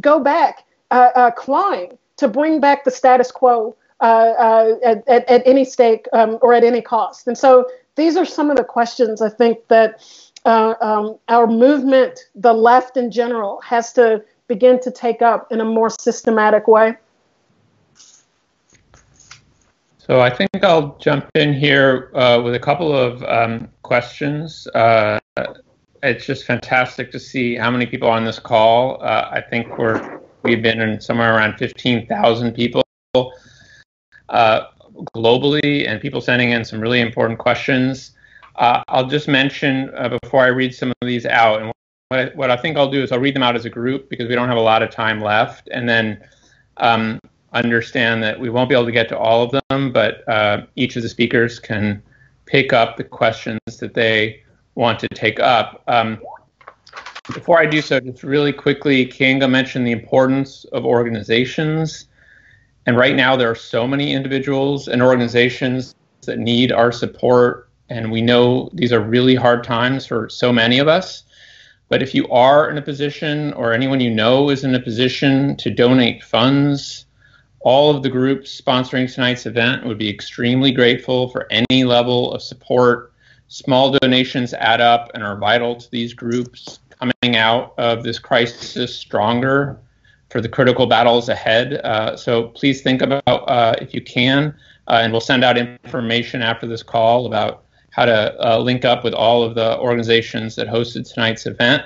go 0.00 0.18
back 0.18 0.64
uh, 0.92 1.10
uh, 1.14 1.30
clawing 1.30 1.98
to 2.18 2.28
bring 2.28 2.60
back 2.60 2.84
the 2.84 2.90
status 2.90 3.32
quo 3.32 3.74
uh, 4.00 4.04
uh, 4.04 4.74
at, 4.84 5.08
at, 5.08 5.28
at, 5.28 5.42
any 5.46 5.64
stake 5.64 6.06
um, 6.12 6.38
or 6.42 6.52
at 6.52 6.62
any 6.62 6.82
cost. 6.82 7.26
And 7.26 7.36
so 7.36 7.66
these 7.96 8.16
are 8.16 8.26
some 8.26 8.50
of 8.50 8.56
the 8.56 8.64
questions 8.64 9.22
I 9.22 9.30
think 9.30 9.66
that 9.68 10.04
um, 10.44 11.16
our 11.28 11.46
movement, 11.46 12.28
the 12.34 12.52
left 12.52 12.96
in 12.96 13.10
general, 13.10 13.60
has 13.62 13.92
to 13.94 14.22
begin 14.48 14.80
to 14.80 14.90
take 14.90 15.22
up 15.22 15.50
in 15.50 15.60
a 15.60 15.64
more 15.64 15.88
systematic 15.88 16.68
way. 16.68 16.96
So 19.98 20.20
I 20.20 20.28
think 20.28 20.50
I'll 20.62 20.98
jump 20.98 21.30
in 21.36 21.54
here 21.54 22.10
uh, 22.14 22.42
with 22.44 22.54
a 22.54 22.58
couple 22.58 22.94
of 22.94 23.22
um, 23.22 23.68
questions. 23.82 24.66
Uh, 24.74 25.20
it's 26.02 26.26
just 26.26 26.44
fantastic 26.44 27.12
to 27.12 27.20
see 27.20 27.54
how 27.54 27.70
many 27.70 27.86
people 27.86 28.08
on 28.08 28.24
this 28.24 28.40
call. 28.40 29.00
Uh, 29.00 29.28
I 29.30 29.40
think 29.40 29.78
we're 29.78 30.21
We've 30.42 30.62
been 30.62 30.80
in 30.80 31.00
somewhere 31.00 31.34
around 31.34 31.56
15,000 31.58 32.52
people 32.52 32.82
uh, 34.28 34.66
globally, 35.14 35.88
and 35.88 36.00
people 36.00 36.20
sending 36.20 36.50
in 36.50 36.64
some 36.64 36.80
really 36.80 37.00
important 37.00 37.38
questions. 37.38 38.12
Uh, 38.56 38.82
I'll 38.88 39.06
just 39.06 39.28
mention 39.28 39.90
uh, 39.96 40.16
before 40.22 40.42
I 40.42 40.48
read 40.48 40.74
some 40.74 40.90
of 40.90 41.08
these 41.08 41.26
out, 41.26 41.62
and 41.62 41.72
what 42.08 42.20
I, 42.20 42.24
what 42.34 42.50
I, 42.50 42.56
think 42.56 42.76
I'll 42.76 42.90
do 42.90 43.02
is 43.02 43.12
I'll 43.12 43.18
read 43.18 43.34
them 43.34 43.42
out 43.42 43.56
as 43.56 43.64
a 43.64 43.70
group 43.70 44.08
because 44.10 44.28
we 44.28 44.34
don't 44.34 44.48
have 44.48 44.58
a 44.58 44.62
lot 44.62 44.82
of 44.82 44.90
time 44.90 45.20
left, 45.20 45.68
and 45.72 45.88
then 45.88 46.22
um, 46.78 47.18
understand 47.52 48.22
that 48.22 48.38
we 48.38 48.50
won't 48.50 48.68
be 48.68 48.74
able 48.74 48.86
to 48.86 48.92
get 48.92 49.08
to 49.10 49.18
all 49.18 49.42
of 49.42 49.62
them, 49.68 49.92
but 49.92 50.26
uh, 50.28 50.66
each 50.76 50.96
of 50.96 51.02
the 51.02 51.08
speakers 51.08 51.58
can 51.58 52.02
pick 52.46 52.72
up 52.72 52.96
the 52.96 53.04
questions 53.04 53.60
that 53.78 53.94
they 53.94 54.42
want 54.74 54.98
to 54.98 55.08
take 55.08 55.38
up. 55.40 55.82
Um, 55.86 56.20
before 57.28 57.60
I 57.60 57.66
do 57.66 57.80
so, 57.80 58.00
just 58.00 58.24
really 58.24 58.52
quickly, 58.52 59.06
Keeanga 59.06 59.48
mentioned 59.48 59.86
the 59.86 59.92
importance 59.92 60.64
of 60.72 60.84
organizations. 60.84 62.06
And 62.86 62.96
right 62.96 63.14
now, 63.14 63.36
there 63.36 63.50
are 63.50 63.54
so 63.54 63.86
many 63.86 64.12
individuals 64.12 64.88
and 64.88 65.00
organizations 65.00 65.94
that 66.22 66.38
need 66.38 66.72
our 66.72 66.90
support. 66.90 67.68
And 67.90 68.10
we 68.10 68.22
know 68.22 68.70
these 68.72 68.92
are 68.92 69.00
really 69.00 69.36
hard 69.36 69.62
times 69.62 70.04
for 70.04 70.28
so 70.28 70.52
many 70.52 70.80
of 70.80 70.88
us. 70.88 71.22
But 71.88 72.02
if 72.02 72.14
you 72.14 72.26
are 72.28 72.70
in 72.70 72.78
a 72.78 72.82
position, 72.82 73.52
or 73.52 73.72
anyone 73.72 74.00
you 74.00 74.10
know 74.10 74.50
is 74.50 74.64
in 74.64 74.74
a 74.74 74.80
position 74.80 75.56
to 75.58 75.70
donate 75.70 76.24
funds, 76.24 77.06
all 77.60 77.94
of 77.94 78.02
the 78.02 78.08
groups 78.08 78.60
sponsoring 78.60 79.12
tonight's 79.12 79.46
event 79.46 79.86
would 79.86 79.98
be 79.98 80.08
extremely 80.08 80.72
grateful 80.72 81.28
for 81.28 81.46
any 81.50 81.84
level 81.84 82.32
of 82.32 82.42
support. 82.42 83.12
Small 83.46 83.92
donations 83.92 84.54
add 84.54 84.80
up 84.80 85.10
and 85.14 85.22
are 85.22 85.36
vital 85.36 85.76
to 85.76 85.90
these 85.90 86.14
groups 86.14 86.80
coming 87.02 87.36
out 87.36 87.74
of 87.78 88.04
this 88.04 88.18
crisis 88.18 88.94
stronger 88.94 89.78
for 90.30 90.40
the 90.40 90.48
critical 90.48 90.86
battles 90.86 91.28
ahead. 91.28 91.74
Uh, 91.84 92.16
so 92.16 92.44
please 92.48 92.80
think 92.80 93.02
about, 93.02 93.22
uh, 93.26 93.74
if 93.80 93.92
you 93.92 94.00
can, 94.00 94.54
uh, 94.88 95.00
and 95.02 95.12
we'll 95.12 95.20
send 95.20 95.44
out 95.44 95.58
information 95.58 96.42
after 96.42 96.66
this 96.66 96.82
call 96.82 97.26
about 97.26 97.64
how 97.90 98.04
to 98.04 98.34
uh, 98.46 98.58
link 98.58 98.84
up 98.84 99.04
with 99.04 99.14
all 99.14 99.42
of 99.42 99.54
the 99.54 99.78
organizations 99.78 100.56
that 100.56 100.66
hosted 100.66 101.12
tonight's 101.12 101.46
event. 101.46 101.82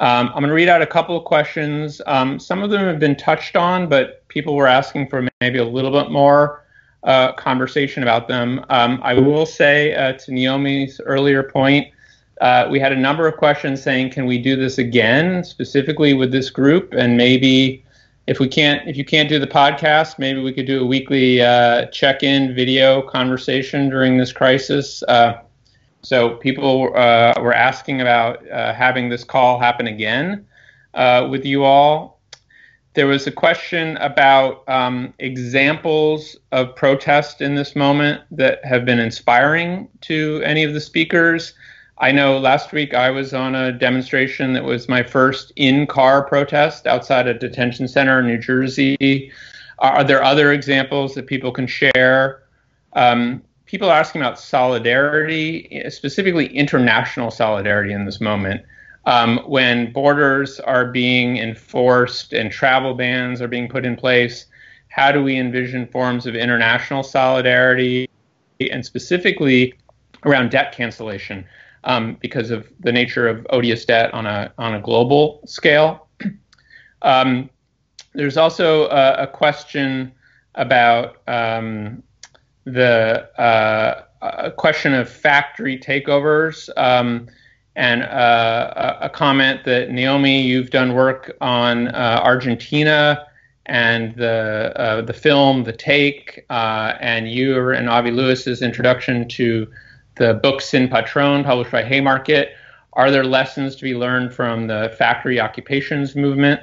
Um, 0.00 0.28
I'm 0.28 0.40
going 0.40 0.48
to 0.48 0.54
read 0.54 0.68
out 0.68 0.82
a 0.82 0.86
couple 0.86 1.16
of 1.16 1.24
questions. 1.24 2.00
Um, 2.06 2.40
some 2.40 2.64
of 2.64 2.70
them 2.70 2.84
have 2.86 2.98
been 2.98 3.14
touched 3.14 3.54
on, 3.54 3.88
but 3.88 4.26
people 4.28 4.56
were 4.56 4.66
asking 4.66 5.08
for 5.08 5.28
maybe 5.40 5.58
a 5.58 5.64
little 5.64 5.92
bit 5.92 6.10
more 6.10 6.64
uh, 7.04 7.32
conversation 7.34 8.02
about 8.02 8.26
them. 8.26 8.64
Um, 8.70 8.98
I 9.04 9.14
will 9.14 9.46
say 9.46 9.94
uh, 9.94 10.14
to 10.14 10.32
Naomi's 10.32 11.00
earlier 11.04 11.44
point, 11.44 11.93
uh, 12.40 12.68
we 12.70 12.80
had 12.80 12.92
a 12.92 12.96
number 12.96 13.26
of 13.26 13.36
questions 13.36 13.82
saying, 13.82 14.10
"Can 14.10 14.26
we 14.26 14.38
do 14.38 14.56
this 14.56 14.78
again, 14.78 15.44
specifically 15.44 16.14
with 16.14 16.32
this 16.32 16.50
group?" 16.50 16.92
And 16.92 17.16
maybe 17.16 17.84
if 18.26 18.40
we 18.40 18.48
can't, 18.48 18.86
if 18.88 18.96
you 18.96 19.04
can't 19.04 19.28
do 19.28 19.38
the 19.38 19.46
podcast, 19.46 20.18
maybe 20.18 20.40
we 20.40 20.52
could 20.52 20.66
do 20.66 20.82
a 20.82 20.86
weekly 20.86 21.40
uh, 21.40 21.86
check-in 21.86 22.54
video 22.54 23.02
conversation 23.02 23.88
during 23.88 24.16
this 24.18 24.32
crisis. 24.32 25.02
Uh, 25.04 25.40
so 26.02 26.36
people 26.36 26.92
uh, 26.94 27.34
were 27.40 27.54
asking 27.54 28.00
about 28.00 28.44
having 28.46 29.08
this 29.08 29.24
call 29.24 29.58
happen 29.58 29.86
again 29.86 30.46
with 31.30 31.44
you 31.44 31.64
all 31.64 32.14
there 32.94 33.08
was 33.08 33.26
a 33.26 33.32
question 33.32 33.96
about 33.98 34.66
um, 34.68 35.12
examples 35.18 36.36
of 36.52 36.74
protest 36.76 37.40
in 37.40 37.56
this 37.56 37.74
moment 37.74 38.22
that 38.30 38.64
have 38.64 38.84
been 38.84 39.00
inspiring 39.00 39.88
to 40.02 40.40
any 40.44 40.62
of 40.62 40.74
the 40.74 40.80
speakers. 40.80 41.54
I 41.98 42.10
know 42.10 42.38
last 42.38 42.72
week 42.72 42.92
I 42.92 43.10
was 43.10 43.32
on 43.32 43.54
a 43.54 43.72
demonstration 43.72 44.52
that 44.54 44.64
was 44.64 44.88
my 44.88 45.02
first 45.02 45.52
in 45.56 45.86
car 45.86 46.24
protest 46.24 46.86
outside 46.86 47.26
a 47.26 47.34
detention 47.34 47.86
center 47.86 48.18
in 48.18 48.26
New 48.26 48.38
Jersey. 48.38 49.30
Are 49.78 50.02
there 50.02 50.22
other 50.22 50.52
examples 50.52 51.14
that 51.14 51.26
people 51.26 51.52
can 51.52 51.66
share? 51.66 52.42
Um, 52.94 53.42
people 53.66 53.88
are 53.88 53.98
asking 53.98 54.22
about 54.22 54.40
solidarity, 54.40 55.82
specifically 55.88 56.46
international 56.46 57.30
solidarity 57.30 57.92
in 57.92 58.04
this 58.04 58.20
moment 58.20 58.64
um, 59.06 59.38
when 59.46 59.92
borders 59.92 60.60
are 60.60 60.86
being 60.86 61.36
enforced 61.36 62.32
and 62.32 62.50
travel 62.50 62.94
bans 62.94 63.42
are 63.42 63.48
being 63.48 63.68
put 63.68 63.84
in 63.84 63.96
place, 63.96 64.46
how 64.88 65.12
do 65.12 65.22
we 65.22 65.36
envision 65.36 65.86
forms 65.86 66.26
of 66.26 66.34
international 66.34 67.02
solidarity 67.02 68.08
and 68.60 68.84
specifically 68.84 69.74
around 70.24 70.50
debt 70.50 70.72
cancellation 70.72 71.44
um, 71.84 72.16
because 72.20 72.50
of 72.50 72.68
the 72.80 72.92
nature 72.92 73.28
of 73.28 73.46
odious 73.50 73.84
debt 73.84 74.12
on 74.12 74.26
a 74.26 74.52
on 74.58 74.74
a 74.74 74.80
global 74.80 75.40
scale? 75.46 76.08
Um, 77.02 77.50
there's 78.14 78.38
also 78.38 78.88
a, 78.88 79.24
a 79.24 79.26
question 79.26 80.10
about 80.54 81.16
um, 81.28 82.02
the 82.64 83.28
uh, 83.38 84.50
question 84.56 84.94
of 84.94 85.08
factory 85.08 85.78
takeovers. 85.78 86.70
Um, 86.78 87.28
and 87.76 88.04
uh, 88.04 88.96
a 89.00 89.10
comment 89.10 89.64
that 89.64 89.90
Naomi, 89.90 90.40
you've 90.40 90.70
done 90.70 90.94
work 90.94 91.36
on 91.40 91.88
uh, 91.88 92.20
Argentina 92.22 93.26
and 93.66 94.14
the 94.14 94.72
uh, 94.76 95.00
the 95.00 95.12
film 95.12 95.64
The 95.64 95.72
Take, 95.72 96.44
uh, 96.50 96.94
and 97.00 97.30
you 97.30 97.70
and 97.70 97.88
Avi 97.88 98.10
Lewis's 98.10 98.62
introduction 98.62 99.26
to 99.28 99.66
the 100.16 100.34
book 100.34 100.60
Sin 100.60 100.88
Patron, 100.88 101.44
published 101.44 101.70
by 101.70 101.82
Haymarket. 101.82 102.54
Are 102.92 103.10
there 103.10 103.24
lessons 103.24 103.74
to 103.76 103.82
be 103.82 103.94
learned 103.94 104.32
from 104.32 104.68
the 104.68 104.94
factory 104.96 105.40
occupations 105.40 106.14
movement? 106.14 106.60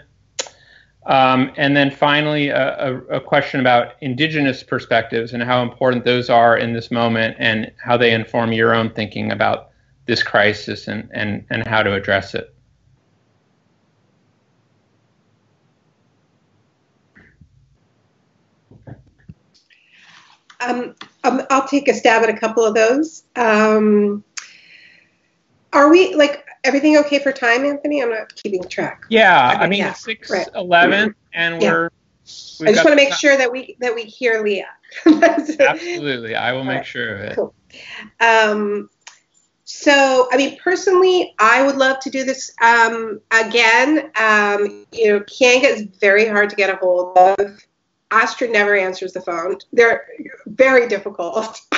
Um, 1.05 1.51
and 1.57 1.75
then 1.75 1.89
finally, 1.89 2.49
a, 2.49 2.77
a, 2.77 2.97
a, 3.15 3.19
question 3.19 3.59
about 3.59 3.95
indigenous 4.01 4.61
perspectives 4.61 5.33
and 5.33 5.41
how 5.41 5.63
important 5.63 6.05
those 6.05 6.29
are 6.29 6.55
in 6.55 6.73
this 6.73 6.91
moment 6.91 7.35
and 7.39 7.71
how 7.83 7.97
they 7.97 8.13
inform 8.13 8.53
your 8.53 8.75
own 8.75 8.91
thinking 8.91 9.31
about 9.31 9.71
this 10.05 10.21
crisis 10.21 10.87
and, 10.87 11.09
and, 11.11 11.43
and 11.49 11.67
how 11.67 11.81
to 11.81 11.95
address 11.95 12.35
it. 12.35 12.53
Um, 20.59 20.95
um, 21.23 21.43
I'll 21.49 21.67
take 21.67 21.87
a 21.87 21.93
stab 21.93 22.23
at 22.23 22.29
a 22.29 22.37
couple 22.37 22.63
of 22.63 22.73
those. 22.73 23.23
Um, 23.35 24.23
are 25.73 25.89
we 25.89 26.15
like 26.15 26.45
everything 26.63 26.97
okay 26.97 27.19
for 27.19 27.31
time, 27.31 27.65
Anthony? 27.65 28.01
I'm 28.01 28.09
not 28.09 28.35
keeping 28.35 28.63
track. 28.63 29.05
Yeah, 29.09 29.51
okay, 29.53 29.63
I 29.63 29.67
mean 29.67 29.79
yeah, 29.79 29.93
six 29.93 30.29
right. 30.29 30.47
eleven, 30.55 31.15
and 31.33 31.61
we're. 31.61 31.89
I 32.63 32.71
just 32.71 32.85
want 32.85 32.89
to 32.89 32.95
make 32.95 33.13
sure 33.13 33.37
that 33.37 33.51
we 33.51 33.75
that 33.79 33.93
we 33.93 34.03
hear 34.03 34.43
Lia. 34.43 34.67
Absolutely, 35.05 36.35
I 36.35 36.53
will 36.53 36.63
make 36.63 36.77
right. 36.77 36.85
sure 36.85 37.15
of 37.15 37.21
it. 37.21 37.35
Cool. 37.35 37.53
Um, 38.19 38.89
so, 39.73 40.27
I 40.31 40.37
mean, 40.37 40.57
personally, 40.61 41.33
I 41.39 41.63
would 41.63 41.77
love 41.77 41.99
to 42.01 42.09
do 42.09 42.25
this 42.25 42.53
um, 42.61 43.21
again. 43.31 44.11
Um, 44.15 44.85
you 44.91 45.07
know, 45.07 45.21
Keeanga 45.21 45.63
is 45.63 45.83
very 45.99 46.27
hard 46.27 46.49
to 46.49 46.55
get 46.57 46.69
a 46.69 46.75
hold 46.75 47.17
of. 47.17 47.65
Astra 48.11 48.49
never 48.49 48.75
answers 48.75 49.13
the 49.13 49.21
phone. 49.21 49.57
They're 49.71 50.05
very 50.45 50.87
difficult. 50.87 51.59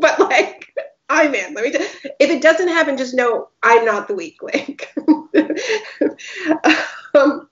but 0.00 0.18
like, 0.18 0.72
I'm 1.08 1.34
in. 1.34 1.54
Let 1.54 1.64
me. 1.64 1.72
If 2.20 2.30
it 2.30 2.40
doesn't 2.40 2.68
happen, 2.68 2.96
just 2.96 3.14
know 3.14 3.48
I'm 3.62 3.84
not 3.84 4.08
the 4.08 4.14
weak 4.14 4.38
link. 4.42 4.92
um, 7.14 7.48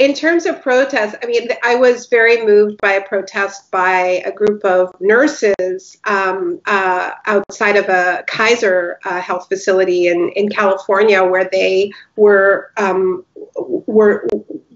in 0.00 0.12
terms 0.12 0.44
of 0.46 0.60
protests, 0.60 1.14
I 1.22 1.26
mean, 1.26 1.48
I 1.62 1.76
was 1.76 2.06
very 2.06 2.44
moved 2.44 2.80
by 2.80 2.94
a 2.94 3.06
protest 3.06 3.70
by 3.70 4.22
a 4.26 4.32
group 4.32 4.64
of 4.64 4.92
nurses 5.00 5.96
um, 6.04 6.60
uh, 6.66 7.12
outside 7.26 7.76
of 7.76 7.88
a 7.88 8.24
Kaiser 8.26 8.98
uh, 9.04 9.20
health 9.20 9.46
facility 9.48 10.08
in, 10.08 10.30
in 10.34 10.48
California, 10.48 11.22
where 11.22 11.48
they 11.50 11.92
were 12.16 12.72
um, 12.76 13.24
were 13.56 14.26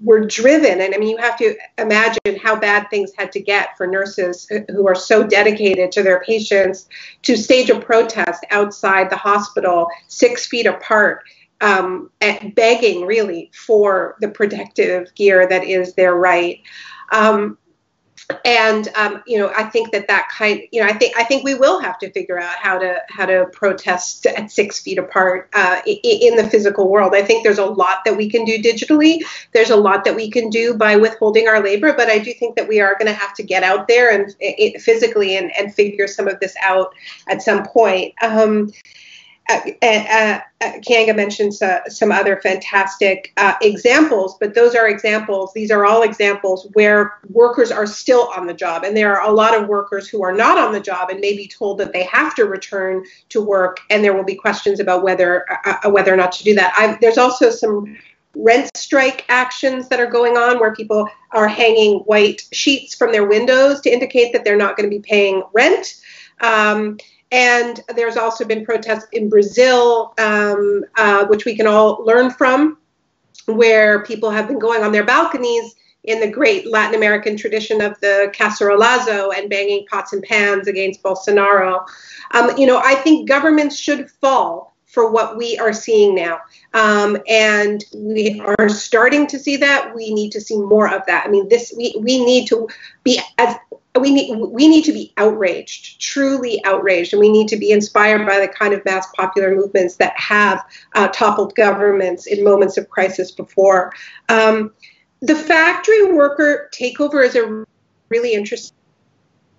were 0.03 0.21
driven. 0.21 0.81
And 0.81 0.95
I 0.95 0.99
mean, 0.99 1.11
you 1.11 1.17
have 1.19 1.37
to 1.39 1.57
imagine 1.79 2.39
how 2.43 2.57
bad 2.57 2.89
things 2.91 3.13
had 3.17 3.33
to 3.33 3.41
get 3.41 3.77
for 3.77 3.87
nurses 3.87 4.51
who 4.69 4.87
are 4.87 4.95
so 4.95 5.27
dedicated 5.27 5.93
to 5.93 6.03
their 6.03 6.21
patients 6.21 6.89
to 7.23 7.37
stage 7.37 7.71
a 7.71 7.79
protest 7.79 8.45
outside 8.51 9.11
the 9.11 9.17
hospital, 9.17 9.89
six 10.09 10.47
feet 10.47 10.67
apart 10.67 11.25
um, 11.61 12.11
begging 12.55 13.05
really 13.05 13.51
for 13.53 14.17
the 14.21 14.29
protective 14.29 15.15
gear 15.15 15.49
that 15.49 15.65
is 15.65 15.95
their 15.95 16.15
right. 16.15 16.61
Um, 17.11 17.59
and 18.45 18.89
um, 18.95 19.23
you 19.27 19.39
know, 19.39 19.51
I 19.57 19.65
think 19.65 19.93
that 19.93 20.09
that 20.09 20.29
kind, 20.29 20.63
you 20.71 20.83
know, 20.83 20.87
I 20.87 20.93
think 20.93 21.17
I 21.17 21.25
think 21.25 21.45
we 21.45 21.55
will 21.55 21.81
have 21.81 21.99
to 22.01 22.11
figure 22.11 22.39
out 22.39 22.57
how 22.57 22.79
to 22.79 23.01
how 23.09 23.25
to 23.25 23.47
protest 23.53 24.27
at 24.27 24.51
six 24.51 24.81
feet 24.81 24.99
apart 24.99 25.49
uh, 25.55 25.81
in 25.87 26.37
the 26.37 26.49
physical 26.49 26.91
world. 26.91 27.15
I 27.15 27.23
think 27.23 27.43
there's 27.43 27.59
a 27.59 27.65
lot 27.65 28.05
that 28.05 28.17
we 28.17 28.29
can 28.29 28.45
do 28.45 28.59
digitally. 28.59 29.23
There's 29.53 29.71
a 29.71 29.77
lot 29.77 30.05
that 30.05 30.15
we 30.15 30.31
can 30.31 30.51
do 30.51 30.75
by 30.75 30.97
withholding 30.97 31.49
our 31.49 31.63
labor, 31.63 31.95
but 31.95 32.09
I 32.09 32.19
do 32.19 32.35
think 32.35 32.57
that 32.57 32.69
we 32.69 32.81
are 32.81 32.95
going 32.99 33.07
to 33.07 33.19
have 33.19 33.35
to 33.35 33.43
get 33.43 33.63
out 33.63 33.89
there 33.89 34.11
and 34.11 34.35
it, 34.41 34.83
physically 34.83 35.37
and, 35.37 35.51
and 35.57 35.75
figure 35.75 36.07
some 36.07 36.29
of 36.29 36.39
this 36.41 36.55
out 36.63 36.95
at 37.29 37.41
some 37.41 37.65
point. 37.65 38.15
Um, 38.23 38.73
uh, 39.49 39.61
uh, 39.83 40.41
uh, 40.61 41.15
mentions 41.15 41.63
some 41.89 42.13
other 42.13 42.39
fantastic 42.43 43.33
uh, 43.39 43.55
examples, 43.63 44.37
but 44.39 44.55
those 44.55 44.75
are 44.75 44.89
examples. 44.89 45.53
These 45.55 45.71
are 45.71 45.87
all 45.87 46.03
examples 46.03 46.69
where 46.75 47.15
workers 47.31 47.71
are 47.71 47.87
still 47.87 48.31
on 48.37 48.47
the 48.47 48.53
job, 48.53 48.85
and 48.85 48.97
there 48.97 49.17
are 49.17 49.29
a 49.29 49.33
lot 49.33 49.57
of 49.57 49.67
workers 49.69 50.09
who 50.09 50.23
are 50.23 50.33
not 50.33 50.59
on 50.59 50.73
the 50.73 50.81
job 50.81 51.09
and 51.09 51.21
may 51.21 51.35
be 51.35 51.49
told 51.49 51.79
that 51.79 51.93
they 51.93 52.05
have 52.05 52.35
to 52.35 52.45
return 52.45 53.05
to 53.31 53.41
work, 53.41 53.81
and 53.89 54.05
there 54.05 54.15
will 54.15 54.25
be 54.25 54.35
questions 54.35 54.81
about 54.81 55.03
whether 55.03 55.47
uh, 55.65 55.91
whether 55.91 56.13
or 56.13 56.17
not 56.17 56.33
to 56.33 56.45
do 56.45 56.55
that. 56.55 56.75
I've, 56.79 57.01
there's 57.01 57.19
also 57.19 57.51
some 57.51 57.97
rent 58.35 58.71
strike 58.77 59.25
actions 59.29 59.89
that 59.89 59.99
are 59.99 60.07
going 60.07 60.37
on 60.37 60.61
where 60.61 60.75
people 60.75 61.09
are 61.33 61.49
hanging 61.49 62.01
white 62.01 62.43
sheets 62.53 62.95
from 62.95 63.13
their 63.13 63.27
windows 63.27 63.81
to 63.81 63.91
indicate 63.91 64.33
that 64.33 64.45
they're 64.45 64.57
not 64.57 64.77
going 64.77 64.89
to 64.89 64.95
be 64.95 65.03
paying 65.03 65.43
rent. 65.55 65.95
Um, 66.41 66.99
and 67.31 67.81
there's 67.95 68.17
also 68.17 68.45
been 68.45 68.65
protests 68.65 69.07
in 69.13 69.29
Brazil, 69.29 70.15
um, 70.19 70.85
uh, 70.97 71.27
which 71.27 71.45
we 71.45 71.55
can 71.55 71.67
all 71.67 72.03
learn 72.05 72.31
from, 72.31 72.79
where 73.47 74.03
people 74.05 74.31
have 74.31 74.49
been 74.49 74.59
going 74.59 74.83
on 74.83 74.93
their 74.93 75.05
balconies 75.05 75.75
in 76.05 76.21
the 76.21 76.31
great 76.31 76.71
Latin 76.71 76.95
American 76.95 77.37
tradition 77.37 77.83
of 77.83 77.99
the 78.01 78.33
cacerolazo 78.35 79.37
and 79.37 79.51
banging 79.51 79.85
pots 79.91 80.13
and 80.13 80.23
pans 80.23 80.67
against 80.67 81.03
Bolsonaro. 81.03 81.87
Um, 82.33 82.57
you 82.57 82.67
know, 82.67 82.81
I 82.83 82.95
think 82.95 83.29
governments 83.29 83.79
should 83.79 84.11
fall 84.11 84.68
for 84.89 85.11
what 85.11 85.37
we 85.37 85.57
are 85.59 85.73
seeing 85.73 86.15
now. 86.15 86.41
Um, 86.75 87.19
and 87.29 87.85
we 87.95 88.41
are 88.41 88.69
starting 88.69 89.27
to 89.29 89.39
see 89.39 89.57
that. 89.59 89.95
We 89.95 90.13
need 90.13 90.33
to 90.33 90.41
see 90.41 90.59
more 90.59 90.93
of 90.93 91.05
that. 91.07 91.27
I 91.27 91.31
mean, 91.31 91.49
this 91.49 91.73
we, 91.77 91.95
we 92.01 92.25
need 92.25 92.49
to 92.49 92.69
be 93.05 93.21
as 93.37 93.55
we 94.01 94.11
need 94.11 94.35
we 94.37 94.67
need 94.67 94.85
to 94.85 94.93
be 94.93 95.13
outraged, 95.17 96.01
truly 96.01 96.63
outraged, 96.65 97.13
and 97.13 97.21
we 97.21 97.29
need 97.29 97.49
to 97.49 97.57
be 97.57 97.71
inspired 97.71 98.27
by 98.27 98.41
the 98.41 98.49
kind 98.49 98.73
of 98.73 98.85
mass 98.85 99.07
popular 99.17 99.55
movements 99.55 99.97
that 99.97 100.19
have 100.19 100.65
uh, 100.95 101.09
toppled 101.09 101.55
governments 101.55 102.27
in 102.27 102.43
moments 102.43 102.77
of 102.77 102.89
crisis 102.89 103.31
before. 103.31 103.93
Um, 104.29 104.73
the 105.21 105.35
factory 105.35 106.13
worker 106.13 106.71
takeover 106.73 107.25
is 107.25 107.35
a 107.35 107.65
really 108.09 108.35
interesting 108.35 108.78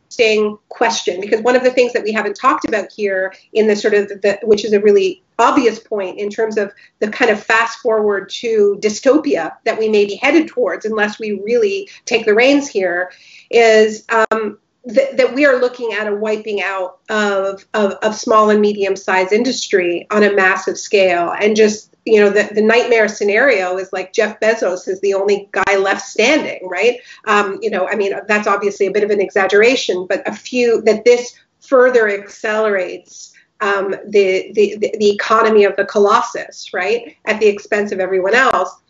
interesting 0.09 0.57
question 0.69 1.21
because 1.21 1.41
one 1.41 1.55
of 1.55 1.63
the 1.63 1.71
things 1.71 1.93
that 1.93 2.03
we 2.03 2.11
haven't 2.11 2.35
talked 2.35 2.65
about 2.65 2.91
here 2.91 3.33
in 3.53 3.67
the 3.67 3.75
sort 3.75 3.93
of 3.93 4.07
the, 4.07 4.39
which 4.43 4.65
is 4.65 4.73
a 4.73 4.79
really 4.79 5.21
obvious 5.37 5.79
point 5.79 6.19
in 6.19 6.29
terms 6.29 6.57
of 6.57 6.71
the 6.99 7.09
kind 7.09 7.31
of 7.31 7.41
fast 7.41 7.79
forward 7.79 8.29
to 8.29 8.77
dystopia 8.81 9.53
that 9.65 9.77
we 9.77 9.87
may 9.87 10.05
be 10.05 10.15
headed 10.15 10.47
towards 10.47 10.85
unless 10.85 11.19
we 11.19 11.33
really 11.43 11.87
take 12.05 12.25
the 12.25 12.33
reins 12.33 12.67
here 12.67 13.11
is 13.51 14.05
um, 14.09 14.57
th- 14.87 15.15
that 15.15 15.33
we 15.33 15.45
are 15.45 15.59
looking 15.59 15.93
at 15.93 16.07
a 16.07 16.15
wiping 16.15 16.61
out 16.61 16.99
of, 17.09 17.65
of, 17.73 17.93
of 18.01 18.15
small 18.15 18.49
and 18.49 18.59
medium 18.59 18.95
sized 18.95 19.31
industry 19.31 20.07
on 20.11 20.23
a 20.23 20.33
massive 20.33 20.77
scale 20.77 21.33
and 21.39 21.55
just 21.55 21.88
you 22.11 22.19
know 22.19 22.29
the, 22.29 22.49
the 22.53 22.61
nightmare 22.61 23.07
scenario 23.07 23.77
is 23.77 23.91
like 23.93 24.13
jeff 24.13 24.39
bezos 24.39 24.87
is 24.87 24.99
the 25.01 25.13
only 25.13 25.49
guy 25.51 25.77
left 25.77 26.01
standing 26.05 26.67
right? 26.67 26.99
Um, 27.25 27.59
you 27.61 27.69
know 27.69 27.87
i 27.87 27.95
mean 27.95 28.13
that's 28.27 28.47
obviously 28.47 28.87
a 28.87 28.91
bit 28.91 29.03
of 29.03 29.09
an 29.09 29.21
exaggeration 29.21 30.05
but 30.07 30.27
a 30.27 30.33
few 30.33 30.81
that 30.83 31.05
this 31.05 31.33
further 31.61 32.09
accelerates 32.09 33.33
um, 33.61 33.93
the, 34.07 34.53
the, 34.53 34.77
the 34.77 35.09
economy 35.09 35.65
of 35.65 35.75
the 35.75 35.83
colossus 35.85 36.73
right 36.73 37.17
at 37.25 37.39
the 37.41 37.47
expense 37.47 37.91
of 37.91 37.99
everyone 37.99 38.33
else. 38.33 38.81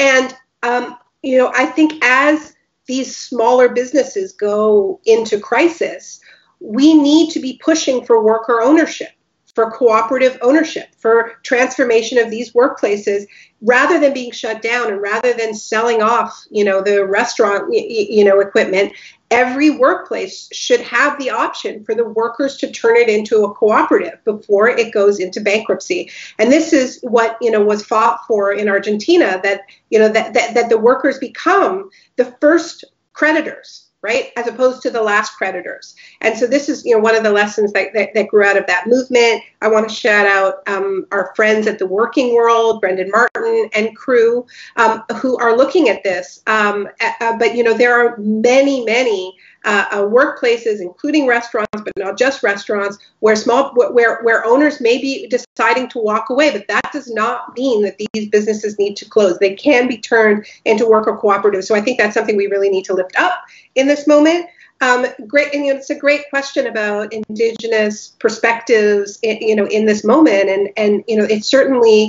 And 0.00 0.36
um, 0.64 0.96
you 1.22 1.38
know 1.38 1.52
i 1.54 1.66
think 1.66 2.04
as 2.04 2.54
these 2.86 3.16
smaller 3.16 3.68
businesses 3.68 4.32
go 4.32 5.00
into 5.04 5.38
crisis 5.38 6.20
we 6.60 6.94
need 6.94 7.30
to 7.30 7.40
be 7.40 7.60
pushing 7.62 8.04
for 8.04 8.22
worker 8.22 8.60
ownership 8.60 9.10
for 9.58 9.72
cooperative 9.72 10.38
ownership, 10.40 10.86
for 10.98 11.32
transformation 11.42 12.16
of 12.16 12.30
these 12.30 12.52
workplaces, 12.52 13.26
rather 13.60 13.98
than 13.98 14.14
being 14.14 14.30
shut 14.30 14.62
down 14.62 14.86
and 14.86 15.02
rather 15.02 15.32
than 15.32 15.52
selling 15.52 16.00
off, 16.00 16.46
you 16.48 16.62
know, 16.62 16.80
the 16.80 17.04
restaurant, 17.04 17.64
you 17.74 18.22
know, 18.22 18.38
equipment. 18.38 18.92
Every 19.32 19.70
workplace 19.70 20.48
should 20.52 20.80
have 20.82 21.18
the 21.18 21.30
option 21.30 21.82
for 21.82 21.96
the 21.96 22.08
workers 22.08 22.56
to 22.58 22.70
turn 22.70 22.98
it 22.98 23.08
into 23.08 23.42
a 23.42 23.52
cooperative 23.52 24.22
before 24.24 24.68
it 24.68 24.94
goes 24.94 25.18
into 25.18 25.40
bankruptcy. 25.40 26.08
And 26.38 26.52
this 26.52 26.72
is 26.72 27.00
what 27.02 27.36
you 27.40 27.50
know 27.50 27.60
was 27.60 27.84
fought 27.84 28.20
for 28.28 28.52
in 28.52 28.68
Argentina 28.68 29.40
that 29.42 29.62
you 29.90 29.98
know 29.98 30.08
that 30.08 30.34
that, 30.34 30.54
that 30.54 30.68
the 30.68 30.78
workers 30.78 31.18
become 31.18 31.90
the 32.14 32.26
first 32.40 32.84
creditors 33.12 33.87
right? 34.02 34.30
As 34.36 34.46
opposed 34.46 34.82
to 34.82 34.90
the 34.90 35.02
last 35.02 35.30
creditors. 35.30 35.94
And 36.20 36.38
so 36.38 36.46
this 36.46 36.68
is 36.68 36.84
you 36.84 36.94
know 36.94 37.02
one 37.02 37.16
of 37.16 37.22
the 37.24 37.32
lessons 37.32 37.72
that, 37.72 37.92
that, 37.94 38.14
that 38.14 38.28
grew 38.28 38.44
out 38.44 38.56
of 38.56 38.66
that 38.66 38.86
movement. 38.86 39.42
I 39.60 39.68
want 39.68 39.88
to 39.88 39.94
shout 39.94 40.26
out 40.26 40.66
um, 40.68 41.06
our 41.10 41.32
friends 41.34 41.66
at 41.66 41.78
the 41.78 41.86
working 41.86 42.34
world 42.34 42.80
brendan 42.80 43.10
martin 43.10 43.68
and 43.74 43.96
crew 43.96 44.46
um, 44.76 45.02
who 45.16 45.36
are 45.38 45.56
looking 45.56 45.88
at 45.88 46.04
this. 46.04 46.42
Um, 46.46 46.88
uh, 47.00 47.36
but 47.38 47.54
you 47.56 47.62
know 47.62 47.74
there 47.74 47.94
are 47.94 48.16
many 48.18 48.84
many 48.84 49.36
uh, 49.68 49.84
uh, 49.90 49.98
workplaces, 49.98 50.80
including 50.80 51.26
restaurants, 51.26 51.68
but 51.74 51.92
not 51.98 52.16
just 52.16 52.42
restaurants, 52.42 52.96
where 53.20 53.36
small 53.36 53.70
where 53.74 54.22
where 54.22 54.42
owners 54.46 54.80
may 54.80 54.96
be 54.96 55.28
deciding 55.28 55.86
to 55.90 55.98
walk 55.98 56.30
away, 56.30 56.50
but 56.50 56.66
that 56.68 56.90
does 56.90 57.10
not 57.12 57.54
mean 57.54 57.82
that 57.82 57.98
these 57.98 58.30
businesses 58.30 58.78
need 58.78 58.96
to 58.96 59.04
close. 59.04 59.38
They 59.38 59.54
can 59.54 59.86
be 59.86 59.98
turned 59.98 60.46
into 60.64 60.88
worker 60.88 61.18
cooperatives. 61.22 61.64
So 61.64 61.74
I 61.74 61.82
think 61.82 61.98
that's 61.98 62.14
something 62.14 62.34
we 62.34 62.46
really 62.46 62.70
need 62.70 62.86
to 62.86 62.94
lift 62.94 63.14
up 63.16 63.44
in 63.74 63.86
this 63.86 64.06
moment. 64.06 64.46
Um, 64.80 65.04
great, 65.26 65.52
and 65.52 65.66
you 65.66 65.74
know, 65.74 65.78
it's 65.78 65.90
a 65.90 65.94
great 65.94 66.30
question 66.30 66.66
about 66.66 67.12
indigenous 67.12 68.16
perspectives, 68.20 69.18
in, 69.22 69.36
you 69.42 69.54
know, 69.54 69.66
in 69.66 69.84
this 69.84 70.02
moment, 70.02 70.48
and 70.48 70.70
and 70.78 71.04
you 71.06 71.16
know, 71.18 71.24
it's 71.24 71.46
certainly 71.46 72.08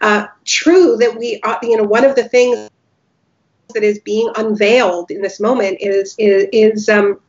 uh, 0.00 0.26
true 0.44 0.96
that 0.96 1.16
we, 1.16 1.40
you 1.62 1.76
know, 1.76 1.84
one 1.84 2.04
of 2.04 2.16
the 2.16 2.28
things 2.28 2.68
that 3.72 3.82
is 3.82 3.98
being 4.00 4.30
unveiled 4.36 5.10
in 5.10 5.22
this 5.22 5.40
moment 5.40 5.78
is 5.80 6.14
is, 6.18 6.48
is 6.52 6.88
um, 6.88 7.20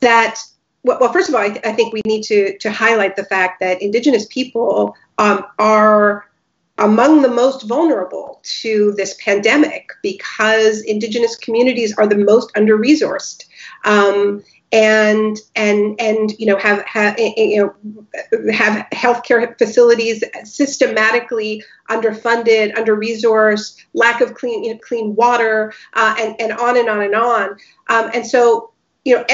that 0.00 0.40
well, 0.82 1.10
first 1.12 1.30
of 1.30 1.34
all, 1.34 1.40
I, 1.40 1.48
th- 1.48 1.64
I, 1.64 1.72
think 1.72 1.94
we 1.94 2.02
need 2.04 2.22
to 2.24 2.58
to 2.58 2.70
highlight 2.70 3.16
the 3.16 3.24
fact 3.24 3.60
that 3.60 3.80
Indigenous 3.80 4.26
people 4.26 4.94
um, 5.18 5.44
are 5.58 6.26
among 6.78 7.22
the 7.22 7.28
most 7.28 7.62
vulnerable 7.68 8.40
to 8.42 8.92
this 8.96 9.16
pandemic 9.24 9.88
because 10.02 10.82
Indigenous 10.82 11.36
communities 11.36 11.96
are 11.96 12.06
the 12.06 12.16
most 12.16 12.50
under 12.56 12.76
resourced. 12.76 13.44
Um, 13.84 14.42
and 14.74 15.38
and 15.54 15.94
and 16.00 16.32
you 16.36 16.46
know 16.46 16.58
have 16.58 16.84
have 16.84 17.16
you 17.18 17.56
know 17.56 18.52
have 18.52 18.84
healthcare 18.90 19.56
facilities 19.56 20.24
systematically 20.42 21.62
underfunded, 21.88 22.76
under 22.76 22.96
resourced, 22.96 23.76
lack 23.94 24.20
of 24.20 24.34
clean 24.34 24.64
you 24.64 24.72
know, 24.74 24.80
clean 24.80 25.14
water, 25.14 25.72
uh, 25.94 26.16
and 26.18 26.34
and 26.40 26.52
on 26.54 26.76
and 26.76 26.88
on 26.88 27.02
and 27.02 27.14
on. 27.14 27.50
Um, 27.88 28.10
and 28.12 28.26
so 28.26 28.72
you 29.04 29.14
know 29.14 29.24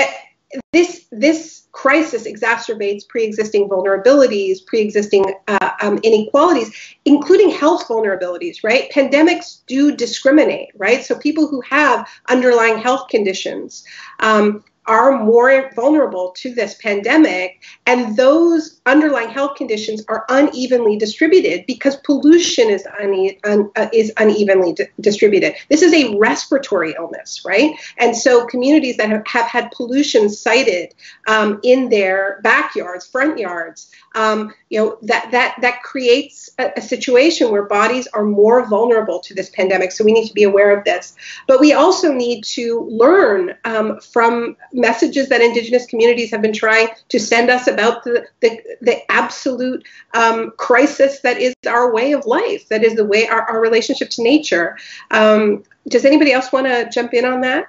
this 0.72 1.06
this 1.10 1.66
crisis 1.72 2.26
exacerbates 2.26 3.08
pre-existing 3.08 3.66
vulnerabilities, 3.66 4.58
pre-existing 4.66 5.24
uh, 5.48 5.70
um, 5.80 5.98
inequalities, 6.02 6.70
including 7.06 7.48
health 7.48 7.88
vulnerabilities. 7.88 8.58
Right? 8.62 8.90
Pandemics 8.90 9.62
do 9.66 9.96
discriminate. 9.96 10.68
Right? 10.76 11.02
So 11.02 11.16
people 11.16 11.48
who 11.48 11.62
have 11.62 12.06
underlying 12.28 12.76
health 12.76 13.08
conditions. 13.08 13.86
Um, 14.18 14.62
are 14.90 15.22
more 15.22 15.70
vulnerable 15.76 16.32
to 16.36 16.52
this 16.52 16.74
pandemic, 16.82 17.60
and 17.86 18.16
those 18.16 18.80
underlying 18.86 19.30
health 19.30 19.56
conditions 19.56 20.04
are 20.08 20.24
unevenly 20.28 20.98
distributed 20.98 21.64
because 21.64 21.94
pollution 21.98 22.68
is, 22.68 22.84
une- 23.00 23.36
un- 23.44 23.70
uh, 23.76 23.86
is 23.92 24.12
unevenly 24.16 24.72
di- 24.72 24.88
distributed. 25.00 25.54
This 25.68 25.82
is 25.82 25.94
a 25.94 26.18
respiratory 26.18 26.92
illness, 26.98 27.42
right? 27.46 27.70
And 27.98 28.16
so 28.16 28.46
communities 28.46 28.96
that 28.96 29.08
have, 29.08 29.24
have 29.28 29.46
had 29.46 29.70
pollution 29.70 30.28
sited 30.28 30.92
um, 31.28 31.60
in 31.62 31.88
their 31.88 32.40
backyards, 32.42 33.06
front 33.06 33.38
yards, 33.38 33.92
um, 34.14 34.52
you 34.70 34.80
know 34.80 34.98
that 35.02 35.30
that 35.30 35.56
that 35.60 35.82
creates 35.82 36.50
a, 36.58 36.72
a, 36.76 36.80
situation 36.80 37.50
where 37.50 37.62
bodies 37.62 38.08
are 38.08 38.24
more 38.24 38.66
vulnerable 38.68 39.20
to 39.20 39.34
this 39.34 39.50
pandemic. 39.50 39.92
So 39.92 40.04
we 40.04 40.12
need 40.12 40.26
to 40.26 40.34
be 40.34 40.42
aware 40.42 40.76
of 40.76 40.84
this, 40.84 41.14
but 41.46 41.60
we 41.60 41.72
also 41.72 42.12
need 42.12 42.42
to 42.44 42.88
learn 42.90 43.54
um, 43.64 44.00
from 44.00 44.56
messages 44.80 45.28
that 45.28 45.40
Indigenous 45.40 45.86
communities 45.86 46.30
have 46.30 46.42
been 46.42 46.52
trying 46.52 46.88
to 47.08 47.18
send 47.18 47.50
us 47.50 47.66
about 47.66 48.04
the 48.04 48.26
the, 48.40 48.60
the 48.80 49.10
absolute 49.10 49.84
um, 50.14 50.52
crisis 50.56 51.20
that 51.20 51.38
is 51.38 51.54
our 51.66 51.92
way 51.92 52.12
of 52.12 52.26
life, 52.26 52.68
that 52.68 52.82
is 52.82 52.94
the 52.94 53.04
way 53.04 53.26
our, 53.28 53.42
our 53.42 53.60
relationship 53.60 54.10
to 54.10 54.22
nature. 54.22 54.76
Um, 55.10 55.62
does 55.88 56.04
anybody 56.04 56.32
else 56.32 56.52
want 56.52 56.66
to 56.66 56.88
jump 56.90 57.14
in 57.14 57.24
on 57.24 57.40
that? 57.42 57.68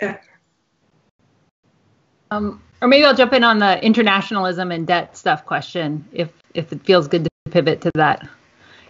Yeah. 0.00 0.18
Um, 2.30 2.62
or 2.82 2.88
maybe 2.88 3.04
I'll 3.04 3.14
jump 3.14 3.32
in 3.32 3.44
on 3.44 3.58
the 3.58 3.82
internationalism 3.84 4.70
and 4.70 4.86
debt 4.86 5.16
stuff 5.16 5.46
question 5.46 6.04
if 6.12 6.30
if 6.54 6.72
it 6.72 6.82
feels 6.84 7.08
good 7.08 7.24
to 7.24 7.30
pivot 7.50 7.80
to 7.82 7.90
that. 7.94 8.28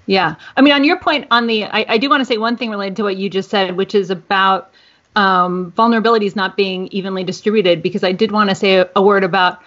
Yeah, 0.06 0.34
I 0.56 0.60
mean, 0.60 0.74
on 0.74 0.84
your 0.84 0.98
point 0.98 1.26
on 1.30 1.46
the, 1.46 1.64
I, 1.64 1.86
I 1.88 1.98
do 1.98 2.10
want 2.10 2.20
to 2.20 2.26
say 2.26 2.36
one 2.36 2.58
thing 2.58 2.70
related 2.70 2.96
to 2.96 3.02
what 3.04 3.16
you 3.16 3.30
just 3.30 3.48
said, 3.48 3.76
which 3.76 3.94
is 3.94 4.10
about 4.10 4.70
um, 5.16 5.72
vulnerabilities 5.76 6.34
not 6.34 6.56
being 6.56 6.88
evenly 6.88 7.24
distributed, 7.24 7.82
because 7.82 8.04
I 8.04 8.12
did 8.12 8.32
want 8.32 8.50
to 8.50 8.56
say 8.56 8.78
a, 8.78 8.90
a 8.96 9.02
word 9.02 9.24
about 9.24 9.62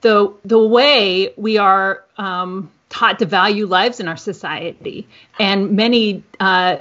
the 0.00 0.32
the 0.44 0.58
way 0.58 1.32
we 1.36 1.58
are 1.58 2.04
um, 2.16 2.70
taught 2.88 3.18
to 3.18 3.26
value 3.26 3.66
lives 3.66 4.00
in 4.00 4.08
our 4.08 4.16
society, 4.16 5.06
and 5.38 5.72
many 5.72 6.22
uh, 6.40 6.78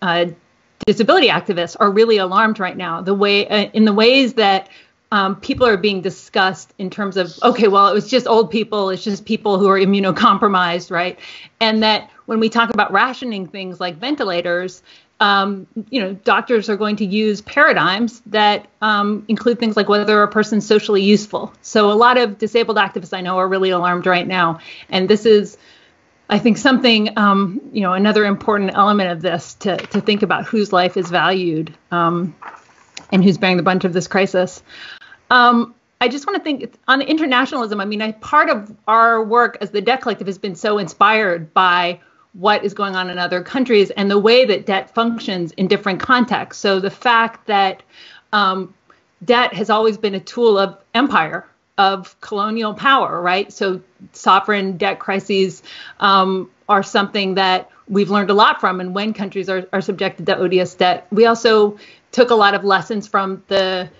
uh, 0.00 0.26
disability 0.86 1.28
activists 1.28 1.76
are 1.78 1.90
really 1.90 2.18
alarmed 2.18 2.58
right 2.58 2.76
now. 2.76 3.02
The 3.02 3.14
way 3.14 3.46
uh, 3.48 3.70
in 3.72 3.84
the 3.84 3.92
ways 3.92 4.34
that 4.34 4.68
um, 5.12 5.36
people 5.36 5.66
are 5.66 5.76
being 5.76 6.00
discussed 6.00 6.72
in 6.78 6.88
terms 6.90 7.16
of 7.16 7.36
okay, 7.42 7.68
well, 7.68 7.88
it 7.88 7.94
was 7.94 8.08
just 8.08 8.26
old 8.26 8.50
people, 8.50 8.90
it's 8.90 9.04
just 9.04 9.24
people 9.24 9.58
who 9.58 9.68
are 9.68 9.78
immunocompromised, 9.78 10.90
right? 10.90 11.18
And 11.60 11.82
that 11.82 12.10
when 12.26 12.40
we 12.40 12.48
talk 12.48 12.70
about 12.70 12.92
rationing 12.92 13.48
things 13.48 13.80
like 13.80 13.96
ventilators, 13.96 14.82
um, 15.20 15.66
you 15.90 16.00
know, 16.00 16.14
doctors 16.14 16.68
are 16.70 16.76
going 16.76 16.96
to 16.96 17.04
use 17.04 17.42
paradigms 17.42 18.20
that 18.26 18.66
um, 18.80 19.24
include 19.28 19.58
things 19.58 19.76
like 19.76 19.88
whether 19.88 20.22
a 20.22 20.28
person's 20.28 20.66
socially 20.66 21.02
useful. 21.02 21.52
So 21.60 21.92
a 21.92 21.94
lot 21.94 22.16
of 22.16 22.38
disabled 22.38 22.78
activists 22.78 23.16
I 23.16 23.20
know 23.20 23.38
are 23.38 23.46
really 23.46 23.70
alarmed 23.70 24.06
right 24.06 24.26
now, 24.26 24.60
and 24.88 25.08
this 25.08 25.26
is. 25.26 25.56
I 26.32 26.38
think 26.38 26.58
something, 26.58 27.18
um, 27.18 27.60
you 27.72 27.80
know, 27.80 27.92
another 27.92 28.24
important 28.24 28.70
element 28.74 29.10
of 29.10 29.20
this 29.20 29.54
to, 29.54 29.76
to 29.76 30.00
think 30.00 30.22
about 30.22 30.44
whose 30.44 30.72
life 30.72 30.96
is 30.96 31.10
valued 31.10 31.76
um, 31.90 32.36
and 33.10 33.24
who's 33.24 33.36
bearing 33.36 33.56
the 33.56 33.64
brunt 33.64 33.84
of 33.84 33.92
this 33.92 34.06
crisis. 34.06 34.62
Um, 35.28 35.74
I 36.00 36.06
just 36.06 36.28
want 36.28 36.36
to 36.38 36.42
think 36.44 36.72
on 36.86 37.02
internationalism. 37.02 37.80
I 37.80 37.84
mean, 37.84 38.00
I, 38.00 38.12
part 38.12 38.48
of 38.48 38.74
our 38.86 39.24
work 39.24 39.58
as 39.60 39.70
the 39.70 39.80
Debt 39.80 40.02
Collective 40.02 40.28
has 40.28 40.38
been 40.38 40.54
so 40.54 40.78
inspired 40.78 41.52
by 41.52 41.98
what 42.32 42.64
is 42.64 42.74
going 42.74 42.94
on 42.94 43.10
in 43.10 43.18
other 43.18 43.42
countries 43.42 43.90
and 43.90 44.10
the 44.10 44.18
way 44.18 44.44
that 44.44 44.66
debt 44.66 44.94
functions 44.94 45.52
in 45.52 45.66
different 45.66 46.00
contexts. 46.00 46.62
So 46.62 46.80
the 46.80 46.90
fact 46.90 47.46
that 47.46 47.82
um, 48.32 48.74
debt 49.24 49.52
has 49.54 49.70
always 49.70 49.98
been 49.98 50.14
a 50.14 50.20
tool 50.20 50.58
of 50.58 50.78
empire, 50.94 51.46
of 51.76 52.20
colonial 52.20 52.74
power, 52.74 53.20
right? 53.20 53.52
So 53.52 53.80
sovereign 54.12 54.76
debt 54.76 54.98
crises 54.98 55.62
um, 55.98 56.50
are 56.68 56.82
something 56.82 57.34
that 57.34 57.70
we've 57.88 58.10
learned 58.10 58.30
a 58.30 58.34
lot 58.34 58.60
from 58.60 58.80
and 58.80 58.94
when 58.94 59.12
countries 59.12 59.48
are, 59.48 59.66
are 59.72 59.80
subjected 59.80 60.26
to 60.26 60.36
odious 60.36 60.74
debt. 60.74 61.06
We 61.10 61.26
also 61.26 61.78
took 62.12 62.30
a 62.30 62.34
lot 62.34 62.54
of 62.54 62.64
lessons 62.64 63.08
from 63.08 63.42
the 63.48 63.90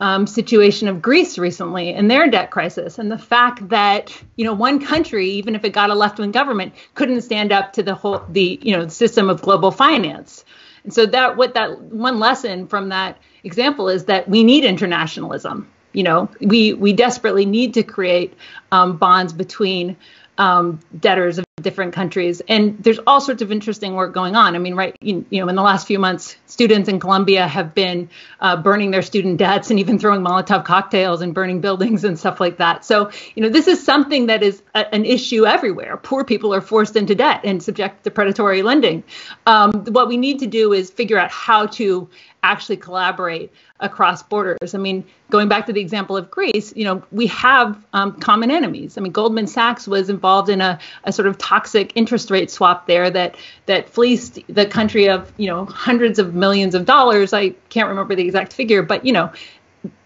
um, 0.00 0.26
situation 0.26 0.88
of 0.88 1.02
Greece 1.02 1.38
recently 1.38 1.92
and 1.92 2.10
their 2.10 2.28
debt 2.28 2.50
crisis, 2.50 2.98
and 2.98 3.10
the 3.10 3.18
fact 3.18 3.68
that 3.68 4.16
you 4.36 4.44
know 4.44 4.54
one 4.54 4.84
country, 4.84 5.28
even 5.30 5.54
if 5.54 5.64
it 5.64 5.70
got 5.70 5.90
a 5.90 5.94
left-wing 5.94 6.30
government, 6.30 6.74
couldn't 6.94 7.22
stand 7.22 7.52
up 7.52 7.72
to 7.74 7.82
the 7.82 7.94
whole 7.94 8.22
the 8.28 8.58
you 8.62 8.76
know 8.76 8.88
system 8.88 9.28
of 9.28 9.42
global 9.42 9.70
finance. 9.70 10.44
And 10.84 10.94
so 10.94 11.06
that 11.06 11.36
what 11.36 11.54
that 11.54 11.80
one 11.80 12.18
lesson 12.18 12.66
from 12.68 12.90
that 12.90 13.18
example 13.44 13.88
is 13.88 14.04
that 14.06 14.28
we 14.28 14.44
need 14.44 14.64
internationalism. 14.64 15.68
You 15.92 16.02
know, 16.04 16.28
we 16.40 16.74
we 16.74 16.92
desperately 16.92 17.46
need 17.46 17.74
to 17.74 17.82
create 17.82 18.34
um, 18.70 18.98
bonds 18.98 19.32
between 19.32 19.96
um, 20.38 20.80
debtors 20.98 21.38
of 21.38 21.44
different 21.60 21.92
countries. 21.92 22.40
And 22.48 22.82
there's 22.82 23.00
all 23.06 23.20
sorts 23.20 23.42
of 23.42 23.50
interesting 23.50 23.94
work 23.94 24.14
going 24.14 24.36
on. 24.36 24.54
I 24.54 24.58
mean, 24.58 24.74
right, 24.74 24.96
you, 25.00 25.24
you 25.28 25.40
know, 25.40 25.48
in 25.48 25.56
the 25.56 25.62
last 25.62 25.86
few 25.86 25.98
months, 25.98 26.36
students 26.46 26.88
in 26.88 27.00
Colombia 27.00 27.46
have 27.46 27.74
been 27.74 28.08
uh, 28.40 28.56
burning 28.56 28.92
their 28.92 29.02
student 29.02 29.38
debts 29.38 29.70
and 29.70 29.80
even 29.80 29.98
throwing 29.98 30.20
Molotov 30.22 30.64
cocktails 30.64 31.20
and 31.20 31.34
burning 31.34 31.60
buildings 31.60 32.04
and 32.04 32.18
stuff 32.18 32.40
like 32.40 32.58
that. 32.58 32.84
So, 32.84 33.10
you 33.34 33.42
know, 33.42 33.48
this 33.48 33.66
is 33.66 33.84
something 33.84 34.26
that 34.26 34.42
is 34.42 34.62
a, 34.74 34.94
an 34.94 35.04
issue 35.04 35.46
everywhere. 35.46 35.96
Poor 35.96 36.24
people 36.24 36.54
are 36.54 36.60
forced 36.60 36.94
into 36.94 37.14
debt 37.14 37.40
and 37.44 37.62
subject 37.62 38.04
to 38.04 38.10
predatory 38.10 38.62
lending. 38.62 39.02
Um, 39.46 39.84
what 39.86 40.06
we 40.06 40.16
need 40.16 40.38
to 40.38 40.46
do 40.46 40.72
is 40.72 40.90
figure 40.90 41.18
out 41.18 41.30
how 41.30 41.66
to 41.66 42.08
actually 42.42 42.76
collaborate 42.76 43.52
across 43.80 44.22
borders. 44.22 44.74
I 44.74 44.78
mean, 44.78 45.04
going 45.30 45.48
back 45.48 45.66
to 45.66 45.72
the 45.72 45.80
example 45.80 46.16
of 46.16 46.30
Greece, 46.30 46.72
you 46.76 46.84
know, 46.84 47.02
we 47.10 47.26
have 47.28 47.82
um, 47.92 48.12
common 48.20 48.50
enemies. 48.50 48.96
I 48.96 49.00
mean, 49.00 49.12
Goldman 49.12 49.46
Sachs 49.46 49.86
was 49.86 50.08
involved 50.08 50.48
in 50.48 50.60
a, 50.60 50.78
a 51.04 51.12
sort 51.12 51.28
of 51.28 51.38
toxic 51.38 51.92
interest 51.94 52.30
rate 52.30 52.50
swap 52.50 52.86
there 52.86 53.10
that 53.10 53.36
that 53.66 53.88
fleeced 53.88 54.40
the 54.48 54.66
country 54.66 55.08
of 55.08 55.32
you 55.36 55.46
know 55.46 55.64
hundreds 55.66 56.18
of 56.18 56.34
millions 56.34 56.74
of 56.74 56.84
dollars. 56.84 57.32
I 57.32 57.50
can't 57.68 57.88
remember 57.88 58.14
the 58.14 58.24
exact 58.24 58.52
figure, 58.52 58.82
but 58.82 59.04
you 59.04 59.12
know, 59.12 59.32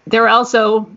there 0.06 0.24
are 0.24 0.28
also 0.28 0.90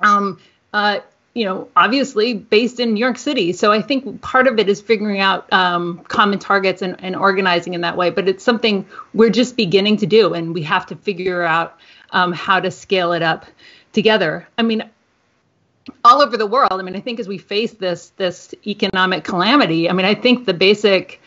um, 0.00 0.40
uh, 0.72 1.00
you 1.38 1.44
know, 1.44 1.68
obviously 1.76 2.34
based 2.34 2.80
in 2.80 2.94
New 2.94 3.00
York 3.00 3.16
City. 3.16 3.52
So 3.52 3.70
I 3.70 3.80
think 3.80 4.20
part 4.22 4.48
of 4.48 4.58
it 4.58 4.68
is 4.68 4.80
figuring 4.80 5.20
out 5.20 5.50
um, 5.52 6.00
common 6.08 6.40
targets 6.40 6.82
and, 6.82 6.96
and, 6.98 7.14
organizing 7.14 7.74
in 7.74 7.82
that 7.82 7.96
way. 7.96 8.10
But 8.10 8.28
it's 8.28 8.42
something 8.42 8.84
we're 9.14 9.30
just 9.30 9.56
beginning 9.56 9.98
to 9.98 10.06
do, 10.06 10.34
and 10.34 10.52
we 10.52 10.62
have 10.64 10.86
to 10.86 10.96
figure 10.96 11.44
out 11.44 11.78
um, 12.10 12.32
how 12.32 12.58
to 12.58 12.72
scale 12.72 13.12
it 13.12 13.22
up 13.22 13.46
together. 13.92 14.48
I 14.58 14.62
mean, 14.62 14.82
all 16.04 16.22
over 16.22 16.36
the 16.36 16.46
world. 16.46 16.72
I 16.72 16.82
mean, 16.82 16.96
I 16.96 17.00
think 17.00 17.20
as 17.20 17.28
we 17.28 17.38
face 17.38 17.72
this 17.74 18.10
this 18.16 18.52
economic 18.66 19.22
calamity, 19.22 19.88
I 19.88 19.92
mean, 19.92 20.06
I 20.06 20.16
think 20.16 20.44
the 20.44 20.54
basic, 20.54 21.20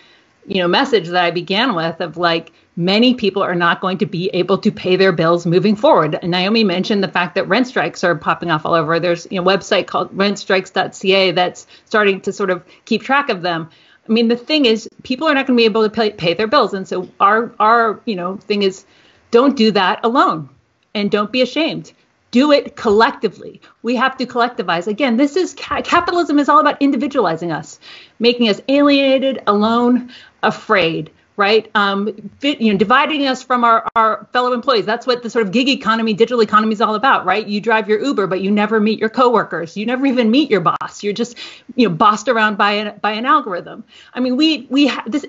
you 0.45 0.57
know, 0.57 0.67
message 0.67 1.07
that 1.07 1.23
I 1.23 1.31
began 1.31 1.73
with 1.73 2.01
of 2.01 2.17
like 2.17 2.51
many 2.75 3.13
people 3.13 3.43
are 3.43 3.55
not 3.55 3.81
going 3.81 3.97
to 3.99 4.05
be 4.05 4.29
able 4.29 4.57
to 4.59 4.71
pay 4.71 4.95
their 4.95 5.11
bills 5.11 5.45
moving 5.45 5.75
forward. 5.75 6.17
And 6.21 6.31
Naomi 6.31 6.63
mentioned 6.63 7.03
the 7.03 7.09
fact 7.09 7.35
that 7.35 7.47
rent 7.47 7.67
strikes 7.67 8.03
are 8.03 8.15
popping 8.15 8.51
off 8.51 8.65
all 8.65 8.73
over. 8.73 8.99
There's 8.99 9.25
a 9.25 9.39
website 9.39 9.87
called 9.87 10.15
rentstrikes.ca 10.15 11.31
that's 11.31 11.67
starting 11.85 12.21
to 12.21 12.33
sort 12.33 12.49
of 12.49 12.63
keep 12.85 13.03
track 13.03 13.29
of 13.29 13.41
them. 13.41 13.69
I 14.07 14.11
mean, 14.11 14.29
the 14.29 14.37
thing 14.37 14.65
is, 14.65 14.89
people 15.03 15.27
are 15.27 15.33
not 15.33 15.47
going 15.47 15.57
to 15.57 15.61
be 15.61 15.65
able 15.65 15.83
to 15.83 15.89
pay, 15.89 16.11
pay 16.11 16.33
their 16.33 16.47
bills, 16.47 16.73
and 16.73 16.87
so 16.87 17.07
our 17.19 17.53
our 17.59 18.01
you 18.05 18.15
know 18.15 18.37
thing 18.37 18.63
is, 18.63 18.83
don't 19.29 19.55
do 19.55 19.71
that 19.71 20.03
alone, 20.03 20.49
and 20.95 21.11
don't 21.11 21.31
be 21.31 21.41
ashamed. 21.41 21.93
Do 22.31 22.51
it 22.51 22.75
collectively. 22.75 23.61
We 23.83 23.97
have 23.97 24.17
to 24.17 24.25
collectivize. 24.25 24.87
Again, 24.87 25.17
this 25.17 25.35
is 25.35 25.53
capitalism 25.53 26.39
is 26.39 26.49
all 26.49 26.59
about 26.59 26.81
individualizing 26.81 27.51
us, 27.51 27.79
making 28.19 28.49
us 28.49 28.59
alienated, 28.67 29.43
alone, 29.45 30.11
afraid 30.41 31.11
right? 31.41 31.71
Um, 31.73 32.29
fit, 32.37 32.61
you 32.61 32.71
know, 32.71 32.77
dividing 32.77 33.25
us 33.25 33.41
from 33.41 33.63
our, 33.63 33.89
our 33.95 34.27
fellow 34.31 34.53
employees. 34.53 34.85
That's 34.85 35.07
what 35.07 35.23
the 35.23 35.29
sort 35.31 35.43
of 35.43 35.51
gig 35.51 35.67
economy, 35.69 36.13
digital 36.13 36.41
economy 36.41 36.73
is 36.73 36.81
all 36.81 36.93
about, 36.93 37.25
right? 37.25 37.45
You 37.45 37.59
drive 37.59 37.89
your 37.89 37.99
Uber, 37.99 38.27
but 38.27 38.41
you 38.41 38.51
never 38.51 38.79
meet 38.79 38.99
your 38.99 39.09
coworkers. 39.09 39.75
You 39.75 39.87
never 39.87 40.05
even 40.05 40.29
meet 40.29 40.51
your 40.51 40.61
boss. 40.61 41.01
You're 41.01 41.13
just, 41.13 41.35
you 41.75 41.89
know, 41.89 41.95
bossed 41.95 42.27
around 42.27 42.59
by 42.59 42.73
an 42.73 42.99
by 43.01 43.13
an 43.13 43.25
algorithm. 43.25 43.83
I 44.13 44.19
mean, 44.19 44.37
we 44.37 44.67
we 44.69 44.85
ha- 44.85 45.03
this 45.07 45.25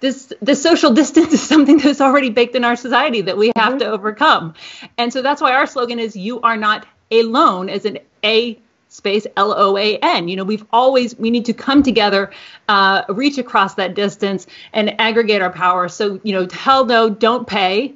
this 0.00 0.34
the 0.42 0.54
social 0.54 0.92
distance 1.00 1.32
is 1.32 1.42
something 1.42 1.78
that's 1.78 2.02
already 2.02 2.28
baked 2.28 2.54
in 2.54 2.64
our 2.64 2.76
society 2.76 3.22
that 3.22 3.38
we 3.38 3.50
have 3.56 3.70
mm-hmm. 3.70 3.78
to 3.78 3.86
overcome. 3.86 4.52
And 4.98 5.14
so 5.14 5.22
that's 5.22 5.40
why 5.40 5.54
our 5.54 5.66
slogan 5.66 5.98
is 5.98 6.14
"You 6.14 6.42
are 6.42 6.58
not 6.58 6.86
alone" 7.10 7.70
as 7.70 7.86
an 7.86 8.00
A 8.22 8.58
space 8.94 9.26
L 9.36 9.52
O 9.52 9.76
A 9.76 9.98
N. 9.98 10.28
You 10.28 10.36
know, 10.36 10.44
we've 10.44 10.64
always, 10.72 11.18
we 11.18 11.30
need 11.30 11.46
to 11.46 11.52
come 11.52 11.82
together, 11.82 12.30
uh, 12.68 13.02
reach 13.08 13.38
across 13.38 13.74
that 13.74 13.94
distance 13.94 14.46
and 14.72 14.98
aggregate 15.00 15.42
our 15.42 15.50
power. 15.50 15.88
So, 15.88 16.20
you 16.22 16.32
know, 16.32 16.46
hell 16.50 16.86
no, 16.86 17.10
don't 17.10 17.46
pay, 17.46 17.94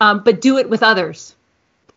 um, 0.00 0.24
but 0.24 0.40
do 0.40 0.58
it 0.58 0.68
with 0.68 0.82
others. 0.82 1.36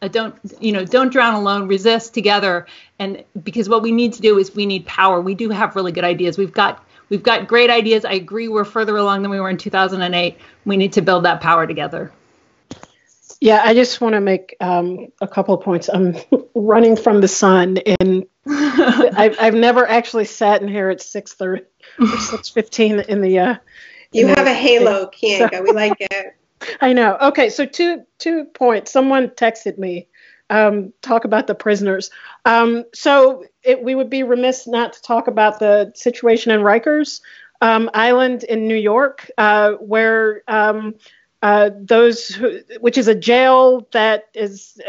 Uh, 0.03 0.07
don't, 0.07 0.35
you 0.59 0.71
know, 0.71 0.85
don't 0.85 1.11
drown 1.11 1.33
alone, 1.33 1.67
resist 1.67 2.13
together. 2.13 2.67
And 2.99 3.23
because 3.41 3.67
what 3.67 3.81
we 3.81 3.91
need 3.91 4.13
to 4.13 4.21
do 4.21 4.37
is 4.37 4.53
we 4.53 4.67
need 4.67 4.85
power. 4.85 5.19
We 5.19 5.33
do 5.33 5.49
have 5.49 5.75
really 5.75 5.91
good 5.91 6.03
ideas. 6.03 6.37
We've 6.37 6.53
got, 6.53 6.85
we've 7.09 7.23
got 7.23 7.47
great 7.47 7.71
ideas. 7.71 8.05
I 8.05 8.13
agree 8.13 8.47
we're 8.47 8.65
further 8.65 8.95
along 8.95 9.23
than 9.23 9.31
we 9.31 9.39
were 9.39 9.49
in 9.49 9.57
2008. 9.57 10.37
We 10.65 10.77
need 10.77 10.93
to 10.93 11.01
build 11.01 11.25
that 11.25 11.41
power 11.41 11.65
together. 11.65 12.11
Yeah, 13.39 13.61
I 13.63 13.73
just 13.73 14.01
want 14.01 14.13
to 14.13 14.21
make 14.21 14.55
um, 14.59 15.11
a 15.21 15.27
couple 15.27 15.53
of 15.53 15.63
points. 15.63 15.89
I'm 15.89 16.15
running 16.55 16.95
from 16.95 17.21
the 17.21 17.27
sun, 17.27 17.77
and 17.99 18.25
I've, 18.47 19.35
I've 19.39 19.53
never 19.53 19.87
actually 19.87 20.25
sat 20.25 20.61
in 20.61 20.67
here 20.67 20.89
at 20.89 21.01
six 21.01 21.33
thirty 21.33 21.63
or 21.99 22.17
six 22.17 22.49
fifteen 22.49 22.99
in 23.01 23.21
the. 23.21 23.39
Uh, 23.39 23.55
you 24.11 24.27
have 24.27 24.45
the, 24.45 24.51
a 24.51 24.53
halo, 24.53 25.07
Keeanga. 25.07 25.57
So, 25.57 25.61
we 25.63 25.71
like 25.71 25.97
it. 25.99 26.35
I 26.81 26.93
know. 26.93 27.17
Okay, 27.21 27.49
so 27.49 27.65
two 27.65 28.03
two 28.17 28.45
points. 28.45 28.91
Someone 28.91 29.29
texted 29.29 29.77
me. 29.77 30.07
Um, 30.49 30.93
talk 31.01 31.25
about 31.25 31.47
the 31.47 31.55
prisoners. 31.55 32.09
Um, 32.45 32.85
so 32.93 33.43
it, 33.63 33.83
we 33.83 33.95
would 33.95 34.09
be 34.09 34.23
remiss 34.23 34.65
not 34.65 34.93
to 34.93 35.01
talk 35.01 35.27
about 35.27 35.59
the 35.59 35.91
situation 35.93 36.53
in 36.53 36.61
Rikers 36.61 37.19
um, 37.61 37.89
Island 37.93 38.43
in 38.43 38.67
New 38.67 38.75
York, 38.75 39.29
uh, 39.37 39.73
where 39.73 40.43
um, 40.47 40.95
uh, 41.41 41.69
those 41.79 42.27
who, 42.27 42.59
which 42.79 42.97
is 42.97 43.07
a 43.07 43.15
jail 43.15 43.87
that 43.91 44.25
is 44.33 44.79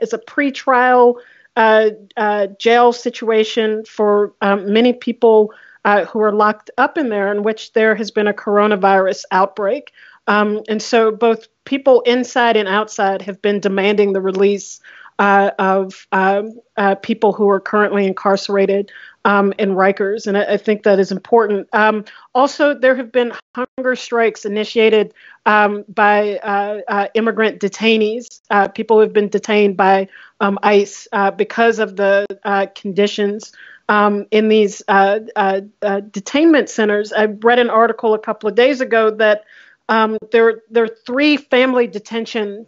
is 0.00 0.12
a 0.12 0.18
pretrial 0.18 1.16
uh, 1.56 1.90
uh, 2.16 2.46
jail 2.58 2.92
situation 2.92 3.84
for 3.84 4.32
um, 4.40 4.72
many 4.72 4.92
people 4.92 5.52
uh, 5.84 6.04
who 6.04 6.20
are 6.20 6.32
locked 6.32 6.70
up 6.78 6.98
in 6.98 7.08
there, 7.08 7.32
in 7.32 7.42
which 7.42 7.72
there 7.72 7.94
has 7.94 8.10
been 8.10 8.26
a 8.28 8.34
coronavirus 8.34 9.22
outbreak. 9.30 9.92
Um, 10.26 10.62
and 10.68 10.82
so 10.82 11.12
both 11.12 11.46
people 11.64 12.00
inside 12.02 12.56
and 12.56 12.68
outside 12.68 13.22
have 13.22 13.40
been 13.40 13.60
demanding 13.60 14.12
the 14.12 14.20
release 14.20 14.80
uh, 15.18 15.50
of 15.58 16.06
um, 16.12 16.60
uh, 16.76 16.96
people 16.96 17.32
who 17.32 17.48
are 17.48 17.60
currently 17.60 18.06
incarcerated 18.06 18.90
um, 19.26 19.52
in 19.58 19.70
Rikers, 19.70 20.28
and 20.28 20.38
I, 20.38 20.52
I, 20.52 20.56
think 20.56 20.84
that 20.84 21.00
is 21.00 21.10
important. 21.10 21.68
Um, 21.72 22.04
also, 22.32 22.72
there 22.72 22.94
have 22.94 23.10
been 23.10 23.32
hunger 23.56 23.96
strikes 23.96 24.44
initiated 24.44 25.12
um, 25.46 25.84
by 25.88 26.36
uh, 26.38 26.80
uh, 26.86 27.08
immigrant 27.14 27.60
detainees, 27.60 28.40
uh, 28.50 28.68
people 28.68 28.96
who 28.96 29.00
have 29.00 29.12
been 29.12 29.28
detained 29.28 29.76
by 29.76 30.06
um, 30.40 30.60
ICE 30.62 31.08
uh, 31.10 31.32
because 31.32 31.80
of 31.80 31.96
the 31.96 32.24
uh, 32.44 32.66
conditions 32.76 33.52
um, 33.88 34.26
in 34.30 34.48
these 34.48 34.80
uh, 34.86 35.18
detainment 35.36 36.68
centers. 36.68 37.12
I 37.12 37.24
read 37.24 37.58
an 37.58 37.68
article 37.68 38.14
a 38.14 38.20
couple 38.20 38.48
of 38.48 38.54
days 38.54 38.80
ago 38.80 39.10
that 39.10 39.42
um, 39.88 40.18
there, 40.30 40.62
there 40.70 40.84
are 40.84 40.96
three 41.04 41.36
family 41.36 41.88
detention, 41.88 42.64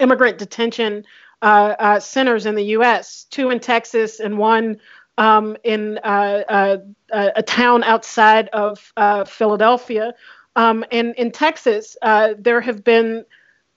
immigrant 0.00 0.38
detention 0.38 1.04
centers 2.00 2.46
in 2.46 2.56
the 2.56 2.64
U.S., 2.64 3.26
two 3.30 3.50
in 3.50 3.60
Texas 3.60 4.18
and 4.18 4.36
one 4.36 4.80
um, 5.18 5.56
in 5.64 5.98
uh, 5.98 6.44
uh, 6.48 6.76
a 7.12 7.42
town 7.42 7.82
outside 7.82 8.48
of 8.52 8.92
uh, 8.96 9.24
Philadelphia. 9.24 10.14
Um, 10.56 10.84
and 10.90 11.14
in 11.16 11.32
Texas, 11.32 11.96
uh, 12.02 12.34
there 12.38 12.60
have 12.60 12.84
been 12.84 13.24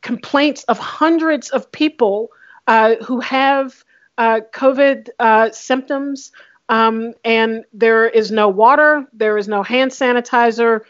complaints 0.01 0.63
of 0.65 0.77
hundreds 0.77 1.49
of 1.49 1.71
people 1.71 2.29
uh, 2.67 2.95
who 3.03 3.19
have 3.19 3.83
COVID 4.19 5.53
symptoms, 5.53 6.31
um, 6.69 7.13
and 7.25 7.65
there 7.73 8.07
is 8.07 8.31
no 8.31 8.47
water, 8.47 9.05
there 9.13 9.37
is 9.37 9.47
no 9.47 9.63
hand 9.63 9.89
sanitizer, 9.89 10.81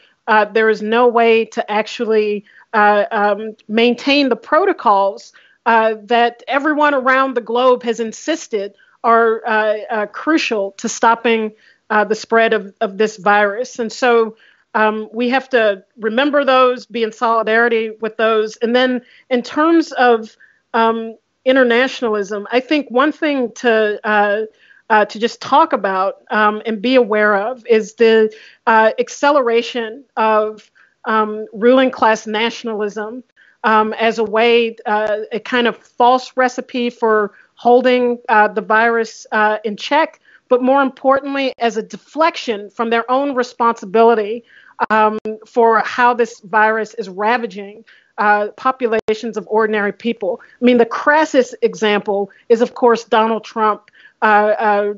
there 0.54 0.70
is 0.70 0.82
no 0.82 1.08
way 1.08 1.46
to 1.46 1.72
actually 1.72 2.44
um, 2.74 3.56
maintain 3.70 4.28
the 4.28 4.36
protocols 4.36 5.32
that 5.66 6.44
everyone 6.50 6.94
around 6.94 7.36
the 7.36 7.42
globe 7.42 7.84
has 7.84 8.02
insisted 8.02 8.74
are 9.04 9.42
uh, 9.46 9.78
uh, 9.90 10.06
crucial 10.08 10.72
to 10.78 10.90
stopping 10.90 11.52
uh, 11.90 12.04
the 12.04 12.16
spread 12.16 12.54
of, 12.54 12.74
of 12.82 12.98
this 12.98 13.18
virus. 13.18 13.80
And 13.80 13.92
so 13.92 14.38
um, 14.74 15.10
we 15.14 15.30
have 15.30 15.50
to 15.50 15.84
remember 15.98 16.46
those, 16.46 16.86
be 16.86 17.04
in 17.04 17.12
solidarity 17.12 17.92
with 18.00 18.18
those. 18.18 18.58
And 18.58 18.76
then 18.76 19.02
in 19.30 19.42
terms 19.42 19.92
of 19.92 20.36
um, 20.74 21.18
internationalism, 21.44 22.48
I 22.52 22.60
think 22.60 22.90
one 22.90 23.12
thing 23.12 23.52
to 23.56 24.00
uh, 24.08 24.42
uh, 24.90 25.06
to 25.06 25.20
just 25.20 25.42
talk 25.42 25.72
about 25.72 26.22
um, 26.32 26.62
and 26.66 26.82
be 26.82 26.96
aware 26.96 27.36
of 27.38 27.66
is 27.66 27.96
the 27.96 28.30
uh, 28.68 28.92
acceleration 29.00 30.04
of 30.18 30.70
um, 31.06 31.46
ruling 31.54 31.92
class 31.92 32.28
nationalism 32.28 33.24
um, 33.64 33.94
as 33.94 34.20
a 34.20 34.24
way, 34.24 34.76
uh, 34.86 35.20
a 35.32 35.40
kind 35.40 35.68
of 35.68 35.78
false 35.78 36.34
recipe 36.36 36.90
for 36.90 37.32
holding 37.62 38.18
uh, 38.28 38.48
the 38.48 38.62
virus 38.62 39.28
uh, 39.32 39.60
in 39.64 39.78
check, 39.78 40.20
but 40.50 40.64
more 40.64 40.82
importantly, 40.82 41.54
as 41.60 41.78
a 41.78 41.84
deflection 41.84 42.72
from 42.72 42.90
their 42.90 43.10
own 43.10 43.36
responsibility 43.36 44.44
um, 44.90 45.20
for 45.46 45.78
how 45.82 46.12
this 46.12 46.40
virus 46.40 46.96
is 46.96 47.08
ravaging 47.08 47.86
uh, 48.18 48.48
populations 48.58 49.38
of 49.38 49.48
ordinary 49.48 49.94
people. 49.94 50.42
I 50.60 50.66
mean, 50.66 50.80
the 50.80 50.88
crassest 50.88 51.54
example 51.62 52.32
is, 52.50 52.62
of 52.62 52.74
course, 52.74 53.04
Donald 53.04 53.44
Trump 53.44 53.92
uh, 54.24 54.26
uh, 54.26 54.94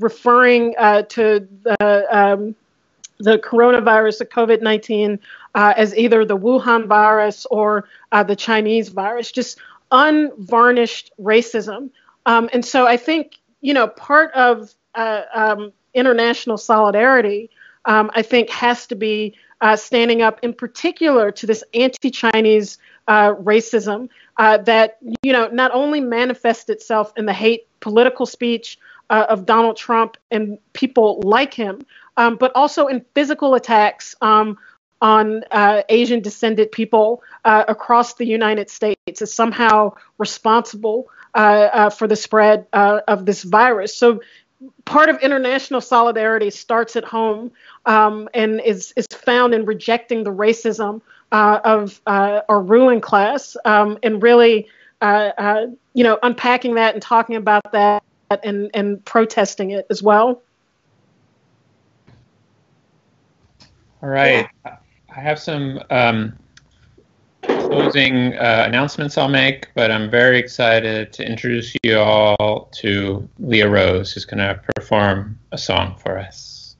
referring 0.00 0.74
uh, 0.76 1.02
to 1.02 1.46
the, 1.62 2.06
um, 2.10 2.56
the 3.18 3.38
coronavirus, 3.38 4.18
the 4.18 4.26
COVID 4.26 4.60
19, 4.60 5.20
uh, 5.54 5.74
as 5.76 5.96
either 5.96 6.24
the 6.24 6.36
Wuhan 6.36 6.88
virus 6.88 7.46
or 7.48 7.88
uh, 8.10 8.24
the 8.24 8.34
Chinese 8.34 8.88
virus, 8.88 9.30
just 9.30 9.60
unvarnished 9.92 11.12
racism. 11.20 11.90
Um, 12.28 12.48
and 12.52 12.64
so 12.64 12.86
I 12.86 12.96
think, 12.96 13.38
you 13.60 13.74
know, 13.74 13.88
part 13.88 14.32
of 14.34 14.72
um, 14.94 15.72
international 15.94 16.58
solidarity, 16.58 17.50
um, 17.86 18.10
I 18.14 18.22
think, 18.22 18.50
has 18.50 18.86
to 18.88 18.94
be 18.94 19.34
uh, 19.60 19.76
standing 19.76 20.22
up 20.22 20.38
in 20.42 20.52
particular 20.52 21.32
to 21.32 21.46
this 21.46 21.64
anti-Chinese 21.74 22.78
uh, 23.08 23.34
racism 23.34 24.08
uh, 24.36 24.58
that 24.58 24.98
you 25.22 25.32
know 25.32 25.48
not 25.48 25.70
only 25.72 26.00
manifests 26.00 26.68
itself 26.68 27.12
in 27.16 27.26
the 27.26 27.32
hate 27.32 27.66
political 27.80 28.26
speech 28.26 28.78
uh, 29.10 29.26
of 29.28 29.46
Donald 29.46 29.76
Trump 29.76 30.16
and 30.30 30.58
people 30.74 31.20
like 31.24 31.54
him, 31.54 31.80
um, 32.16 32.36
but 32.36 32.52
also 32.54 32.86
in 32.86 33.04
physical 33.14 33.54
attacks 33.54 34.14
um, 34.20 34.58
on 35.00 35.42
uh, 35.50 35.82
Asian 35.88 36.20
descended 36.20 36.70
people 36.70 37.22
uh, 37.44 37.64
across 37.68 38.14
the 38.14 38.26
United 38.26 38.68
States 38.68 39.22
is 39.22 39.32
somehow 39.32 39.92
responsible 40.18 41.08
for 41.90 42.06
the 42.06 42.16
spread 42.16 42.66
of 42.72 43.26
this 43.26 43.42
virus. 43.42 43.96
So 43.96 44.20
part 44.84 45.08
of 45.08 45.20
international 45.20 45.80
solidarity 45.80 46.50
starts 46.50 46.96
at 46.96 47.04
home 47.04 47.52
um, 47.86 48.28
and 48.34 48.60
is, 48.60 48.92
is 48.96 49.06
found 49.06 49.54
in 49.54 49.64
rejecting 49.64 50.24
the 50.24 50.32
racism 50.32 51.00
uh, 51.30 51.60
of 51.64 52.00
uh, 52.06 52.40
our 52.48 52.60
ruling 52.60 53.00
class 53.00 53.56
um, 53.64 53.98
and 54.02 54.22
really, 54.22 54.66
uh, 55.00 55.30
uh, 55.38 55.66
you 55.94 56.04
know, 56.04 56.18
unpacking 56.22 56.74
that 56.74 56.94
and 56.94 57.02
talking 57.02 57.36
about 57.36 57.70
that 57.72 58.02
and, 58.42 58.70
and 58.74 59.04
protesting 59.04 59.70
it 59.70 59.86
as 59.90 60.02
well. 60.02 60.42
All 64.02 64.08
right. 64.08 64.48
Yeah. 64.64 64.76
I 65.14 65.20
have 65.20 65.38
some 65.38 65.82
um, 65.90 66.38
closing 67.68 68.34
uh, 68.34 68.64
announcements 68.66 69.18
I'll 69.18 69.28
make, 69.28 69.68
but 69.74 69.90
I'm 69.90 70.10
very 70.10 70.38
excited 70.38 71.12
to 71.12 71.26
introduce 71.26 71.74
you 71.82 71.98
all 71.98 72.70
to 72.76 73.28
Lia 73.38 73.68
Rose, 73.68 74.12
who's 74.12 74.24
going 74.24 74.38
to 74.38 74.60
perform 74.74 75.38
a 75.52 75.58
song 75.58 75.96
for 75.96 76.18
us. 76.18 76.76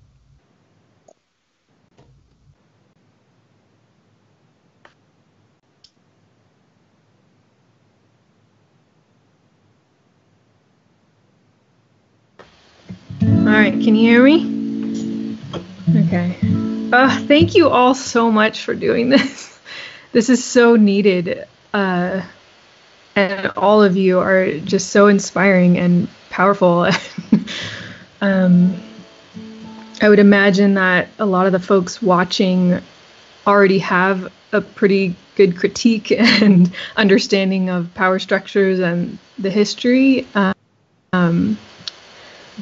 All 13.20 13.54
right, 13.54 13.72
can 13.72 13.94
you 13.94 14.08
hear 14.08 14.24
me? 14.24 15.38
Okay. 16.06 16.36
Uh, 16.92 17.18
thank 17.26 17.54
you 17.54 17.68
all 17.68 17.94
so 17.94 18.30
much 18.30 18.62
for 18.64 18.74
doing 18.74 19.10
this 19.10 19.57
this 20.12 20.28
is 20.28 20.44
so 20.44 20.76
needed. 20.76 21.46
Uh, 21.72 22.22
and 23.14 23.48
all 23.56 23.82
of 23.82 23.96
you 23.96 24.20
are 24.20 24.58
just 24.58 24.90
so 24.90 25.08
inspiring 25.08 25.78
and 25.78 26.08
powerful. 26.30 26.88
um, 28.20 28.80
I 30.00 30.08
would 30.08 30.20
imagine 30.20 30.74
that 30.74 31.08
a 31.18 31.26
lot 31.26 31.46
of 31.46 31.52
the 31.52 31.58
folks 31.58 32.00
watching 32.00 32.80
already 33.46 33.78
have 33.80 34.32
a 34.52 34.60
pretty 34.60 35.16
good 35.34 35.56
critique 35.56 36.12
and 36.12 36.72
understanding 36.96 37.70
of 37.70 37.92
power 37.94 38.18
structures 38.18 38.78
and 38.78 39.18
the 39.38 39.50
history. 39.50 40.26
Um, 41.12 41.58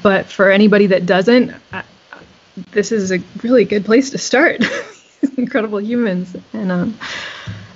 but 0.03 0.27
for 0.27 0.51
anybody 0.51 0.87
that 0.89 1.07
doesn't, 1.07 1.55
I, 1.73 1.83
this 2.73 2.93
is 2.93 3.13
a 3.13 3.19
really 3.43 3.65
good 3.65 3.85
place 3.85 4.11
to 4.11 4.19
start. 4.19 4.63
incredible 5.37 5.81
humans. 5.81 6.37
And 6.53 6.73
um, 6.73 6.99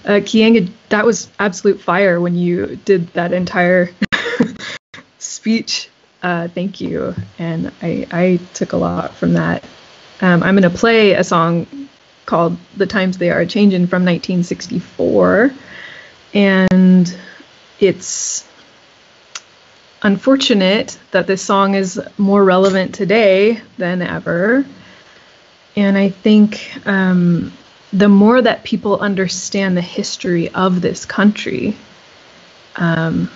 uh, 0.05 0.21
Keeanga, 0.21 0.71
that 0.89 1.05
was 1.05 1.29
absolute 1.39 1.81
fire 1.81 2.21
when 2.21 2.35
you 2.35 2.77
did 2.85 3.09
that 3.15 3.33
entire 3.33 3.91
speech. 5.19 5.89
Uh, 6.23 6.49
thank 6.49 6.81
you. 6.81 7.15
And 7.39 7.73
I, 7.83 8.07
I 8.11 8.41
took 8.55 8.73
a 8.73 8.77
lot 8.77 9.15
from 9.15 9.35
that. 9.35 9.65
Um, 10.21 10.43
I'm 10.43 10.55
going 10.55 10.71
to 10.71 10.79
play 10.79 11.13
a 11.13 11.25
song 11.25 11.67
called 12.27 12.57
The 12.77 12.87
Times 12.87 13.19
They 13.19 13.31
Are 13.31 13.45
Changing 13.47 13.87
from 13.87 14.05
1964. 14.05 15.51
And 16.35 17.19
it's 17.81 18.47
unfortunate 20.03 20.99
that 21.11 21.27
this 21.27 21.43
song 21.43 21.75
is 21.75 22.01
more 22.19 22.45
relevant 22.45 22.95
today 22.95 23.61
than 23.79 24.03
ever. 24.03 24.65
And 25.77 25.97
I 25.97 26.09
think 26.09 26.87
um, 26.87 27.53
the 27.93 28.09
more 28.09 28.41
that 28.41 28.65
people 28.65 28.99
understand 28.99 29.77
the 29.77 29.83
history 29.83 30.49
of 30.49 30.81
this 30.81 31.05
country, 31.05 31.77
um, 32.77 33.31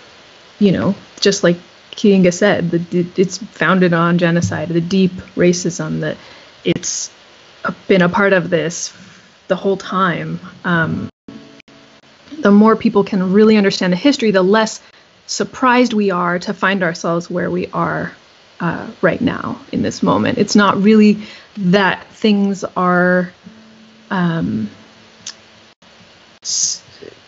you 0.59 0.73
know, 0.73 0.95
just 1.21 1.43
like 1.43 1.57
Keeanga 1.93 2.33
said, 2.33 2.71
the, 2.71 3.07
it's 3.17 3.39
founded 3.39 3.93
on 3.93 4.19
genocide, 4.19 4.69
the 4.69 4.81
deep 4.81 5.13
racism 5.37 6.01
that 6.01 6.17
it's 6.65 7.11
been 7.89 8.03
a 8.03 8.09
part 8.09 8.33
of 8.33 8.51
this 8.51 8.93
the 9.49 9.57
whole 9.57 9.77
time. 9.77 10.41
Um, 10.65 11.09
the 12.39 12.51
more 12.51 12.77
people 12.77 13.05
can 13.05 13.33
really 13.33 13.57
understand 13.57 13.93
the 13.93 13.97
history, 13.97 14.31
the 14.31 14.43
less 14.43 14.83
surprised 15.27 15.93
we 15.93 16.11
are 16.11 16.39
to 16.39 16.53
find 16.53 16.83
ourselves 16.83 17.31
where 17.31 17.51
we 17.51 17.69
are 17.69 18.13
uh, 18.61 18.91
right 19.01 19.21
now 19.21 19.61
in 19.73 19.83
this 19.83 20.03
moment. 20.03 20.39
It's 20.39 20.57
not 20.57 20.83
really 20.83 21.23
that 21.59 22.07
things 22.09 22.65
are 22.65 23.33
um, 24.11 24.71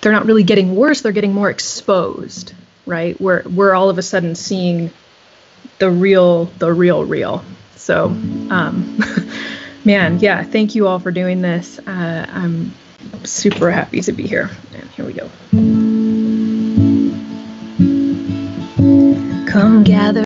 they're 0.01 0.12
not 0.12 0.27
really 0.27 0.43
getting 0.43 0.77
worse 0.77 1.01
they're 1.01 1.12
getting 1.12 1.32
more 1.32 1.48
exposed 1.51 2.53
right? 2.86 3.20
We're 3.20 3.43
we're 3.43 3.74
all 3.74 3.90
of 3.90 3.98
a 3.98 4.03
sudden 4.03 4.35
seeing 4.35 4.90
the 5.78 5.90
real 5.90 6.47
the 6.59 6.73
real 6.73 7.05
real. 7.05 7.44
So 7.74 8.07
um, 8.07 8.98
man 9.85 10.19
yeah 10.20 10.43
thank 10.43 10.74
you 10.74 10.86
all 10.86 10.98
for 10.98 11.11
doing 11.11 11.43
this. 11.43 11.78
Uh, 11.81 12.27
i'm 12.28 12.73
super 13.24 13.70
happy 13.70 14.01
to 14.01 14.12
be 14.12 14.27
here. 14.27 14.51
And 14.73 14.90
here 14.90 15.05
we 15.05 15.12
go. 15.12 15.28
Come 19.51 19.85
gather 19.85 20.26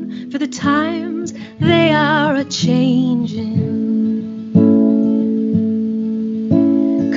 For 0.31 0.37
the 0.37 0.47
times 0.47 1.33
they 1.59 1.93
are 1.93 2.37
a 2.37 2.45
changing. 2.45 4.53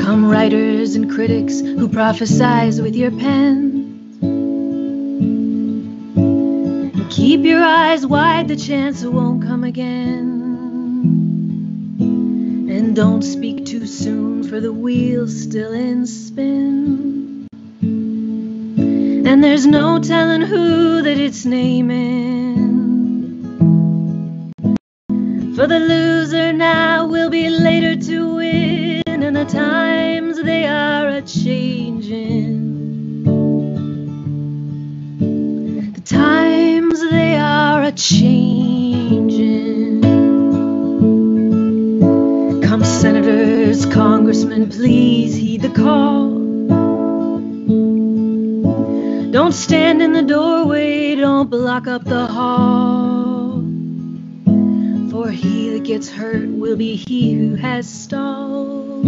Come, 0.02 0.28
writers 0.28 0.96
and 0.96 1.08
critics 1.08 1.60
who 1.60 1.88
prophesize 1.88 2.82
with 2.82 2.96
your 2.96 3.12
pen. 3.12 4.16
Keep 7.08 7.44
your 7.44 7.62
eyes 7.62 8.04
wide, 8.04 8.48
the 8.48 8.56
chance 8.56 9.04
won't 9.04 9.44
come 9.44 9.62
again. 9.62 10.32
And 12.68 12.96
don't 12.96 13.22
speak 13.22 13.64
too 13.64 13.86
soon, 13.86 14.42
for 14.42 14.58
the 14.58 14.72
wheel's 14.72 15.40
still 15.40 15.72
in 15.72 16.04
spin. 16.06 17.46
And 17.80 19.44
there's 19.44 19.66
no 19.66 20.00
telling 20.00 20.42
who 20.42 21.02
that 21.02 21.16
it's 21.16 21.44
naming. 21.44 22.43
For 25.64 25.68
the 25.68 25.80
loser 25.80 26.52
now 26.52 27.06
will 27.06 27.30
be 27.30 27.48
later 27.48 27.96
to 27.96 28.34
win, 28.34 29.02
and 29.06 29.34
the 29.34 29.46
times 29.46 30.42
they 30.42 30.66
are 30.66 31.08
a 31.08 31.22
changing. 31.22 33.24
The 35.94 36.00
times 36.02 37.00
they 37.10 37.38
are 37.38 37.82
a 37.82 37.92
changing. 37.92 40.02
Come, 42.62 42.84
senators, 42.84 43.86
congressmen, 43.86 44.68
please 44.68 45.34
heed 45.34 45.62
the 45.62 45.70
call. 45.70 46.28
Don't 49.30 49.54
stand 49.54 50.02
in 50.02 50.12
the 50.12 50.24
doorway, 50.24 51.14
don't 51.14 51.48
block 51.48 51.86
up 51.86 52.04
the 52.04 52.26
hall. 52.26 53.13
For 55.24 55.30
he 55.30 55.70
that 55.70 55.84
gets 55.84 56.10
hurt 56.10 56.50
will 56.50 56.76
be 56.76 56.96
he 56.96 57.32
who 57.32 57.54
has 57.54 57.88
stalled. 57.88 59.06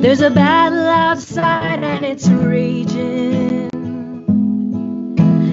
There's 0.00 0.20
a 0.20 0.30
battle 0.30 0.86
outside 0.86 1.82
and 1.82 2.04
it's 2.04 2.28
raging. 2.28 3.68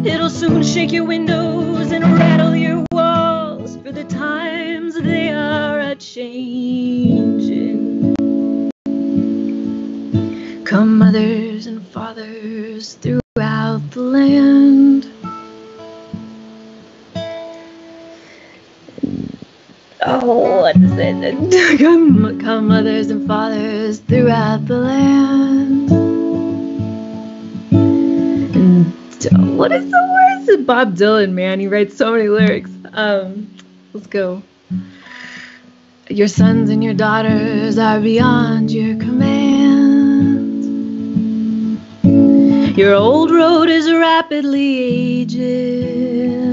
It'll 0.05 0.29
soon 0.29 0.61
shake 0.61 0.91
your 0.91 1.05
windows 1.05 1.91
and 1.91 2.03
rattle 2.03 2.55
your 2.55 2.85
walls, 2.91 3.77
for 3.77 3.91
the 3.91 4.03
times 4.03 4.93
they 4.93 5.31
are 5.31 5.79
a 5.79 5.95
changing. 5.95 6.93
Come, 10.65 10.99
mothers 10.99 11.65
and 11.65 11.81
fathers 11.87 12.93
throughout 12.93 13.81
the 13.89 14.01
land. 14.01 14.82
What 20.25 20.75
is 20.77 20.91
it? 20.95 21.79
Come, 21.79 22.39
come, 22.39 22.67
mothers 22.67 23.09
and 23.09 23.27
fathers 23.27 23.99
throughout 23.99 24.65
the 24.65 24.77
land. 24.77 25.91
And 29.31 29.57
what 29.57 29.71
is 29.71 29.89
the 29.89 30.45
words? 30.47 30.65
Bob 30.65 30.95
Dylan, 30.95 31.31
man, 31.31 31.59
he 31.59 31.67
writes 31.67 31.97
so 31.97 32.11
many 32.11 32.27
lyrics. 32.29 32.71
Um, 32.93 33.53
let's 33.93 34.07
go. 34.07 34.43
Your 36.09 36.27
sons 36.27 36.69
and 36.69 36.83
your 36.83 36.93
daughters 36.93 37.77
are 37.77 37.99
beyond 37.99 38.71
your 38.71 38.97
command. 38.97 39.43
Your 42.77 42.93
old 42.95 43.31
road 43.31 43.69
is 43.69 43.91
rapidly 43.91 44.79
aging. 45.21 46.43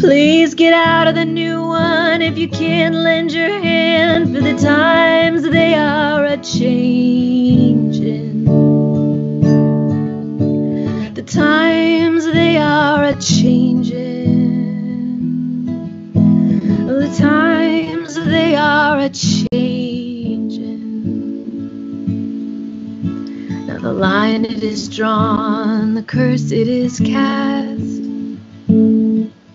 Please 0.00 0.54
get 0.54 0.72
out 0.72 1.08
of 1.08 1.14
the 1.14 1.26
new 1.26 1.60
one 1.60 2.22
if 2.22 2.38
you 2.38 2.48
can 2.48 2.94
lend 2.94 3.32
your 3.32 3.60
hand, 3.60 4.34
for 4.34 4.40
the 4.40 4.56
times 4.56 5.42
they 5.42 5.74
are 5.74 6.24
a 6.24 6.38
changing. 6.38 8.46
The 11.12 11.22
times 11.22 12.24
they 12.24 12.56
are 12.56 13.04
a 13.04 13.14
changing. 13.20 14.56
The 16.86 17.14
times 17.18 18.14
they 18.14 18.56
are 18.56 19.00
a 19.00 19.10
changing. 19.10 19.66
Now 23.66 23.78
the 23.80 23.92
line 23.92 24.46
it 24.46 24.62
is 24.62 24.88
drawn, 24.88 25.92
the 25.92 26.02
curse 26.02 26.52
it 26.52 26.68
is 26.68 26.98
cast. 27.00 28.00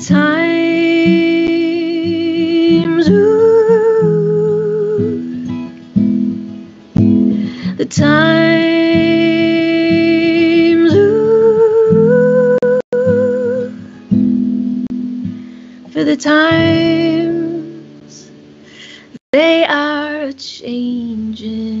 times, 0.00 0.18
ooh, 3.08 3.34
the 7.76 7.84
times, 7.84 8.04
ooh, 10.94 12.58
for 15.90 16.04
the 16.04 16.16
times 16.16 18.30
they 19.32 19.64
are 19.64 20.30
changing. 20.32 21.77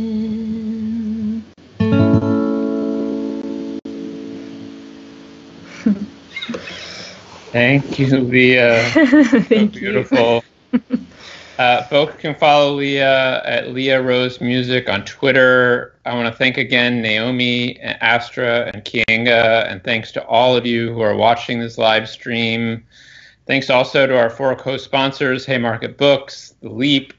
Thank 7.58 7.98
you, 7.98 8.18
Lia. 8.18 8.84
Thank 8.92 9.48
so 9.48 9.58
you. 9.58 9.70
beautiful. 9.70 10.44
uh, 11.58 11.82
folks 11.88 12.14
can 12.20 12.36
follow 12.36 12.76
Lia 12.76 13.42
at 13.44 13.70
Lia 13.70 14.00
Rose 14.00 14.40
Music 14.40 14.88
on 14.88 15.04
Twitter. 15.04 15.96
I 16.04 16.14
want 16.14 16.32
to 16.32 16.38
thank 16.38 16.56
again 16.56 17.02
Naomi, 17.02 17.76
and 17.80 18.00
Astra, 18.00 18.70
and 18.72 18.84
Keeanga, 18.84 19.68
and 19.68 19.82
thanks 19.82 20.12
to 20.12 20.24
all 20.26 20.54
of 20.54 20.66
you 20.66 20.92
who 20.92 21.00
are 21.00 21.16
watching 21.16 21.58
this 21.58 21.78
live 21.78 22.08
stream. 22.08 22.84
Thanks 23.48 23.70
also 23.70 24.06
to 24.06 24.16
our 24.16 24.30
four 24.30 24.54
co-sponsors, 24.54 25.44
Haymarket 25.44 25.98
Books, 25.98 26.54
The 26.62 26.68
Leap, 26.68 27.12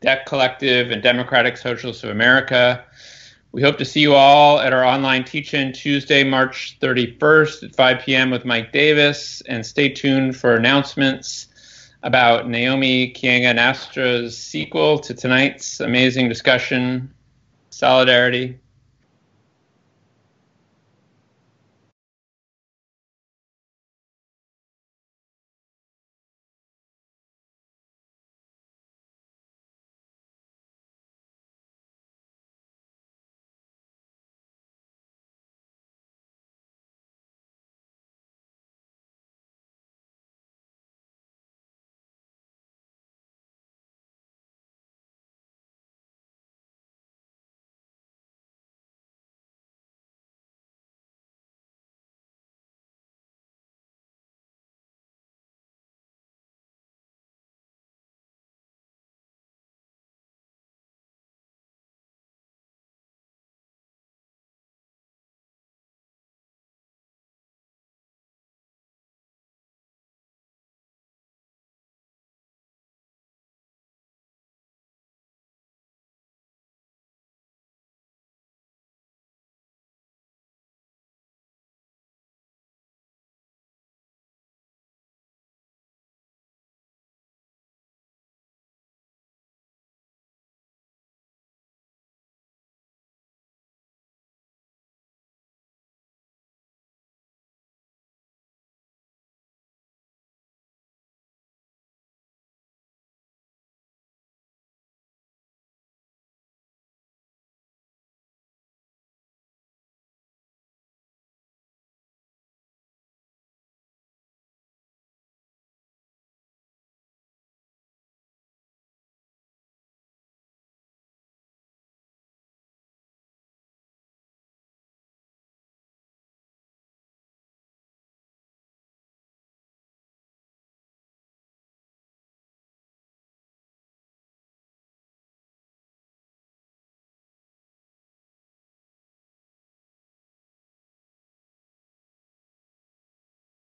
Debt 0.00 0.26
Collective, 0.26 0.90
and 0.90 1.00
Democratic 1.04 1.56
Socialists 1.56 2.02
of 2.02 2.10
America. 2.10 2.84
We 3.52 3.62
hope 3.62 3.78
to 3.78 3.84
see 3.84 4.00
you 4.00 4.14
all 4.14 4.60
at 4.60 4.74
our 4.74 4.84
online 4.84 5.24
teach-in 5.24 5.72
Tuesday, 5.72 6.22
March 6.22 6.78
31st 6.80 7.62
at 7.62 7.74
5 7.74 7.98
p.m. 8.00 8.30
with 8.30 8.44
Mike 8.44 8.72
Davis, 8.72 9.42
and 9.48 9.64
stay 9.64 9.88
tuned 9.88 10.36
for 10.36 10.54
announcements 10.54 11.46
about 12.02 12.48
Naomi 12.48 13.10
Keeanga 13.10 13.46
and 13.46 13.58
Astra's 13.58 14.36
sequel 14.36 14.98
to 14.98 15.14
tonight's 15.14 15.80
amazing 15.80 16.28
discussion, 16.28 17.12
Solidarity. 17.70 18.58